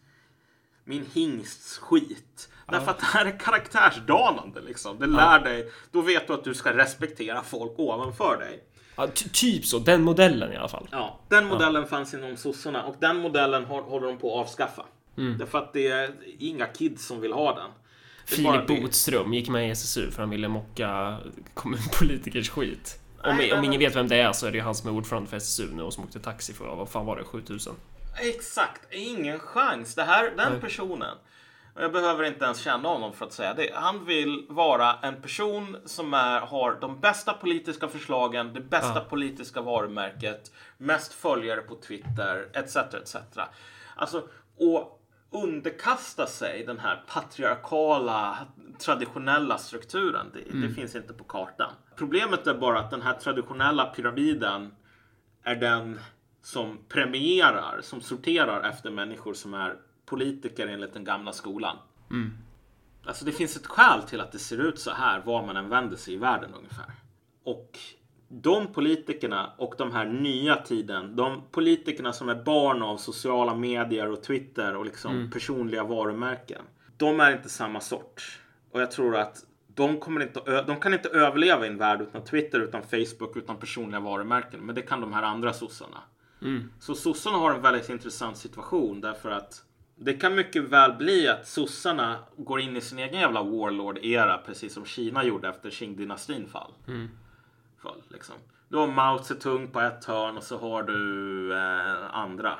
Min 0.85 1.07
hingsts 1.13 1.79
skit. 1.79 2.49
Ja. 2.67 2.73
Därför 2.73 2.91
att 2.91 2.99
det 2.99 3.05
här 3.05 3.27
är 3.27 3.39
karaktärsdanande 3.39 4.61
liksom. 4.61 4.99
Det 4.99 5.07
lär 5.07 5.39
ja. 5.39 5.39
dig. 5.39 5.73
Då 5.91 6.01
vet 6.01 6.27
du 6.27 6.33
att 6.33 6.45
du 6.45 6.55
ska 6.55 6.77
respektera 6.77 7.43
folk 7.43 7.73
ovanför 7.79 8.37
dig. 8.37 8.65
Ja, 8.97 9.07
typ 9.33 9.65
så. 9.65 9.79
Den 9.79 10.03
modellen 10.03 10.53
i 10.53 10.57
alla 10.57 10.69
fall. 10.69 10.89
Ja, 10.91 11.21
den 11.29 11.47
modellen 11.47 11.87
fanns 11.87 12.15
inom 12.15 12.37
sossarna 12.37 12.85
och 12.85 12.97
den 12.99 13.17
modellen 13.17 13.65
håller 13.65 14.07
de 14.07 14.19
på 14.19 14.41
att 14.41 14.47
avskaffa. 14.47 14.85
Mm. 15.17 15.39
Därför 15.39 15.59
att 15.59 15.73
det 15.73 15.89
är 15.89 16.15
inga 16.39 16.67
kids 16.67 17.07
som 17.07 17.21
vill 17.21 17.33
ha 17.33 17.55
den. 17.55 17.71
Filip 18.27 18.67
Botström 18.67 19.35
gick 19.35 19.49
med 19.49 19.69
i 19.69 19.71
SSU 19.71 20.11
för 20.11 20.23
han 20.23 20.31
ville 20.31 20.49
mocka 20.49 21.19
kommunpolitikers 21.55 22.51
skit. 22.51 22.99
Om, 23.25 23.37
Nej, 23.37 23.53
om 23.53 23.65
ingen 23.65 23.79
vet 23.79 23.97
vem 23.97 24.09
det 24.09 24.17
är 24.17 24.33
så 24.33 24.47
är 24.47 24.51
det 24.51 24.57
ju 24.57 24.65
han 24.65 24.75
som 24.75 24.89
är 24.89 24.95
ordförande 24.95 25.31
för 25.31 25.37
SSU 25.37 25.69
nu 25.73 25.83
och 25.83 25.93
som 25.93 26.05
åkte 26.05 26.21
taxi 26.21 26.53
för, 26.53 26.77
vad 26.77 26.89
fan 26.89 27.07
var 27.07 27.17
det, 27.17 27.25
7000? 27.25 27.75
Exakt, 28.21 28.81
ingen 28.91 29.39
chans. 29.39 29.95
Det 29.95 30.03
här, 30.03 30.33
den 30.37 30.61
personen, 30.61 31.17
och 31.75 31.83
jag 31.83 31.93
behöver 31.93 32.25
inte 32.25 32.45
ens 32.45 32.59
känna 32.59 32.89
honom 32.89 33.13
för 33.13 33.27
att 33.27 33.33
säga 33.33 33.55
det. 33.55 33.71
Han 33.75 34.05
vill 34.05 34.47
vara 34.49 34.99
en 35.03 35.23
person 35.23 35.77
som 35.85 36.15
är, 36.15 36.41
har 36.41 36.79
de 36.81 37.01
bästa 37.01 37.33
politiska 37.33 37.89
förslagen, 37.89 38.53
det 38.55 38.61
bästa 38.61 38.95
ja. 38.95 39.05
politiska 39.11 39.61
varumärket, 39.61 40.53
mest 40.79 41.13
följare 41.13 41.61
på 41.61 41.75
Twitter, 41.75 42.49
etc. 42.53 42.77
etc. 42.77 43.17
Alltså, 43.97 44.29
och 44.59 45.02
underkasta 45.33 46.27
sig 46.27 46.65
den 46.67 46.79
här 46.79 47.05
patriarkala 47.07 48.39
traditionella 48.79 49.59
strukturen. 49.59 50.27
Det, 50.35 50.51
mm. 50.51 50.69
det, 50.69 50.75
finns 50.75 50.95
inte 50.95 51.13
på 51.13 51.25
kartan. 51.25 51.73
Problemet 51.97 52.47
är 52.47 52.55
bara 52.55 52.81
att 52.81 52.91
den 52.91 53.03
här 53.03 53.15
traditionella 53.15 53.85
pyramiden 53.87 54.75
är 55.43 55.57
den 55.57 56.01
som 56.43 56.79
premierar, 56.89 57.81
som 57.83 58.01
sorterar 58.01 58.69
efter 58.69 58.91
människor 58.91 59.35
som 59.35 59.55
är 59.55 59.77
politiker 60.07 60.67
enligt 60.67 60.93
den 60.93 61.05
gamla 61.05 61.33
skolan. 61.33 61.77
Mm. 62.11 62.33
Alltså 63.05 63.25
det 63.25 63.33
finns 63.33 63.57
ett 63.57 63.67
skäl 63.67 64.03
till 64.03 64.21
att 64.21 64.33
det 64.33 64.39
ser 64.39 64.59
ut 64.59 64.79
så 64.79 64.91
här 64.91 65.21
var 65.21 65.47
man 65.47 65.57
än 65.57 65.69
vänder 65.69 65.97
sig 65.97 66.15
i 66.15 66.17
världen 66.17 66.55
ungefär. 66.55 66.93
Och 67.45 67.79
de 68.35 68.73
politikerna 68.73 69.53
och 69.57 69.75
de 69.79 69.93
här 69.93 70.07
nya 70.07 70.57
tiden, 70.57 71.17
de 71.17 71.43
politikerna 71.51 72.13
som 72.13 72.29
är 72.29 72.45
barn 72.45 72.83
av 72.83 72.97
sociala 72.97 73.55
medier 73.55 74.11
och 74.11 74.23
Twitter 74.23 74.77
och 74.77 74.85
liksom 74.85 75.17
mm. 75.17 75.31
personliga 75.31 75.85
varumärken. 75.85 76.63
De 76.97 77.21
är 77.21 77.33
inte 77.33 77.49
samma 77.49 77.81
sort. 77.81 78.41
Och 78.71 78.81
jag 78.81 78.91
tror 78.91 79.17
att 79.17 79.37
de, 79.75 80.01
kommer 80.01 80.23
inte, 80.23 80.63
de 80.67 80.81
kan 80.81 80.95
inte 80.95 81.09
överleva 81.09 81.67
i 81.67 81.69
en 81.69 81.79
värld 81.79 82.01
utan 82.01 82.25
Twitter, 82.25 82.61
utan 82.61 82.83
Facebook, 82.83 83.37
utan 83.37 83.57
personliga 83.57 84.01
varumärken. 84.01 84.61
Men 84.61 84.75
det 84.75 84.83
kan 84.83 85.01
de 85.01 85.13
här 85.13 85.23
andra 85.23 85.53
sossarna. 85.53 85.99
Mm. 86.43 86.73
Så 86.81 86.95
sossarna 86.95 87.37
har 87.37 87.55
en 87.55 87.63
väldigt 87.63 87.89
intressant 87.89 88.37
situation 88.37 89.01
därför 89.01 89.31
att 89.31 89.65
det 89.97 90.15
kan 90.15 90.35
mycket 90.35 90.63
väl 90.63 90.93
bli 90.93 91.29
att 91.29 91.49
sossarna 91.49 92.19
går 92.37 92.61
in 92.61 92.77
i 92.77 92.81
sin 92.81 92.99
egen 92.99 93.21
jävla 93.21 93.43
warlord-era 93.43 94.39
precis 94.39 94.75
som 94.75 94.85
Kina 94.85 95.25
gjorde 95.25 95.49
efter 95.49 95.71
Qing-dynastin 95.71 96.49
fall. 96.49 96.73
Mm 96.89 97.09
fall. 97.83 98.03
Liksom. 98.09 98.35
Du 98.69 98.77
har 98.77 98.87
Mao 98.87 99.19
Zedong 99.25 99.69
på 99.69 99.81
ett 99.81 100.05
hörn 100.05 100.37
och 100.37 100.43
så 100.43 100.59
har 100.59 100.83
du 100.83 101.53
eh, 101.53 102.15
andra. 102.17 102.59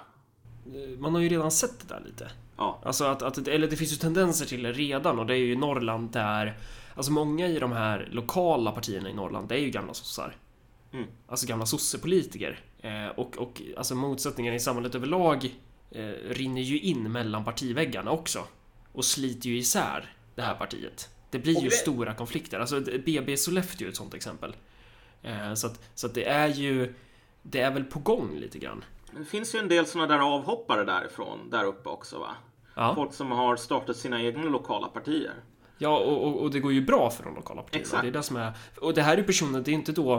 Man 0.99 1.15
har 1.15 1.21
ju 1.21 1.29
redan 1.29 1.51
sett 1.51 1.89
det 1.89 1.95
där 1.95 2.03
lite. 2.05 2.31
Ja. 2.57 2.81
Alltså 2.85 3.05
att, 3.05 3.23
att, 3.23 3.49
eller 3.49 3.69
det 3.69 3.77
finns 3.77 3.93
ju 3.93 3.97
tendenser 3.97 4.47
till 4.47 4.63
det 4.63 4.73
redan 4.73 5.19
och 5.19 5.27
det 5.27 5.35
är 5.35 5.39
ju 5.39 5.53
i 5.53 5.57
Norrland 5.57 6.11
där 6.11 6.57
Alltså 6.95 7.13
många 7.13 7.49
i 7.49 7.59
de 7.59 7.73
här 7.73 8.09
lokala 8.13 8.73
partierna 8.73 9.11
i 9.11 9.15
Norrland, 9.15 9.49
det 9.49 9.55
är 9.55 9.59
ju 9.59 9.71
gamla 9.71 9.95
sossar. 9.95 10.37
Mm. 10.93 11.07
Alltså 11.27 11.47
gamla 11.47 11.67
sossepolitiker. 11.67 12.61
Eh, 12.81 13.07
och, 13.07 13.39
och 13.39 13.63
alltså 13.77 13.95
motsättningarna 13.95 14.57
i 14.57 14.61
samhället 14.61 14.95
överlag 14.95 15.55
eh, 15.91 16.03
rinner 16.29 16.63
ju 16.63 16.81
in 16.81 17.13
mellan 17.13 17.45
partiväggarna 17.45 18.11
också. 18.11 18.45
Och 18.93 19.05
sliter 19.05 19.49
ju 19.49 19.57
isär 19.57 20.15
det 20.35 20.43
här 20.43 20.55
partiet. 20.55 21.09
Det 21.31 21.39
blir 21.39 21.63
ju 21.63 21.69
det... 21.69 21.75
stora 21.75 22.15
konflikter. 22.15 22.61
Alltså 22.61 22.81
BB 23.07 23.37
Sollefteå 23.37 23.87
är 23.87 23.91
ett 23.91 23.97
sånt 23.97 24.15
exempel. 24.15 24.55
Eh, 25.23 25.55
så 25.55 25.67
att, 25.67 25.81
så 25.95 26.07
att 26.07 26.15
det 26.15 26.29
är 26.29 26.49
ju 26.49 26.95
Det 27.43 27.61
är 27.61 27.71
väl 27.71 27.85
på 27.85 27.99
gång 27.99 28.37
lite 28.37 28.59
grann. 28.59 28.85
Det 29.19 29.25
finns 29.25 29.55
ju 29.55 29.59
en 29.59 29.69
del 29.69 29.87
sådana 29.87 30.15
där 30.15 30.23
avhoppare 30.23 30.85
därifrån 30.85 31.51
där 31.51 31.65
uppe 31.65 31.89
också 31.89 32.19
va? 32.19 32.35
Ja. 32.75 32.95
Folk 32.95 33.15
som 33.15 33.31
har 33.31 33.57
startat 33.57 33.97
sina 33.97 34.23
egna 34.23 34.43
lokala 34.43 34.89
partier. 34.89 35.35
Ja, 35.79 35.99
och, 35.99 36.27
och, 36.27 36.41
och 36.41 36.51
det 36.51 36.61
går 36.61 36.73
ju 36.73 36.81
bra 36.81 37.11
för 37.11 37.25
de 37.25 37.35
lokala 37.35 37.63
partierna. 37.63 37.83
Exakt. 37.83 38.03
Det 38.03 38.09
är 38.09 38.13
det 38.13 38.23
som 38.23 38.37
är, 38.37 38.53
och 38.81 38.95
det 38.95 39.03
här 39.03 39.19
är 39.19 39.23
personer, 39.23 39.61
det 39.61 39.71
är 39.71 39.75
inte 39.75 39.93
då 39.93 40.15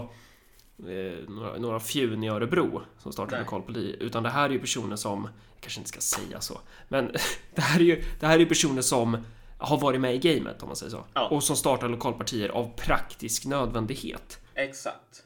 eh, 0.79 1.29
några, 1.29 1.57
några 1.57 1.79
fjun 1.79 2.23
i 2.23 2.29
Örebro 2.29 2.81
som 2.97 3.11
startar 3.13 3.39
lokalparti, 3.39 3.95
utan 3.99 4.23
det 4.23 4.29
här 4.29 4.49
är 4.49 4.53
ju 4.53 4.59
personer 4.59 4.95
som, 4.95 5.23
jag 5.23 5.61
kanske 5.61 5.79
inte 5.79 5.89
ska 5.89 5.99
säga 5.99 6.41
så, 6.41 6.59
men 6.87 7.11
det 7.55 7.61
här 7.61 7.79
är 7.79 7.83
ju, 7.83 8.03
det 8.19 8.27
här 8.27 8.35
är 8.35 8.39
ju 8.39 8.45
personer 8.45 8.81
som 8.81 9.17
har 9.57 9.77
varit 9.77 10.01
med 10.01 10.15
i 10.15 10.17
gamet 10.17 10.63
om 10.63 10.69
man 10.69 10.75
säger 10.75 10.91
så. 10.91 11.05
Ja. 11.13 11.27
Och 11.27 11.43
som 11.43 11.55
startar 11.55 11.89
lokalpartier 11.89 12.49
av 12.49 12.71
praktisk 12.75 13.45
nödvändighet. 13.45 14.39
Exakt. 14.55 15.23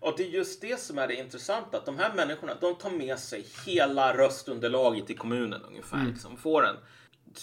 Och 0.00 0.14
det 0.16 0.22
är 0.22 0.28
just 0.28 0.60
det 0.60 0.80
som 0.80 0.98
är 0.98 1.08
det 1.08 1.14
intressanta, 1.14 1.78
att 1.78 1.86
de 1.86 1.98
här 1.98 2.14
människorna, 2.14 2.54
de 2.60 2.74
tar 2.74 2.90
med 2.90 3.18
sig 3.18 3.46
hela 3.66 4.16
röstunderlaget 4.16 5.10
i 5.10 5.14
kommunen 5.14 5.62
ungefär. 5.62 5.96
Mm. 5.96 6.08
Liksom, 6.08 6.36
får 6.36 6.66
en 6.66 6.76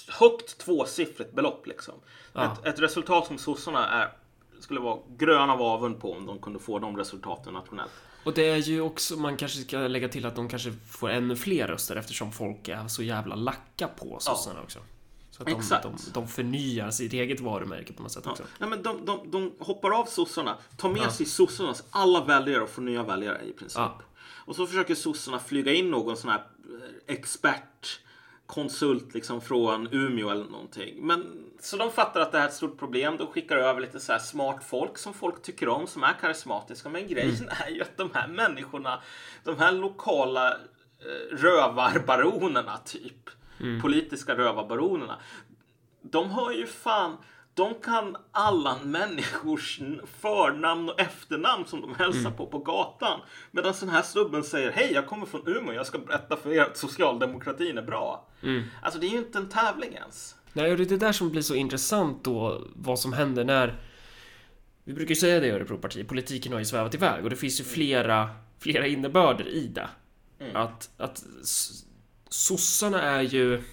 högt 0.07 0.57
tvåsiffrigt 0.57 1.33
belopp 1.33 1.67
liksom. 1.67 1.93
Ja. 2.33 2.53
Ett, 2.53 2.65
ett, 2.65 2.79
resultat 2.79 3.27
som 3.27 3.37
sossarna 3.37 3.89
är, 3.89 4.11
skulle 4.59 4.79
vara 4.79 4.99
gröna 5.17 5.53
av 5.53 5.61
avund 5.61 5.99
på 5.99 6.13
om 6.13 6.25
de 6.25 6.39
kunde 6.39 6.59
få 6.59 6.79
de 6.79 6.97
resultaten 6.97 7.53
nationellt. 7.53 7.91
Och 8.23 8.33
det 8.33 8.49
är 8.49 8.57
ju 8.57 8.81
också, 8.81 9.15
man 9.15 9.37
kanske 9.37 9.59
ska 9.59 9.77
lägga 9.77 10.09
till 10.09 10.25
att 10.25 10.35
de 10.35 10.49
kanske 10.49 10.71
får 10.71 11.09
ännu 11.09 11.35
fler 11.35 11.67
röster 11.67 11.95
eftersom 11.95 12.31
folk 12.31 12.67
är 12.67 12.87
så 12.87 13.03
jävla 13.03 13.35
lacka 13.35 13.87
på 13.87 14.17
sossarna 14.19 14.59
ja. 14.59 14.63
också. 14.63 14.79
Så 15.37 15.43
att 15.43 15.49
de, 15.49 15.55
Exakt. 15.55 15.83
De, 15.83 15.97
de 16.13 16.27
förnyar 16.27 16.91
sitt 16.91 17.13
eget 17.13 17.39
varumärke 17.39 17.93
på 17.93 18.03
något 18.03 18.11
sätt 18.11 18.27
också. 18.27 18.43
Ja. 18.59 18.67
men 18.67 18.83
de, 18.83 19.05
de, 19.05 19.31
de 19.31 19.53
hoppar 19.59 19.91
av 19.99 20.05
sossarna, 20.05 20.57
tar 20.77 20.89
med 20.89 21.01
ja. 21.01 21.11
sig 21.11 21.25
sossarnas 21.25 21.83
alla 21.89 22.23
väljare 22.25 22.63
och 22.63 22.69
får 22.69 22.81
nya 22.81 23.03
väljare 23.03 23.41
i 23.45 23.53
princip. 23.53 23.77
Ja. 23.77 24.01
Och 24.19 24.55
så 24.55 24.67
försöker 24.67 24.95
sossarna 24.95 25.39
flyga 25.39 25.73
in 25.73 25.91
någon 25.91 26.17
sån 26.17 26.29
här 26.29 26.37
eh, 26.37 27.15
expert 27.15 27.99
konsult 28.45 29.13
liksom 29.13 29.41
från 29.41 29.87
Umeå 29.91 30.29
eller 30.29 30.45
någonting. 30.45 31.07
Men, 31.07 31.43
så 31.59 31.77
de 31.77 31.91
fattar 31.91 32.21
att 32.21 32.31
det 32.31 32.37
här 32.37 32.45
är 32.45 32.49
ett 32.49 32.55
stort 32.55 32.79
problem. 32.79 33.17
De 33.17 33.27
skickar 33.27 33.57
över 33.57 33.81
lite 33.81 33.99
så 33.99 34.11
här 34.11 34.19
smart 34.19 34.63
folk 34.63 34.97
som 34.97 35.13
folk 35.13 35.41
tycker 35.41 35.69
om, 35.69 35.87
som 35.87 36.03
är 36.03 36.13
karismatiska. 36.21 36.89
Men 36.89 37.07
grejen 37.07 37.35
mm. 37.35 37.49
är 37.65 37.69
ju 37.69 37.81
att 37.81 37.97
de 37.97 38.09
här 38.13 38.27
människorna, 38.27 39.01
de 39.43 39.57
här 39.57 39.71
lokala 39.71 40.51
eh, 40.51 41.35
rövarbaronerna 41.37 42.77
typ, 42.77 43.29
mm. 43.59 43.81
politiska 43.81 44.35
rövarbaronerna, 44.37 45.19
de 46.01 46.29
har 46.29 46.51
ju 46.51 46.65
fan 46.65 47.17
de 47.57 47.73
kan 47.73 48.17
alla 48.31 48.79
människors 48.83 49.79
förnamn 50.21 50.89
och 50.89 50.99
efternamn 50.99 51.65
som 51.65 51.81
de 51.81 51.95
hälsar 51.95 52.19
mm. 52.19 52.33
på 52.33 52.45
på 52.45 52.59
gatan. 52.59 53.19
Medan 53.51 53.73
den 53.79 53.89
här 53.89 54.01
snubben 54.01 54.43
säger 54.43 54.71
Hej, 54.71 54.91
jag 54.93 55.07
kommer 55.07 55.25
från 55.25 55.47
Umeå. 55.47 55.73
Jag 55.73 55.87
ska 55.87 55.97
berätta 55.97 56.35
för 56.35 56.53
er 56.53 56.61
att 56.61 56.77
socialdemokratin 56.77 57.77
är 57.77 57.81
bra. 57.81 58.27
Mm. 58.43 58.63
Alltså, 58.81 58.99
det 58.99 59.07
är 59.07 59.09
ju 59.09 59.17
inte 59.17 59.37
en 59.37 59.49
tävling 59.49 59.93
ens. 59.93 60.35
Nej, 60.53 60.71
och 60.71 60.77
det 60.77 60.83
är 60.83 60.89
det 60.89 60.97
där 60.97 61.11
som 61.11 61.29
blir 61.29 61.41
så 61.41 61.55
intressant 61.55 62.23
då. 62.23 62.61
Vad 62.75 62.99
som 62.99 63.13
händer 63.13 63.43
när 63.43 63.79
vi 64.83 64.93
brukar 64.93 65.09
ju 65.09 65.15
säga 65.15 65.39
det 65.39 65.47
i 65.47 65.51
Örebropartiet, 65.51 66.07
politiken 66.07 66.51
har 66.51 66.59
ju 66.59 66.65
svävat 66.65 66.95
iväg 66.95 67.23
och 67.23 67.29
det 67.29 67.35
finns 67.35 67.59
ju 67.59 67.63
flera, 67.63 68.29
flera 68.59 68.87
innebörder 68.87 69.47
i 69.47 69.67
det. 69.67 69.89
Mm. 70.39 70.55
Att, 70.55 70.89
att 70.97 71.25
sossarna 72.29 73.01
är 73.01 73.21
ju... 73.21 73.63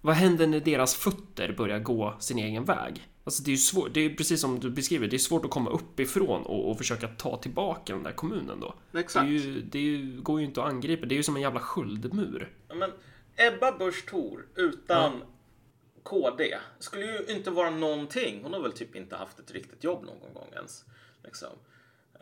Vad 0.00 0.14
händer 0.14 0.46
när 0.46 0.60
deras 0.60 0.94
fötter 0.94 1.52
börjar 1.52 1.78
gå 1.78 2.16
sin 2.20 2.38
egen 2.38 2.64
väg? 2.64 3.08
Alltså 3.24 3.42
det 3.42 3.48
är 3.48 3.52
ju 3.52 3.58
svårt, 3.58 3.94
det 3.94 4.00
är 4.00 4.14
precis 4.14 4.40
som 4.40 4.60
du 4.60 4.70
beskriver, 4.70 5.08
det 5.08 5.16
är 5.16 5.18
svårt 5.18 5.44
att 5.44 5.50
komma 5.50 5.70
uppifrån 5.70 6.42
och, 6.42 6.70
och 6.70 6.78
försöka 6.78 7.08
ta 7.08 7.36
tillbaka 7.36 7.92
den 7.92 8.02
där 8.02 8.12
kommunen 8.12 8.60
då. 8.60 8.74
Exakt. 8.98 9.26
Det, 9.26 9.32
är 9.32 9.38
ju, 9.38 9.62
det 9.62 9.78
ju, 9.78 10.20
går 10.20 10.40
ju 10.40 10.46
inte 10.46 10.62
att 10.62 10.68
angripa, 10.68 11.06
det 11.06 11.14
är 11.14 11.16
ju 11.16 11.22
som 11.22 11.36
en 11.36 11.42
jävla 11.42 11.60
sköldmur. 11.60 12.52
men 12.74 12.90
Ebba 13.36 13.72
Busch 13.78 14.06
Thor 14.06 14.46
utan 14.56 15.12
ja. 15.20 15.26
KD 16.02 16.58
skulle 16.78 17.06
ju 17.06 17.26
inte 17.28 17.50
vara 17.50 17.70
någonting. 17.70 18.40
Hon 18.42 18.52
har 18.52 18.60
väl 18.60 18.72
typ 18.72 18.96
inte 18.96 19.16
haft 19.16 19.38
ett 19.38 19.50
riktigt 19.50 19.84
jobb 19.84 20.04
någon 20.04 20.34
gång 20.34 20.48
ens. 20.52 20.84
Liksom. 21.24 21.48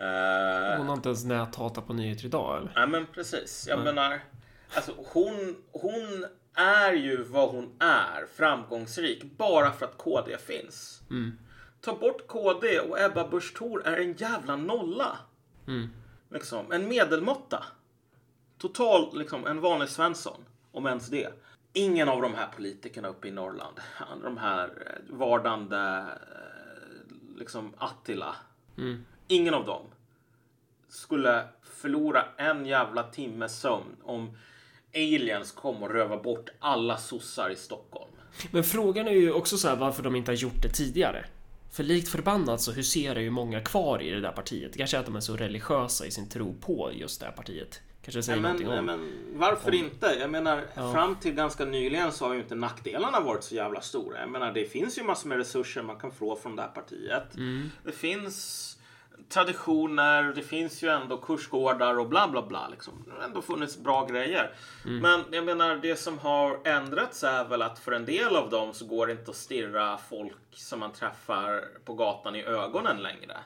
Uh, 0.01 0.77
hon 0.79 0.87
har 0.87 0.95
inte 0.95 1.09
ens 1.09 1.25
näthatat 1.25 1.87
på 1.87 1.93
nyheter 1.93 2.25
idag 2.27 2.57
eller? 2.57 2.73
Nej 2.77 2.89
men 2.89 3.07
precis. 3.07 3.67
Jag 3.69 3.77
Nej. 3.77 3.85
menar, 3.85 4.21
alltså 4.75 4.95
hon, 4.97 5.57
hon 5.73 6.27
är 6.55 6.93
ju 6.93 7.23
vad 7.23 7.51
hon 7.51 7.77
är, 7.79 8.27
framgångsrik, 8.35 9.25
bara 9.37 9.73
för 9.73 9.87
att 9.87 9.99
KD 9.99 10.39
finns. 10.39 11.03
Mm. 11.11 11.39
Ta 11.81 11.97
bort 11.97 12.27
KD 12.27 12.81
och 12.81 13.01
Ebba 13.01 13.29
Busch 13.29 13.55
Thor 13.57 13.87
är 13.87 13.97
en 13.97 14.13
jävla 14.13 14.57
nolla. 14.57 15.19
Mm. 15.67 15.89
Liksom, 16.31 16.73
en 16.73 16.89
medelmåtta. 16.89 17.65
Total, 18.59 19.19
liksom, 19.19 19.47
en 19.47 19.61
vanlig 19.61 19.89
Svensson, 19.89 20.45
om 20.73 20.87
ens 20.87 21.09
det. 21.09 21.29
Ingen 21.73 22.09
av 22.09 22.23
de 22.23 22.35
här 22.35 22.49
politikerna 22.57 23.09
uppe 23.09 23.29
i 23.29 23.31
Norrland, 23.31 23.81
de 24.23 24.37
här 24.37 24.69
eh, 24.69 25.17
vardande 25.17 25.79
eh, 25.79 27.39
liksom 27.39 27.75
Attila. 27.79 28.37
Mm. 28.79 29.05
Ingen 29.29 29.55
av 29.55 29.67
dem 29.67 29.87
skulle 30.89 31.49
förlora 31.63 32.25
en 32.37 32.67
jävla 32.67 33.03
timmes 33.03 33.61
sömn 33.61 33.97
om 34.03 34.37
aliens 34.95 35.53
kom 35.53 35.83
och 35.83 35.91
röva 35.91 36.17
bort 36.17 36.51
alla 36.59 36.97
sossar 36.97 37.51
i 37.51 37.57
Stockholm. 37.57 38.11
Men 38.51 38.65
frågan 38.65 39.09
är 39.09 39.13
ju 39.13 39.33
också 39.33 39.59
så 39.59 39.69
här 39.69 39.77
varför 39.77 40.03
de 40.03 40.17
inte 40.17 40.31
har 40.31 40.37
gjort 40.37 40.63
det 40.63 40.69
tidigare. 40.69 41.25
För 41.73 41.83
likt 41.83 42.09
förbannat 42.09 42.61
så 42.61 42.73
huserar 42.73 43.21
ju 43.21 43.31
många 43.31 43.61
kvar 43.61 44.03
i 44.03 44.11
det 44.11 44.21
där 44.21 44.33
partiet. 44.33 44.77
Kanske 44.77 44.99
att 44.99 45.07
de 45.07 45.17
är 45.17 45.21
så 45.21 45.37
religiösa 45.37 46.07
i 46.07 46.11
sin 46.11 46.29
tro 46.29 46.55
på 46.61 46.91
just 46.93 47.21
det 47.21 47.27
här 47.27 47.33
partiet. 47.33 47.81
Kanske 48.03 48.23
säger 48.23 48.41
nej, 48.41 48.53
men, 48.53 48.63
någonting 48.63 48.91
om. 48.91 49.01
men 49.31 49.39
varför 49.39 49.69
om... 49.69 49.75
inte? 49.75 50.17
Jag 50.21 50.31
menar, 50.31 50.65
ja. 50.75 50.93
fram 50.93 51.17
till 51.17 51.35
ganska 51.35 51.65
nyligen 51.65 52.13
så 52.13 52.27
har 52.27 52.35
ju 52.35 52.41
inte 52.41 52.55
nackdelarna 52.55 53.21
varit 53.21 53.45
så 53.45 53.55
jävla 53.55 53.81
stora. 53.81 54.21
Jag 54.21 54.31
menar, 54.31 54.53
det 54.53 54.65
finns 54.65 54.99
ju 54.99 55.03
massor 55.03 55.29
med 55.29 55.39
resurser 55.39 55.83
man 55.83 55.99
kan 55.99 56.13
få 56.13 56.37
från 56.37 56.57
det 56.57 56.63
här 56.63 56.69
partiet. 56.69 57.35
Mm. 57.37 57.71
Det 57.85 57.93
finns 57.93 58.79
traditioner, 59.29 60.23
det 60.23 60.43
finns 60.43 60.83
ju 60.83 60.89
ändå 60.89 61.17
kursgårdar 61.17 61.99
och 61.99 62.09
bla 62.09 62.29
bla 62.29 62.43
bla. 62.43 62.69
Liksom. 62.69 63.05
Det 63.07 63.13
har 63.13 63.23
ändå 63.23 63.43
funnits 63.43 63.79
bra 63.79 64.07
grejer. 64.07 64.55
Mm. 64.85 64.99
Men 64.99 65.25
jag 65.31 65.45
menar, 65.45 65.77
det 65.77 65.97
som 65.97 66.19
har 66.19 66.61
ändrats 66.65 67.25
är 67.25 67.45
väl 67.45 67.63
att 67.63 67.79
för 67.79 67.93
en 67.93 68.05
del 68.05 68.37
av 68.37 68.51
dem 68.51 68.73
så 68.73 68.87
går 68.87 69.07
det 69.07 69.13
inte 69.13 69.31
att 69.31 69.37
stirra 69.37 69.99
folk 69.99 70.37
som 70.53 70.81
man 70.81 70.93
träffar 70.93 71.65
på 71.85 71.95
gatan 71.95 72.37
i 72.37 72.43
ögonen 72.43 73.03
längre. 73.03 73.37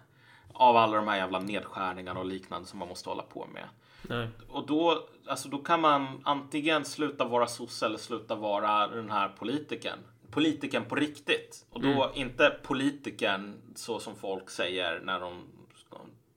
Av 0.53 0.77
alla 0.77 0.97
de 0.97 1.09
här 1.09 1.17
jävla 1.17 1.39
nedskärningarna 1.39 2.21
och 2.21 2.27
liknande 2.27 2.69
som 2.69 2.79
man 2.79 2.89
måste 2.89 3.09
hålla 3.09 3.23
på 3.23 3.47
med. 3.53 3.65
Nej. 4.03 4.29
Och 4.49 4.67
då, 4.67 5.09
alltså, 5.27 5.49
då 5.49 5.59
kan 5.59 5.81
man 5.81 6.21
antingen 6.25 6.85
sluta 6.85 7.25
vara 7.25 7.47
sosse 7.47 7.87
eller 7.87 7.99
sluta 7.99 8.35
vara 8.35 8.89
den 8.89 9.11
här 9.11 9.29
politikern 9.29 9.99
politiken 10.35 10.85
på 10.85 10.95
riktigt. 10.95 11.67
Och 11.71 11.81
då 11.81 12.05
mm. 12.05 12.11
inte 12.15 12.59
politiken 12.63 13.55
så 13.75 13.99
som 13.99 14.17
folk 14.17 14.51
säger 14.51 15.01
när 15.01 15.21
de 15.21 15.43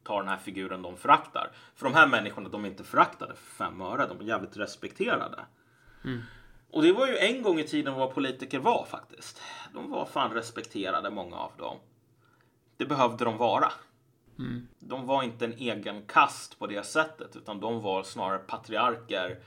tar 0.08 0.20
den 0.20 0.30
här 0.30 0.38
figuren 0.38 0.82
de 0.82 0.98
föraktar. 0.98 1.52
För 1.76 1.86
de 1.86 1.94
här 1.94 2.08
människorna, 2.08 2.50
de 2.50 2.66
är 2.66 2.70
inte 2.70 2.84
föraktade 2.84 3.36
för 3.36 3.56
fem 3.56 3.82
öre. 3.82 4.08
De 4.08 4.20
är 4.20 4.24
jävligt 4.24 4.58
respekterade. 4.58 5.46
Mm. 6.04 6.22
Och 6.72 6.84
det 6.84 6.94
var 6.94 7.08
ju 7.08 7.18
en 7.18 7.42
gång 7.42 7.60
i 7.60 7.64
tiden 7.64 7.94
vad 7.94 8.14
politiker 8.14 8.60
var 8.60 8.86
faktiskt. 8.86 9.42
De 9.74 9.92
var 9.92 10.06
fan 10.06 10.34
respekterade, 10.34 11.10
många 11.10 11.36
av 11.36 11.52
dem. 11.58 11.78
Det 12.78 12.86
behövde 12.86 13.26
de 13.26 13.38
vara. 13.38 13.72
Mm. 14.40 14.68
De 14.80 15.08
var 15.08 15.24
inte 15.24 15.46
en 15.46 15.54
egen 15.54 16.02
kast 16.02 16.60
på 16.60 16.68
det 16.68 16.86
sättet, 16.86 17.36
utan 17.36 17.60
de 17.60 17.82
var 17.82 18.04
snarare 18.04 18.38
patriarker, 18.38 19.40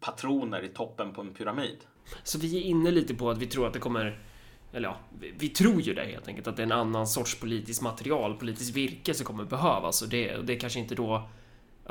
patroner 0.00 0.62
i 0.62 0.68
toppen 0.68 1.12
på 1.12 1.20
en 1.20 1.34
pyramid. 1.34 1.78
Så 2.22 2.38
vi 2.38 2.56
är 2.56 2.62
inne 2.62 2.90
lite 2.90 3.14
på 3.14 3.30
att 3.30 3.38
vi 3.38 3.46
tror 3.46 3.66
att 3.66 3.72
det 3.72 3.78
kommer 3.78 4.18
eller 4.72 4.88
ja, 4.88 4.96
vi, 5.20 5.34
vi, 5.38 5.48
tror 5.48 5.80
ju 5.80 5.94
det 5.94 6.04
helt 6.04 6.28
enkelt 6.28 6.46
att 6.46 6.56
det 6.56 6.62
är 6.62 6.66
en 6.66 6.72
annan 6.72 7.06
sorts 7.06 7.40
politiskt 7.40 7.82
material, 7.82 8.34
politiskt 8.34 8.76
virke 8.76 9.14
som 9.14 9.26
kommer 9.26 9.44
behövas 9.44 10.02
och 10.02 10.08
det, 10.08 10.36
det 10.36 10.52
är 10.52 10.58
kanske 10.58 10.78
inte 10.78 10.94
då 10.94 11.28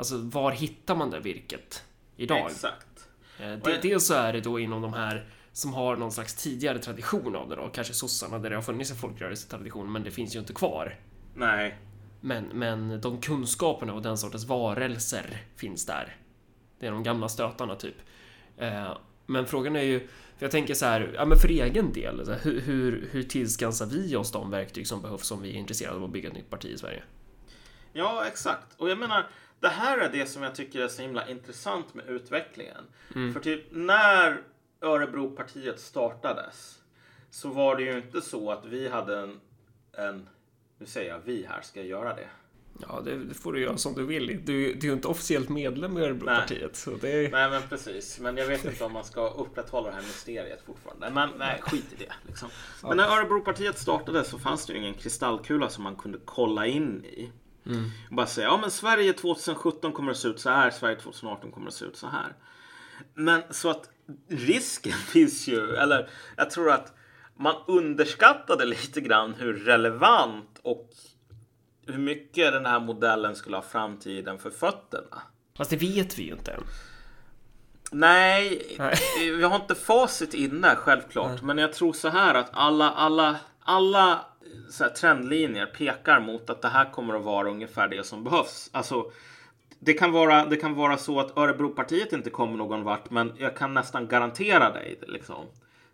Alltså 0.00 0.18
var 0.18 0.52
hittar 0.52 0.94
man 0.94 1.10
det 1.10 1.20
virket 1.20 1.84
idag? 2.16 2.50
Exakt. 2.50 3.08
Eh, 3.40 3.52
det, 3.52 3.82
dels 3.82 4.06
så 4.06 4.14
är 4.14 4.32
det 4.32 4.40
då 4.40 4.60
inom 4.60 4.82
de 4.82 4.92
här 4.92 5.26
som 5.52 5.72
har 5.72 5.96
någon 5.96 6.12
slags 6.12 6.34
tidigare 6.34 6.78
tradition 6.78 7.36
av 7.36 7.48
det 7.48 7.56
då, 7.56 7.68
kanske 7.68 7.94
sossarna 7.94 8.38
där 8.38 8.50
det 8.50 8.56
har 8.56 8.62
funnits 8.62 8.90
en 8.90 8.96
folkrörelsetradition 8.96 9.92
men 9.92 10.02
det 10.02 10.10
finns 10.10 10.34
ju 10.34 10.38
inte 10.38 10.52
kvar. 10.52 10.96
Nej. 11.34 11.78
Men, 12.20 12.44
men 12.44 13.00
de 13.00 13.20
kunskaperna 13.20 13.92
och 13.92 14.02
den 14.02 14.18
sortens 14.18 14.44
varelser 14.44 15.36
finns 15.56 15.86
där. 15.86 16.16
Det 16.78 16.86
är 16.86 16.90
de 16.90 17.02
gamla 17.02 17.28
stötarna 17.28 17.74
typ. 17.74 17.96
Eh, 18.56 18.96
men 19.26 19.46
frågan 19.46 19.76
är 19.76 19.82
ju 19.82 20.08
för 20.40 20.44
jag 20.46 20.50
tänker 20.50 20.74
så 20.74 20.86
här, 20.86 21.12
ja 21.14 21.24
men 21.24 21.38
för 21.38 21.48
egen 21.48 21.92
del, 21.92 22.28
här, 22.28 22.38
hur, 22.42 22.60
hur, 22.60 23.08
hur 23.12 23.22
tillskansar 23.22 23.86
vi 23.86 24.16
oss 24.16 24.32
de 24.32 24.50
verktyg 24.50 24.86
som 24.86 25.02
behövs 25.02 25.30
om 25.30 25.42
vi 25.42 25.50
är 25.50 25.54
intresserade 25.54 25.96
av 25.96 26.04
att 26.04 26.10
bygga 26.10 26.28
ett 26.28 26.34
nytt 26.34 26.50
parti 26.50 26.66
i 26.66 26.78
Sverige? 26.78 27.02
Ja, 27.92 28.26
exakt. 28.26 28.66
Och 28.76 28.90
jag 28.90 28.98
menar, 28.98 29.26
det 29.60 29.68
här 29.68 29.98
är 29.98 30.12
det 30.12 30.26
som 30.26 30.42
jag 30.42 30.54
tycker 30.54 30.80
är 30.80 30.88
så 30.88 31.02
himla 31.02 31.28
intressant 31.28 31.94
med 31.94 32.08
utvecklingen. 32.08 32.84
Mm. 33.14 33.32
För 33.32 33.40
typ 33.40 33.64
när 33.70 34.40
Örebropartiet 34.80 35.80
startades 35.80 36.78
så 37.30 37.48
var 37.48 37.76
det 37.76 37.82
ju 37.82 37.96
inte 37.96 38.20
så 38.20 38.50
att 38.50 38.64
vi 38.64 38.88
hade 38.88 39.18
en, 39.18 39.40
en 39.92 40.28
nu 40.78 40.86
säger 40.86 41.10
jag 41.10 41.20
vi 41.24 41.46
här, 41.48 41.60
ska 41.62 41.80
jag 41.80 41.88
göra 41.88 42.14
det? 42.14 42.28
Ja, 42.88 43.00
det, 43.04 43.24
det, 43.24 43.34
får 43.34 43.52
du 43.52 43.60
göra 43.60 43.76
som 43.76 43.94
du 43.94 44.06
vill. 44.06 44.26
Du, 44.26 44.74
du 44.74 44.78
är 44.78 44.84
ju 44.84 44.92
inte 44.92 45.08
officiellt 45.08 45.48
medlem 45.48 45.98
i 45.98 46.00
Örebropartiet. 46.00 46.86
Nej. 47.02 47.24
Är... 47.24 47.30
nej, 47.30 47.50
men 47.50 47.62
precis. 47.68 48.20
Men 48.20 48.36
jag 48.36 48.46
vet 48.46 48.64
inte 48.64 48.84
om 48.84 48.92
man 48.92 49.04
ska 49.04 49.28
upprätthålla 49.28 49.88
det 49.88 49.94
här 49.94 50.02
mysteriet 50.02 50.62
fortfarande. 50.66 51.10
Men 51.10 51.30
nej, 51.38 51.60
skit 51.62 51.84
i 51.92 52.04
det. 52.04 52.12
Liksom. 52.26 52.48
Men 52.82 52.96
när 52.96 53.18
Örebropartiet 53.18 53.78
startade 53.78 54.24
så 54.24 54.38
fanns 54.38 54.66
det 54.66 54.72
ju 54.72 54.78
ingen 54.78 54.94
kristallkula 54.94 55.68
som 55.68 55.84
man 55.84 55.96
kunde 55.96 56.18
kolla 56.24 56.66
in 56.66 57.04
i. 57.04 57.32
Mm. 57.66 57.90
Och 58.10 58.16
bara 58.16 58.26
säga, 58.26 58.46
ja 58.46 58.56
men 58.56 58.70
Sverige 58.70 59.12
2017 59.12 59.92
kommer 59.92 60.10
att 60.10 60.16
se 60.16 60.28
ut 60.28 60.40
så 60.40 60.50
här, 60.50 60.70
Sverige 60.70 60.96
2018 60.96 61.52
kommer 61.52 61.66
att 61.66 61.74
se 61.74 61.84
ut 61.84 61.96
så 61.96 62.06
här. 62.06 62.36
Men 63.14 63.42
så 63.50 63.70
att 63.70 63.90
risken 64.28 64.92
finns 65.08 65.48
ju, 65.48 65.76
eller 65.76 66.10
jag 66.36 66.50
tror 66.50 66.70
att 66.70 66.94
man 67.36 67.54
underskattade 67.66 68.64
lite 68.64 69.00
grann 69.00 69.34
hur 69.34 69.54
relevant 69.54 70.60
och 70.62 70.90
hur 71.86 71.98
mycket 71.98 72.52
den 72.52 72.66
här 72.66 72.80
modellen 72.80 73.36
skulle 73.36 73.56
ha 73.56 73.62
framtiden 73.62 74.38
för 74.38 74.50
fötterna. 74.50 75.22
Fast 75.56 75.70
det 75.70 75.76
vet 75.76 76.18
vi 76.18 76.22
ju 76.22 76.32
inte 76.32 76.52
än. 76.52 76.62
Nej, 77.92 78.62
Nej. 78.78 78.96
vi 79.36 79.42
har 79.42 79.56
inte 79.56 79.74
facit 79.74 80.34
inne 80.34 80.76
självklart. 80.76 81.30
Nej. 81.30 81.42
Men 81.42 81.58
jag 81.58 81.72
tror 81.72 81.92
så 81.92 82.08
här 82.08 82.34
att 82.34 82.50
alla, 82.52 82.90
alla, 82.90 83.36
alla 83.60 84.20
så 84.70 84.88
trendlinjer 84.88 85.66
pekar 85.66 86.20
mot 86.20 86.50
att 86.50 86.62
det 86.62 86.68
här 86.68 86.92
kommer 86.92 87.14
att 87.14 87.24
vara 87.24 87.50
ungefär 87.50 87.88
det 87.88 88.06
som 88.06 88.24
behövs. 88.24 88.70
Alltså, 88.72 89.10
det 89.78 89.92
kan 89.92 90.12
vara, 90.12 90.44
det 90.46 90.56
kan 90.56 90.74
vara 90.74 90.96
så 90.96 91.20
att 91.20 91.38
Örebropartiet 91.38 92.12
inte 92.12 92.30
kommer 92.30 92.56
någon 92.56 92.84
vart, 92.84 93.10
men 93.10 93.32
jag 93.38 93.56
kan 93.56 93.74
nästan 93.74 94.08
garantera 94.08 94.72
dig 94.72 94.98
liksom, 95.08 95.46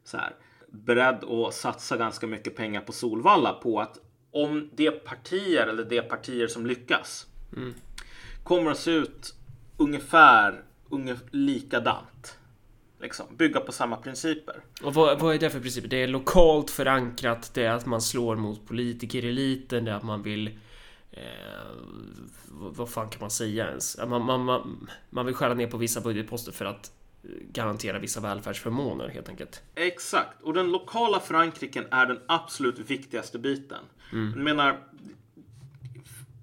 så 0.05 0.17
här, 0.17 0.35
beredd 0.69 1.25
att 1.25 1.55
satsa 1.55 1.97
ganska 1.97 2.27
mycket 2.27 2.57
pengar 2.57 2.81
på 2.81 2.93
Solvalla 2.93 3.53
på 3.53 3.81
att 3.81 3.99
om 4.37 4.71
de 4.73 4.91
partier 4.91 5.67
eller 5.67 5.85
de 5.85 6.03
partier 6.03 6.47
som 6.47 6.67
lyckas 6.67 7.27
mm. 7.57 7.75
kommer 8.45 8.71
att 8.71 8.79
se 8.79 8.91
ut 8.91 9.35
ungefär, 9.77 10.63
ungefär 10.89 11.27
likadant. 11.31 12.39
Liksom, 13.01 13.27
bygga 13.37 13.61
på 13.61 13.73
samma 13.73 13.97
principer. 13.97 14.61
Och 14.83 14.95
vad, 14.95 15.21
vad 15.21 15.35
är 15.35 15.39
det 15.39 15.51
för 15.51 15.61
principer? 15.61 15.89
Det 15.89 16.03
är 16.03 16.09
lokalt 16.09 16.71
förankrat, 16.71 17.51
det 17.55 17.65
är 17.65 17.71
att 17.71 17.87
man 17.87 18.01
slår 18.01 18.37
mot 18.37 18.67
politikereliten, 18.67 19.85
det 19.85 19.91
är 19.91 19.95
att 19.95 20.03
man 20.03 20.23
vill 20.23 20.59
eh, 21.11 21.21
vad 22.49 22.91
fan 22.91 23.09
kan 23.09 23.21
man 23.21 23.31
säga 23.31 23.69
ens? 23.69 23.99
Man, 24.07 24.23
man, 24.23 24.45
man, 24.45 24.89
man 25.11 25.27
vill 25.27 25.35
skära 25.35 25.55
ner 25.55 25.67
på 25.67 25.77
vissa 25.77 26.01
budgetposter 26.01 26.53
för 26.53 26.65
att 26.65 26.93
garantera 27.53 27.99
vissa 27.99 28.21
välfärdsförmåner 28.21 29.09
helt 29.09 29.29
enkelt. 29.29 29.63
Exakt, 29.75 30.43
och 30.43 30.55
den 30.55 30.73
lokala 30.73 31.21
förankringen 31.21 31.85
är 31.91 32.07
den 32.07 32.21
absolut 32.27 32.79
viktigaste 32.79 33.39
biten. 33.39 33.85
Mm. 34.13 34.33
Jag 34.37 34.45
menar, 34.45 34.79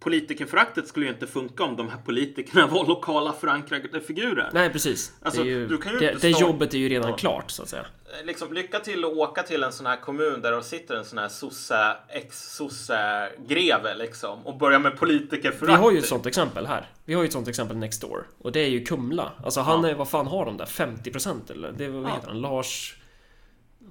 politikerföraktet 0.03 0.87
skulle 0.87 1.05
ju 1.05 1.11
inte 1.11 1.27
funka 1.27 1.63
om 1.63 1.75
de 1.75 1.89
här 1.89 1.97
politikerna 1.97 2.67
var 2.71 2.85
lokala 2.85 3.33
förankrade 3.33 4.01
figurer. 4.01 4.49
Nej, 4.53 4.69
precis. 4.69 5.13
Alltså, 5.21 5.43
det, 5.43 5.49
ju, 5.49 5.67
det, 5.99 6.21
det 6.21 6.29
jobbet 6.29 6.73
är 6.73 6.77
ju 6.77 6.89
redan 6.89 7.09
ja. 7.09 7.15
klart, 7.15 7.51
så 7.51 7.63
att 7.63 7.69
säga. 7.69 7.85
Eh, 8.19 8.25
liksom, 8.25 8.53
lycka 8.53 8.79
till 8.79 9.05
att 9.05 9.11
åka 9.11 9.43
till 9.43 9.63
en 9.63 9.71
sån 9.71 9.85
här 9.85 10.01
kommun 10.01 10.41
där 10.41 10.51
det 10.51 10.63
sitter 10.63 10.95
en 10.95 11.05
sån 11.05 11.17
här 11.17 11.27
sosse, 11.27 11.97
ex-sosse-greve 12.09 13.95
liksom 13.95 14.47
och 14.47 14.57
börja 14.57 14.79
med 14.79 14.97
politikerförakt. 14.97 15.79
Vi 15.79 15.83
har 15.83 15.91
ju 15.91 15.97
ett 15.97 16.05
sånt 16.05 16.25
exempel 16.25 16.65
här. 16.65 16.89
Vi 17.05 17.13
har 17.13 17.21
ju 17.21 17.27
ett 17.27 17.33
sånt 17.33 17.47
exempel 17.47 17.77
next 17.77 18.01
door. 18.01 18.27
Och 18.41 18.51
det 18.51 18.59
är 18.59 18.69
ju 18.69 18.85
Kumla. 18.85 19.31
Alltså 19.43 19.61
han 19.61 19.83
ja. 19.83 19.89
är, 19.89 19.95
vad 19.95 20.09
fan 20.09 20.27
har 20.27 20.45
de 20.45 20.57
där? 20.57 20.65
50% 20.65 21.51
eller? 21.51 21.71
Det, 21.71 21.87
vad 21.87 22.11
heter 22.11 22.27
han? 22.27 22.41
Lars... 22.41 22.95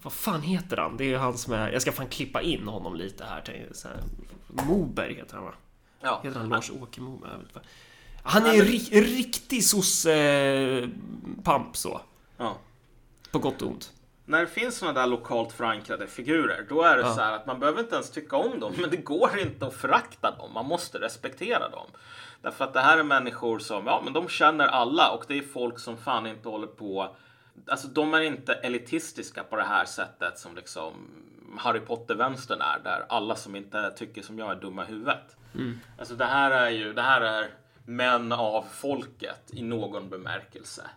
Vad 0.02 0.12
fan 0.12 0.42
heter 0.42 0.76
han? 0.76 0.96
Det 0.96 1.04
är 1.04 1.08
ju 1.08 1.16
han 1.16 1.38
som 1.38 1.52
är... 1.52 1.72
Jag 1.72 1.82
ska 1.82 1.92
fan 1.92 2.08
klippa 2.08 2.42
in 2.42 2.68
honom 2.68 2.96
lite 2.96 3.24
här. 3.24 3.68
Så 3.72 3.88
här 3.88 3.96
Moberg 4.46 5.14
heter 5.14 5.34
han 5.34 5.44
va? 5.44 5.54
Ja. 6.00 6.20
Heter 6.24 6.38
han 6.38 6.48
Lars-Åke 6.48 7.00
Moberg? 7.00 7.30
Han 8.22 8.46
är 8.46 8.54
en 8.54 8.64
riktig 9.04 9.64
sosse-pamp 9.64 11.76
så. 11.76 12.00
Ja. 12.36 12.56
På 13.30 13.38
gott 13.38 13.62
och 13.62 13.68
ont 13.68 13.92
när 14.24 14.40
det 14.40 14.46
finns 14.46 14.76
sådana 14.76 15.00
där 15.00 15.06
lokalt 15.06 15.52
förankrade 15.52 16.06
figurer, 16.06 16.66
då 16.68 16.82
är 16.82 16.96
det 16.96 17.02
ja. 17.02 17.14
så 17.14 17.20
här 17.20 17.32
att 17.32 17.46
man 17.46 17.60
behöver 17.60 17.80
inte 17.80 17.94
ens 17.94 18.10
tycka 18.10 18.36
om 18.36 18.60
dem, 18.60 18.72
men 18.78 18.90
det 18.90 18.96
går 18.96 19.38
inte 19.38 19.66
att 19.66 19.74
förakta 19.74 20.30
dem. 20.30 20.52
Man 20.52 20.66
måste 20.66 20.98
respektera 20.98 21.68
dem. 21.68 21.86
Därför 22.42 22.64
att 22.64 22.72
det 22.72 22.80
här 22.80 22.98
är 22.98 23.02
människor 23.02 23.58
som, 23.58 23.86
ja 23.86 24.00
men 24.04 24.12
de 24.12 24.28
känner 24.28 24.66
alla 24.66 25.10
och 25.10 25.24
det 25.28 25.38
är 25.38 25.42
folk 25.42 25.78
som 25.78 25.96
fan 25.96 26.26
inte 26.26 26.48
håller 26.48 26.66
på 26.66 27.16
Alltså 27.66 27.88
de 27.88 28.14
är 28.14 28.20
inte 28.20 28.54
elitistiska 28.54 29.44
på 29.44 29.56
det 29.56 29.64
här 29.64 29.84
sättet 29.84 30.38
som 30.38 30.56
liksom 30.56 30.92
Harry 31.58 31.80
Potter-vänstern 31.80 32.60
är, 32.60 32.78
där 32.84 33.06
alla 33.08 33.36
som 33.36 33.56
inte 33.56 33.90
tycker 33.90 34.22
som 34.22 34.38
jag 34.38 34.50
är 34.50 34.60
dumma 34.60 34.84
i 34.84 34.86
huvudet. 34.86 35.36
Mm. 35.54 35.78
Alltså 35.98 36.14
det 36.14 36.24
här 36.24 36.50
är 36.50 36.70
ju, 36.70 36.92
det 36.92 37.02
här 37.02 37.20
är 37.20 37.50
män 37.84 38.32
av 38.32 38.64
folket 38.72 39.50
i 39.52 39.62
någon 39.62 40.10
bemärkelse 40.10 40.90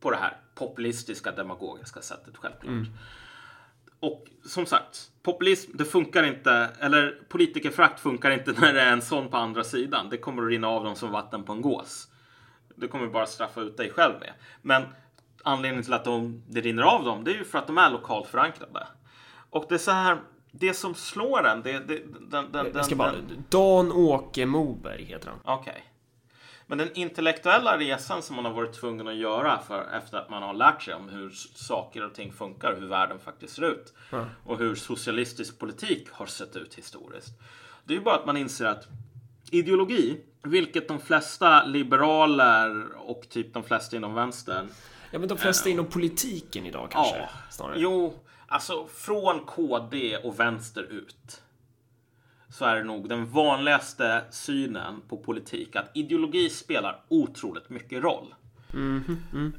på 0.00 0.10
det 0.10 0.16
här 0.16 0.36
populistiska 0.54 1.32
demagogiska 1.32 2.02
sättet 2.02 2.36
självklart. 2.36 2.72
Mm. 2.72 2.86
Och 4.00 4.26
som 4.44 4.66
sagt, 4.66 5.10
populism, 5.22 5.70
det 5.74 5.84
funkar 5.84 6.22
inte, 6.22 6.68
eller 6.78 7.18
politikerfrakt 7.28 8.00
funkar 8.00 8.30
inte 8.30 8.52
när 8.60 8.72
det 8.72 8.80
är 8.80 8.92
en 8.92 9.02
sån 9.02 9.28
på 9.28 9.36
andra 9.36 9.64
sidan. 9.64 10.08
Det 10.10 10.18
kommer 10.18 10.42
att 10.42 10.48
rinna 10.48 10.68
av 10.68 10.84
dem 10.84 10.96
som 10.96 11.10
vatten 11.10 11.42
på 11.42 11.52
en 11.52 11.60
gås. 11.60 12.08
Det 12.74 12.88
kommer 12.88 13.06
bara 13.06 13.26
straffa 13.26 13.60
ut 13.60 13.76
dig 13.76 13.90
själv 13.90 14.20
med. 14.20 14.32
Men 14.62 14.82
anledningen 15.44 15.84
till 15.84 15.92
att 15.92 16.04
de, 16.04 16.42
det 16.48 16.60
rinner 16.60 16.82
av 16.82 17.04
dem, 17.04 17.24
det 17.24 17.30
är 17.30 17.34
ju 17.34 17.44
för 17.44 17.58
att 17.58 17.66
de 17.66 17.78
är 17.78 17.90
lokalt 17.90 18.28
förankrade. 18.28 18.86
Och 19.50 19.66
det 19.68 19.74
är 19.74 19.78
så 19.78 19.90
här, 19.90 20.18
det 20.52 20.74
som 20.74 20.94
slår 20.94 21.46
en, 21.46 21.62
det, 21.62 21.78
det 21.78 22.02
den, 22.30 22.52
den, 22.52 22.70
Jag 22.74 22.84
ska 22.84 22.96
bara, 22.96 23.14
Dan-Åke 23.48 24.46
Moberg 24.46 25.04
heter 25.04 25.28
han. 25.28 25.38
Okej. 25.44 25.70
Okay. 25.70 25.82
Men 26.70 26.78
den 26.78 26.88
intellektuella 26.94 27.78
resan 27.78 28.22
som 28.22 28.36
man 28.36 28.44
har 28.44 28.52
varit 28.52 28.72
tvungen 28.72 29.08
att 29.08 29.16
göra 29.16 29.58
för, 29.58 29.88
efter 29.92 30.18
att 30.18 30.30
man 30.30 30.42
har 30.42 30.54
lärt 30.54 30.82
sig 30.82 30.94
om 30.94 31.08
hur 31.08 31.30
saker 31.54 32.04
och 32.04 32.14
ting 32.14 32.32
funkar, 32.32 32.76
hur 32.80 32.86
världen 32.86 33.18
faktiskt 33.18 33.54
ser 33.54 33.64
ut 33.64 33.94
mm. 34.12 34.26
och 34.44 34.58
hur 34.58 34.74
socialistisk 34.74 35.58
politik 35.58 36.08
har 36.12 36.26
sett 36.26 36.56
ut 36.56 36.74
historiskt. 36.74 37.32
Det 37.84 37.94
är 37.94 37.98
ju 37.98 38.04
bara 38.04 38.14
att 38.14 38.26
man 38.26 38.36
inser 38.36 38.66
att 38.66 38.86
ideologi, 39.50 40.20
vilket 40.42 40.88
de 40.88 41.00
flesta 41.00 41.64
liberaler 41.64 42.86
och 42.96 43.28
typ 43.28 43.54
de 43.54 43.62
flesta 43.62 43.96
inom 43.96 44.14
vänstern 44.14 44.68
Ja, 45.10 45.18
men 45.18 45.28
de 45.28 45.38
flesta 45.38 45.68
inom 45.68 45.86
politiken 45.86 46.66
idag 46.66 46.90
kanske? 46.90 47.18
Ja, 47.18 47.28
snarare. 47.50 47.80
Jo, 47.80 48.14
alltså 48.46 48.86
från 48.86 49.40
KD 49.40 50.16
och 50.16 50.40
vänster 50.40 50.82
ut 50.82 51.42
så 52.48 52.64
är 52.64 52.76
det 52.76 52.84
nog 52.84 53.08
den 53.08 53.26
vanligaste 53.26 54.24
synen 54.30 55.02
på 55.08 55.16
politik 55.16 55.76
att 55.76 55.90
ideologi 55.94 56.50
spelar 56.50 57.00
otroligt 57.08 57.70
mycket 57.70 58.02
roll. 58.02 58.34
Mm, 58.72 59.16
mm. 59.32 59.52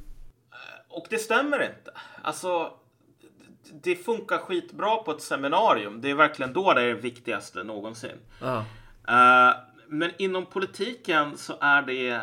Och 0.88 1.08
det 1.10 1.18
stämmer 1.18 1.64
inte. 1.64 1.92
Alltså, 2.22 2.74
det 3.84 3.96
funkar 3.96 4.38
skitbra 4.38 4.98
på 4.98 5.12
ett 5.12 5.22
seminarium. 5.22 6.02
Det 6.02 6.10
är 6.10 6.16
verkligen 6.16 6.54
då 6.54 6.74
det 6.74 6.82
är 6.82 6.88
det 6.88 6.94
viktigaste 7.02 7.64
någonsin. 7.64 8.18
Ah. 8.42 8.58
Uh, 9.10 9.56
men 9.88 10.12
inom 10.18 10.46
politiken 10.46 11.38
så 11.38 11.58
är 11.62 11.82
det 11.82 12.22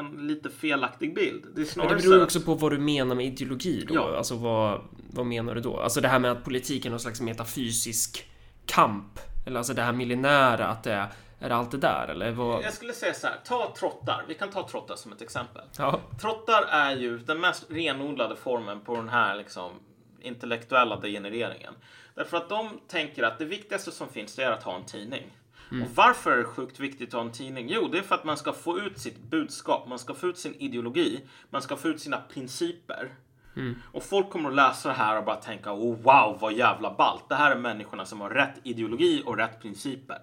en 0.00 0.26
lite 0.26 0.50
felaktig 0.50 1.14
bild. 1.14 1.46
Det, 1.54 1.60
är 1.60 1.64
snarare 1.64 1.96
det 1.96 2.02
beror 2.02 2.22
också 2.22 2.40
på 2.40 2.54
vad 2.54 2.72
du 2.72 2.78
menar 2.78 3.14
med 3.14 3.26
ideologi 3.26 3.84
då. 3.88 3.94
Ja. 3.94 4.16
Alltså 4.16 4.34
vad, 4.34 4.80
vad 5.10 5.26
menar 5.26 5.54
du 5.54 5.60
då? 5.60 5.80
Alltså 5.80 6.00
det 6.00 6.08
här 6.08 6.18
med 6.18 6.30
att 6.32 6.44
politiken 6.44 6.88
är 6.88 6.90
någon 6.90 7.00
slags 7.00 7.20
metafysisk 7.20 8.30
kamp 8.66 9.20
eller 9.46 9.58
alltså 9.58 9.74
det 9.74 9.82
här 9.82 9.92
millinära, 9.92 10.66
att 10.66 10.82
det 10.82 10.92
är, 10.92 11.08
är 11.38 11.48
det 11.48 11.54
allt 11.54 11.70
det 11.70 11.78
där 11.78 12.08
eller? 12.08 12.30
Vad... 12.30 12.64
Jag 12.64 12.72
skulle 12.72 12.92
säga 12.92 13.14
så 13.14 13.26
här, 13.26 13.36
ta 13.44 13.74
trottar. 13.78 14.24
Vi 14.28 14.34
kan 14.34 14.50
ta 14.50 14.68
trottar 14.68 14.96
som 14.96 15.12
ett 15.12 15.22
exempel. 15.22 15.62
Ja. 15.78 16.00
Trottar 16.20 16.62
är 16.62 16.96
ju 16.96 17.18
den 17.18 17.40
mest 17.40 17.66
renodlade 17.68 18.36
formen 18.36 18.80
på 18.80 18.96
den 18.96 19.08
här 19.08 19.36
liksom 19.36 19.72
intellektuella 20.20 20.96
degenereringen. 20.96 21.74
Därför 22.14 22.36
att 22.36 22.48
de 22.48 22.80
tänker 22.88 23.22
att 23.22 23.38
det 23.38 23.44
viktigaste 23.44 23.90
som 23.90 24.08
finns 24.08 24.38
är 24.38 24.50
att 24.50 24.62
ha 24.62 24.76
en 24.76 24.84
tidning. 24.84 25.22
Mm. 25.70 25.82
Och 25.82 25.90
varför 25.94 26.32
är 26.32 26.36
det 26.36 26.44
sjukt 26.44 26.80
viktigt 26.80 27.08
att 27.08 27.14
ha 27.14 27.20
en 27.20 27.32
tidning? 27.32 27.68
Jo, 27.68 27.88
det 27.88 27.98
är 27.98 28.02
för 28.02 28.14
att 28.14 28.24
man 28.24 28.36
ska 28.36 28.52
få 28.52 28.78
ut 28.78 28.98
sitt 28.98 29.18
budskap, 29.18 29.88
man 29.88 29.98
ska 29.98 30.14
få 30.14 30.26
ut 30.26 30.38
sin 30.38 30.54
ideologi, 30.54 31.20
man 31.50 31.62
ska 31.62 31.76
få 31.76 31.88
ut 31.88 32.00
sina 32.00 32.20
principer. 32.20 33.14
Mm. 33.56 33.74
Och 33.92 34.02
folk 34.02 34.30
kommer 34.30 34.48
att 34.48 34.54
läsa 34.54 34.88
det 34.88 34.94
här 34.94 35.18
och 35.18 35.24
bara 35.24 35.36
tänka 35.36 35.72
oh, 35.72 35.96
wow 35.96 36.38
vad 36.40 36.52
jävla 36.52 36.94
ballt. 36.94 37.28
Det 37.28 37.34
här 37.34 37.50
är 37.50 37.58
människorna 37.58 38.04
som 38.04 38.20
har 38.20 38.30
rätt 38.30 38.54
ideologi 38.62 39.22
och 39.26 39.36
rätt 39.36 39.62
principer. 39.62 40.18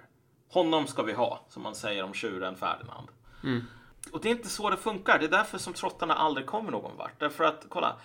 Honom 0.50 0.88
ska 0.88 1.04
vi 1.04 1.14
ha, 1.14 1.46
som 1.50 1.64
man 1.64 1.76
säger 1.76 2.04
om 2.04 2.14
tjuren 2.14 2.56
Ferdinand. 2.56 3.08
Mm. 3.44 3.64
Och 4.12 4.22
det 4.22 4.30
är 4.30 4.32
inte 4.32 4.50
så 4.50 4.70
det 4.70 4.78
funkar. 4.78 5.20
Det 5.20 5.26
är 5.26 5.30
därför 5.30 5.58
som 5.58 5.74
trottarna 5.74 6.14
aldrig 6.14 6.46
kommer 6.46 6.72
någon 6.72 6.98
vart. 6.98 7.20
Därför 7.20 7.44
att, 7.44 7.66
kolla. 7.70 7.96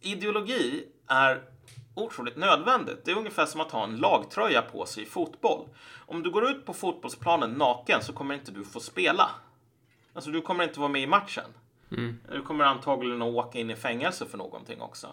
Ideologi 0.00 0.84
är 1.06 1.42
otroligt 1.94 2.36
nödvändigt. 2.36 3.04
Det 3.04 3.10
är 3.10 3.16
ungefär 3.16 3.46
som 3.46 3.60
att 3.60 3.70
ha 3.70 3.84
en 3.84 3.96
lagtröja 3.96 4.62
på 4.62 4.86
sig 4.86 5.02
i 5.02 5.06
fotboll. 5.06 5.68
Om 6.06 6.22
du 6.22 6.30
går 6.30 6.50
ut 6.50 6.66
på 6.66 6.72
fotbollsplanen 6.72 7.50
naken 7.50 8.02
så 8.02 8.12
kommer 8.12 8.34
inte 8.34 8.52
du 8.52 8.64
få 8.64 8.80
spela. 8.80 9.30
Alltså, 10.14 10.30
du 10.30 10.40
kommer 10.40 10.64
inte 10.64 10.80
vara 10.80 10.88
med 10.88 11.02
i 11.02 11.06
matchen. 11.06 11.44
Mm. 11.90 12.20
Du 12.32 12.42
kommer 12.42 12.64
antagligen 12.64 13.22
att 13.22 13.34
åka 13.34 13.58
in 13.58 13.70
i 13.70 13.76
fängelse 13.76 14.26
för 14.26 14.38
någonting 14.38 14.80
också. 14.80 15.08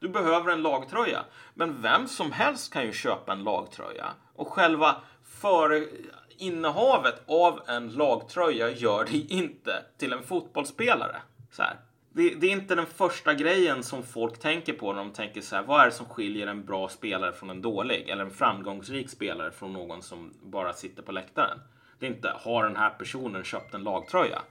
Du 0.00 0.08
behöver 0.08 0.52
en 0.52 0.62
lagtröja. 0.62 1.24
Men 1.54 1.82
vem 1.82 2.08
som 2.08 2.32
helst 2.32 2.72
kan 2.72 2.84
ju 2.84 2.92
köpa 2.92 3.32
en 3.32 3.44
lagtröja. 3.44 4.06
Och 4.34 4.48
själva 4.48 4.96
för 5.24 5.88
innehavet 6.28 7.22
av 7.26 7.60
en 7.66 7.88
lagtröja 7.88 8.70
gör 8.70 9.04
dig 9.04 9.26
inte 9.32 9.84
till 9.98 10.12
en 10.12 10.22
fotbollsspelare. 10.22 11.16
Så 11.50 11.62
här. 11.62 11.76
Det, 12.12 12.34
det, 12.34 12.46
är 12.46 12.50
inte 12.50 12.74
den 12.74 12.86
första 12.86 13.34
grejen 13.34 13.82
som 13.82 14.02
folk 14.02 14.38
tänker 14.38 14.72
på 14.72 14.92
när 14.92 15.04
de 15.04 15.12
tänker 15.12 15.40
så 15.40 15.56
här. 15.56 15.62
Vad 15.62 15.80
är 15.80 15.86
det 15.86 15.92
som 15.92 16.06
skiljer 16.06 16.46
en 16.46 16.64
bra 16.64 16.88
spelare 16.88 17.32
från 17.32 17.50
en 17.50 17.62
dålig? 17.62 18.08
Eller 18.08 18.24
en 18.24 18.30
framgångsrik 18.30 19.10
spelare 19.10 19.50
från 19.50 19.72
någon 19.72 20.02
som 20.02 20.34
bara 20.42 20.72
sitter 20.72 21.02
på 21.02 21.12
läktaren? 21.12 21.58
Det 21.98 22.06
är 22.06 22.10
inte, 22.10 22.32
har 22.40 22.64
den 22.64 22.76
här 22.76 22.90
personen 22.90 23.44
köpt 23.44 23.74
en 23.74 23.82
lagtröja? 23.82 24.42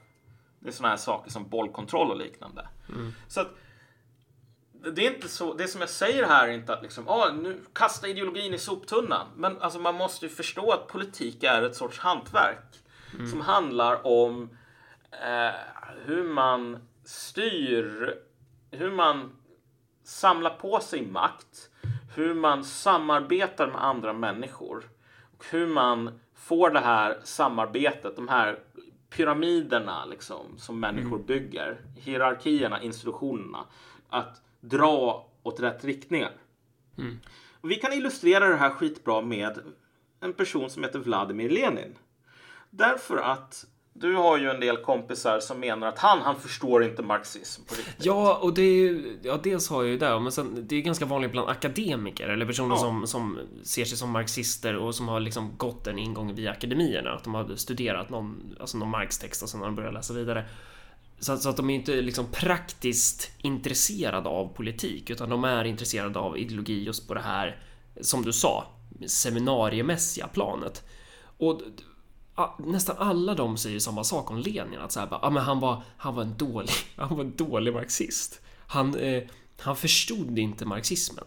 Det 0.58 0.68
är 0.68 0.72
sådana 0.72 0.90
här 0.90 0.96
saker 0.96 1.30
som 1.30 1.48
bollkontroll 1.48 2.10
och 2.10 2.16
liknande. 2.16 2.68
Mm. 2.88 3.12
Så 3.28 3.40
att 3.40 3.48
det 4.72 5.06
är 5.06 5.14
inte 5.14 5.28
så. 5.28 5.54
Det 5.54 5.68
som 5.68 5.80
jag 5.80 5.90
säger 5.90 6.26
här 6.26 6.48
är 6.48 6.52
inte 6.52 6.72
att 6.72 6.82
liksom, 6.82 7.08
ah, 7.08 7.32
nu 7.32 7.60
kasta 7.72 8.08
ideologin 8.08 8.54
i 8.54 8.58
soptunnan. 8.58 9.26
Men 9.36 9.62
alltså, 9.62 9.78
man 9.78 9.94
måste 9.94 10.26
ju 10.26 10.32
förstå 10.32 10.72
att 10.72 10.86
politik 10.86 11.42
är 11.42 11.62
ett 11.62 11.76
sorts 11.76 11.98
hantverk 11.98 12.78
mm. 13.14 13.30
som 13.30 13.40
handlar 13.40 14.06
om 14.06 14.50
eh, 15.10 15.54
hur 16.04 16.24
man 16.24 16.78
styr, 17.10 18.14
hur 18.70 18.90
man 18.90 19.36
samlar 20.02 20.50
på 20.50 20.80
sig 20.80 21.06
makt, 21.06 21.70
hur 22.14 22.34
man 22.34 22.64
samarbetar 22.64 23.66
med 23.66 23.84
andra 23.84 24.12
människor 24.12 24.84
och 25.38 25.44
hur 25.50 25.66
man 25.66 26.20
får 26.34 26.70
det 26.70 26.80
här 26.80 27.20
samarbetet, 27.24 28.16
de 28.16 28.28
här 28.28 28.58
pyramiderna 29.10 30.04
liksom, 30.04 30.58
som 30.58 30.80
människor 30.80 31.16
mm. 31.16 31.26
bygger, 31.26 31.80
hierarkierna, 31.96 32.82
institutionerna, 32.82 33.64
att 34.08 34.42
dra 34.60 35.28
åt 35.42 35.60
rätt 35.60 35.84
riktningar. 35.84 36.32
Mm. 36.98 37.20
vi 37.62 37.74
kan 37.74 37.92
illustrera 37.92 38.48
det 38.48 38.56
här 38.56 38.70
skitbra 38.70 39.20
med 39.20 39.58
en 40.20 40.32
person 40.32 40.70
som 40.70 40.84
heter 40.84 40.98
Vladimir 40.98 41.50
Lenin. 41.50 41.98
Därför 42.70 43.16
att 43.16 43.66
du 43.92 44.14
har 44.16 44.38
ju 44.38 44.50
en 44.50 44.60
del 44.60 44.76
kompisar 44.76 45.40
som 45.40 45.60
menar 45.60 45.86
att 45.86 45.98
han, 45.98 46.18
han 46.22 46.40
förstår 46.40 46.84
inte 46.84 47.02
marxism 47.02 47.62
på 47.64 47.74
riktigt. 47.74 47.94
Ja, 48.06 48.38
och 48.42 48.54
det 48.54 48.62
är 48.62 48.74
ju, 48.74 49.18
ja 49.22 49.40
dels 49.42 49.68
har 49.70 49.82
jag 49.82 49.90
ju 49.90 49.98
det, 49.98 50.20
men 50.20 50.32
sen 50.32 50.64
det 50.68 50.76
är 50.76 50.80
ganska 50.80 51.04
vanligt 51.04 51.32
bland 51.32 51.48
akademiker 51.48 52.28
eller 52.28 52.46
personer 52.46 52.74
Ja. 52.74 52.78
som, 52.80 53.06
som 53.06 53.38
ser 53.62 53.84
sig 53.84 53.98
som 53.98 54.10
marxister 54.10 54.76
och 54.76 54.94
som 54.94 55.08
har 55.08 55.20
liksom 55.20 55.56
gått 55.56 55.86
en 55.86 55.98
ingång 55.98 56.34
via 56.34 56.50
akademierna, 56.50 57.10
att 57.12 57.24
de 57.24 57.34
har 57.34 57.56
studerat 57.56 58.10
någon, 58.10 58.56
alltså 58.60 58.78
någon 58.78 58.90
Marx-text 58.90 59.42
och 59.42 59.48
sen 59.48 59.60
har 59.60 59.66
de 59.66 59.76
börjat 59.76 59.94
läsa 59.94 60.14
vidare. 60.14 60.44
Så, 61.18 61.32
att- 61.32 61.42
så 61.42 61.48
att 61.48 61.56
de 61.56 61.70
är 61.70 61.74
inte 61.74 61.92
liksom 62.00 62.26
praktiskt 62.32 63.30
intresserade 63.38 64.28
av 64.28 64.48
politik, 64.54 65.10
utan 65.10 65.28
de 65.30 65.44
är 65.44 65.64
intresserade 65.64 66.18
av 66.18 66.38
ideologi 66.38 66.84
just 66.84 67.08
på 67.08 67.14
det 67.14 67.20
här, 67.20 67.62
som 68.00 68.22
du 68.22 68.32
sa, 68.32 68.66
seminariemässiga 69.06 70.26
planet. 70.28 70.82
Och 71.38 71.60
nästan 72.58 72.96
alla 72.98 73.34
de 73.34 73.56
säger 73.56 73.78
samma 73.78 74.04
sak 74.04 74.30
om 74.30 74.38
Lenin, 74.38 74.78
att 74.80 74.92
så 74.92 75.00
här, 75.00 75.06
bara, 75.06 75.20
ah, 75.22 75.30
men 75.30 75.42
han, 75.42 75.60
var, 75.60 75.82
han 75.96 76.14
var 76.14 76.22
en 76.22 76.36
dålig, 76.36 76.70
han 76.96 77.16
var 77.16 77.24
en 77.24 77.36
dålig 77.36 77.74
marxist. 77.74 78.40
Han, 78.66 78.94
eh, 78.94 79.22
han 79.60 79.76
förstod 79.76 80.38
inte 80.38 80.66
marxismen. 80.66 81.24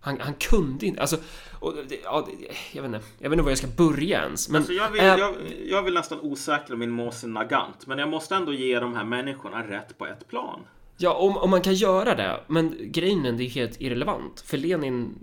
Han, 0.00 0.20
han 0.20 0.34
kunde 0.34 0.86
inte, 0.86 1.00
alltså, 1.00 1.16
och, 1.60 1.74
ja, 2.04 2.28
jag 2.72 2.82
vet 2.82 2.94
inte, 2.94 3.06
jag 3.18 3.30
vet 3.30 3.36
inte 3.36 3.42
var 3.42 3.50
jag 3.50 3.58
ska 3.58 3.66
börja 3.66 4.22
ens. 4.22 4.48
Men, 4.48 4.56
Alltså 4.56 4.72
jag, 4.72 4.90
vill, 4.90 5.00
eh, 5.00 5.06
jag, 5.06 5.34
jag 5.66 5.82
vill 5.82 5.94
nästan 5.94 6.20
osäkra 6.20 6.76
min 6.76 6.90
Mohsen 6.90 7.32
Nagant, 7.32 7.86
men 7.86 7.98
jag 7.98 8.08
måste 8.08 8.34
ändå 8.34 8.52
ge 8.52 8.80
de 8.80 8.96
här 8.96 9.04
människorna 9.04 9.62
rätt 9.62 9.98
på 9.98 10.06
ett 10.06 10.28
plan. 10.28 10.60
Ja, 10.96 11.14
om, 11.14 11.36
om 11.36 11.50
man 11.50 11.62
kan 11.62 11.74
göra 11.74 12.14
det, 12.14 12.40
men 12.46 12.76
grejen 12.80 13.26
är 13.26 13.32
det 13.32 13.44
är 13.44 13.48
helt 13.48 13.80
irrelevant. 13.80 14.40
För 14.40 14.56
Lenin, 14.56 15.14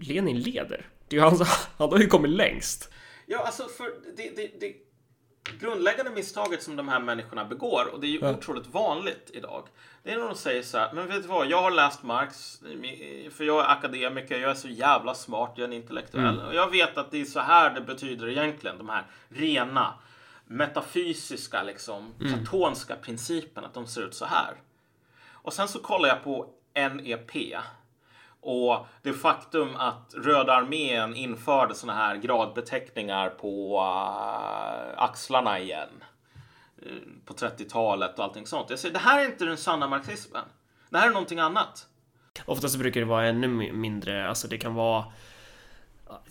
Lenin 0.00 0.40
leder. 0.40 0.88
Det 1.08 1.16
är 1.16 1.20
ju 1.20 1.24
han, 1.24 1.38
han 1.76 1.90
har 1.90 1.98
ju 1.98 2.06
kommit 2.06 2.30
längst. 2.30 2.90
Ja, 3.26 3.38
alltså 3.38 3.68
för 3.68 3.84
det, 4.16 4.36
det, 4.36 4.60
det 4.60 4.74
grundläggande 5.60 6.10
misstaget 6.10 6.62
som 6.62 6.76
de 6.76 6.88
här 6.88 7.00
människorna 7.00 7.44
begår, 7.44 7.88
och 7.92 8.00
det 8.00 8.06
är 8.06 8.08
ju 8.08 8.28
otroligt 8.30 8.66
vanligt 8.66 9.30
idag, 9.32 9.68
det 10.02 10.12
är 10.12 10.18
när 10.18 10.24
de 10.26 10.34
säger 10.34 10.62
så 10.62 10.78
här, 10.78 10.92
men 10.92 11.06
vet 11.08 11.22
du 11.22 11.28
vad, 11.28 11.46
jag 11.46 11.62
har 11.62 11.70
läst 11.70 12.02
Marx, 12.02 12.60
för 13.30 13.44
jag 13.44 13.64
är 13.64 13.68
akademiker, 13.68 14.38
jag 14.38 14.50
är 14.50 14.54
så 14.54 14.68
jävla 14.68 15.14
smart, 15.14 15.52
jag 15.54 15.62
är 15.62 15.68
en 15.68 15.72
intellektuell, 15.72 16.40
och 16.40 16.54
jag 16.54 16.70
vet 16.70 16.98
att 16.98 17.10
det 17.10 17.20
är 17.20 17.24
så 17.24 17.40
här 17.40 17.74
det 17.74 17.80
betyder 17.80 18.28
egentligen, 18.28 18.78
de 18.78 18.88
här 18.88 19.06
rena, 19.28 19.94
metafysiska, 20.44 21.62
liksom, 21.62 22.14
platonska 22.18 22.96
principerna, 22.96 23.66
att 23.66 23.74
de 23.74 23.86
ser 23.86 24.02
ut 24.02 24.14
så 24.14 24.24
här. 24.24 24.54
Och 25.46 25.52
sen 25.52 25.68
så 25.68 25.78
kollar 25.78 26.08
jag 26.08 26.24
på 26.24 26.48
NEP. 26.74 27.32
Och 28.40 28.86
det 29.02 29.12
faktum 29.12 29.76
att 29.76 30.14
Röda 30.14 30.52
armén 30.52 31.14
införde 31.14 31.74
såna 31.74 31.94
här 31.94 32.16
gradbeteckningar 32.16 33.28
på 33.28 33.78
uh, 33.78 35.02
axlarna 35.02 35.60
igen. 35.60 35.88
Eh, 36.82 36.92
på 37.24 37.34
30-talet 37.34 38.18
och 38.18 38.24
allting 38.24 38.46
sånt. 38.46 38.70
Jag 38.70 38.78
säger, 38.78 38.92
det 38.92 39.00
här 39.00 39.20
är 39.20 39.26
inte 39.26 39.44
den 39.44 39.56
sanna 39.56 39.88
marxismen. 39.88 40.44
Det 40.90 40.98
här 40.98 41.06
är 41.08 41.12
någonting 41.12 41.38
annat. 41.38 41.86
Oftast 42.44 42.74
så 42.74 42.78
brukar 42.78 43.00
det 43.00 43.06
vara 43.06 43.26
ännu 43.26 43.72
mindre, 43.72 44.28
alltså 44.28 44.48
det 44.48 44.58
kan 44.58 44.74
vara 44.74 45.04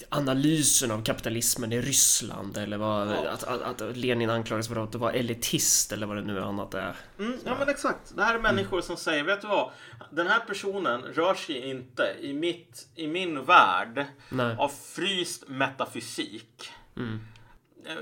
analysen 0.10 0.92
av 0.92 1.04
kapitalismen 1.04 1.74
i 1.74 1.82
Ryssland 1.82 2.58
eller 2.58 2.78
vad, 2.78 3.08
Ja. 3.08 3.30
att, 3.30 3.44
att, 3.44 3.82
att 3.82 3.98
Lenin 3.98 4.30
anklagas 4.30 4.68
för 4.68 4.84
att 4.84 4.96
vara 4.96 5.12
elitist 5.12 5.92
eller 5.92 6.08
vad 6.08 6.18
det 6.18 6.22
nu 6.24 6.42
annat 6.42 6.74
är. 6.74 6.96
Mm, 7.20 7.38
ja 7.46 7.56
men 7.60 7.70
exakt. 7.70 8.16
Det 8.16 8.24
här 8.24 8.36
är 8.36 8.40
människor 8.40 8.82
som 8.82 8.98
säger, 8.98 9.24
vet 9.24 9.42
du 9.42 9.48
vad? 9.48 9.72
Den 10.12 10.28
här 10.28 10.40
personen 10.40 11.02
rör 11.02 11.34
sig 11.36 11.70
inte 11.70 12.16
i, 12.22 12.34
mitt, 12.34 12.88
i 12.96 13.08
min 13.08 13.46
värld 13.46 14.06
Nej. 14.30 14.56
av 14.60 14.70
fryst 14.70 15.44
metafysik. 15.48 16.70
Eh, 16.98 17.94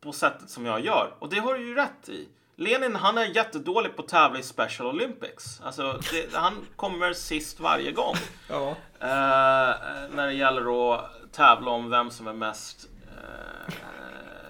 På 0.00 0.12
sättet 0.12 0.50
som 0.50 0.66
jag 0.66 0.84
gör. 0.84 1.14
Och 1.18 1.28
det 1.30 1.38
har 1.38 1.54
du 1.54 1.66
ju 1.68 1.74
rätt 1.74 2.08
i. 2.08 2.28
Lenin 2.56 2.94
han 2.96 3.18
är 3.18 3.24
jättedålig 3.24 3.96
på 3.96 4.02
att 4.02 4.08
tävla 4.08 4.38
i 4.38 4.42
Special 4.42 4.88
Olympics. 4.88 5.60
Alltså, 5.64 6.00
det, 6.12 6.34
han 6.36 6.66
kommer 6.76 7.12
sist 7.12 7.60
varje 7.60 7.92
gång. 7.92 8.14
Ja. 8.48 8.68
Eh, 9.00 9.76
när 10.14 10.26
det 10.26 10.32
gäller 10.32 10.94
att 10.94 11.32
tävla 11.32 11.70
om 11.70 11.90
vem 11.90 12.10
som 12.10 12.26
är 12.26 12.32
mest 12.32 12.88
eh, 13.08 13.74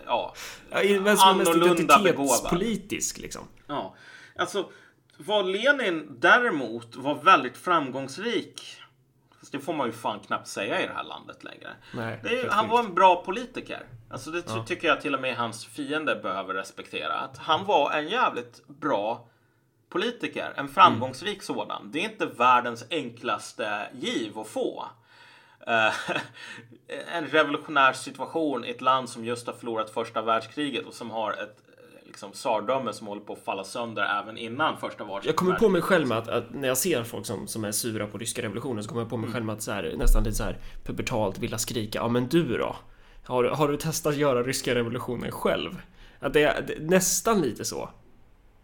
ja, 0.06 0.35
Ja, 0.70 0.78
vem 1.01 1.16
som 1.16 1.28
Annorlunda 1.28 1.98
begåvad. 1.98 2.09
identitetspolitisk 2.09 3.18
liksom. 3.18 3.48
Ja, 3.66 3.94
alltså 4.39 4.70
vad 5.16 5.47
Lenin 5.47 6.16
däremot 6.20 6.97
var 6.97 7.14
väldigt 7.14 7.56
framgångsrik. 7.56 8.81
Fast 9.44 9.52
det 9.52 9.60
får 9.60 9.74
man 9.74 9.86
ju 9.86 9.92
fan 9.92 10.20
knappt 10.20 10.48
säga 10.48 10.82
i 10.82 10.86
det 10.86 10.92
här 10.92 11.04
landet 11.04 11.44
längre. 11.44 11.68
Nej, 11.94 12.20
är, 12.22 12.50
han 12.50 12.68
var 12.68 12.80
en 12.80 12.94
bra 12.94 13.24
politiker. 13.24 13.86
Alltså 14.10 14.30
det 14.30 14.42
ty- 14.42 14.64
tycker 14.66 14.88
jag 14.88 15.00
till 15.00 15.14
och 15.14 15.20
med 15.20 15.36
hans 15.36 15.66
fiende 15.66 16.16
behöver 16.16 16.54
respektera. 16.54 17.12
Att 17.12 17.38
han 17.38 17.64
var 17.64 17.92
en 17.92 18.08
jävligt 18.08 18.66
bra 18.66 19.28
politiker. 19.88 20.52
En 20.56 20.68
framgångsrik 20.68 21.42
sådan. 21.42 21.90
Det 21.92 21.98
är 21.98 22.10
inte 22.10 22.26
världens 22.26 22.84
enklaste 22.90 23.88
giv 23.92 24.38
att 24.38 24.48
få. 24.48 24.84
Eh, 25.66 25.94
en 27.14 27.26
revolutionär 27.26 27.92
situation 27.92 28.64
i 28.64 28.70
ett 28.70 28.80
land 28.80 29.08
som 29.08 29.24
just 29.24 29.46
har 29.46 29.54
förlorat 29.54 29.90
första 29.90 30.22
världskriget 30.22 30.86
och 30.86 30.94
som 30.94 31.10
har 31.10 31.32
ett 31.32 31.63
liksom, 32.14 32.32
tsardöme 32.32 32.92
som 32.92 33.06
håller 33.06 33.22
på 33.22 33.32
att 33.32 33.44
falla 33.44 33.64
sönder 33.64 34.22
även 34.22 34.38
innan 34.38 34.76
första 34.76 35.04
världskriget. 35.04 35.26
Jag 35.26 35.36
kommer 35.36 35.54
på 35.54 35.68
mig 35.68 35.82
själv 35.82 36.08
med 36.08 36.18
att, 36.18 36.28
att 36.28 36.54
när 36.54 36.68
jag 36.68 36.78
ser 36.78 37.04
folk 37.04 37.26
som, 37.26 37.46
som 37.48 37.64
är 37.64 37.72
sura 37.72 38.06
på 38.06 38.18
ryska 38.18 38.42
revolutionen 38.42 38.82
så 38.82 38.88
kommer 38.88 39.02
jag 39.02 39.10
på 39.10 39.16
mig 39.16 39.30
själv 39.32 39.44
med 39.44 39.52
att 39.52 39.62
så 39.62 39.72
här, 39.72 39.94
nästan 39.98 40.24
lite 40.24 40.36
så 40.36 40.44
här 40.44 40.58
pubertalt 40.84 41.38
vilja 41.38 41.58
skrika 41.58 41.98
Ja 41.98 42.08
men 42.08 42.26
du 42.28 42.58
då? 42.58 42.76
Har, 43.24 43.42
du- 43.42 43.50
har 43.50 43.68
du 43.68 43.76
testat 43.76 44.12
att 44.12 44.18
göra 44.18 44.42
ryska 44.42 44.74
revolutionen 44.74 45.30
själv? 45.32 45.70
Att 46.20 46.32
det 46.32 46.42
är, 46.42 46.62
det 46.62 46.74
är 46.74 46.80
nästan 46.80 47.40
lite 47.40 47.64
så. 47.64 47.90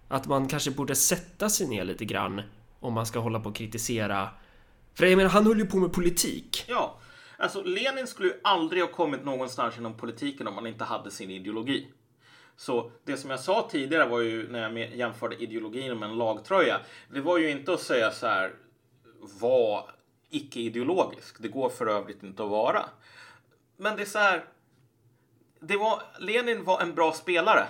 Att 0.08 0.26
man 0.26 0.48
kanske 0.48 0.70
borde 0.70 0.94
sätta 0.94 1.48
sig 1.48 1.68
ner 1.68 1.84
lite 1.84 2.04
grann 2.04 2.42
om 2.80 2.92
man 2.92 3.06
ska 3.06 3.18
hålla 3.18 3.40
på 3.40 3.48
och 3.48 3.56
kritisera. 3.56 4.28
För 4.94 5.06
jag 5.06 5.16
menar, 5.16 5.30
han 5.30 5.46
höll 5.46 5.58
ju 5.58 5.66
på 5.66 5.76
med 5.76 5.92
politik. 5.92 6.64
Ja, 6.68 6.98
alltså 7.38 7.62
Lenin 7.62 8.06
skulle 8.06 8.28
ju 8.28 8.34
aldrig 8.44 8.82
ha 8.82 8.88
kommit 8.90 9.24
någonstans 9.24 9.78
inom 9.78 9.94
politiken 9.94 10.48
om 10.48 10.54
han 10.54 10.66
inte 10.66 10.84
hade 10.84 11.10
sin 11.10 11.30
ideologi. 11.30 11.88
Så 12.60 12.90
det 13.04 13.16
som 13.16 13.30
jag 13.30 13.40
sa 13.40 13.68
tidigare 13.70 14.08
var 14.08 14.20
ju 14.20 14.48
när 14.52 14.60
jag 14.60 14.96
jämförde 14.96 15.36
ideologin 15.36 15.98
med 15.98 16.10
en 16.10 16.18
lagtröja. 16.18 16.80
Det 17.12 17.20
var 17.20 17.38
ju 17.38 17.50
inte 17.50 17.72
att 17.72 17.80
säga 17.80 18.10
så 18.10 18.26
här 18.26 18.52
var 19.40 19.90
icke-ideologisk. 20.30 21.42
Det 21.42 21.48
går 21.48 21.70
för 21.70 21.86
övrigt 21.86 22.22
inte 22.22 22.42
att 22.42 22.50
vara. 22.50 22.84
Men 23.76 23.96
det 23.96 24.02
är 24.02 24.06
så 24.06 24.18
här. 24.18 24.44
Det 25.60 25.76
var, 25.76 26.02
Lenin 26.18 26.64
var 26.64 26.80
en 26.80 26.94
bra 26.94 27.12
spelare. 27.12 27.66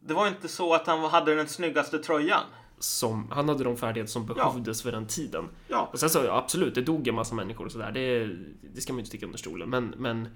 Det 0.00 0.14
var 0.14 0.28
inte 0.28 0.48
så 0.48 0.74
att 0.74 0.86
han 0.86 1.00
hade 1.00 1.34
den 1.34 1.48
snyggaste 1.48 1.98
tröjan. 1.98 2.42
Som, 2.78 3.30
han 3.30 3.48
hade 3.48 3.64
de 3.64 3.76
färdigheter 3.76 4.12
som 4.12 4.26
behövdes 4.26 4.82
för 4.82 4.92
den 4.92 5.06
tiden. 5.06 5.48
Ja. 5.68 5.88
Och 5.92 6.00
sen 6.00 6.10
så, 6.10 6.24
ja, 6.24 6.36
absolut, 6.36 6.74
det 6.74 6.82
dog 6.82 7.08
en 7.08 7.14
massa 7.14 7.34
människor 7.34 7.64
och 7.64 7.72
sådär. 7.72 7.92
Det, 7.92 8.26
det 8.74 8.80
ska 8.80 8.92
man 8.92 8.98
ju 8.98 9.00
inte 9.00 9.08
sticka 9.08 9.26
under 9.26 9.38
stolen. 9.38 9.70
Men, 9.70 9.94
men 9.96 10.28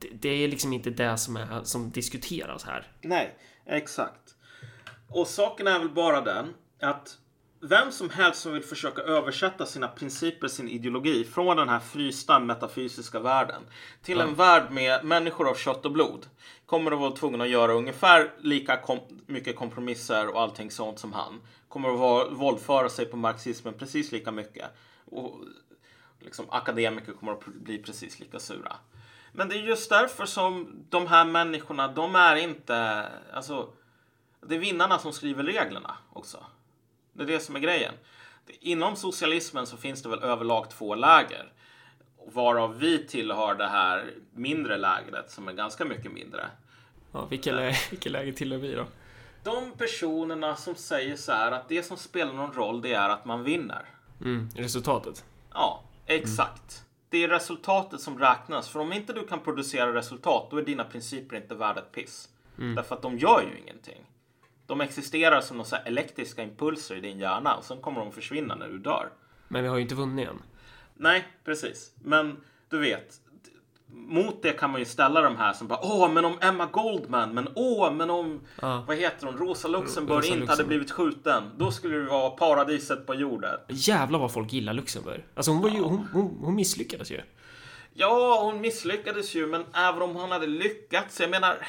det, 0.00 0.08
det 0.12 0.28
är 0.28 0.48
liksom 0.48 0.72
inte 0.72 0.90
det 0.90 1.18
som, 1.18 1.36
är, 1.36 1.64
som 1.64 1.90
diskuteras 1.90 2.64
här. 2.64 2.92
Nej, 3.02 3.36
exakt. 3.66 4.34
Och 5.08 5.26
saken 5.26 5.66
är 5.66 5.78
väl 5.78 5.90
bara 5.90 6.20
den 6.20 6.54
att 6.80 7.16
vem 7.62 7.92
som 7.92 8.10
helst 8.10 8.40
som 8.40 8.52
vill 8.52 8.62
försöka 8.62 9.02
översätta 9.02 9.66
sina 9.66 9.88
principer, 9.88 10.48
sin 10.48 10.68
ideologi 10.68 11.24
från 11.24 11.56
den 11.56 11.68
här 11.68 11.80
frysta 11.80 12.38
metafysiska 12.38 13.20
världen 13.20 13.62
till 14.02 14.20
en 14.20 14.34
värld 14.34 14.70
med 14.70 15.04
människor 15.04 15.48
av 15.48 15.54
kött 15.54 15.84
och 15.84 15.92
blod 15.92 16.26
kommer 16.66 16.92
att 16.92 16.98
vara 16.98 17.10
tvungen 17.10 17.40
att 17.40 17.48
göra 17.48 17.72
ungefär 17.72 18.32
lika 18.38 18.76
kom- 18.76 19.20
mycket 19.26 19.56
kompromisser 19.56 20.28
och 20.28 20.40
allting 20.40 20.70
sånt 20.70 20.98
som 20.98 21.12
han. 21.12 21.40
Kommer 21.68 21.92
att 21.92 21.98
vara, 21.98 22.28
våldföra 22.28 22.88
sig 22.88 23.06
på 23.06 23.16
marxismen 23.16 23.74
precis 23.74 24.12
lika 24.12 24.32
mycket. 24.32 24.70
Och 25.04 25.40
liksom, 26.20 26.46
akademiker 26.50 27.12
kommer 27.12 27.32
att 27.32 27.46
bli 27.46 27.78
precis 27.78 28.20
lika 28.20 28.38
sura. 28.38 28.76
Men 29.32 29.48
det 29.48 29.54
är 29.54 29.62
just 29.62 29.90
därför 29.90 30.26
som 30.26 30.84
de 30.88 31.06
här 31.06 31.24
människorna, 31.24 31.88
de 31.88 32.14
är 32.14 32.36
inte, 32.36 33.08
alltså, 33.32 33.68
det 34.46 34.54
är 34.54 34.58
vinnarna 34.58 34.98
som 34.98 35.12
skriver 35.12 35.44
reglerna 35.44 35.96
också. 36.12 36.44
Det 37.12 37.22
är 37.22 37.26
det 37.26 37.40
som 37.40 37.56
är 37.56 37.60
grejen. 37.60 37.94
Inom 38.60 38.96
socialismen 38.96 39.66
så 39.66 39.76
finns 39.76 40.02
det 40.02 40.08
väl 40.08 40.22
överlag 40.22 40.70
två 40.70 40.94
läger. 40.94 41.52
Varav 42.26 42.78
vi 42.78 43.06
tillhör 43.06 43.54
det 43.54 43.68
här 43.68 44.10
mindre 44.32 44.76
lägret 44.76 45.30
som 45.30 45.48
är 45.48 45.52
ganska 45.52 45.84
mycket 45.84 46.12
mindre. 46.12 46.46
Ja, 47.12 47.26
vilket, 47.26 47.54
lä 47.54 47.74
vilket 47.90 48.12
läge 48.12 48.32
tillhör 48.32 48.58
vi 48.58 48.74
då? 48.74 48.86
De 49.44 49.72
personerna 49.72 50.56
som 50.56 50.74
säger 50.74 51.16
så 51.16 51.32
här 51.32 51.52
att 51.52 51.68
det 51.68 51.82
som 51.82 51.96
spelar 51.96 52.32
någon 52.32 52.52
roll 52.52 52.82
det 52.82 52.92
är 52.92 53.08
att 53.08 53.24
man 53.24 53.44
vinner. 53.44 53.84
Mm, 54.20 54.48
resultatet. 54.56 55.24
Ja, 55.54 55.82
exakt. 56.06 56.84
Det 57.10 57.24
är 57.24 57.28
resultatet 57.28 58.00
som 58.00 58.18
räknas. 58.18 58.68
För 58.68 58.80
om 58.80 58.92
inte 58.92 59.12
du 59.12 59.26
kan 59.26 59.40
producera 59.40 59.94
resultat, 59.94 60.48
då 60.50 60.56
är 60.56 60.62
dina 60.62 60.84
principer 60.84 61.36
inte 61.36 61.54
värda 61.54 61.80
ett 61.80 61.92
piss. 61.92 62.28
Därför 62.56 62.94
att 62.94 63.02
de 63.02 63.18
gör 63.18 63.42
ju 63.42 63.58
ingenting. 63.62 64.06
De 64.66 64.80
existerar 64.80 65.40
som 65.40 65.56
några 65.56 65.76
elektriska 65.76 66.42
impulser 66.42 66.96
i 66.96 67.00
din 67.00 67.18
hjärna 67.18 67.56
och 67.56 67.64
sen 67.64 67.80
kommer 67.80 68.00
de 68.00 68.12
försvinna 68.12 68.54
när 68.54 68.68
du 68.68 68.78
dör. 68.78 69.08
Men 69.48 69.62
vi 69.62 69.68
har 69.68 69.76
ju 69.76 69.82
inte 69.82 69.94
vunnit 69.94 70.28
än. 70.28 70.42
Nej, 70.94 71.28
precis. 71.44 71.92
Men 72.02 72.36
du 72.68 72.78
vet, 72.78 73.20
mot 73.92 74.42
det 74.42 74.52
kan 74.52 74.70
man 74.70 74.80
ju 74.80 74.84
ställa 74.84 75.20
de 75.22 75.36
här 75.36 75.52
som 75.52 75.68
bara 75.68 75.78
åh, 75.82 76.10
men 76.12 76.24
om 76.24 76.38
Emma 76.40 76.66
Goldman, 76.66 77.34
men 77.34 77.48
åh, 77.54 77.92
men 77.92 78.10
om 78.10 78.40
Ja. 78.62 78.84
vad 78.88 78.96
heter 78.96 79.26
hon, 79.26 79.36
Rosa 79.36 79.68
Luxemburg 79.68 80.18
Rosa 80.18 80.26
inte 80.26 80.36
hade 80.38 80.46
Luxemburg. 80.46 80.68
blivit 80.68 80.90
skjuten. 80.90 81.42
Då 81.56 81.70
skulle 81.70 81.96
det 81.96 82.04
vara 82.06 82.30
paradiset 82.30 83.06
på 83.06 83.14
jorden. 83.14 83.58
Jävlar 83.68 84.18
vad 84.18 84.32
folk 84.32 84.52
gillar 84.52 84.72
Luxemburg. 84.72 85.24
Alltså 85.34 85.50
hon, 85.50 85.62
var 85.62 85.68
ju, 85.70 85.80
hon, 85.80 86.08
hon, 86.12 86.38
hon 86.42 86.54
misslyckades 86.54 87.10
ju. 87.10 87.20
Ja, 87.94 88.40
hon 88.42 88.60
misslyckades 88.60 89.34
ju, 89.34 89.46
men 89.46 89.64
även 89.74 90.02
om 90.02 90.14
hon 90.16 90.30
hade 90.30 90.46
lyckats, 90.46 91.20
jag 91.20 91.30
menar. 91.30 91.66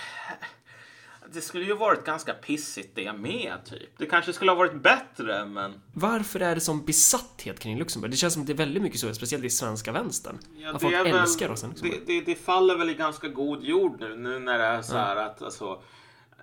Det 1.33 1.41
skulle 1.41 1.65
ju 1.65 1.73
varit 1.75 2.05
ganska 2.05 2.33
pissigt 2.33 2.95
det 2.95 3.13
med, 3.13 3.57
typ. 3.65 3.97
Det 3.97 4.05
kanske 4.05 4.33
skulle 4.33 4.51
ha 4.51 4.55
varit 4.55 4.81
bättre, 4.81 5.45
men... 5.45 5.81
Varför 5.93 6.39
är 6.39 6.55
det 6.55 6.61
som 6.61 6.85
besatthet 6.85 7.59
kring 7.59 7.77
Luxemburg? 7.77 8.11
Det 8.11 8.17
känns 8.17 8.33
som 8.33 8.41
att 8.41 8.47
det 8.47 8.53
är 8.53 8.57
väldigt 8.57 8.83
mycket 8.83 8.99
så, 8.99 9.13
speciellt 9.13 9.43
i 9.43 9.49
svenska 9.49 9.91
vänstern. 9.91 10.37
Ja, 10.57 10.75
att 10.75 10.81
folk 10.81 10.95
väl- 10.95 11.07
älskar 11.07 11.49
Luxemburg. 11.49 11.81
det, 11.81 12.13
det, 12.13 12.21
det 12.21 12.35
faller 12.35 12.75
väl 12.75 12.89
i 12.89 12.93
ganska 12.93 13.27
god 13.27 13.63
jord 13.63 13.99
nu, 13.99 14.15
nu 14.17 14.39
när 14.39 14.57
det 14.57 14.65
är 14.65 14.81
så 14.81 14.97
här 14.97 15.15
att 15.15 15.41
alltså... 15.41 15.81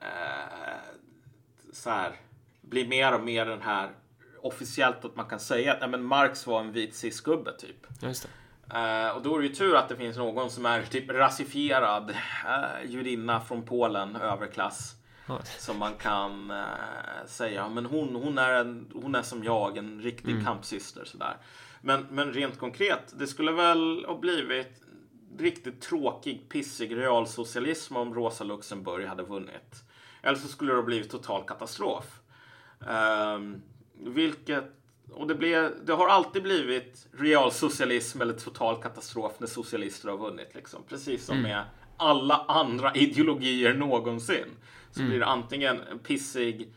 Eh, 0.01 0.09
så 1.73 1.91
här, 1.91 2.13
blir 2.61 2.89
mer 2.89 3.15
och 3.15 3.23
mer 3.25 3.47
den 3.47 3.63
här 3.63 3.91
officiellt 4.43 5.05
att 5.05 5.17
man 5.17 5.27
kan 5.27 5.41
säga 5.41 5.73
att 5.73 5.81
nej, 5.81 5.89
men 5.91 6.05
Marx 6.05 6.47
var 6.47 6.61
en 6.61 6.73
vit 6.73 6.95
cis-gubbe, 6.95 7.53
typ. 7.59 7.87
Ja, 8.01 8.09
just 8.09 8.23
det. 8.23 8.29
Eh, 8.75 9.17
och 9.17 9.23
då 9.23 9.35
är 9.35 9.39
det 9.39 9.47
ju 9.47 9.55
tur 9.55 9.77
att 9.77 9.89
det 9.89 9.97
finns 9.97 10.17
någon 10.17 10.51
som 10.51 10.67
är 10.67 10.83
typ 10.83 11.11
rasifierad 11.11 12.11
uh, 12.11 12.91
judinna 12.91 13.41
från 13.41 13.63
Polen, 13.63 14.17
överklass. 14.17 14.95
Ja. 15.27 15.41
Som 15.59 15.79
man 15.79 15.95
kan 15.95 16.51
eh, 16.51 17.27
säga, 17.27 17.69
men 17.69 17.87
hon, 17.87 18.15
hon, 18.15 18.39
är 18.39 18.53
en, 18.53 18.91
hon 18.95 19.15
är 19.15 19.23
som 19.23 19.45
jag, 19.45 19.77
en 19.77 20.03
riktig 20.03 20.45
kampsyster. 20.45 21.05
Sådär. 21.05 21.37
Men, 21.81 22.07
men 22.11 22.33
rent 22.33 22.59
konkret, 22.59 23.15
det 23.19 23.27
skulle 23.27 23.53
väl 23.53 24.05
ha 24.05 24.19
blivit 24.19 24.83
riktigt 25.39 25.81
tråkig, 25.81 26.49
pissig 26.49 26.97
realsocialism 26.97 27.97
om 27.97 28.15
Rosa 28.15 28.45
Luxemburg 28.45 29.07
hade 29.07 29.23
vunnit. 29.23 29.85
Eller 30.23 30.39
så 30.39 30.49
skulle 30.49 30.73
det 30.73 30.77
ha 30.77 30.83
blivit 30.83 31.11
total 31.11 31.45
katastrof. 31.45 32.21
Ehm, 32.89 33.63
vilket, 33.95 34.65
och 35.13 35.27
det, 35.27 35.35
blev, 35.35 35.85
det 35.85 35.93
har 35.93 36.09
alltid 36.09 36.43
blivit 36.43 37.07
realsocialism 37.19 38.23
eller 38.23 38.35
total 38.35 38.83
katastrof 38.83 39.33
när 39.39 39.47
socialister 39.47 40.09
har 40.09 40.17
vunnit. 40.17 40.55
Liksom. 40.55 40.83
Precis 40.89 41.25
som 41.25 41.43
med 41.43 41.65
alla 41.97 42.45
andra 42.49 42.95
ideologier 42.95 43.75
någonsin. 43.75 44.47
Så 44.91 45.03
blir 45.03 45.19
det 45.19 45.27
antingen 45.27 45.81
en 45.91 45.99
pissig 45.99 46.73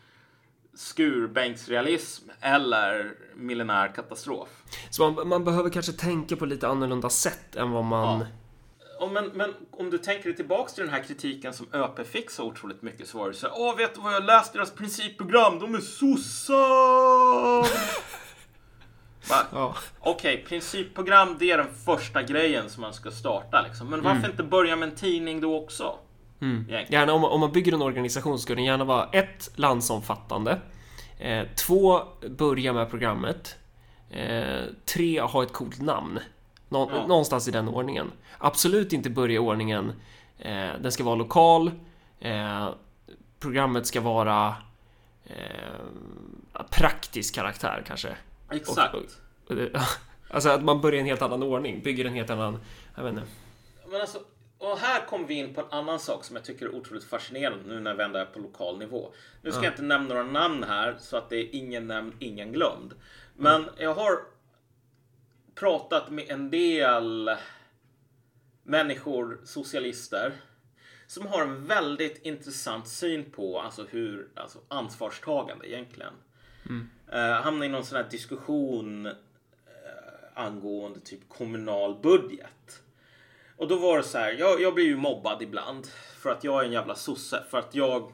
skurbänksrealism 0.73 2.29
eller 2.41 3.13
millenär 3.35 3.87
katastrof. 3.95 4.49
Så 4.89 5.11
man, 5.11 5.27
man 5.27 5.43
behöver 5.43 5.69
kanske 5.69 5.91
tänka 5.91 6.35
på 6.35 6.45
lite 6.45 6.67
annorlunda 6.67 7.09
sätt 7.09 7.55
än 7.55 7.71
vad 7.71 7.83
man... 7.83 8.19
Ja. 8.19 8.25
Och 8.99 9.11
men, 9.11 9.25
men 9.25 9.53
om 9.71 9.89
du 9.89 9.97
tänker 9.97 10.23
dig 10.23 10.35
tillbaks 10.35 10.73
till 10.73 10.83
den 10.83 10.93
här 10.93 11.03
kritiken 11.03 11.53
som 11.53 11.67
ÖP 11.73 12.07
fick 12.07 12.29
så 12.29 12.43
otroligt 12.43 12.81
mycket 12.81 13.07
så 13.07 13.17
var 13.17 13.27
det 13.27 13.33
så 13.33 13.47
Åh, 13.55 13.77
vet 13.77 13.95
du 13.95 14.01
vad 14.01 14.13
jag 14.13 14.19
har 14.19 14.27
läst 14.27 14.53
deras 14.53 14.71
principprogram? 14.71 15.59
De 15.59 15.75
är 15.75 15.79
sossar! 15.79 17.67
Ja. 19.51 19.75
Okej, 19.99 20.45
principprogram 20.47 21.35
det 21.39 21.51
är 21.51 21.57
den 21.57 21.73
första 21.85 22.23
grejen 22.23 22.69
som 22.69 22.81
man 22.81 22.93
ska 22.93 23.11
starta 23.11 23.61
liksom. 23.61 23.87
Men 23.89 24.03
varför 24.03 24.29
inte 24.29 24.43
börja 24.43 24.75
med 24.75 24.89
en 24.89 24.95
tidning 24.95 25.41
då 25.41 25.57
också? 25.63 25.95
Egentligen. 26.41 26.85
Gärna 26.89 27.13
om, 27.13 27.21
man- 27.21 27.31
om 27.31 27.39
man 27.39 27.51
bygger 27.51 27.73
en 27.73 27.81
organisation 27.81 28.37
så 28.39 28.41
ska 28.43 28.55
den 28.55 28.63
gärna 28.63 28.83
vara 28.83 29.09
ett, 29.11 29.51
landsomfattande. 29.55 30.59
Eh, 31.19 31.43
två, 31.55 32.01
börja 32.29 32.73
med 32.73 32.89
programmet. 32.89 33.55
Eh, 34.09 34.61
tre, 34.85 35.21
ha 35.21 35.43
ett 35.43 35.53
coolt 35.53 35.81
namn. 35.81 36.19
Nå, 36.69 36.89
Ja. 36.93 37.07
Någonstans 37.07 37.47
i 37.47 37.51
den 37.51 37.67
ordningen. 37.67 38.11
Absolut 38.37 38.93
inte 38.93 39.09
börja 39.09 39.35
i 39.35 39.39
ordningen. 39.39 39.93
Eh, 40.39 40.69
den 40.81 40.91
ska 40.91 41.03
vara 41.03 41.15
lokal. 41.15 41.71
Eh, 42.19 42.69
programmet 43.39 43.87
ska 43.87 44.01
vara 44.01 44.55
eh, 45.25 46.63
praktisk 46.69 47.35
karaktär 47.35 47.83
kanske. 47.87 48.15
Exakt. 48.51 48.95
Och- 48.95 49.03
och 49.47 49.55
det- 49.55 49.71
Alltså 50.33 50.49
att 50.49 50.63
man 50.63 50.81
börjar 50.81 50.97
i 50.97 50.99
en 50.99 51.05
helt 51.05 51.21
annan 51.21 51.43
ordning, 51.43 51.81
bygger 51.81 52.05
en 52.05 52.13
helt 52.13 52.29
annan... 52.29 52.59
Jag 52.95 53.03
vet 53.03 53.13
inte. 53.13 53.25
Men 53.91 54.01
alltså, 54.01 54.19
och 54.57 54.77
här 54.77 55.05
kommer 55.05 55.27
vi 55.27 55.33
in 55.33 55.53
på 55.53 55.61
en 55.61 55.67
annan 55.71 55.99
sak 55.99 56.23
som 56.23 56.35
jag 56.35 56.45
tycker 56.45 56.65
är 56.65 56.75
otroligt 56.75 57.03
fascinerande 57.03 57.63
nu 57.67 57.79
när 57.79 57.93
vi 57.95 58.03
ändå 58.03 58.19
är 58.19 58.25
på 58.25 58.39
lokal 58.39 58.77
nivå. 58.79 59.13
Nu 59.41 59.51
ska 59.51 59.63
jag 59.63 59.73
inte 59.73 59.81
nämna 59.83 60.07
några 60.13 60.23
namn 60.23 60.63
här 60.63 60.95
så 60.99 61.17
att 61.17 61.29
det 61.29 61.37
är 61.37 61.55
ingen 61.55 61.87
nämnd, 61.87 62.13
ingen 62.19 62.51
glömd. 62.51 62.93
Men 63.37 63.69
jag 63.77 63.93
har 63.93 64.11
pratat 65.55 66.09
med 66.11 66.29
en 66.29 66.49
del 66.49 67.31
människor, 68.63 69.39
socialister, 69.43 70.33
som 71.07 71.25
har 71.27 71.41
en 71.41 71.65
väldigt 71.67 72.25
intressant 72.25 72.87
syn 72.87 73.31
på 73.31 73.59
alltså 73.61 73.85
hur, 73.89 74.27
alltså 74.35 74.59
ansvarstagande 74.67 75.69
egentligen. 75.71 76.13
Uh, 77.13 77.19
hamnar 77.19 77.65
i 77.65 77.69
någon 77.69 77.85
sån 77.85 77.97
här 77.97 78.09
diskussion 78.09 79.05
eh, 79.05 79.13
angående 80.33 80.99
typ 80.99 81.29
kommunal 81.29 81.99
budget. 82.03 82.83
Och 83.57 83.67
då 83.67 83.75
var 83.75 83.97
det 83.97 84.03
så 84.03 84.17
här, 84.17 84.31
jag, 84.31 84.61
jag 84.61 84.73
blir 84.73 84.85
ju 84.85 84.97
mobbad 84.97 85.41
ibland 85.41 85.87
för 86.17 86.29
att 86.29 86.43
jag 86.43 86.61
är 86.61 86.65
en 86.65 86.71
jävla 86.71 86.95
sosse. 86.95 87.43
För 87.49 87.59
att 87.59 87.75
jag 87.75 88.11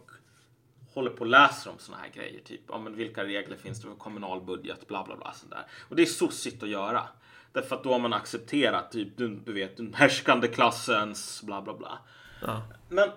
håller 0.94 1.10
på 1.10 1.20
och 1.20 1.28
läser 1.28 1.72
om 1.72 1.78
såna 1.80 1.98
här 1.98 2.10
grejer. 2.10 2.42
Typ, 2.44 2.62
ja, 2.68 2.78
men 2.78 2.96
vilka 2.96 3.24
regler 3.24 3.58
finns 3.58 3.82
det 3.82 3.88
för 3.88 3.96
kommunal 3.96 4.42
budget, 4.42 4.88
bla 4.88 5.04
bla 5.04 5.16
bla. 5.16 5.34
Sånt 5.34 5.52
där. 5.52 5.66
Och 5.90 5.96
det 5.96 6.02
är 6.02 6.06
sossigt 6.06 6.64
att 6.64 6.70
göra. 6.70 7.04
Därför 7.52 7.76
att 7.76 7.84
då 7.84 7.92
har 7.92 8.00
man 8.00 8.14
accepterat, 8.14 8.92
typ, 8.92 9.18
du, 9.18 9.36
du 9.36 9.54
vet, 9.54 9.78
den 9.78 9.94
härskande 9.94 10.48
klassens 10.48 11.44
bla 11.44 11.62
bla 11.62 11.74
bla. 11.74 12.00
Ja. 12.42 12.62
Men 12.90 13.10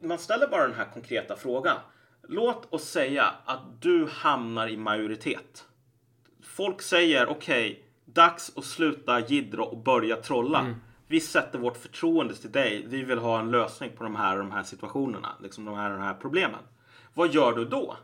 man 0.00 0.18
ställer 0.18 0.48
bara 0.48 0.66
den 0.66 0.76
här 0.76 0.88
konkreta 0.92 1.36
frågan. 1.36 1.76
Låt 2.30 2.74
oss 2.74 2.84
säga 2.84 3.34
att 3.44 3.82
du 3.82 4.06
hamnar 4.06 4.68
i 4.68 4.76
majoritet. 4.76 5.64
Folk 6.42 6.82
säger 6.82 7.28
okej, 7.28 7.84
dags 8.04 8.52
att 8.56 8.64
sluta 8.64 9.20
jiddra 9.20 9.62
och 9.62 9.78
börja 9.78 10.16
trolla. 10.16 10.74
Vi 11.06 11.20
sätter 11.20 11.58
vårt 11.58 11.76
förtroende 11.76 12.34
till 12.34 12.52
dig. 12.52 12.84
Vi 12.86 13.02
vill 13.02 13.18
ha 13.18 13.40
en 13.40 13.50
lösning 13.50 13.90
på 13.96 14.04
de 14.04 14.16
här 14.16 14.38
de 14.38 14.52
här 14.52 14.62
situationerna, 14.62 15.28
liksom 15.42 15.64
de 15.64 15.74
här 15.74 15.90
de 15.90 16.00
här 16.00 16.14
problemen. 16.14 16.60
Vad 17.14 17.34
gör 17.34 17.52
du 17.52 17.64
då? 17.64 17.96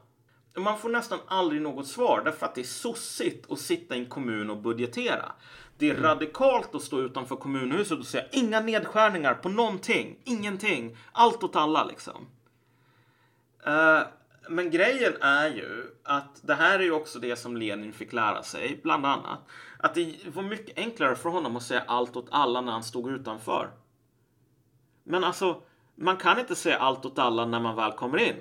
Man 0.56 0.78
får 0.78 0.88
nästan 0.88 1.18
aldrig 1.26 1.62
något 1.62 1.86
svar 1.86 2.22
därför 2.24 2.46
att 2.46 2.54
det 2.54 2.60
är 2.60 2.64
sossigt 2.64 3.52
att 3.52 3.58
sitta 3.58 3.96
i 3.96 3.98
en 3.98 4.06
kommun 4.06 4.50
och 4.50 4.62
budgetera. 4.62 5.32
Det 5.78 5.90
är 5.90 5.94
radikalt 5.94 6.74
att 6.74 6.82
stå 6.82 7.00
utanför 7.00 7.36
kommunhuset 7.36 7.98
och 7.98 8.06
säga 8.06 8.24
inga 8.32 8.60
nedskärningar 8.60 9.34
på 9.34 9.48
någonting, 9.48 10.18
ingenting, 10.24 10.96
allt 11.12 11.42
åt 11.44 11.56
alla 11.56 11.84
liksom. 11.84 12.26
Eh, 13.66 14.00
men 14.48 14.70
grejen 14.70 15.12
är 15.20 15.48
ju 15.48 15.96
att 16.02 16.40
det 16.42 16.54
här 16.54 16.78
är 16.78 16.82
ju 16.82 16.92
också 16.92 17.18
det 17.18 17.36
som 17.36 17.56
Lenin 17.56 17.92
fick 17.92 18.12
lära 18.12 18.42
sig, 18.42 18.80
bland 18.82 19.06
annat. 19.06 19.38
Att 19.78 19.94
det 19.94 20.16
var 20.34 20.42
mycket 20.42 20.78
enklare 20.78 21.16
för 21.16 21.28
honom 21.28 21.56
att 21.56 21.62
säga 21.62 21.84
allt 21.86 22.16
åt 22.16 22.28
alla 22.30 22.60
när 22.60 22.72
han 22.72 22.82
stod 22.82 23.10
utanför. 23.10 23.70
Men 25.04 25.24
alltså, 25.24 25.62
man 25.94 26.16
kan 26.16 26.38
inte 26.38 26.54
säga 26.54 26.78
allt 26.78 27.04
åt 27.04 27.18
alla 27.18 27.46
när 27.46 27.60
man 27.60 27.76
väl 27.76 27.92
kommer 27.92 28.18
in. 28.18 28.36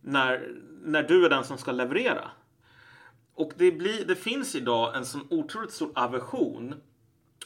När, 0.00 0.52
när 0.82 1.02
du 1.02 1.24
är 1.24 1.30
den 1.30 1.44
som 1.44 1.58
ska 1.58 1.72
leverera. 1.72 2.30
Och 3.34 3.52
det, 3.56 3.72
blir, 3.72 4.04
det 4.04 4.16
finns 4.16 4.54
idag 4.54 4.96
en 4.96 5.06
sån 5.06 5.26
otroligt 5.30 5.72
stor 5.72 5.92
aversion 5.94 6.74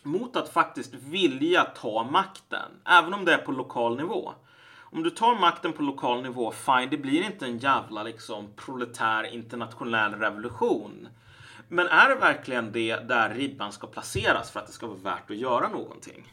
mot 0.03 0.37
att 0.37 0.49
faktiskt 0.49 0.95
vilja 0.95 1.65
ta 1.65 2.09
makten, 2.11 2.71
även 2.85 3.15
om 3.15 3.25
det 3.25 3.35
är 3.35 3.39
på 3.39 3.53
lokal 3.53 3.97
nivå. 3.97 4.33
Om 4.95 5.03
du 5.03 5.11
tar 5.11 5.41
makten 5.41 5.73
på 5.73 5.83
lokal 5.83 6.23
nivå, 6.23 6.53
fine, 6.53 6.91
det 6.91 6.97
blir 6.97 7.23
inte 7.23 7.47
en 7.47 7.59
jävla 7.59 8.03
liksom 8.03 8.49
proletär 8.57 9.35
internationell 9.35 10.15
revolution. 10.15 11.09
Men 11.69 11.87
är 11.87 12.09
det 12.09 12.15
verkligen 12.15 12.73
det 12.73 12.97
där 12.97 13.35
ribban 13.35 13.73
ska 13.73 13.87
placeras 13.87 14.51
för 14.51 14.61
att 14.61 14.67
det 14.67 14.73
ska 14.73 14.87
vara 14.87 14.99
värt 14.99 15.31
att 15.31 15.37
göra 15.37 15.69
någonting? 15.69 16.33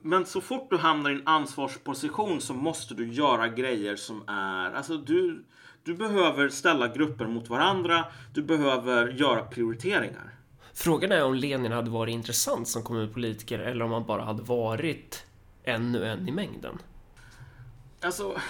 Men 0.00 0.26
så 0.26 0.40
fort 0.40 0.70
du 0.70 0.76
hamnar 0.76 1.10
i 1.10 1.14
en 1.14 1.26
ansvarsposition 1.26 2.40
så 2.40 2.54
måste 2.54 2.94
du 2.94 3.12
göra 3.12 3.48
grejer 3.48 3.96
som 3.96 4.28
är... 4.28 4.72
Alltså 4.72 4.96
du, 4.96 5.44
du 5.84 5.94
behöver 5.94 6.48
ställa 6.48 6.88
grupper 6.88 7.26
mot 7.26 7.48
varandra. 7.48 8.04
Du 8.34 8.42
behöver 8.42 9.08
göra 9.08 9.42
prioriteringar. 9.42 10.34
Frågan 10.74 11.12
är 11.12 11.24
om 11.24 11.34
Lenin 11.34 11.72
hade 11.72 11.90
varit 11.90 12.12
intressant 12.12 12.68
som 12.68 12.82
kommunpolitiker 12.82 13.58
eller 13.58 13.84
om 13.84 13.92
han 13.92 14.06
bara 14.06 14.22
hade 14.24 14.42
varit 14.42 15.26
ännu 15.70 16.04
en 16.04 16.28
i 16.28 16.32
mängden. 16.32 16.78
Alltså, 18.02 18.40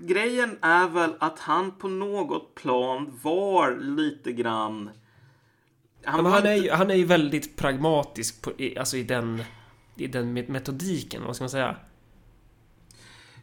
grejen 0.00 0.58
är 0.62 0.88
väl 0.88 1.14
att 1.20 1.38
han 1.38 1.70
på 1.70 1.88
något 1.88 2.54
plan 2.54 3.18
var 3.22 3.76
lite 3.76 4.32
grann... 4.32 4.90
Men 6.04 6.24
var 6.24 6.30
han, 6.30 6.46
är 6.46 6.54
ju, 6.54 6.70
han 6.70 6.90
är 6.90 6.94
ju 6.94 7.04
väldigt 7.04 7.56
pragmatisk 7.56 8.42
på, 8.42 8.52
i, 8.58 8.78
alltså 8.78 8.96
i 8.96 9.02
den, 9.02 9.42
i 9.96 10.06
den 10.06 10.36
met- 10.36 10.50
metodiken, 10.50 11.24
vad 11.24 11.36
ska 11.36 11.42
man 11.42 11.50
säga? 11.50 11.76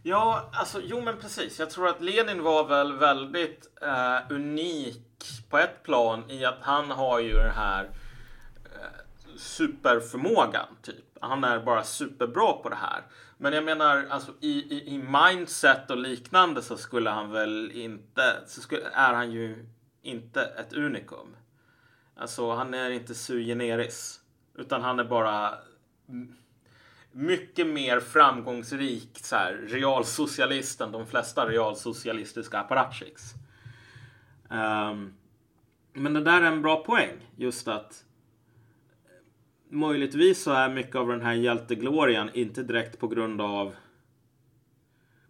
Ja, 0.03 0.49
alltså 0.53 0.81
jo 0.83 1.01
men 1.01 1.17
precis. 1.17 1.59
Jag 1.59 1.69
tror 1.69 1.87
att 1.87 2.01
Lenin 2.01 2.43
var 2.43 2.67
väl 2.67 2.97
väldigt 2.97 3.69
eh, 3.81 4.31
unik 4.35 5.25
på 5.49 5.57
ett 5.57 5.83
plan 5.83 6.29
i 6.29 6.45
att 6.45 6.59
han 6.61 6.91
har 6.91 7.19
ju 7.19 7.33
det 7.33 7.53
här 7.55 7.83
eh, 8.65 9.37
superförmågan. 9.37 10.67
Typ. 10.81 11.04
Han 11.21 11.43
är 11.43 11.59
bara 11.59 11.83
superbra 11.83 12.53
på 12.53 12.69
det 12.69 12.75
här. 12.75 13.03
Men 13.37 13.53
jag 13.53 13.63
menar, 13.63 14.05
alltså, 14.09 14.31
i, 14.41 14.49
i, 14.49 14.95
i 14.95 14.97
mindset 14.97 15.91
och 15.91 15.97
liknande 15.97 16.61
så 16.61 16.77
skulle 16.77 17.09
han 17.09 17.31
väl 17.31 17.71
inte, 17.71 18.41
så 18.47 18.61
skulle, 18.61 18.89
är 18.93 19.13
han 19.13 19.31
ju 19.31 19.65
inte 20.01 20.41
ett 20.41 20.73
unikum. 20.73 21.35
Alltså 22.15 22.51
han 22.51 22.73
är 22.73 22.89
inte 22.89 23.15
sui 23.15 23.45
generis. 23.45 24.21
Utan 24.57 24.81
han 24.81 24.99
är 24.99 25.03
bara 25.03 25.53
mycket 27.11 27.67
mer 27.67 27.99
framgångsrik 27.99 29.09
så 29.13 29.35
här, 29.35 29.53
realsocialist 29.53 30.81
än 30.81 30.91
de 30.91 31.07
flesta 31.07 31.49
realsocialistiska 31.49 32.59
apparatchiks. 32.59 33.33
Um, 34.49 35.13
men 35.93 36.13
det 36.13 36.21
där 36.21 36.41
är 36.41 36.45
en 36.45 36.61
bra 36.61 36.83
poäng. 36.83 37.31
Just 37.35 37.67
att 37.67 38.05
möjligtvis 39.75 40.43
så 40.43 40.51
är 40.51 40.69
mycket 40.69 40.95
av 40.95 41.07
den 41.07 41.21
här 41.21 41.33
hjälteglorian 41.33 42.29
inte 42.33 42.63
direkt 42.63 42.99
på 42.99 43.07
grund 43.07 43.41
av 43.41 43.75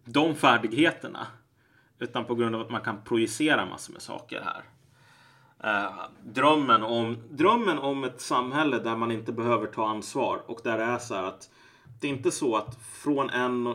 de 0.04 0.34
färdigheterna. 0.34 1.26
Utan 1.98 2.24
på 2.24 2.34
grund 2.34 2.54
av 2.54 2.60
att 2.60 2.70
man 2.70 2.80
kan 2.80 3.04
projicera 3.04 3.66
massor 3.66 3.92
med 3.92 4.02
saker 4.02 4.40
här. 4.40 4.62
Uh, 5.64 6.02
drömmen, 6.24 6.82
om, 6.82 7.16
drömmen 7.30 7.78
om 7.78 8.04
ett 8.04 8.20
samhälle 8.20 8.78
där 8.78 8.96
man 8.96 9.12
inte 9.12 9.32
behöver 9.32 9.66
ta 9.66 9.88
ansvar 9.88 10.42
och 10.46 10.60
där 10.64 10.78
det 10.78 10.84
är 10.84 10.98
så 10.98 11.14
här 11.14 11.22
att 11.22 11.50
det 12.00 12.06
är 12.06 12.10
inte 12.10 12.30
så 12.30 12.56
att 12.56 12.82
från, 12.82 13.30
en, 13.30 13.74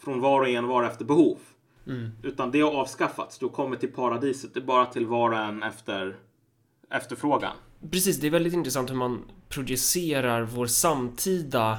från 0.00 0.20
var 0.20 0.40
och 0.40 0.48
en 0.48 0.66
var 0.66 0.84
efter 0.84 1.04
behov. 1.04 1.38
Mm. 1.86 2.10
Utan 2.22 2.50
det 2.50 2.60
har 2.60 2.72
avskaffats. 2.72 3.38
Du 3.38 3.48
kommer 3.48 3.76
till 3.76 3.92
paradiset. 3.92 4.54
Det 4.54 4.60
är 4.60 4.64
bara 4.64 4.86
till 4.86 5.06
var 5.06 5.30
och 5.30 5.38
en 5.38 5.62
efter 5.62 6.16
efterfrågan. 6.90 7.56
Precis, 7.90 8.20
det 8.20 8.26
är 8.26 8.30
väldigt 8.30 8.52
intressant 8.52 8.90
hur 8.90 8.94
man 8.94 9.24
projicerar 9.48 10.42
vår 10.42 10.66
samtida 10.66 11.78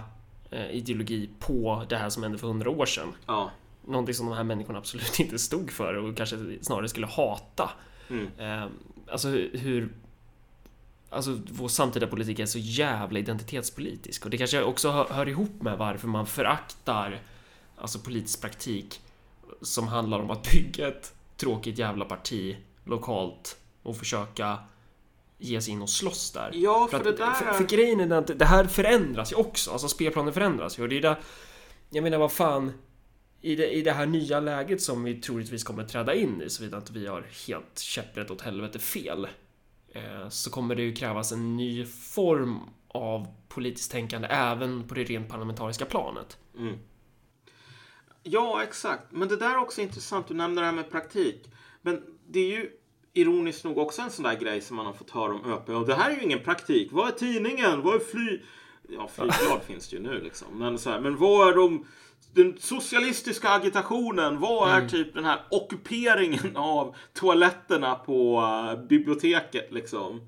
eh, 0.50 0.72
ideologi 0.72 1.30
på 1.40 1.86
det 1.90 1.98
här 1.98 2.10
som 2.10 2.24
hände 2.24 2.38
för 2.38 2.48
hundra 2.48 2.70
år 2.70 2.86
sedan. 2.86 3.14
Ja. 3.26 3.52
Någonting 3.88 4.16
som 4.16 4.26
de 4.26 4.36
här 4.36 4.44
människorna 4.44 4.80
absolut 4.80 5.20
inte 5.20 5.40
stod 5.40 5.72
för 5.72 5.94
och 5.94 6.18
kanske 6.18 6.38
snarare 6.62 6.90
skulle 6.90 7.08
hata. 7.08 7.70
Mm. 8.10 8.28
Eh, 8.38 8.68
alltså 9.08 9.30
hur 9.54 9.90
Alltså 11.14 11.40
vår 11.52 11.68
samtida 11.68 12.08
politik 12.08 12.40
är 12.40 12.46
så 12.46 12.60
jävla 12.60 13.20
identitetspolitisk 13.20 14.26
och 14.26 14.32
det 14.32 14.38
kanske 14.38 14.64
också 14.64 14.92
hör, 14.92 15.08
hör 15.10 15.30
ihop 15.30 15.62
med 15.62 15.78
varför 15.78 16.08
man 16.08 16.26
föraktar 16.26 17.22
Alltså 17.82 18.00
politisk 18.00 18.42
praktik 18.42 19.02
som 19.62 19.88
handlar 19.88 20.20
om 20.20 20.32
att 20.32 20.52
bygga 20.52 20.88
ett 20.88 21.14
tråkigt 21.38 21.78
jävla 21.78 22.06
parti 22.06 22.58
lokalt 22.84 23.58
och 23.84 23.98
försöka 23.98 24.60
ge 25.42 25.62
sig 25.62 25.74
in 25.74 25.82
och 25.82 25.90
slåss 25.90 26.32
där. 26.32 26.52
Ja, 26.54 26.88
för, 26.92 27.00
för 27.00 27.10
att, 27.10 27.18
det 27.18 27.24
där... 27.26 27.32
För, 27.32 27.54
för 27.54 27.64
grejen 27.64 28.00
är 28.12 28.18
att 28.18 28.40
det 28.40 28.46
här 28.46 28.66
förändras 28.66 29.32
ju 29.32 29.36
också. 29.36 29.72
Alltså 29.72 29.88
spelplanen 29.88 30.34
förändras 30.34 30.80
ju 30.80 30.84
och 30.84 30.90
det 30.90 30.98
är 30.98 31.02
där... 31.02 31.20
Jag 31.90 32.04
menar, 32.04 32.18
vad 32.18 32.32
fan... 32.32 32.72
I 33.44 33.56
det, 33.56 33.70
I 33.70 33.82
det 33.82 33.92
här 33.92 34.06
nya 34.06 34.40
läget 34.40 34.82
som 34.82 35.04
vi 35.04 35.22
troligtvis 35.22 35.64
kommer 35.64 35.84
träda 35.84 36.14
in 36.14 36.42
i, 36.42 36.50
såvida 36.50 36.78
inte 36.78 36.94
vi 36.94 37.08
har 37.08 37.26
helt 37.48 37.80
käpprätt 37.80 38.32
åt 38.32 38.42
helvete 38.42 38.80
fel, 38.80 39.28
eh, 39.94 40.30
så 40.30 40.50
kommer 40.50 40.76
det 40.76 40.82
ju 40.82 40.96
krävas 40.96 41.32
en 41.32 41.58
ny 41.58 41.86
form 41.86 42.60
av 42.88 43.28
politiskt 43.48 43.92
tänkande 43.92 44.28
även 44.28 44.88
på 44.88 44.94
det 44.94 45.04
rent 45.04 45.30
parlamentariska 45.30 45.86
planet. 45.86 46.38
Mm. 46.58 46.78
Ja, 48.24 48.64
exakt. 48.64 49.12
Men 49.12 49.28
det 49.28 49.38
där 49.38 49.50
är 49.50 49.58
också 49.58 49.82
intressant. 49.82 50.28
Du 50.28 50.34
nämnde 50.34 50.62
det 50.62 50.66
här 50.66 50.74
med 50.74 50.92
praktik. 50.92 51.52
Men 51.82 52.04
det 52.28 52.40
är 52.40 52.48
ju 52.48 52.70
ironiskt 53.14 53.64
nog 53.64 53.78
också 53.78 54.02
en 54.02 54.12
sån 54.12 54.24
där 54.24 54.36
grej 54.36 54.62
som 54.62 54.76
man 54.76 54.86
har 54.86 54.94
fått 54.94 55.10
höra 55.10 55.34
om 55.34 55.52
ÖP. 55.52 55.70
Och 55.70 55.88
det 55.88 55.96
här 55.96 56.12
är 56.12 56.16
ju 56.16 56.24
ingen 56.24 56.40
praktik. 56.40 56.92
Vad 56.92 57.08
är 57.08 57.12
tidningen? 57.12 57.82
Vad 57.82 57.96
är 57.96 58.00
fly... 58.00 58.42
Ja, 58.90 59.08
flygblad 59.08 59.62
finns 59.68 59.90
det 59.90 59.96
ju 59.96 60.02
nu 60.02 60.22
liksom. 60.22 60.48
Men, 60.60 60.80
så 60.80 60.90
här, 60.90 61.00
men 61.00 61.18
vad 61.18 61.50
är 61.50 61.56
de... 61.56 61.86
Den 62.34 62.58
socialistiska 62.60 63.50
agitationen, 63.50 64.40
vad 64.40 64.72
är 64.72 64.78
mm. 64.78 64.90
typ 64.90 65.14
den 65.14 65.26
här 65.26 65.40
ockuperingen 65.50 66.52
av 66.58 66.96
toaletterna 67.14 67.96
på 67.96 68.42
uh, 68.42 68.88
biblioteket 68.88 69.72
liksom? 69.72 70.22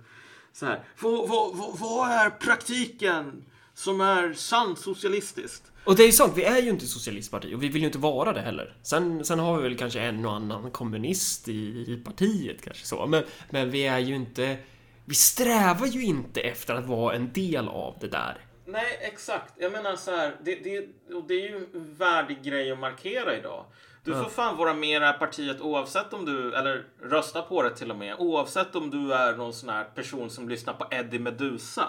Så 0.54 0.66
här, 0.66 0.84
vad, 1.02 1.30
vad, 1.30 1.56
vad, 1.56 1.80
vad 1.80 2.10
är 2.10 2.30
praktiken 2.30 3.46
som 3.74 4.02
är 4.02 4.34
sant 4.34 4.80
socialistiskt? 4.80 5.72
Och 5.86 5.96
det 5.96 6.04
är 6.04 6.06
ju 6.06 6.12
sant, 6.12 6.34
vi 6.36 6.44
är 6.44 6.62
ju 6.62 6.70
inte 6.70 6.86
socialistparti 6.86 7.56
och 7.56 7.64
vi 7.64 7.68
vill 7.68 7.82
ju 7.82 7.88
inte 7.88 7.98
vara 7.98 8.34
det 8.34 8.42
heller. 8.42 8.78
Sen, 8.82 9.26
sen 9.26 9.40
har 9.40 9.58
vi 9.58 9.64
väl 9.64 9.78
kanske 9.78 10.00
en 10.00 10.26
och 10.26 10.34
annan 10.34 10.72
kommunist 10.72 11.48
i, 11.48 11.86
i 11.88 12.02
partiet 12.06 12.62
kanske 12.62 12.86
så. 12.86 13.06
Men, 13.06 13.24
men 13.50 13.72
vi 13.72 13.88
är 13.88 14.00
ju 14.00 14.16
inte... 14.16 14.58
Vi 15.06 15.16
strävar 15.16 15.88
ju 15.88 16.04
inte 16.04 16.42
efter 16.42 16.76
att 16.76 16.86
vara 16.86 17.16
en 17.16 17.34
del 17.34 17.68
av 17.68 17.98
det 18.00 18.08
där. 18.08 18.38
Nej, 18.66 19.00
exakt. 19.02 19.54
Jag 19.58 19.72
menar 19.72 19.96
så 19.96 20.12
här, 20.12 20.36
det, 20.44 20.56
det, 20.56 20.88
det 21.28 21.34
är 21.34 21.50
ju 21.50 21.56
en 21.74 21.96
värdig 21.96 22.44
grej 22.44 22.72
att 22.72 22.80
markera 22.80 23.38
idag. 23.38 23.66
Du 24.04 24.14
får 24.14 24.30
fan 24.30 24.58
vara 24.58 24.74
med 24.74 24.90
i 24.90 25.00
det 25.00 25.06
här 25.06 25.18
partiet 25.18 25.62
oavsett 25.62 26.14
om 26.14 26.26
du, 26.26 26.56
eller 26.56 26.86
rösta 27.02 27.42
på 27.42 27.64
det 27.64 27.76
till 27.76 27.92
och 27.92 27.98
med, 27.98 28.16
oavsett 28.20 28.76
om 28.76 28.90
du 28.90 29.14
är 29.14 29.36
någon 29.36 29.54
sån 29.54 29.70
här 29.70 29.84
person 29.84 30.30
som 30.30 30.50
lyssnar 30.50 30.74
på 30.74 30.88
Eddie 30.92 31.20
Medusa 31.20 31.88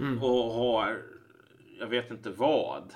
mm. 0.00 0.22
och 0.22 0.52
har, 0.52 1.02
jag 1.78 1.86
vet 1.86 2.10
inte 2.10 2.30
vad 2.30 2.94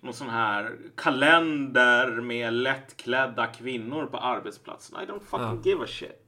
någon 0.00 0.14
sån 0.14 0.28
här 0.28 0.76
kalender 0.94 2.10
med 2.10 2.52
lättklädda 2.52 3.46
kvinnor 3.46 4.06
på 4.06 4.18
arbetsplatsen. 4.18 5.00
I 5.02 5.06
don't 5.06 5.20
fucking 5.20 5.62
give 5.62 5.84
a 5.84 5.86
shit. 5.86 6.22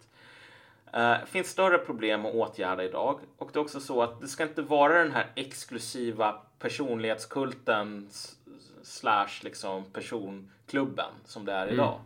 Uh, 0.96 1.26
finns 1.26 1.48
större 1.48 1.78
problem 1.78 2.26
att 2.26 2.34
åtgärda 2.34 2.84
idag 2.84 3.20
och 3.38 3.50
det 3.52 3.58
är 3.58 3.60
också 3.60 3.80
så 3.80 4.02
att 4.02 4.20
det 4.20 4.28
ska 4.28 4.42
inte 4.42 4.62
vara 4.62 4.98
den 4.98 5.12
här 5.12 5.26
exklusiva 5.34 6.36
personlighetskulten 6.58 8.08
slash 8.82 9.28
liksom 9.42 9.84
personklubben 9.84 11.10
som 11.24 11.44
det 11.44 11.52
är 11.52 11.62
mm. 11.62 11.74
idag. 11.74 12.00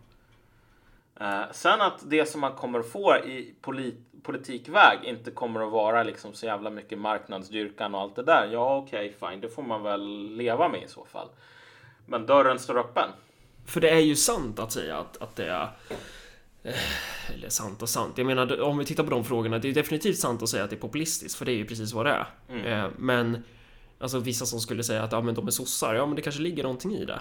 Uh, 1.21 1.53
sen 1.53 1.81
att 1.81 2.11
det 2.11 2.27
som 2.27 2.41
man 2.41 2.53
kommer 2.53 2.83
få 2.83 3.17
i 3.17 3.55
polit 3.61 4.12
politikväg 4.23 4.99
inte 5.05 5.31
kommer 5.31 5.67
att 5.67 5.73
vara 5.73 6.03
liksom 6.03 6.35
så 6.35 6.47
jävla 6.47 6.71
mycket 6.71 6.99
marknadsdyrkan 6.99 7.95
och 7.95 8.01
allt 8.01 8.17
det 8.17 8.23
där. 8.23 8.49
Ja, 8.53 8.77
okej, 8.77 9.15
okay, 9.17 9.31
fine, 9.31 9.41
det 9.41 9.49
får 9.49 9.63
man 9.63 9.83
väl 9.83 10.37
leva 10.37 10.69
med 10.69 10.83
i 10.83 10.89
så 10.89 11.05
fall. 11.05 11.29
Men 12.07 12.27
dörren 12.27 12.59
står 12.59 12.79
öppen. 12.79 13.09
För 13.67 13.81
det 13.81 13.91
är 13.91 14.01
ju 14.01 14.17
sant 14.17 14.59
att 14.59 14.73
säga 14.73 14.99
att, 14.99 15.23
att 15.23 15.37
det 15.37 15.47
är... 15.47 15.69
Eh, 16.63 17.35
eller 17.35 17.49
sant 17.49 17.83
och 17.83 17.89
sant. 17.89 18.19
Jag 18.19 18.27
menar, 18.27 18.61
om 18.61 18.79
vi 18.79 18.85
tittar 18.85 19.05
på 19.05 19.11
de 19.11 19.25
frågorna, 19.25 19.59
det 19.59 19.69
är 19.69 19.75
definitivt 19.75 20.19
sant 20.19 20.43
att 20.43 20.49
säga 20.49 20.65
att 20.65 20.71
det 20.71 20.77
är 20.77 20.81
populistiskt, 20.81 21.39
för 21.39 21.45
det 21.45 21.53
är 21.53 21.57
ju 21.57 21.67
precis 21.67 21.93
vad 21.93 22.07
det 22.07 22.11
är. 22.11 22.27
Mm. 22.49 22.67
Eh, 22.67 22.91
men 22.97 23.43
Alltså 24.03 24.19
vissa 24.19 24.47
som 24.47 24.61
skulle 24.61 24.85
säga 24.85 25.03
att 25.03 25.13
ja, 25.13 25.21
men 25.21 25.35
de 25.35 25.47
är 25.47 25.51
sossar, 25.51 25.95
ja 25.95 26.07
men 26.07 26.17
det 26.17 26.23
kanske 26.23 26.43
ligger 26.43 26.63
någonting 26.63 26.95
i 26.95 27.05
det. 27.05 27.21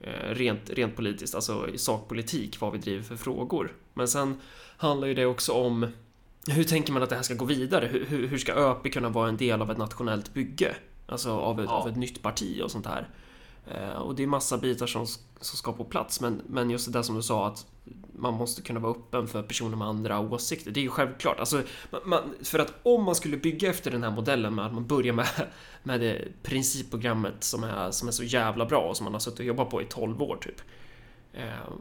Eh, 0.00 0.34
rent, 0.34 0.70
rent 0.70 0.96
politiskt, 0.96 1.34
alltså 1.34 1.68
i 1.68 1.78
sakpolitik, 1.78 2.60
vad 2.60 2.72
vi 2.72 2.78
driver 2.78 3.02
för 3.02 3.16
frågor. 3.16 3.72
Men 3.94 4.08
sen 4.08 4.40
handlar 4.76 5.08
ju 5.08 5.14
det 5.14 5.26
också 5.26 5.52
om 5.52 5.86
hur 6.48 6.64
tänker 6.64 6.92
man 6.92 7.02
att 7.02 7.08
det 7.08 7.16
här 7.16 7.22
ska 7.22 7.34
gå 7.34 7.44
vidare? 7.44 7.86
Hur, 7.86 8.26
hur 8.28 8.38
ska 8.38 8.52
ÖP 8.52 8.92
kunna 8.92 9.08
vara 9.08 9.28
en 9.28 9.36
del 9.36 9.62
av 9.62 9.70
ett 9.70 9.78
nationellt 9.78 10.34
bygge? 10.34 10.76
Alltså 11.06 11.30
av 11.30 11.60
ett, 11.60 11.66
ja. 11.68 11.72
av 11.72 11.88
ett 11.88 11.96
nytt 11.96 12.22
parti 12.22 12.60
och 12.64 12.70
sånt 12.70 12.86
här. 12.86 13.08
Eh, 13.66 13.98
och 13.98 14.14
det 14.14 14.22
är 14.22 14.26
massa 14.26 14.58
bitar 14.58 14.86
som, 14.86 15.06
som 15.40 15.56
ska 15.56 15.72
på 15.72 15.84
plats 15.84 16.20
men, 16.20 16.42
men 16.46 16.70
just 16.70 16.86
det 16.86 16.92
där 16.92 17.02
som 17.02 17.16
du 17.16 17.22
sa 17.22 17.46
att 17.46 17.66
man 18.18 18.34
måste 18.34 18.62
kunna 18.62 18.80
vara 18.80 18.92
öppen 18.92 19.28
för 19.28 19.42
personer 19.42 19.76
med 19.76 19.88
andra 19.88 20.20
åsikter. 20.20 20.70
Det 20.70 20.80
är 20.80 20.82
ju 20.82 20.90
självklart. 20.90 21.40
Alltså, 21.40 21.62
man, 22.04 22.34
för 22.42 22.58
att 22.58 22.72
om 22.82 23.04
man 23.04 23.14
skulle 23.14 23.36
bygga 23.36 23.70
efter 23.70 23.90
den 23.90 24.02
här 24.02 24.10
modellen 24.10 24.54
med 24.54 24.66
att 24.66 24.74
man 24.74 24.86
börjar 24.86 25.12
med, 25.12 25.26
med 25.82 26.00
det 26.00 26.28
principprogrammet 26.42 27.44
som 27.44 27.64
är, 27.64 27.90
som 27.90 28.08
är 28.08 28.12
så 28.12 28.24
jävla 28.24 28.66
bra 28.66 28.80
och 28.80 28.96
som 28.96 29.04
man 29.04 29.12
har 29.12 29.20
suttit 29.20 29.38
och 29.38 29.44
jobbat 29.44 29.70
på 29.70 29.82
i 29.82 29.84
12 29.84 30.22
år 30.22 30.36
typ. 30.40 30.60
Eh, 31.36 31.72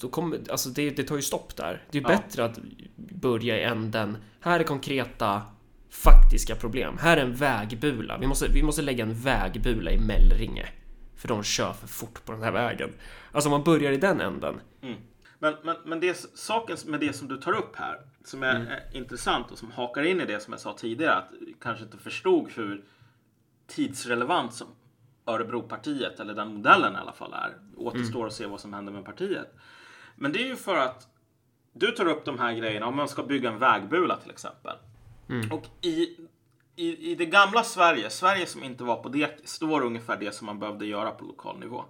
då 0.00 0.08
kommer, 0.08 0.40
alltså 0.50 0.68
det, 0.68 0.90
det 0.90 1.02
tar 1.02 1.16
ju 1.16 1.22
stopp 1.22 1.56
där. 1.56 1.82
Det 1.90 1.98
är 1.98 2.02
ja. 2.02 2.08
bättre 2.08 2.44
att 2.44 2.58
börja 2.96 3.58
i 3.58 3.62
änden. 3.62 4.16
Här 4.40 4.60
är 4.60 4.64
konkreta 4.64 5.42
faktiska 5.90 6.56
problem. 6.56 6.98
Här 6.98 7.16
är 7.16 7.24
en 7.24 7.34
vägbula. 7.34 8.18
Vi 8.18 8.26
måste, 8.26 8.48
vi 8.48 8.62
måste 8.62 8.82
lägga 8.82 9.04
en 9.04 9.14
vägbula 9.14 9.90
i 9.90 9.98
Mellringe. 9.98 10.68
För 11.16 11.28
de 11.28 11.42
kör 11.42 11.72
för 11.72 11.86
fort 11.86 12.24
på 12.24 12.32
den 12.32 12.42
här 12.42 12.52
vägen. 12.52 12.90
Alltså 13.32 13.50
man 13.50 13.64
börjar 13.64 13.92
i 13.92 13.96
den 13.96 14.20
änden. 14.20 14.60
Mm. 14.82 14.96
Men, 15.38 15.54
men, 15.64 15.76
men 15.84 16.00
det 16.00 16.28
saken 16.34 16.76
med 16.86 17.00
det 17.00 17.12
som 17.12 17.28
du 17.28 17.36
tar 17.36 17.52
upp 17.52 17.76
här 17.76 18.00
som 18.24 18.42
är, 18.42 18.56
mm. 18.56 18.72
intressant 18.92 19.50
och 19.50 19.58
som 19.58 19.70
hakar 19.70 20.02
in 20.02 20.20
i 20.20 20.24
det 20.24 20.40
som 20.40 20.52
jag 20.52 20.60
sa 20.60 20.76
tidigare 20.78 21.14
att 21.14 21.30
kanske 21.60 21.84
inte 21.84 21.98
förstod 21.98 22.50
hur 22.54 22.84
tidsrelevant 23.66 24.54
som 24.54 24.66
Örebropartiet 25.28 26.20
eller 26.20 26.34
den 26.34 26.54
modellen 26.54 26.94
i 26.94 26.96
alla 26.96 27.12
fall 27.12 27.32
är. 27.32 27.54
Återstår 27.76 28.18
mm. 28.18 28.28
att 28.28 28.34
se 28.34 28.46
vad 28.46 28.60
som 28.60 28.72
händer 28.72 28.92
med 28.92 29.04
partiet. 29.04 29.54
Men 30.16 30.32
det 30.32 30.42
är 30.42 30.46
ju 30.46 30.56
för 30.56 30.76
att 30.76 31.08
du 31.72 31.90
tar 31.90 32.06
upp 32.06 32.24
de 32.24 32.38
här 32.38 32.54
grejerna 32.54 32.86
om 32.86 32.96
man 32.96 33.08
ska 33.08 33.22
bygga 33.22 33.50
en 33.50 33.58
vägbula 33.58 34.16
till 34.16 34.30
exempel. 34.30 34.76
Mm. 35.28 35.52
Och 35.52 35.64
i 35.80 36.16
i, 36.78 37.10
i 37.12 37.14
det 37.14 37.26
gamla 37.26 37.64
Sverige, 37.64 38.10
Sverige 38.10 38.46
som 38.46 38.64
inte 38.64 38.84
var 38.84 38.96
på 38.96 39.08
det, 39.08 39.48
står 39.48 39.82
ungefär 39.82 40.16
det 40.16 40.34
som 40.34 40.46
man 40.46 40.58
behövde 40.58 40.86
göra 40.86 41.10
på 41.10 41.24
lokal 41.24 41.58
nivå. 41.58 41.84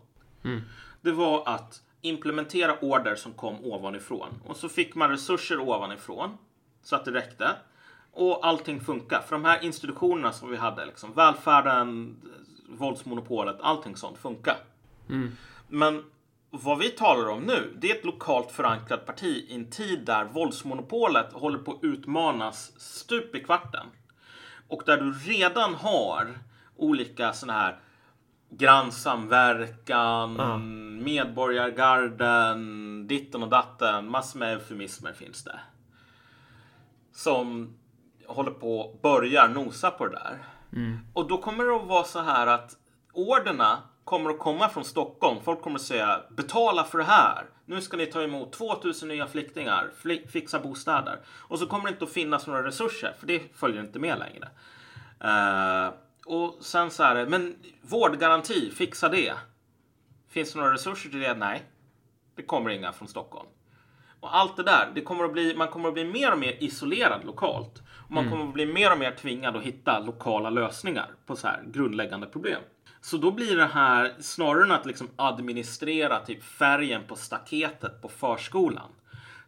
Mm. 0.45 0.61
Det 1.01 1.13
var 1.13 1.49
att 1.49 1.83
implementera 2.01 2.79
order 2.81 3.15
som 3.15 3.33
kom 3.33 3.65
ovanifrån. 3.65 4.29
Och 4.45 4.57
så 4.57 4.69
fick 4.69 4.95
man 4.95 5.11
resurser 5.11 5.61
ovanifrån 5.61 6.39
så 6.83 6.97
att 6.97 7.05
det 7.05 7.11
räckte. 7.11 7.51
Och 8.13 8.47
allting 8.47 8.81
funkar. 8.81 9.21
För 9.21 9.37
de 9.37 9.45
här 9.45 9.65
institutionerna 9.65 10.33
som 10.33 10.51
vi 10.51 10.57
hade, 10.57 10.87
liksom, 10.87 11.13
välfärden, 11.13 12.17
våldsmonopolet, 12.69 13.57
allting 13.61 13.97
sånt 13.97 14.19
funkar. 14.19 14.57
Mm. 15.09 15.31
Men 15.69 16.05
vad 16.51 16.79
vi 16.79 16.91
talar 16.91 17.29
om 17.29 17.43
nu, 17.43 17.77
det 17.81 17.91
är 17.91 17.95
ett 17.95 18.05
lokalt 18.05 18.51
förankrat 18.51 19.07
parti 19.07 19.47
i 19.49 19.55
en 19.55 19.71
tid 19.71 20.05
där 20.05 20.25
våldsmonopolet 20.25 21.33
håller 21.33 21.59
på 21.59 21.73
att 21.73 21.85
utmanas 21.85 22.81
stup 22.81 23.35
i 23.35 23.41
kvarten. 23.41 23.87
Och 24.69 24.83
där 24.87 24.97
du 24.97 25.13
redan 25.13 25.75
har 25.75 26.39
olika 26.77 27.33
sådana 27.33 27.61
här 27.61 27.79
grannsamverkan, 28.51 30.37
Ja. 30.39 30.57
medborgargarden, 31.05 33.07
ditten 33.07 33.43
och 33.43 33.49
datten. 33.49 34.11
Massor 34.11 34.39
med 34.39 34.53
eufemismer 34.53 35.13
finns 35.13 35.45
det. 35.45 35.61
Som 37.13 37.75
håller 38.27 38.51
på 38.51 38.99
börjar 39.03 39.49
nosa 39.49 39.91
på 39.91 40.07
det 40.07 40.13
där. 40.13 40.39
Mm. 40.73 40.99
Och 41.13 41.29
då 41.29 41.39
kommer 41.39 41.65
det 41.65 41.77
att 41.77 41.87
vara 41.87 42.05
så 42.05 42.21
här 42.21 42.47
att 42.47 42.77
orderna 43.13 43.83
kommer 44.05 44.31
att 44.31 44.39
komma 44.39 44.69
från 44.69 44.85
Stockholm. 44.85 45.41
Folk 45.45 45.63
kommer 45.63 45.77
att 45.77 45.83
säga 45.83 46.21
betala 46.31 46.85
för 46.85 46.99
det 46.99 47.05
här. 47.05 47.45
Nu 47.65 47.81
ska 47.81 47.97
ni 47.97 48.07
ta 48.07 48.23
emot 48.23 48.53
2000 48.53 49.09
nya 49.09 49.27
flyktingar, 49.27 49.91
fixa 50.29 50.59
bostäder. 50.59 51.21
Och 51.27 51.59
så 51.59 51.67
kommer 51.67 51.85
det 51.85 51.91
inte 51.91 52.05
att 52.05 52.13
finnas 52.13 52.47
några 52.47 52.67
resurser, 52.67 53.15
för 53.19 53.27
det 53.27 53.43
följer 53.55 53.81
inte 53.81 53.99
med 53.99 54.19
längre. 54.19 54.49
Uh, 55.25 55.95
och 56.27 56.57
sen 56.61 56.91
så 56.91 57.03
här, 57.03 57.27
men 57.27 57.57
vårdgaranti, 57.83 58.71
fixa 58.71 59.09
det. 59.09 59.33
Finns 60.29 60.53
det 60.53 60.59
några 60.59 60.73
resurser 60.73 61.11
till 61.11 61.21
det? 61.21 61.35
Nej, 61.35 61.63
det 62.35 62.43
kommer 62.43 62.71
inga 62.71 62.93
från 62.93 63.09
Stockholm. 63.09 63.49
Och 64.21 64.37
allt 64.37 64.57
det 64.57 64.63
där, 64.63 64.93
det 64.95 65.01
kommer 65.01 65.25
att 65.25 65.33
bli, 65.33 65.55
man 65.57 65.69
kommer 65.69 65.89
att 65.89 65.95
bli 65.95 66.05
mer 66.05 66.33
och 66.33 66.39
mer 66.39 66.57
isolerad 66.61 67.25
lokalt. 67.25 67.83
Och 68.09 68.11
man 68.11 68.31
kommer 68.31 68.45
att 68.45 68.55
bli 68.55 68.67
mer 68.67 68.93
och 68.93 68.99
mer 68.99 69.11
tvingad 69.11 69.57
att 69.57 69.63
hitta 69.63 69.99
lokala 69.99 70.51
lösningar 70.51 71.11
på 71.27 71.37
så 71.37 71.47
här 71.47 71.65
grundläggande 71.67 72.27
problem. 72.27 72.61
Så 73.01 73.17
då 73.17 73.31
blir 73.31 73.57
det 73.57 73.67
här, 73.67 74.15
snarare 74.21 74.65
än 74.65 74.73
att 74.73 74.87
liksom 74.87 75.09
administrera 75.17 76.21
typ 76.21 76.43
färgen 76.43 77.03
på 77.09 77.17
staketet 77.17 78.03
på 78.03 78.09
förskolan, 78.09 78.91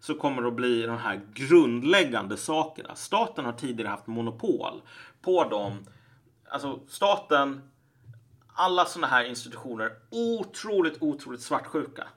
så 0.01 0.14
kommer 0.14 0.42
det 0.42 0.48
att 0.48 0.55
bli 0.55 0.82
de 0.82 0.98
här 0.98 1.20
grundläggande 1.34 2.36
sakerna. 2.36 2.94
Staten 2.94 3.44
har 3.44 3.52
tidigare 3.52 3.90
haft 3.90 4.06
monopol 4.06 4.82
på 5.22 5.44
dem. 5.44 5.86
Alltså 6.48 6.80
staten, 6.88 7.62
alla 8.55 8.84
sådana 8.84 9.06
här 9.06 9.24
institutioner, 9.24 9.92
otroligt, 10.10 11.02
otroligt 11.02 11.42
svartsjuka. 11.42 12.09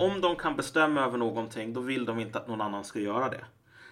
Om 0.00 0.20
de 0.20 0.36
kan 0.36 0.56
bestämma 0.56 1.00
över 1.00 1.18
någonting, 1.18 1.72
då 1.72 1.80
vill 1.80 2.04
de 2.04 2.18
inte 2.18 2.38
att 2.38 2.48
någon 2.48 2.60
annan 2.60 2.84
ska 2.84 2.98
göra 2.98 3.28
det. 3.28 3.44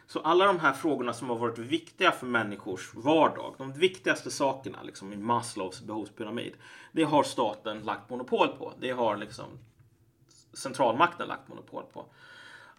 Så 0.06 0.20
alla 0.20 0.46
de 0.46 0.60
här 0.60 0.72
frågorna 0.72 1.12
som 1.12 1.28
har 1.28 1.36
varit 1.36 1.58
viktiga 1.58 2.10
för 2.10 2.26
människors 2.26 2.94
vardag, 2.94 3.54
de 3.58 3.72
viktigaste 3.72 4.30
sakerna 4.30 4.78
liksom, 4.82 5.12
i 5.12 5.16
Maslows 5.16 5.82
behovspyramid, 5.82 6.52
det 6.92 7.02
har 7.02 7.22
staten 7.22 7.80
lagt 7.80 8.10
monopol 8.10 8.48
på. 8.48 8.72
Det 8.80 8.90
har 8.90 9.16
liksom 9.16 9.44
centralmakten 10.52 11.28
lagt 11.28 11.48
monopol 11.48 11.82
på. 11.92 12.06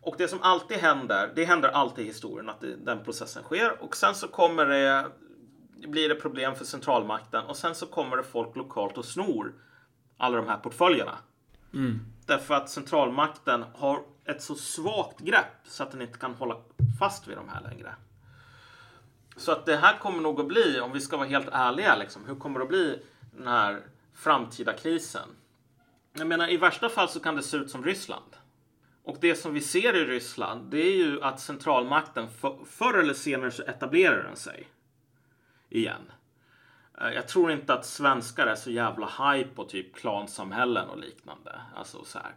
Och 0.01 0.15
det 0.17 0.27
som 0.27 0.39
alltid 0.41 0.77
händer, 0.77 1.31
det 1.35 1.45
händer 1.45 1.69
alltid 1.69 2.05
i 2.05 2.07
historien 2.07 2.49
att 2.49 2.61
det, 2.61 2.75
den 2.75 3.03
processen 3.03 3.43
sker 3.43 3.83
och 3.83 3.95
sen 3.95 4.15
så 4.15 4.27
kommer 4.27 4.65
det 4.65 5.11
blir 5.87 6.09
det 6.09 6.15
problem 6.15 6.55
för 6.55 6.65
centralmakten 6.65 7.45
och 7.45 7.57
sen 7.57 7.75
så 7.75 7.85
kommer 7.85 8.17
det 8.17 8.23
folk 8.23 8.55
lokalt 8.55 8.97
och 8.97 9.05
snor 9.05 9.53
alla 10.17 10.37
de 10.37 10.47
här 10.47 10.57
portföljerna. 10.57 11.17
Därför 12.29 12.53
att 12.53 12.69
centralmakten 12.69 13.65
har 13.73 14.03
ett 14.25 14.41
så 14.41 14.55
svagt 14.55 15.19
grepp 15.19 15.61
så 15.63 15.83
att 15.83 15.91
den 15.91 16.01
inte 16.01 16.19
kan 16.19 16.33
hålla 16.33 16.57
fast 16.99 17.27
vid 17.27 17.37
de 17.37 17.49
här 17.49 17.61
längre. 17.61 17.95
Så 19.37 19.51
att 19.51 19.65
det 19.65 19.75
här 19.75 19.97
kommer 19.97 20.21
nog 20.21 20.39
att 20.39 20.47
bli, 20.47 20.79
om 20.79 20.91
vi 20.91 21.01
ska 21.01 21.17
vara 21.17 21.27
helt 21.27 21.49
ärliga, 21.51 21.95
liksom, 21.95 22.25
hur 22.27 22.35
kommer 22.35 22.59
det 22.59 22.63
att 22.63 22.69
bli 22.69 22.99
den 23.31 23.47
här 23.47 23.81
framtida 24.13 24.73
krisen? 24.73 25.29
Jag 26.13 26.27
menar, 26.27 26.51
i 26.51 26.57
värsta 26.57 26.89
fall 26.89 27.09
så 27.09 27.19
kan 27.19 27.35
det 27.35 27.43
se 27.43 27.57
ut 27.57 27.71
som 27.71 27.83
Ryssland. 27.83 28.35
Och 29.03 29.17
det 29.21 29.35
som 29.35 29.53
vi 29.53 29.61
ser 29.61 29.95
i 29.95 30.05
Ryssland, 30.05 30.71
det 30.71 30.81
är 30.81 30.95
ju 30.95 31.21
att 31.21 31.39
centralmakten 31.39 32.29
för, 32.29 32.59
förr 32.65 32.99
eller 32.99 33.13
senare 33.13 33.51
så 33.51 33.63
etablerar 33.63 34.23
den 34.23 34.35
sig 34.35 34.67
igen. 35.69 36.11
Eh, 37.01 37.09
Jag 37.09 37.27
tror 37.27 37.51
inte 37.51 37.73
att 37.73 37.85
svenskar 37.85 38.47
är 38.47 38.55
så 38.55 38.71
jävla 38.71 39.07
hype 39.07 39.49
på 39.55 39.63
typ 39.63 39.95
klansamhällen 39.95 40.89
och 40.89 40.97
liknande. 40.97 41.61
Alltså 41.75 42.03
så 42.03 42.19
här, 42.19 42.31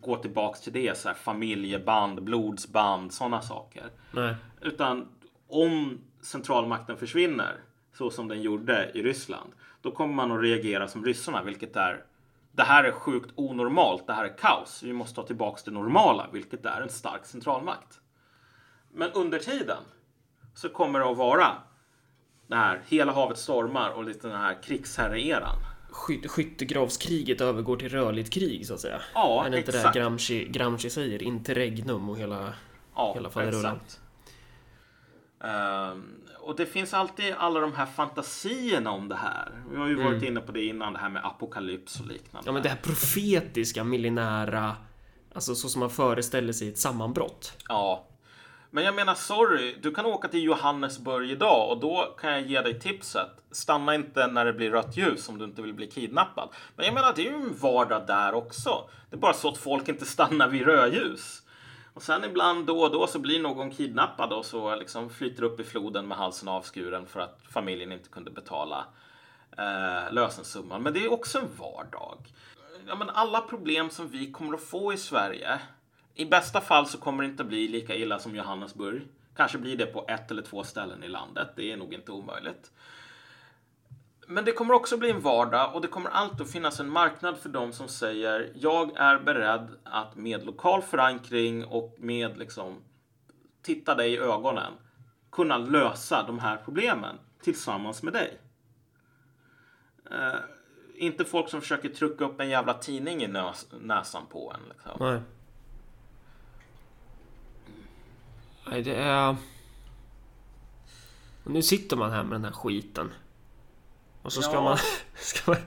gå 0.00 0.16
tillbaks 0.16 0.60
till 0.60 0.72
det, 0.72 0.98
så 0.98 1.08
här, 1.08 1.14
familjeband, 1.14 2.22
blodsband, 2.22 3.12
sådana 3.12 3.42
saker. 3.42 3.90
Nej. 4.12 4.34
Utan 4.60 5.08
om 5.48 5.98
centralmakten 6.20 6.96
försvinner, 6.96 7.60
så 7.92 8.10
som 8.10 8.28
den 8.28 8.42
gjorde 8.42 8.90
i 8.94 9.02
Ryssland, 9.02 9.52
då 9.82 9.90
kommer 9.90 10.14
man 10.14 10.32
att 10.32 10.42
reagera 10.42 10.88
som 10.88 11.04
ryssarna, 11.04 11.42
vilket 11.42 11.76
är 11.76 12.04
det 12.52 12.62
här 12.62 12.84
är 12.84 12.92
sjukt 12.92 13.30
onormalt, 13.34 14.06
det 14.06 14.12
här 14.12 14.24
är 14.24 14.38
kaos. 14.38 14.82
Vi 14.82 14.92
måste 14.92 15.14
ta 15.14 15.22
tillbaks 15.22 15.62
det 15.62 15.70
normala, 15.70 16.26
vilket 16.32 16.66
är 16.66 16.80
en 16.80 16.88
stark 16.88 17.24
centralmakt. 17.24 18.00
Men 18.92 19.10
under 19.12 19.38
tiden 19.38 19.82
så 20.54 20.68
kommer 20.68 20.98
det 21.00 21.06
att 21.10 21.16
vara 21.16 21.52
det 22.46 22.56
här 22.56 22.82
hela 22.86 23.12
havet 23.12 23.38
stormar 23.38 23.90
och 23.90 24.04
lite 24.04 24.28
den 24.28 24.36
här 24.40 24.62
krigsherreeran. 24.62 25.56
Sky- 25.90 26.28
skyttegravskriget 26.28 27.40
övergår 27.40 27.76
till 27.76 27.88
rörligt 27.88 28.32
krig 28.32 28.66
så 28.66 28.74
att 28.74 28.80
säga. 28.80 29.00
Ja, 29.14 29.44
är 29.46 29.50
det 29.50 29.58
inte 29.58 29.70
exakt. 29.70 29.94
det 29.94 30.00
Gramsci, 30.00 30.44
Gramsci 30.48 30.90
säger? 30.90 31.22
Interregnum 31.22 32.08
och 32.08 32.18
hela... 32.18 32.52
Ja, 32.94 33.12
Hela 33.14 33.30
faderullen. 33.30 33.76
exakt. 33.76 34.00
Ehm, 35.44 36.20
och 36.40 36.56
det 36.56 36.66
finns 36.66 36.94
alltid 36.94 37.34
alla 37.38 37.60
de 37.60 37.72
här 37.72 37.86
fantasierna 37.86 38.90
om 38.90 39.08
det 39.08 39.16
här. 39.16 39.62
Vi 39.70 39.76
har 39.76 39.86
ju 39.88 39.94
varit 40.04 40.22
inne 40.22 40.40
på 40.40 40.52
det 40.52 40.64
innan, 40.64 40.92
det 40.92 40.98
här 40.98 41.08
med 41.08 41.24
apokalyps 41.26 42.00
och 42.00 42.06
liknande. 42.06 42.30
Mm. 42.38 42.42
Ja 42.46 42.52
men 42.52 42.62
det 42.62 42.68
här 42.68 42.76
profetiska, 42.76 43.84
millinära... 43.84 44.76
Alltså 45.34 45.54
så 45.54 45.68
som 45.68 45.80
man 45.80 45.90
föreställer 45.90 46.52
sig 46.52 46.68
ett 46.68 46.78
sammanbrott. 46.78 47.52
Ja. 47.68 48.06
Men 48.70 48.84
jag 48.84 48.94
menar, 48.94 49.14
sorry, 49.14 49.76
du 49.82 49.94
kan 49.94 50.06
åka 50.06 50.28
till 50.28 50.42
Johannesburg 50.42 51.30
idag 51.30 51.70
och 51.70 51.80
då 51.80 52.14
kan 52.20 52.30
jag 52.30 52.42
ge 52.42 52.60
dig 52.60 52.80
tipset. 52.80 53.30
Stanna 53.50 53.94
inte 53.94 54.26
när 54.26 54.44
det 54.44 54.52
blir 54.52 54.70
rött 54.70 54.96
ljus 54.96 55.28
om 55.28 55.38
du 55.38 55.44
inte 55.44 55.62
vill 55.62 55.74
bli 55.74 55.86
kidnappad. 55.86 56.48
Men 56.76 56.86
jag 56.86 56.94
menar, 56.94 57.12
det 57.16 57.26
är 57.26 57.30
ju 57.30 57.36
en 57.36 57.58
vardag 57.58 58.06
där 58.06 58.34
också. 58.34 58.88
Det 59.10 59.16
är 59.16 59.20
bara 59.20 59.32
så 59.32 59.48
att 59.48 59.58
folk 59.58 59.88
inte 59.88 60.06
stannar 60.06 60.48
vid 60.48 60.66
rödljus. 60.66 61.42
Och 61.94 62.02
sen 62.02 62.24
ibland 62.24 62.66
då 62.66 62.80
och 62.80 62.92
då 62.92 63.06
så 63.06 63.18
blir 63.18 63.42
någon 63.42 63.70
kidnappad 63.70 64.32
och 64.32 64.44
så 64.44 64.76
liksom 64.76 65.10
flyter 65.10 65.42
upp 65.42 65.60
i 65.60 65.64
floden 65.64 66.08
med 66.08 66.18
halsen 66.18 66.48
avskuren 66.48 67.06
för 67.06 67.20
att 67.20 67.40
familjen 67.50 67.92
inte 67.92 68.08
kunde 68.08 68.30
betala 68.30 68.84
eh, 69.58 70.12
lösensumman. 70.12 70.82
Men 70.82 70.92
det 70.92 71.04
är 71.04 71.12
också 71.12 71.38
en 71.38 71.48
vardag. 71.58 72.18
Ja, 72.86 72.94
men 72.94 73.10
alla 73.10 73.40
problem 73.40 73.90
som 73.90 74.08
vi 74.08 74.32
kommer 74.32 74.54
att 74.54 74.62
få 74.62 74.92
i 74.92 74.96
Sverige. 74.96 75.60
I 76.18 76.24
bästa 76.24 76.60
fall 76.60 76.86
så 76.86 76.98
kommer 76.98 77.22
det 77.22 77.28
inte 77.28 77.44
bli 77.44 77.68
lika 77.68 77.94
illa 77.94 78.18
som 78.18 78.36
Johannesburg. 78.36 79.02
Kanske 79.36 79.58
blir 79.58 79.76
det 79.76 79.86
på 79.86 80.04
ett 80.08 80.30
eller 80.30 80.42
två 80.42 80.64
ställen 80.64 81.04
i 81.04 81.08
landet. 81.08 81.48
Det 81.56 81.72
är 81.72 81.76
nog 81.76 81.94
inte 81.94 82.12
omöjligt. 82.12 82.72
Men 84.26 84.44
det 84.44 84.52
kommer 84.52 84.74
också 84.74 84.96
bli 84.96 85.10
en 85.10 85.20
vardag 85.20 85.74
och 85.74 85.80
det 85.80 85.88
kommer 85.88 86.10
alltid 86.10 86.40
att 86.40 86.50
finnas 86.50 86.80
en 86.80 86.90
marknad 86.90 87.38
för 87.38 87.48
dem 87.48 87.72
som 87.72 87.88
säger 87.88 88.52
jag 88.54 88.96
är 88.96 89.18
beredd 89.18 89.68
att 89.84 90.16
med 90.16 90.46
lokal 90.46 90.82
förankring 90.82 91.64
och 91.64 91.96
med 91.98 92.38
liksom 92.38 92.82
titta 93.62 93.94
dig 93.94 94.12
i 94.12 94.18
ögonen 94.18 94.72
kunna 95.32 95.58
lösa 95.58 96.22
de 96.22 96.38
här 96.38 96.56
problemen 96.64 97.18
tillsammans 97.42 98.02
med 98.02 98.12
dig. 98.12 98.38
Eh, 100.10 100.40
inte 100.94 101.24
folk 101.24 101.48
som 101.48 101.60
försöker 101.60 101.88
trycka 101.88 102.24
upp 102.24 102.40
en 102.40 102.48
jävla 102.48 102.74
tidning 102.74 103.22
i 103.22 103.26
näs 103.26 103.66
näsan 103.80 104.26
på 104.26 104.52
en. 104.54 104.68
Liksom. 104.68 104.92
Nej. 105.00 105.20
Nej, 108.70 108.82
det 108.82 108.94
är... 108.94 109.36
Och 111.44 111.50
nu 111.50 111.62
sitter 111.62 111.96
man 111.96 112.10
här 112.12 112.22
med 112.22 112.32
den 112.32 112.44
här 112.44 112.52
skiten. 112.52 113.12
Och 114.22 114.32
så 114.32 114.42
ska 114.42 114.52
Ja. 114.52 114.62
man... 114.62 114.78
Ska 115.16 115.50
man... 115.50 115.60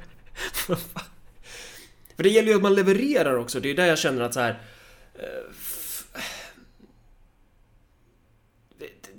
För 2.16 2.24
det 2.24 2.30
gäller 2.30 2.50
ju 2.50 2.56
att 2.56 2.62
man 2.62 2.76
levererar 2.76 3.36
också. 3.36 3.60
Det 3.60 3.70
är 3.70 3.76
där 3.76 3.86
jag 3.86 4.00
känner 4.00 4.22
att 4.22 4.34
så 4.34 4.40
här... 4.40 4.62
eh, 5.14 5.50
f- 5.52 6.08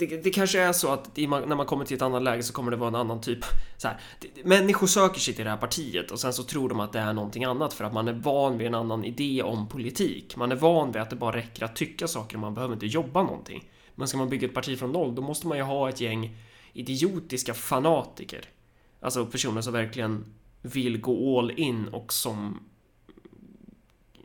Det, 0.01 0.25
det, 0.25 0.31
kanske 0.31 0.61
är 0.61 0.73
så 0.73 0.93
att 0.93 1.17
när 1.17 1.57
man 1.57 1.67
kommer 1.67 1.85
till 1.85 1.97
ett 1.97 2.03
annat 2.03 2.23
läge 2.23 2.43
så 2.43 2.53
kommer 2.53 2.71
det 2.71 2.77
vara 2.77 2.89
en 2.89 2.95
annan 2.95 3.21
typ... 3.21 3.45
Så 3.77 3.89
här, 3.89 4.01
människor 4.45 4.87
söker 4.87 5.21
sig 5.21 5.35
till 5.35 5.45
det 5.45 5.51
här 5.51 5.57
partiet 5.57 6.11
och 6.11 6.21
sen 6.21 6.33
så 6.33 6.43
tror 6.43 6.69
de 6.69 6.81
att 6.81 6.93
det 6.93 6.99
är 6.99 7.13
någonting 7.13 7.45
annat 7.45 7.73
för 7.73 7.85
att 7.85 7.93
man 7.93 8.09
är 8.09 8.13
van 8.13 8.59
vid 8.59 8.67
en 8.67 8.75
annan 8.75 9.05
idé 9.05 9.43
om 9.43 9.69
politik. 9.69 10.37
Man 10.37 10.53
är 10.53 10.57
van 10.57 10.93
vid 10.93 11.03
att 11.03 11.11
det 11.11 11.17
bara 11.17 11.37
räcker 11.37 11.65
att 11.65 11.77
tycka 11.77 12.09
saker 12.09 12.37
och 12.37 12.41
man 12.41 12.55
behöver 12.55 12.75
inte 12.75 12.87
jobba 12.87 13.23
någonting. 13.23 13.71
Men 13.95 14.09
ska 14.09 14.19
man 14.19 14.29
bygga 14.29 14.49
ett 14.49 14.55
parti 14.55 14.79
från 14.79 14.93
noll, 14.93 15.15
då 15.15 15.23
måste 15.23 15.47
man 15.47 15.59
ju 15.59 15.65
ha 15.65 15.89
ett 15.89 16.01
gäng 16.01 16.37
idiotiska 16.73 17.55
fanatiker. 17.55 18.45
Alltså 19.01 19.27
personer 19.27 19.61
som 19.61 19.73
verkligen 19.73 20.25
vill 20.63 21.01
gå 21.01 21.39
all 21.39 21.51
in 21.51 21.89
och 21.89 22.13
som... 22.13 22.61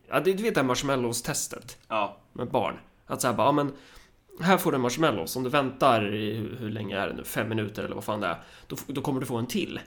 Ja, 0.07 0.19
du 0.19 0.33
vet 0.33 0.55
det 0.55 0.61
här 0.61 0.67
marshmallows-testet 0.67 1.77
Ja, 1.87 2.17
med 2.33 2.51
barn. 2.51 2.79
Att 3.05 3.21
säga 3.21 3.33
bara, 3.33 3.47
ja 3.47 3.51
men 3.51 3.71
här 4.41 4.57
får 4.57 4.71
du 4.71 4.75
en 4.75 4.81
marshmallows. 4.81 5.35
Om 5.35 5.43
du 5.43 5.49
väntar 5.49 6.13
i, 6.13 6.35
hur 6.59 6.69
länge 6.69 6.97
är 6.97 7.07
det 7.07 7.13
nu? 7.13 7.23
Fem 7.23 7.49
minuter 7.49 7.83
eller 7.83 7.95
vad 7.95 8.03
fan 8.03 8.21
det 8.21 8.27
är. 8.27 8.43
Då, 8.67 8.75
då 8.87 9.01
kommer 9.01 9.19
du 9.19 9.25
få 9.25 9.37
en 9.37 9.47
till. 9.47 9.79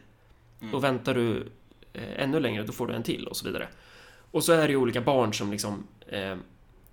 Mm. 0.61 0.75
Och 0.75 0.85
väntar 0.85 1.15
du 1.15 1.47
eh, 1.93 2.23
ännu 2.23 2.41
längre, 2.41 2.63
då 2.63 2.73
får 2.73 2.87
du 2.87 2.95
en 2.95 3.03
till 3.03 3.27
och 3.27 3.37
så 3.37 3.47
vidare. 3.47 3.69
Och 4.31 4.45
så 4.45 4.53
är 4.53 4.67
det 4.67 4.73
ju 4.73 4.77
olika 4.77 5.01
barn 5.01 5.35
som 5.35 5.51
liksom 5.51 5.87
eh, 6.07 6.37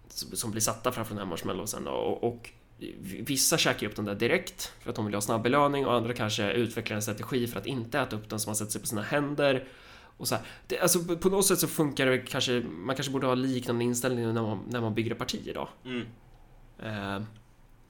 som 0.09 0.51
blir 0.51 0.61
satta 0.61 0.91
framför 0.91 1.13
den 1.13 1.19
här 1.19 1.29
marshmallowsen 1.29 1.87
och, 1.87 2.23
och 2.23 2.49
Vissa 2.99 3.57
käkar 3.57 3.87
upp 3.87 3.95
den 3.95 4.05
där 4.05 4.15
direkt 4.15 4.73
för 4.79 4.89
att 4.89 4.95
de 4.95 5.05
vill 5.05 5.13
ha 5.13 5.21
snabb 5.21 5.41
belöning 5.41 5.85
och 5.85 5.93
andra 5.93 6.13
kanske 6.13 6.51
utvecklar 6.51 6.95
en 6.95 7.01
strategi 7.01 7.47
för 7.47 7.59
att 7.59 7.65
inte 7.65 7.99
äta 7.99 8.15
upp 8.15 8.29
den 8.29 8.39
så 8.39 8.49
man 8.49 8.55
sätter 8.55 8.71
sig 8.71 8.81
på 8.81 8.87
sina 8.87 9.01
händer. 9.01 9.67
Och 10.17 10.27
så. 10.27 10.35
Det, 10.67 10.79
alltså, 10.79 10.99
på 11.15 11.29
något 11.29 11.45
sätt 11.45 11.59
så 11.59 11.67
funkar 11.67 12.05
det 12.05 12.17
kanske, 12.17 12.63
man 12.69 12.95
kanske 12.95 13.11
borde 13.11 13.27
ha 13.27 13.35
liknande 13.35 13.83
inställning 13.83 14.33
när 14.33 14.41
man, 14.41 14.59
när 14.69 14.81
man 14.81 14.93
bygger 14.93 15.15
partier 15.15 15.53
då. 15.53 15.69
Mm. 15.85 16.05
Eh, 16.83 17.23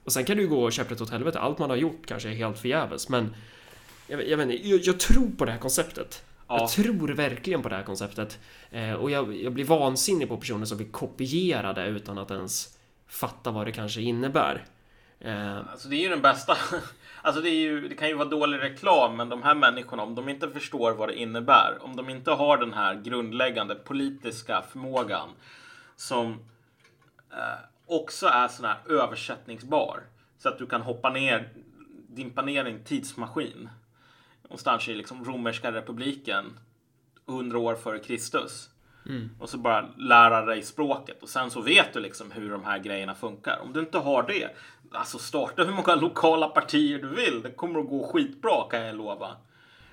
och 0.06 0.12
sen 0.12 0.24
kan 0.24 0.36
du 0.36 0.48
gå 0.48 0.62
och 0.62 0.72
köpa 0.72 0.94
ett 0.94 1.00
åt 1.00 1.10
helvete. 1.10 1.40
Allt 1.40 1.58
man 1.58 1.70
har 1.70 1.76
gjort 1.76 2.06
kanske 2.06 2.28
är 2.28 2.34
helt 2.34 2.58
förgäves, 2.58 3.08
men 3.08 3.34
jag, 4.06 4.28
jag, 4.28 4.36
vet 4.36 4.64
jag, 4.64 4.80
jag 4.80 5.00
tror 5.00 5.30
på 5.38 5.44
det 5.44 5.52
här 5.52 5.58
konceptet. 5.58 6.24
Ja. 6.48 6.60
Jag 6.60 6.70
tror 6.70 7.08
verkligen 7.08 7.62
på 7.62 7.68
det 7.68 7.76
här 7.76 7.82
konceptet. 7.82 8.38
Eh, 8.70 8.92
och 8.92 9.10
jag, 9.10 9.36
jag 9.36 9.52
blir 9.52 9.64
vansinnig 9.64 10.28
på 10.28 10.36
personer 10.36 10.64
som 10.64 10.78
vill 10.78 10.92
kopiera 10.92 11.72
det 11.72 11.86
utan 11.86 12.18
att 12.18 12.30
ens 12.30 12.78
fatta 13.08 13.50
vad 13.50 13.66
det 13.66 13.72
kanske 13.72 14.00
innebär. 14.00 14.64
Eh. 15.20 15.56
Alltså 15.56 15.88
det 15.88 15.96
är 15.96 16.00
ju 16.00 16.08
den 16.08 16.22
bästa. 16.22 16.56
Alltså 17.22 17.42
det, 17.42 17.50
är 17.50 17.60
ju, 17.60 17.88
det 17.88 17.94
kan 17.94 18.08
ju 18.08 18.14
vara 18.14 18.28
dålig 18.28 18.60
reklam, 18.60 19.16
men 19.16 19.28
de 19.28 19.42
här 19.42 19.54
människorna, 19.54 20.02
om 20.02 20.14
de 20.14 20.28
inte 20.28 20.50
förstår 20.50 20.92
vad 20.92 21.08
det 21.08 21.14
innebär, 21.14 21.78
om 21.80 21.96
de 21.96 22.08
inte 22.10 22.30
har 22.30 22.56
den 22.56 22.72
här 22.72 22.94
grundläggande 22.94 23.74
politiska 23.74 24.62
förmågan 24.62 25.28
som 25.96 26.32
eh, 27.32 27.58
också 27.86 28.26
är 28.26 28.48
sån 28.48 28.66
här 28.66 28.78
översättningsbar. 28.88 30.02
Så 30.38 30.48
att 30.48 30.58
du 30.58 30.66
kan 30.66 30.82
hoppa 30.82 31.10
ner, 31.10 31.48
dimpa 32.08 32.42
ner 32.42 32.64
en 32.64 32.84
tidsmaskin 32.84 33.68
någonstans 34.42 34.88
i 34.88 34.94
liksom 34.94 35.24
romerska 35.24 35.72
republiken 35.72 36.58
100 37.28 37.58
år 37.58 37.74
före 37.74 37.98
Kristus. 37.98 38.70
Mm. 39.06 39.30
Och 39.38 39.48
så 39.48 39.58
bara 39.58 39.88
lära 39.96 40.44
dig 40.44 40.62
språket 40.62 41.22
och 41.22 41.28
sen 41.28 41.50
så 41.50 41.60
vet 41.60 41.92
du 41.92 42.00
liksom 42.00 42.30
hur 42.30 42.50
de 42.50 42.64
här 42.64 42.78
grejerna 42.78 43.14
funkar. 43.14 43.58
Om 43.62 43.72
du 43.72 43.80
inte 43.80 43.98
har 43.98 44.22
det, 44.22 44.48
alltså 44.92 45.18
starta 45.18 45.64
hur 45.64 45.72
många 45.72 45.94
lokala 46.00 46.48
partier 46.48 46.98
du 46.98 47.08
vill. 47.08 47.42
Det 47.42 47.50
kommer 47.50 47.80
att 47.80 47.88
gå 47.88 48.06
skitbra 48.06 48.68
kan 48.70 48.80
jag 48.80 48.96
lova. 48.96 49.36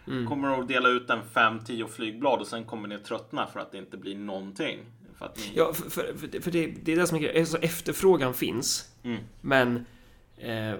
Mm. 0.08 0.28
Kommer 0.28 0.60
att 0.60 0.68
dela 0.68 0.90
ut 0.90 1.10
en 1.10 1.24
5-10 1.34 1.88
flygblad 1.88 2.40
och 2.40 2.48
sen 2.48 2.66
kommer 2.66 2.88
ni 2.88 2.96
att 2.96 3.06
tröttna 3.06 3.48
för 3.48 3.60
att 3.60 3.72
det 3.72 3.78
inte 3.78 3.98
blir 3.98 4.16
någonting. 4.16 4.80
För 5.36 5.42
ni... 5.42 5.52
Ja, 5.56 5.74
för, 5.74 5.90
för, 5.90 6.42
för 6.42 6.52
det, 6.52 6.68
det, 6.68 6.92
är 6.92 6.96
det 6.96 7.08
som 7.08 7.18
är 7.18 7.22
grejen. 7.22 7.40
Alltså, 7.40 7.58
efterfrågan 7.58 8.34
finns, 8.34 8.90
mm. 9.04 9.20
men 9.42 9.76
eh, 10.38 10.76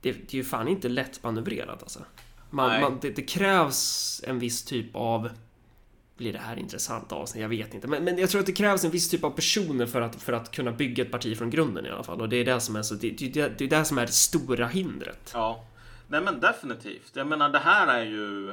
det, 0.00 0.12
det, 0.12 0.32
är 0.32 0.36
ju 0.36 0.44
fan 0.44 0.68
inte 0.68 0.88
lätt 0.88 1.22
manövrerat 1.22 1.82
alltså. 1.82 2.04
Man, 2.50 2.80
man, 2.80 2.98
det, 3.00 3.10
det, 3.10 3.22
krävs 3.22 4.20
en 4.26 4.38
viss 4.38 4.64
typ 4.64 4.96
av 4.96 5.30
blir 6.16 6.32
det 6.32 6.38
här 6.38 6.58
intressant 6.58 7.12
avsnitt? 7.12 7.42
Jag 7.42 7.48
vet 7.48 7.74
inte. 7.74 7.88
Men, 7.88 8.04
men 8.04 8.18
jag 8.18 8.30
tror 8.30 8.40
att 8.40 8.46
det 8.46 8.52
krävs 8.52 8.84
en 8.84 8.90
viss 8.90 9.10
typ 9.10 9.24
av 9.24 9.30
personer 9.30 9.86
för 9.86 10.00
att, 10.00 10.22
för 10.22 10.32
att 10.32 10.50
kunna 10.50 10.72
bygga 10.72 11.04
ett 11.04 11.10
parti 11.10 11.38
från 11.38 11.50
grunden 11.50 11.86
i 11.86 11.90
alla 11.90 12.02
fall. 12.02 12.20
Och 12.20 12.28
det 12.28 12.36
är 12.36 12.44
det 12.44 12.60
som 12.60 12.76
är, 12.76 12.82
så, 12.82 12.94
det, 12.94 13.10
det, 13.10 13.58
det 13.58 13.64
är 13.64 13.68
det 13.68 13.84
som 13.84 13.98
är 13.98 14.06
det 14.06 14.12
stora 14.12 14.66
hindret. 14.66 15.30
Ja, 15.34 15.64
nej 16.08 16.20
men 16.20 16.40
definitivt. 16.40 17.12
Jag 17.14 17.26
menar, 17.26 17.48
det 17.48 17.58
här 17.58 17.86
är 17.86 18.04
ju 18.04 18.52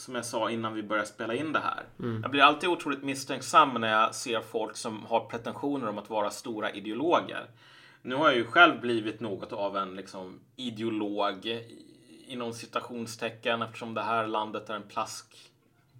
som 0.00 0.14
jag 0.14 0.24
sa 0.24 0.50
innan 0.50 0.74
vi 0.74 0.82
började 0.82 1.08
spela 1.08 1.34
in 1.34 1.52
det 1.52 1.58
här. 1.58 1.84
Mm. 1.98 2.22
Jag 2.22 2.30
blir 2.30 2.42
alltid 2.42 2.68
otroligt 2.68 3.02
misstänksam 3.02 3.80
när 3.80 3.92
jag 3.92 4.14
ser 4.14 4.40
folk 4.40 4.76
som 4.76 5.06
har 5.06 5.20
pretensioner 5.20 5.88
om 5.88 5.98
att 5.98 6.10
vara 6.10 6.30
stora 6.30 6.70
ideologer. 6.70 7.46
Nu 8.02 8.14
har 8.14 8.28
jag 8.28 8.36
ju 8.36 8.44
själv 8.44 8.80
blivit 8.80 9.20
något 9.20 9.52
av 9.52 9.76
en 9.76 9.96
liksom, 9.96 10.40
ideolog 10.56 11.60
inom 12.26 12.52
citationstecken 12.52 13.62
eftersom 13.62 13.94
det 13.94 14.02
här 14.02 14.26
landet 14.26 14.70
är 14.70 14.74
en 14.74 14.88
plask, 14.88 15.26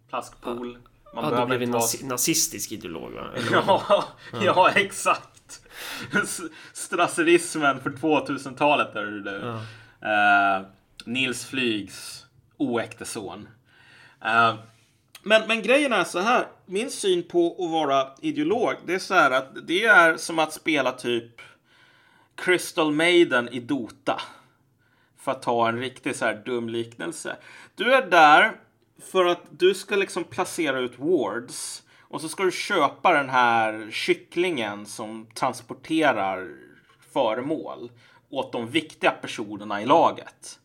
plaskpool. 0.08 0.78
Man 1.14 1.24
ja, 1.24 1.40
du 1.40 1.46
blev 1.46 1.62
en 1.62 1.70
nazi 1.70 2.06
nazistisk 2.06 2.72
ideolog 2.72 3.12
va? 3.12 3.26
ja, 3.52 3.82
ja, 3.86 4.04
ja. 4.44 4.70
exakt. 4.70 5.62
Strasserismen 6.72 7.80
för 7.80 7.90
2000-talet 7.90 8.96
är 8.96 9.04
du. 9.04 9.30
Ja. 10.00 10.60
Uh, 10.60 10.66
Nils 11.04 11.46
Flygs 11.46 12.26
oäkte 12.56 13.04
son. 13.04 13.48
Eh, 14.24 14.54
men, 15.22 15.46
men 15.48 15.62
grejen 15.62 15.92
är 15.92 16.04
så 16.04 16.18
här. 16.18 16.46
Min 16.66 16.90
syn 16.90 17.22
på 17.22 17.56
att 17.58 17.70
vara 17.70 18.08
ideolog, 18.20 18.74
det 18.86 18.94
är 18.94 18.98
så 18.98 19.14
här 19.14 19.30
att 19.30 19.66
det 19.66 19.84
är 19.84 20.16
som 20.16 20.38
att 20.38 20.52
spela 20.52 20.92
typ 20.92 21.40
Crystal 22.34 22.92
Maiden 22.92 23.48
i 23.48 23.60
Dota. 23.60 24.20
För 25.18 25.32
att 25.32 25.42
ta 25.42 25.68
en 25.68 25.78
riktigt 25.78 26.16
så 26.16 26.24
här 26.24 26.42
dum 26.44 26.68
liknelse. 26.68 27.36
Du 27.74 27.94
är 27.94 28.06
där 28.06 28.52
för 29.12 29.24
att 29.24 29.42
du 29.50 29.74
ska 29.74 29.96
liksom 29.96 30.24
placera 30.24 30.78
ut 30.78 30.98
wards. 30.98 31.82
Och 32.00 32.20
så 32.20 32.28
ska 32.28 32.44
du 32.44 32.50
köpa 32.50 33.12
den 33.12 33.28
här 33.28 33.88
kycklingen 33.90 34.86
som 34.86 35.26
transporterar 35.34 36.48
föremål 37.12 37.90
åt 38.30 38.52
de 38.52 38.70
viktiga 38.70 39.10
personerna 39.10 39.82
i 39.82 39.86
laget. 39.86 40.60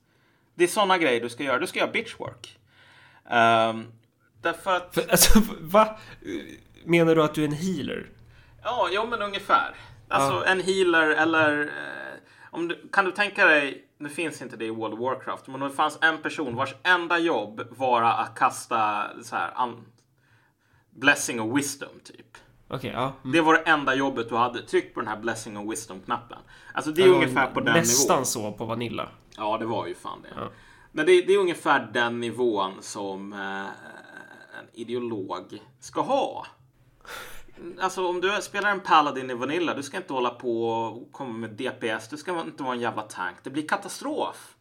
Det 0.56 0.64
är 0.64 0.68
sådana 0.68 0.98
grejer 0.98 1.22
du 1.22 1.30
ska 1.30 1.44
göra. 1.44 1.60
Du 1.60 1.68
ska 1.68 1.80
göra 1.80 1.92
bitchwork. 1.92 2.60
Um, 3.30 3.92
därför 4.42 4.76
att... 4.76 4.96
För, 4.96 5.12
alltså, 5.12 5.40
va? 5.62 5.98
Menar 6.86 7.16
du 7.16 7.24
att 7.24 7.34
du 7.34 7.44
är 7.44 7.48
en 7.48 7.54
healer? 7.54 8.10
Ja, 8.64 8.90
jo 8.92 9.08
men 9.08 9.22
ungefär. 9.22 9.76
Alltså 10.10 10.34
ja. 10.34 10.46
en 10.46 10.62
healer 10.62 11.10
eller... 11.10 11.62
Eh, 11.62 12.20
om 12.52 12.68
du, 12.68 12.90
kan 12.92 13.06
du 13.06 13.12
tänka 13.12 13.46
dig 13.46 13.86
nu 13.98 14.10
finns 14.10 14.42
inte 14.42 14.58
det 14.58 14.66
i 14.66 14.70
World 14.70 14.94
of 14.94 15.00
Warcraft, 15.00 15.48
men 15.48 15.62
om 15.62 15.70
det 15.70 15.76
fanns 15.76 15.98
en 16.02 16.22
person 16.22 16.56
vars 16.56 16.76
enda 16.84 17.20
jobb 17.20 17.68
var 17.70 18.02
att 18.02 18.36
kasta 18.36 19.08
så 19.24 19.36
här, 19.36 19.64
un, 19.64 19.86
blessing 20.90 21.40
och 21.42 21.58
wisdom 21.58 22.00
typ. 22.04 22.38
Okay, 22.70 22.92
ja. 22.92 23.14
Mm. 23.24 23.32
Det 23.32 23.42
var 23.42 23.54
det 23.54 23.60
enda 23.60 23.96
jobbet 23.96 24.30
du 24.30 24.36
hade. 24.36 24.62
Tryck 24.62 24.94
på 24.94 25.00
den 25.00 25.08
här 25.08 25.18
blessing 25.18 25.58
och 25.58 25.72
wisdom-knappen. 25.72 26.38
Alltså 26.74 26.92
det 26.92 27.04
är 27.04 27.08
ungefär 27.08 27.48
på 27.48 27.60
den 27.60 27.74
nästan 27.74 28.04
nivån. 28.04 28.22
Nästan 28.22 28.26
så 28.26 28.58
på 28.58 28.66
Vanilla. 28.66 29.10
Ja, 29.38 29.58
det 29.58 29.66
var 29.66 29.88
ju 29.88 29.96
fan 29.96 30.22
det. 30.22 30.30
Ja. 30.36 30.50
Men 30.96 31.06
det, 31.06 31.22
det, 31.22 31.34
är 31.34 31.38
ungefär 31.38 31.90
den 31.94 32.20
nivån 32.20 32.74
som 32.82 33.34
eh, 33.34 33.66
en 34.60 34.68
ideolog 34.74 35.64
ska 35.80 36.02
ha. 36.02 36.46
Alltså 37.80 38.08
om 38.08 38.22
du 38.22 38.42
spelar 38.42 38.72
en 38.72 38.80
Paladin 38.80 39.30
i 39.30 39.34
Vanilla, 39.34 39.74
du 39.74 39.84
ska 39.84 39.98
inte 39.98 40.14
hålla 40.14 40.30
på 40.30 40.68
och 40.68 41.12
komma 41.12 41.34
med 41.34 41.50
DPS. 41.50 42.10
Du 42.10 42.18
ska 42.18 42.42
inte 42.42 42.64
vara 42.64 42.74
en 42.74 42.82
jävla 42.82 43.02
tank. 43.02 43.38
Det 43.44 43.50
blir 43.50 43.68
katastrof. 43.68 44.56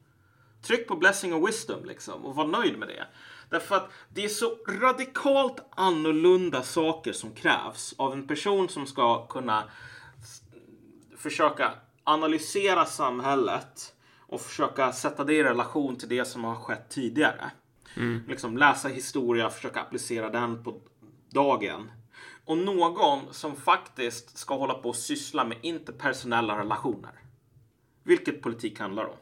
Tryck 0.62 0.88
på 0.88 0.96
Blessing 0.96 1.34
och 1.34 1.48
Wisdom 1.48 1.84
liksom 1.84 2.24
och 2.24 2.34
var 2.34 2.46
nöjd 2.46 2.78
med 2.78 2.88
det. 2.88 3.06
Därför 3.50 3.76
att 3.76 3.90
det 4.08 4.24
är 4.24 4.28
så 4.28 4.56
radikalt 4.68 5.64
annorlunda 5.70 6.62
saker 6.62 7.12
som 7.12 7.30
krävs 7.30 7.94
av 7.98 8.12
en 8.12 8.26
person 8.26 8.68
som 8.68 8.86
ska 8.86 9.26
kunna 9.26 9.64
försöka 11.16 11.72
analysera 12.04 12.84
samhället 12.84 13.94
och 14.34 14.40
försöka 14.40 14.92
sätta 14.92 15.24
det 15.24 15.34
i 15.34 15.44
relation 15.44 15.96
till 15.96 16.08
det 16.08 16.24
som 16.24 16.44
har 16.44 16.54
skett 16.54 16.88
tidigare. 16.88 17.50
Mm. 17.96 18.22
Liksom 18.28 18.58
läsa 18.58 18.88
historia, 18.88 19.50
försöka 19.50 19.80
applicera 19.80 20.30
den 20.30 20.64
på 20.64 20.80
dagen 21.30 21.90
och 22.44 22.58
någon 22.58 23.20
som 23.30 23.56
faktiskt 23.56 24.38
ska 24.38 24.56
hålla 24.56 24.74
på 24.74 24.88
och 24.88 24.96
syssla 24.96 25.44
med 25.44 25.58
interpersonella 25.62 26.58
relationer. 26.58 27.12
Vilket 28.02 28.42
politik 28.42 28.80
handlar 28.80 29.04
om. 29.04 29.16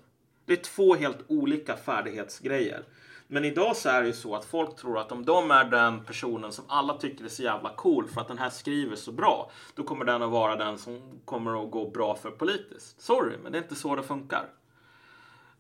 Det 0.47 0.53
är 0.53 0.63
två 0.63 0.95
helt 0.95 1.19
olika 1.27 1.77
färdighetsgrejer. 1.77 2.85
Men 3.27 3.45
idag 3.45 3.77
så 3.77 3.89
är 3.89 4.01
det 4.01 4.07
ju 4.07 4.13
så 4.13 4.35
att 4.35 4.45
folk 4.45 4.77
tror 4.77 4.99
att 4.99 5.13
om 5.13 5.25
de 5.25 5.51
är 5.51 5.65
den 5.65 6.05
personen 6.05 6.53
som 6.53 6.65
alla 6.69 6.99
tycker 6.99 7.25
är 7.25 7.29
så 7.29 7.43
jävla 7.43 7.75
cool 7.75 8.09
för 8.09 8.21
att 8.21 8.29
den 8.29 8.39
här 8.39 8.51
skriver 8.51 8.97
så 8.97 9.13
bra, 9.13 9.51
då 9.75 9.83
kommer 9.83 10.05
den 10.05 10.23
att 10.23 10.31
vara 10.31 10.57
den 10.57 10.79
som 10.79 11.21
kommer 11.25 11.65
att 11.65 11.71
gå 11.71 11.91
bra 11.91 12.15
för 12.15 12.31
politiskt. 12.31 13.01
Sorry, 13.01 13.37
men 13.43 13.53
det 13.53 13.59
är 13.59 13.63
inte 13.63 13.75
så 13.75 13.97
det 13.97 14.03
funkar. 14.03 14.49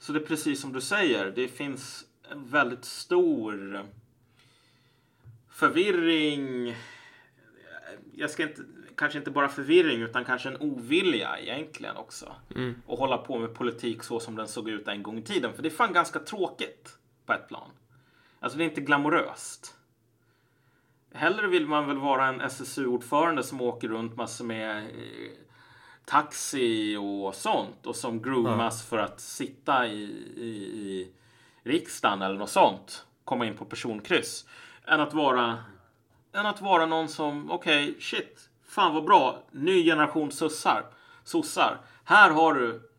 Så 0.02 0.12
det 0.12 0.18
är 0.18 0.26
precis 0.26 0.60
som 0.60 0.72
du 0.72 0.80
säger, 0.80 1.30
det 1.30 1.48
finns 1.48 2.04
en 2.30 2.46
väldigt 2.46 2.84
stor 2.84 3.84
förvirring, 5.50 6.76
jag 8.14 8.30
ska 8.30 8.42
inte, 8.42 8.62
kanske 8.94 9.18
inte 9.18 9.30
bara 9.30 9.48
förvirring 9.48 10.02
utan 10.02 10.24
kanske 10.24 10.48
en 10.48 10.56
ovilja 10.56 11.38
egentligen 11.38 11.96
också. 11.96 12.34
Mm. 12.54 12.74
Och 12.86 12.98
hålla 12.98 13.18
på 13.18 13.38
med 13.38 13.54
politik 13.54 14.02
så 14.02 14.20
som 14.20 14.36
den 14.36 14.48
såg 14.48 14.68
ut 14.68 14.88
en 14.88 15.02
gång 15.02 15.18
i 15.18 15.22
tiden. 15.22 15.52
För 15.52 15.62
det 15.62 15.68
är 15.68 15.70
fan 15.70 15.92
ganska 15.92 16.18
tråkigt 16.18 16.98
på 17.26 17.32
ett 17.32 17.48
plan. 17.48 17.70
Alltså 18.40 18.58
det 18.58 18.64
är 18.64 18.68
inte 18.68 18.80
glamoröst. 18.80 19.76
Hellre 21.12 21.46
vill 21.46 21.66
man 21.66 21.86
väl 21.86 21.98
vara 21.98 22.26
en 22.26 22.40
SSU-ordförande 22.40 23.42
som 23.42 23.60
åker 23.60 23.88
runt 23.88 24.16
massor 24.16 24.44
med 24.44 24.78
eh, 24.78 25.32
taxi 26.04 26.96
och 26.96 27.34
sånt 27.34 27.86
och 27.86 27.96
som 27.96 28.22
groomas 28.22 28.84
ja. 28.84 28.88
för 28.88 28.98
att 28.98 29.20
sitta 29.20 29.86
i, 29.86 30.02
i, 30.36 30.50
i 30.82 31.12
riksdagen 31.62 32.22
eller 32.22 32.38
något 32.38 32.50
sånt. 32.50 33.06
Komma 33.24 33.46
in 33.46 33.56
på 33.56 33.64
personkryss. 33.64 34.46
Än 34.86 35.00
att 35.00 35.14
vara 35.14 35.58
än 36.32 36.46
att 36.46 36.60
vara 36.60 36.86
någon 36.86 37.08
som, 37.08 37.50
okej, 37.50 37.90
okay, 37.90 38.00
shit, 38.00 38.50
fan 38.64 38.94
vad 38.94 39.04
bra, 39.04 39.42
ny 39.50 39.84
generation 39.84 40.32
sussar. 40.32 40.84
Sossar, 41.24 41.80
här 42.04 42.30
har 42.30 42.54
du 42.54 42.90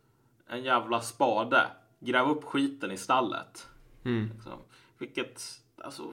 en 0.47 0.63
jävla 0.63 1.01
spade. 1.01 1.67
Gräv 1.99 2.29
upp 2.29 2.43
skiten 2.43 2.91
i 2.91 2.97
stallet. 2.97 3.67
Mm. 4.05 4.31
Liksom. 4.33 4.59
Vilket, 4.97 5.43
alltså, 5.77 6.11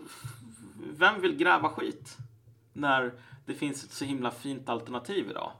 vem 0.93 1.21
vill 1.21 1.37
gräva 1.37 1.69
skit? 1.69 2.17
När 2.73 3.13
det 3.47 3.55
finns 3.55 3.85
ett 3.85 3.93
så 3.93 4.05
himla 4.05 4.31
fint 4.31 4.69
alternativ 4.69 5.31
idag. 5.31 5.53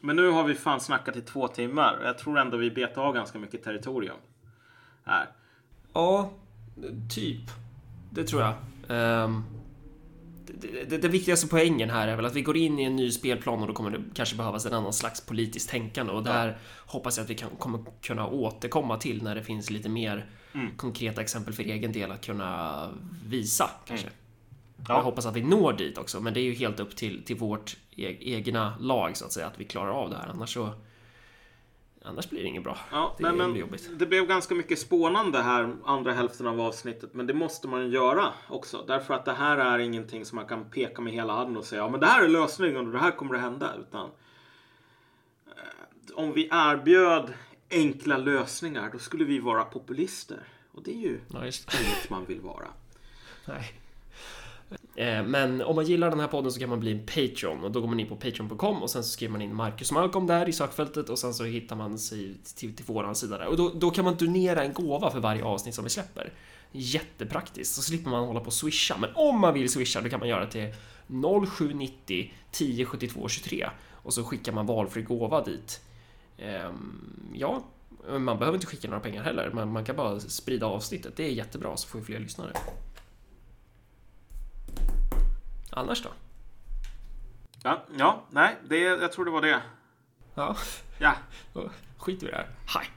Men 0.00 0.16
nu 0.16 0.30
har 0.30 0.44
vi 0.44 0.54
fan 0.54 0.80
snackat 0.80 1.16
i 1.16 1.20
två 1.20 1.48
timmar 1.48 2.00
jag 2.04 2.18
tror 2.18 2.38
ändå 2.38 2.56
vi 2.56 2.70
betar 2.70 3.02
av 3.02 3.14
ganska 3.14 3.38
mycket 3.38 3.64
territorium. 3.64 4.16
Här. 5.04 5.28
Ja, 5.92 6.30
typ. 7.14 7.50
Det 8.10 8.24
tror 8.24 8.42
jag. 8.42 8.54
Um, 9.24 9.44
det, 10.46 10.90
det, 10.90 10.98
det, 10.98 11.08
viktigaste 11.08 11.48
poängen 11.48 11.90
här 11.90 12.08
är 12.08 12.16
väl 12.16 12.24
att 12.24 12.34
vi 12.34 12.42
går 12.42 12.56
in 12.56 12.78
i 12.78 12.82
en 12.82 12.96
ny 12.96 13.10
spelplan 13.10 13.60
och 13.60 13.66
då 13.66 13.72
kommer 13.72 13.90
det 13.90 14.02
kanske 14.14 14.36
behövas 14.36 14.66
en 14.66 14.74
annan 14.74 14.92
slags 14.92 15.20
politiskt 15.20 15.70
tänkande 15.70 16.12
och 16.12 16.22
där 16.22 16.48
ja. 16.48 16.54
hoppas 16.86 17.16
jag 17.16 17.24
att 17.24 17.30
vi 17.30 17.34
kan, 17.34 17.50
kommer 17.50 17.80
kunna 18.02 18.26
återkomma 18.26 18.96
till 18.96 19.22
när 19.22 19.34
det 19.34 19.42
finns 19.42 19.70
lite 19.70 19.88
mer 19.88 20.26
mm. 20.52 20.76
konkreta 20.76 21.20
exempel 21.20 21.54
för 21.54 21.62
egen 21.62 21.92
del 21.92 22.12
att 22.12 22.26
kunna 22.26 22.88
visa 23.26 23.70
kanske. 23.86 24.06
Mm. 24.06 24.18
Ja. 24.88 24.94
Jag 24.94 25.02
hoppas 25.02 25.26
att 25.26 25.36
vi 25.36 25.42
når 25.42 25.72
dit 25.72 25.98
också, 25.98 26.20
men 26.20 26.34
det 26.34 26.40
är 26.40 26.44
ju 26.44 26.52
helt 26.52 26.80
upp 26.80 26.96
till, 26.96 27.24
till 27.24 27.36
vårt 27.36 27.76
e 27.96 28.16
egna 28.20 28.76
lag 28.80 29.16
så 29.16 29.24
att 29.24 29.32
säga, 29.32 29.46
att 29.46 29.60
vi 29.60 29.64
klarar 29.64 29.90
av 29.90 30.10
det 30.10 30.16
här. 30.16 30.28
Annars 30.28 30.54
så 30.54 30.70
Annars 32.06 32.30
blir 32.30 32.42
det 32.42 32.48
inget 32.48 32.64
bra. 32.64 32.78
Ja, 32.92 33.14
det, 33.18 33.22
nej, 33.22 33.32
men 33.32 33.56
jobbigt. 33.56 33.90
det 33.98 34.06
blev 34.06 34.26
ganska 34.26 34.54
mycket 34.54 34.78
spånande 34.78 35.42
här 35.42 35.76
andra 35.84 36.12
hälften 36.12 36.46
av 36.46 36.60
avsnittet. 36.60 37.14
Men 37.14 37.26
det 37.26 37.34
måste 37.34 37.68
man 37.68 37.90
göra 37.90 38.32
också. 38.48 38.84
Därför 38.86 39.14
att 39.14 39.24
det 39.24 39.32
här 39.32 39.56
är 39.56 39.78
ingenting 39.78 40.24
som 40.24 40.36
man 40.36 40.46
kan 40.46 40.70
peka 40.70 41.02
med 41.02 41.12
hela 41.12 41.32
handen 41.32 41.56
och 41.56 41.64
säga 41.64 41.82
ja 41.82 41.88
men 41.88 42.00
det 42.00 42.06
här 42.06 42.24
är 42.24 42.28
lösningen 42.28 42.86
och 42.86 42.92
det 42.92 42.98
här 42.98 43.10
kommer 43.10 43.34
att 43.34 43.40
hända. 43.40 43.74
Utan 43.80 44.10
eh, 45.46 46.14
om 46.14 46.32
vi 46.32 46.44
erbjöd 46.44 47.34
enkla 47.70 48.18
lösningar 48.18 48.90
då 48.92 48.98
skulle 48.98 49.24
vi 49.24 49.38
vara 49.38 49.64
populister. 49.64 50.42
Och 50.72 50.82
det 50.82 50.90
är 50.90 51.00
ju 51.00 51.20
ja, 51.28 51.44
inget 51.44 52.10
man 52.10 52.24
vill 52.24 52.40
vara. 52.40 52.66
Nej. 53.44 53.80
Eh, 54.96 55.22
men 55.22 55.62
om 55.62 55.76
man 55.76 55.84
gillar 55.86 56.10
den 56.10 56.20
här 56.20 56.26
podden 56.26 56.52
så 56.52 56.60
kan 56.60 56.68
man 56.68 56.80
bli 56.80 56.92
en 56.92 57.06
Patreon 57.06 57.64
och 57.64 57.72
då 57.72 57.80
går 57.80 57.88
man 57.88 58.00
in 58.00 58.06
på 58.06 58.16
Patreon.com 58.16 58.82
och 58.82 58.90
sen 58.90 59.04
så 59.04 59.08
skriver 59.08 59.32
man 59.32 59.42
in 59.42 59.54
Marcus 59.54 59.92
Malcolm 59.92 60.26
där 60.26 60.48
i 60.48 60.52
sökfältet 60.52 61.08
och 61.08 61.18
sen 61.18 61.34
så 61.34 61.44
hittar 61.44 61.76
man 61.76 61.98
sig 61.98 62.34
till, 62.56 62.76
till 62.76 62.84
våran 62.84 63.14
sida 63.14 63.38
där 63.38 63.46
och 63.46 63.56
då, 63.56 63.72
då 63.74 63.90
kan 63.90 64.04
man 64.04 64.16
donera 64.16 64.64
en 64.64 64.72
gåva 64.72 65.10
för 65.10 65.20
varje 65.20 65.44
avsnitt 65.44 65.74
som 65.74 65.84
vi 65.84 65.90
släpper. 65.90 66.32
Jättepraktiskt, 66.72 67.74
så 67.74 67.82
slipper 67.82 68.10
man 68.10 68.26
hålla 68.26 68.40
på 68.40 68.46
och 68.46 68.52
swisha. 68.52 68.96
Men 68.98 69.10
om 69.14 69.40
man 69.40 69.54
vill 69.54 69.68
swisha 69.68 70.00
då 70.00 70.08
kan 70.08 70.20
man 70.20 70.28
göra 70.28 70.46
till 70.46 70.74
0790 71.48 72.32
10 72.50 72.86
72 72.86 73.28
23 73.28 73.70
och 73.92 74.14
så 74.14 74.24
skickar 74.24 74.52
man 74.52 74.66
valfri 74.66 75.02
gåva 75.02 75.44
dit. 75.44 75.80
Ehm, 76.38 77.32
ja, 77.34 77.62
man 78.18 78.38
behöver 78.38 78.54
inte 78.54 78.66
skicka 78.66 78.88
några 78.88 79.00
pengar 79.00 79.22
heller, 79.22 79.50
men 79.54 79.72
man 79.72 79.84
kan 79.84 79.96
bara 79.96 80.20
sprida 80.20 80.66
avsnittet. 80.66 81.16
Det 81.16 81.24
är 81.24 81.30
jättebra 81.30 81.76
så 81.76 81.88
får 81.88 81.98
vi 81.98 82.04
fler 82.04 82.18
lyssnare. 82.18 82.52
Annars 85.76 86.02
då? 86.02 86.08
Ja, 87.62 87.82
ja 87.98 88.22
nej, 88.30 88.56
det, 88.68 88.78
jag 88.78 89.12
tror 89.12 89.24
det 89.24 89.30
var 89.30 89.42
det. 89.42 89.62
Ja. 90.34 90.56
Ja. 90.98 91.14
Skit 91.98 92.22
i 92.22 92.26
det 92.26 92.36
här. 92.36 92.46
Hej! 92.66 92.95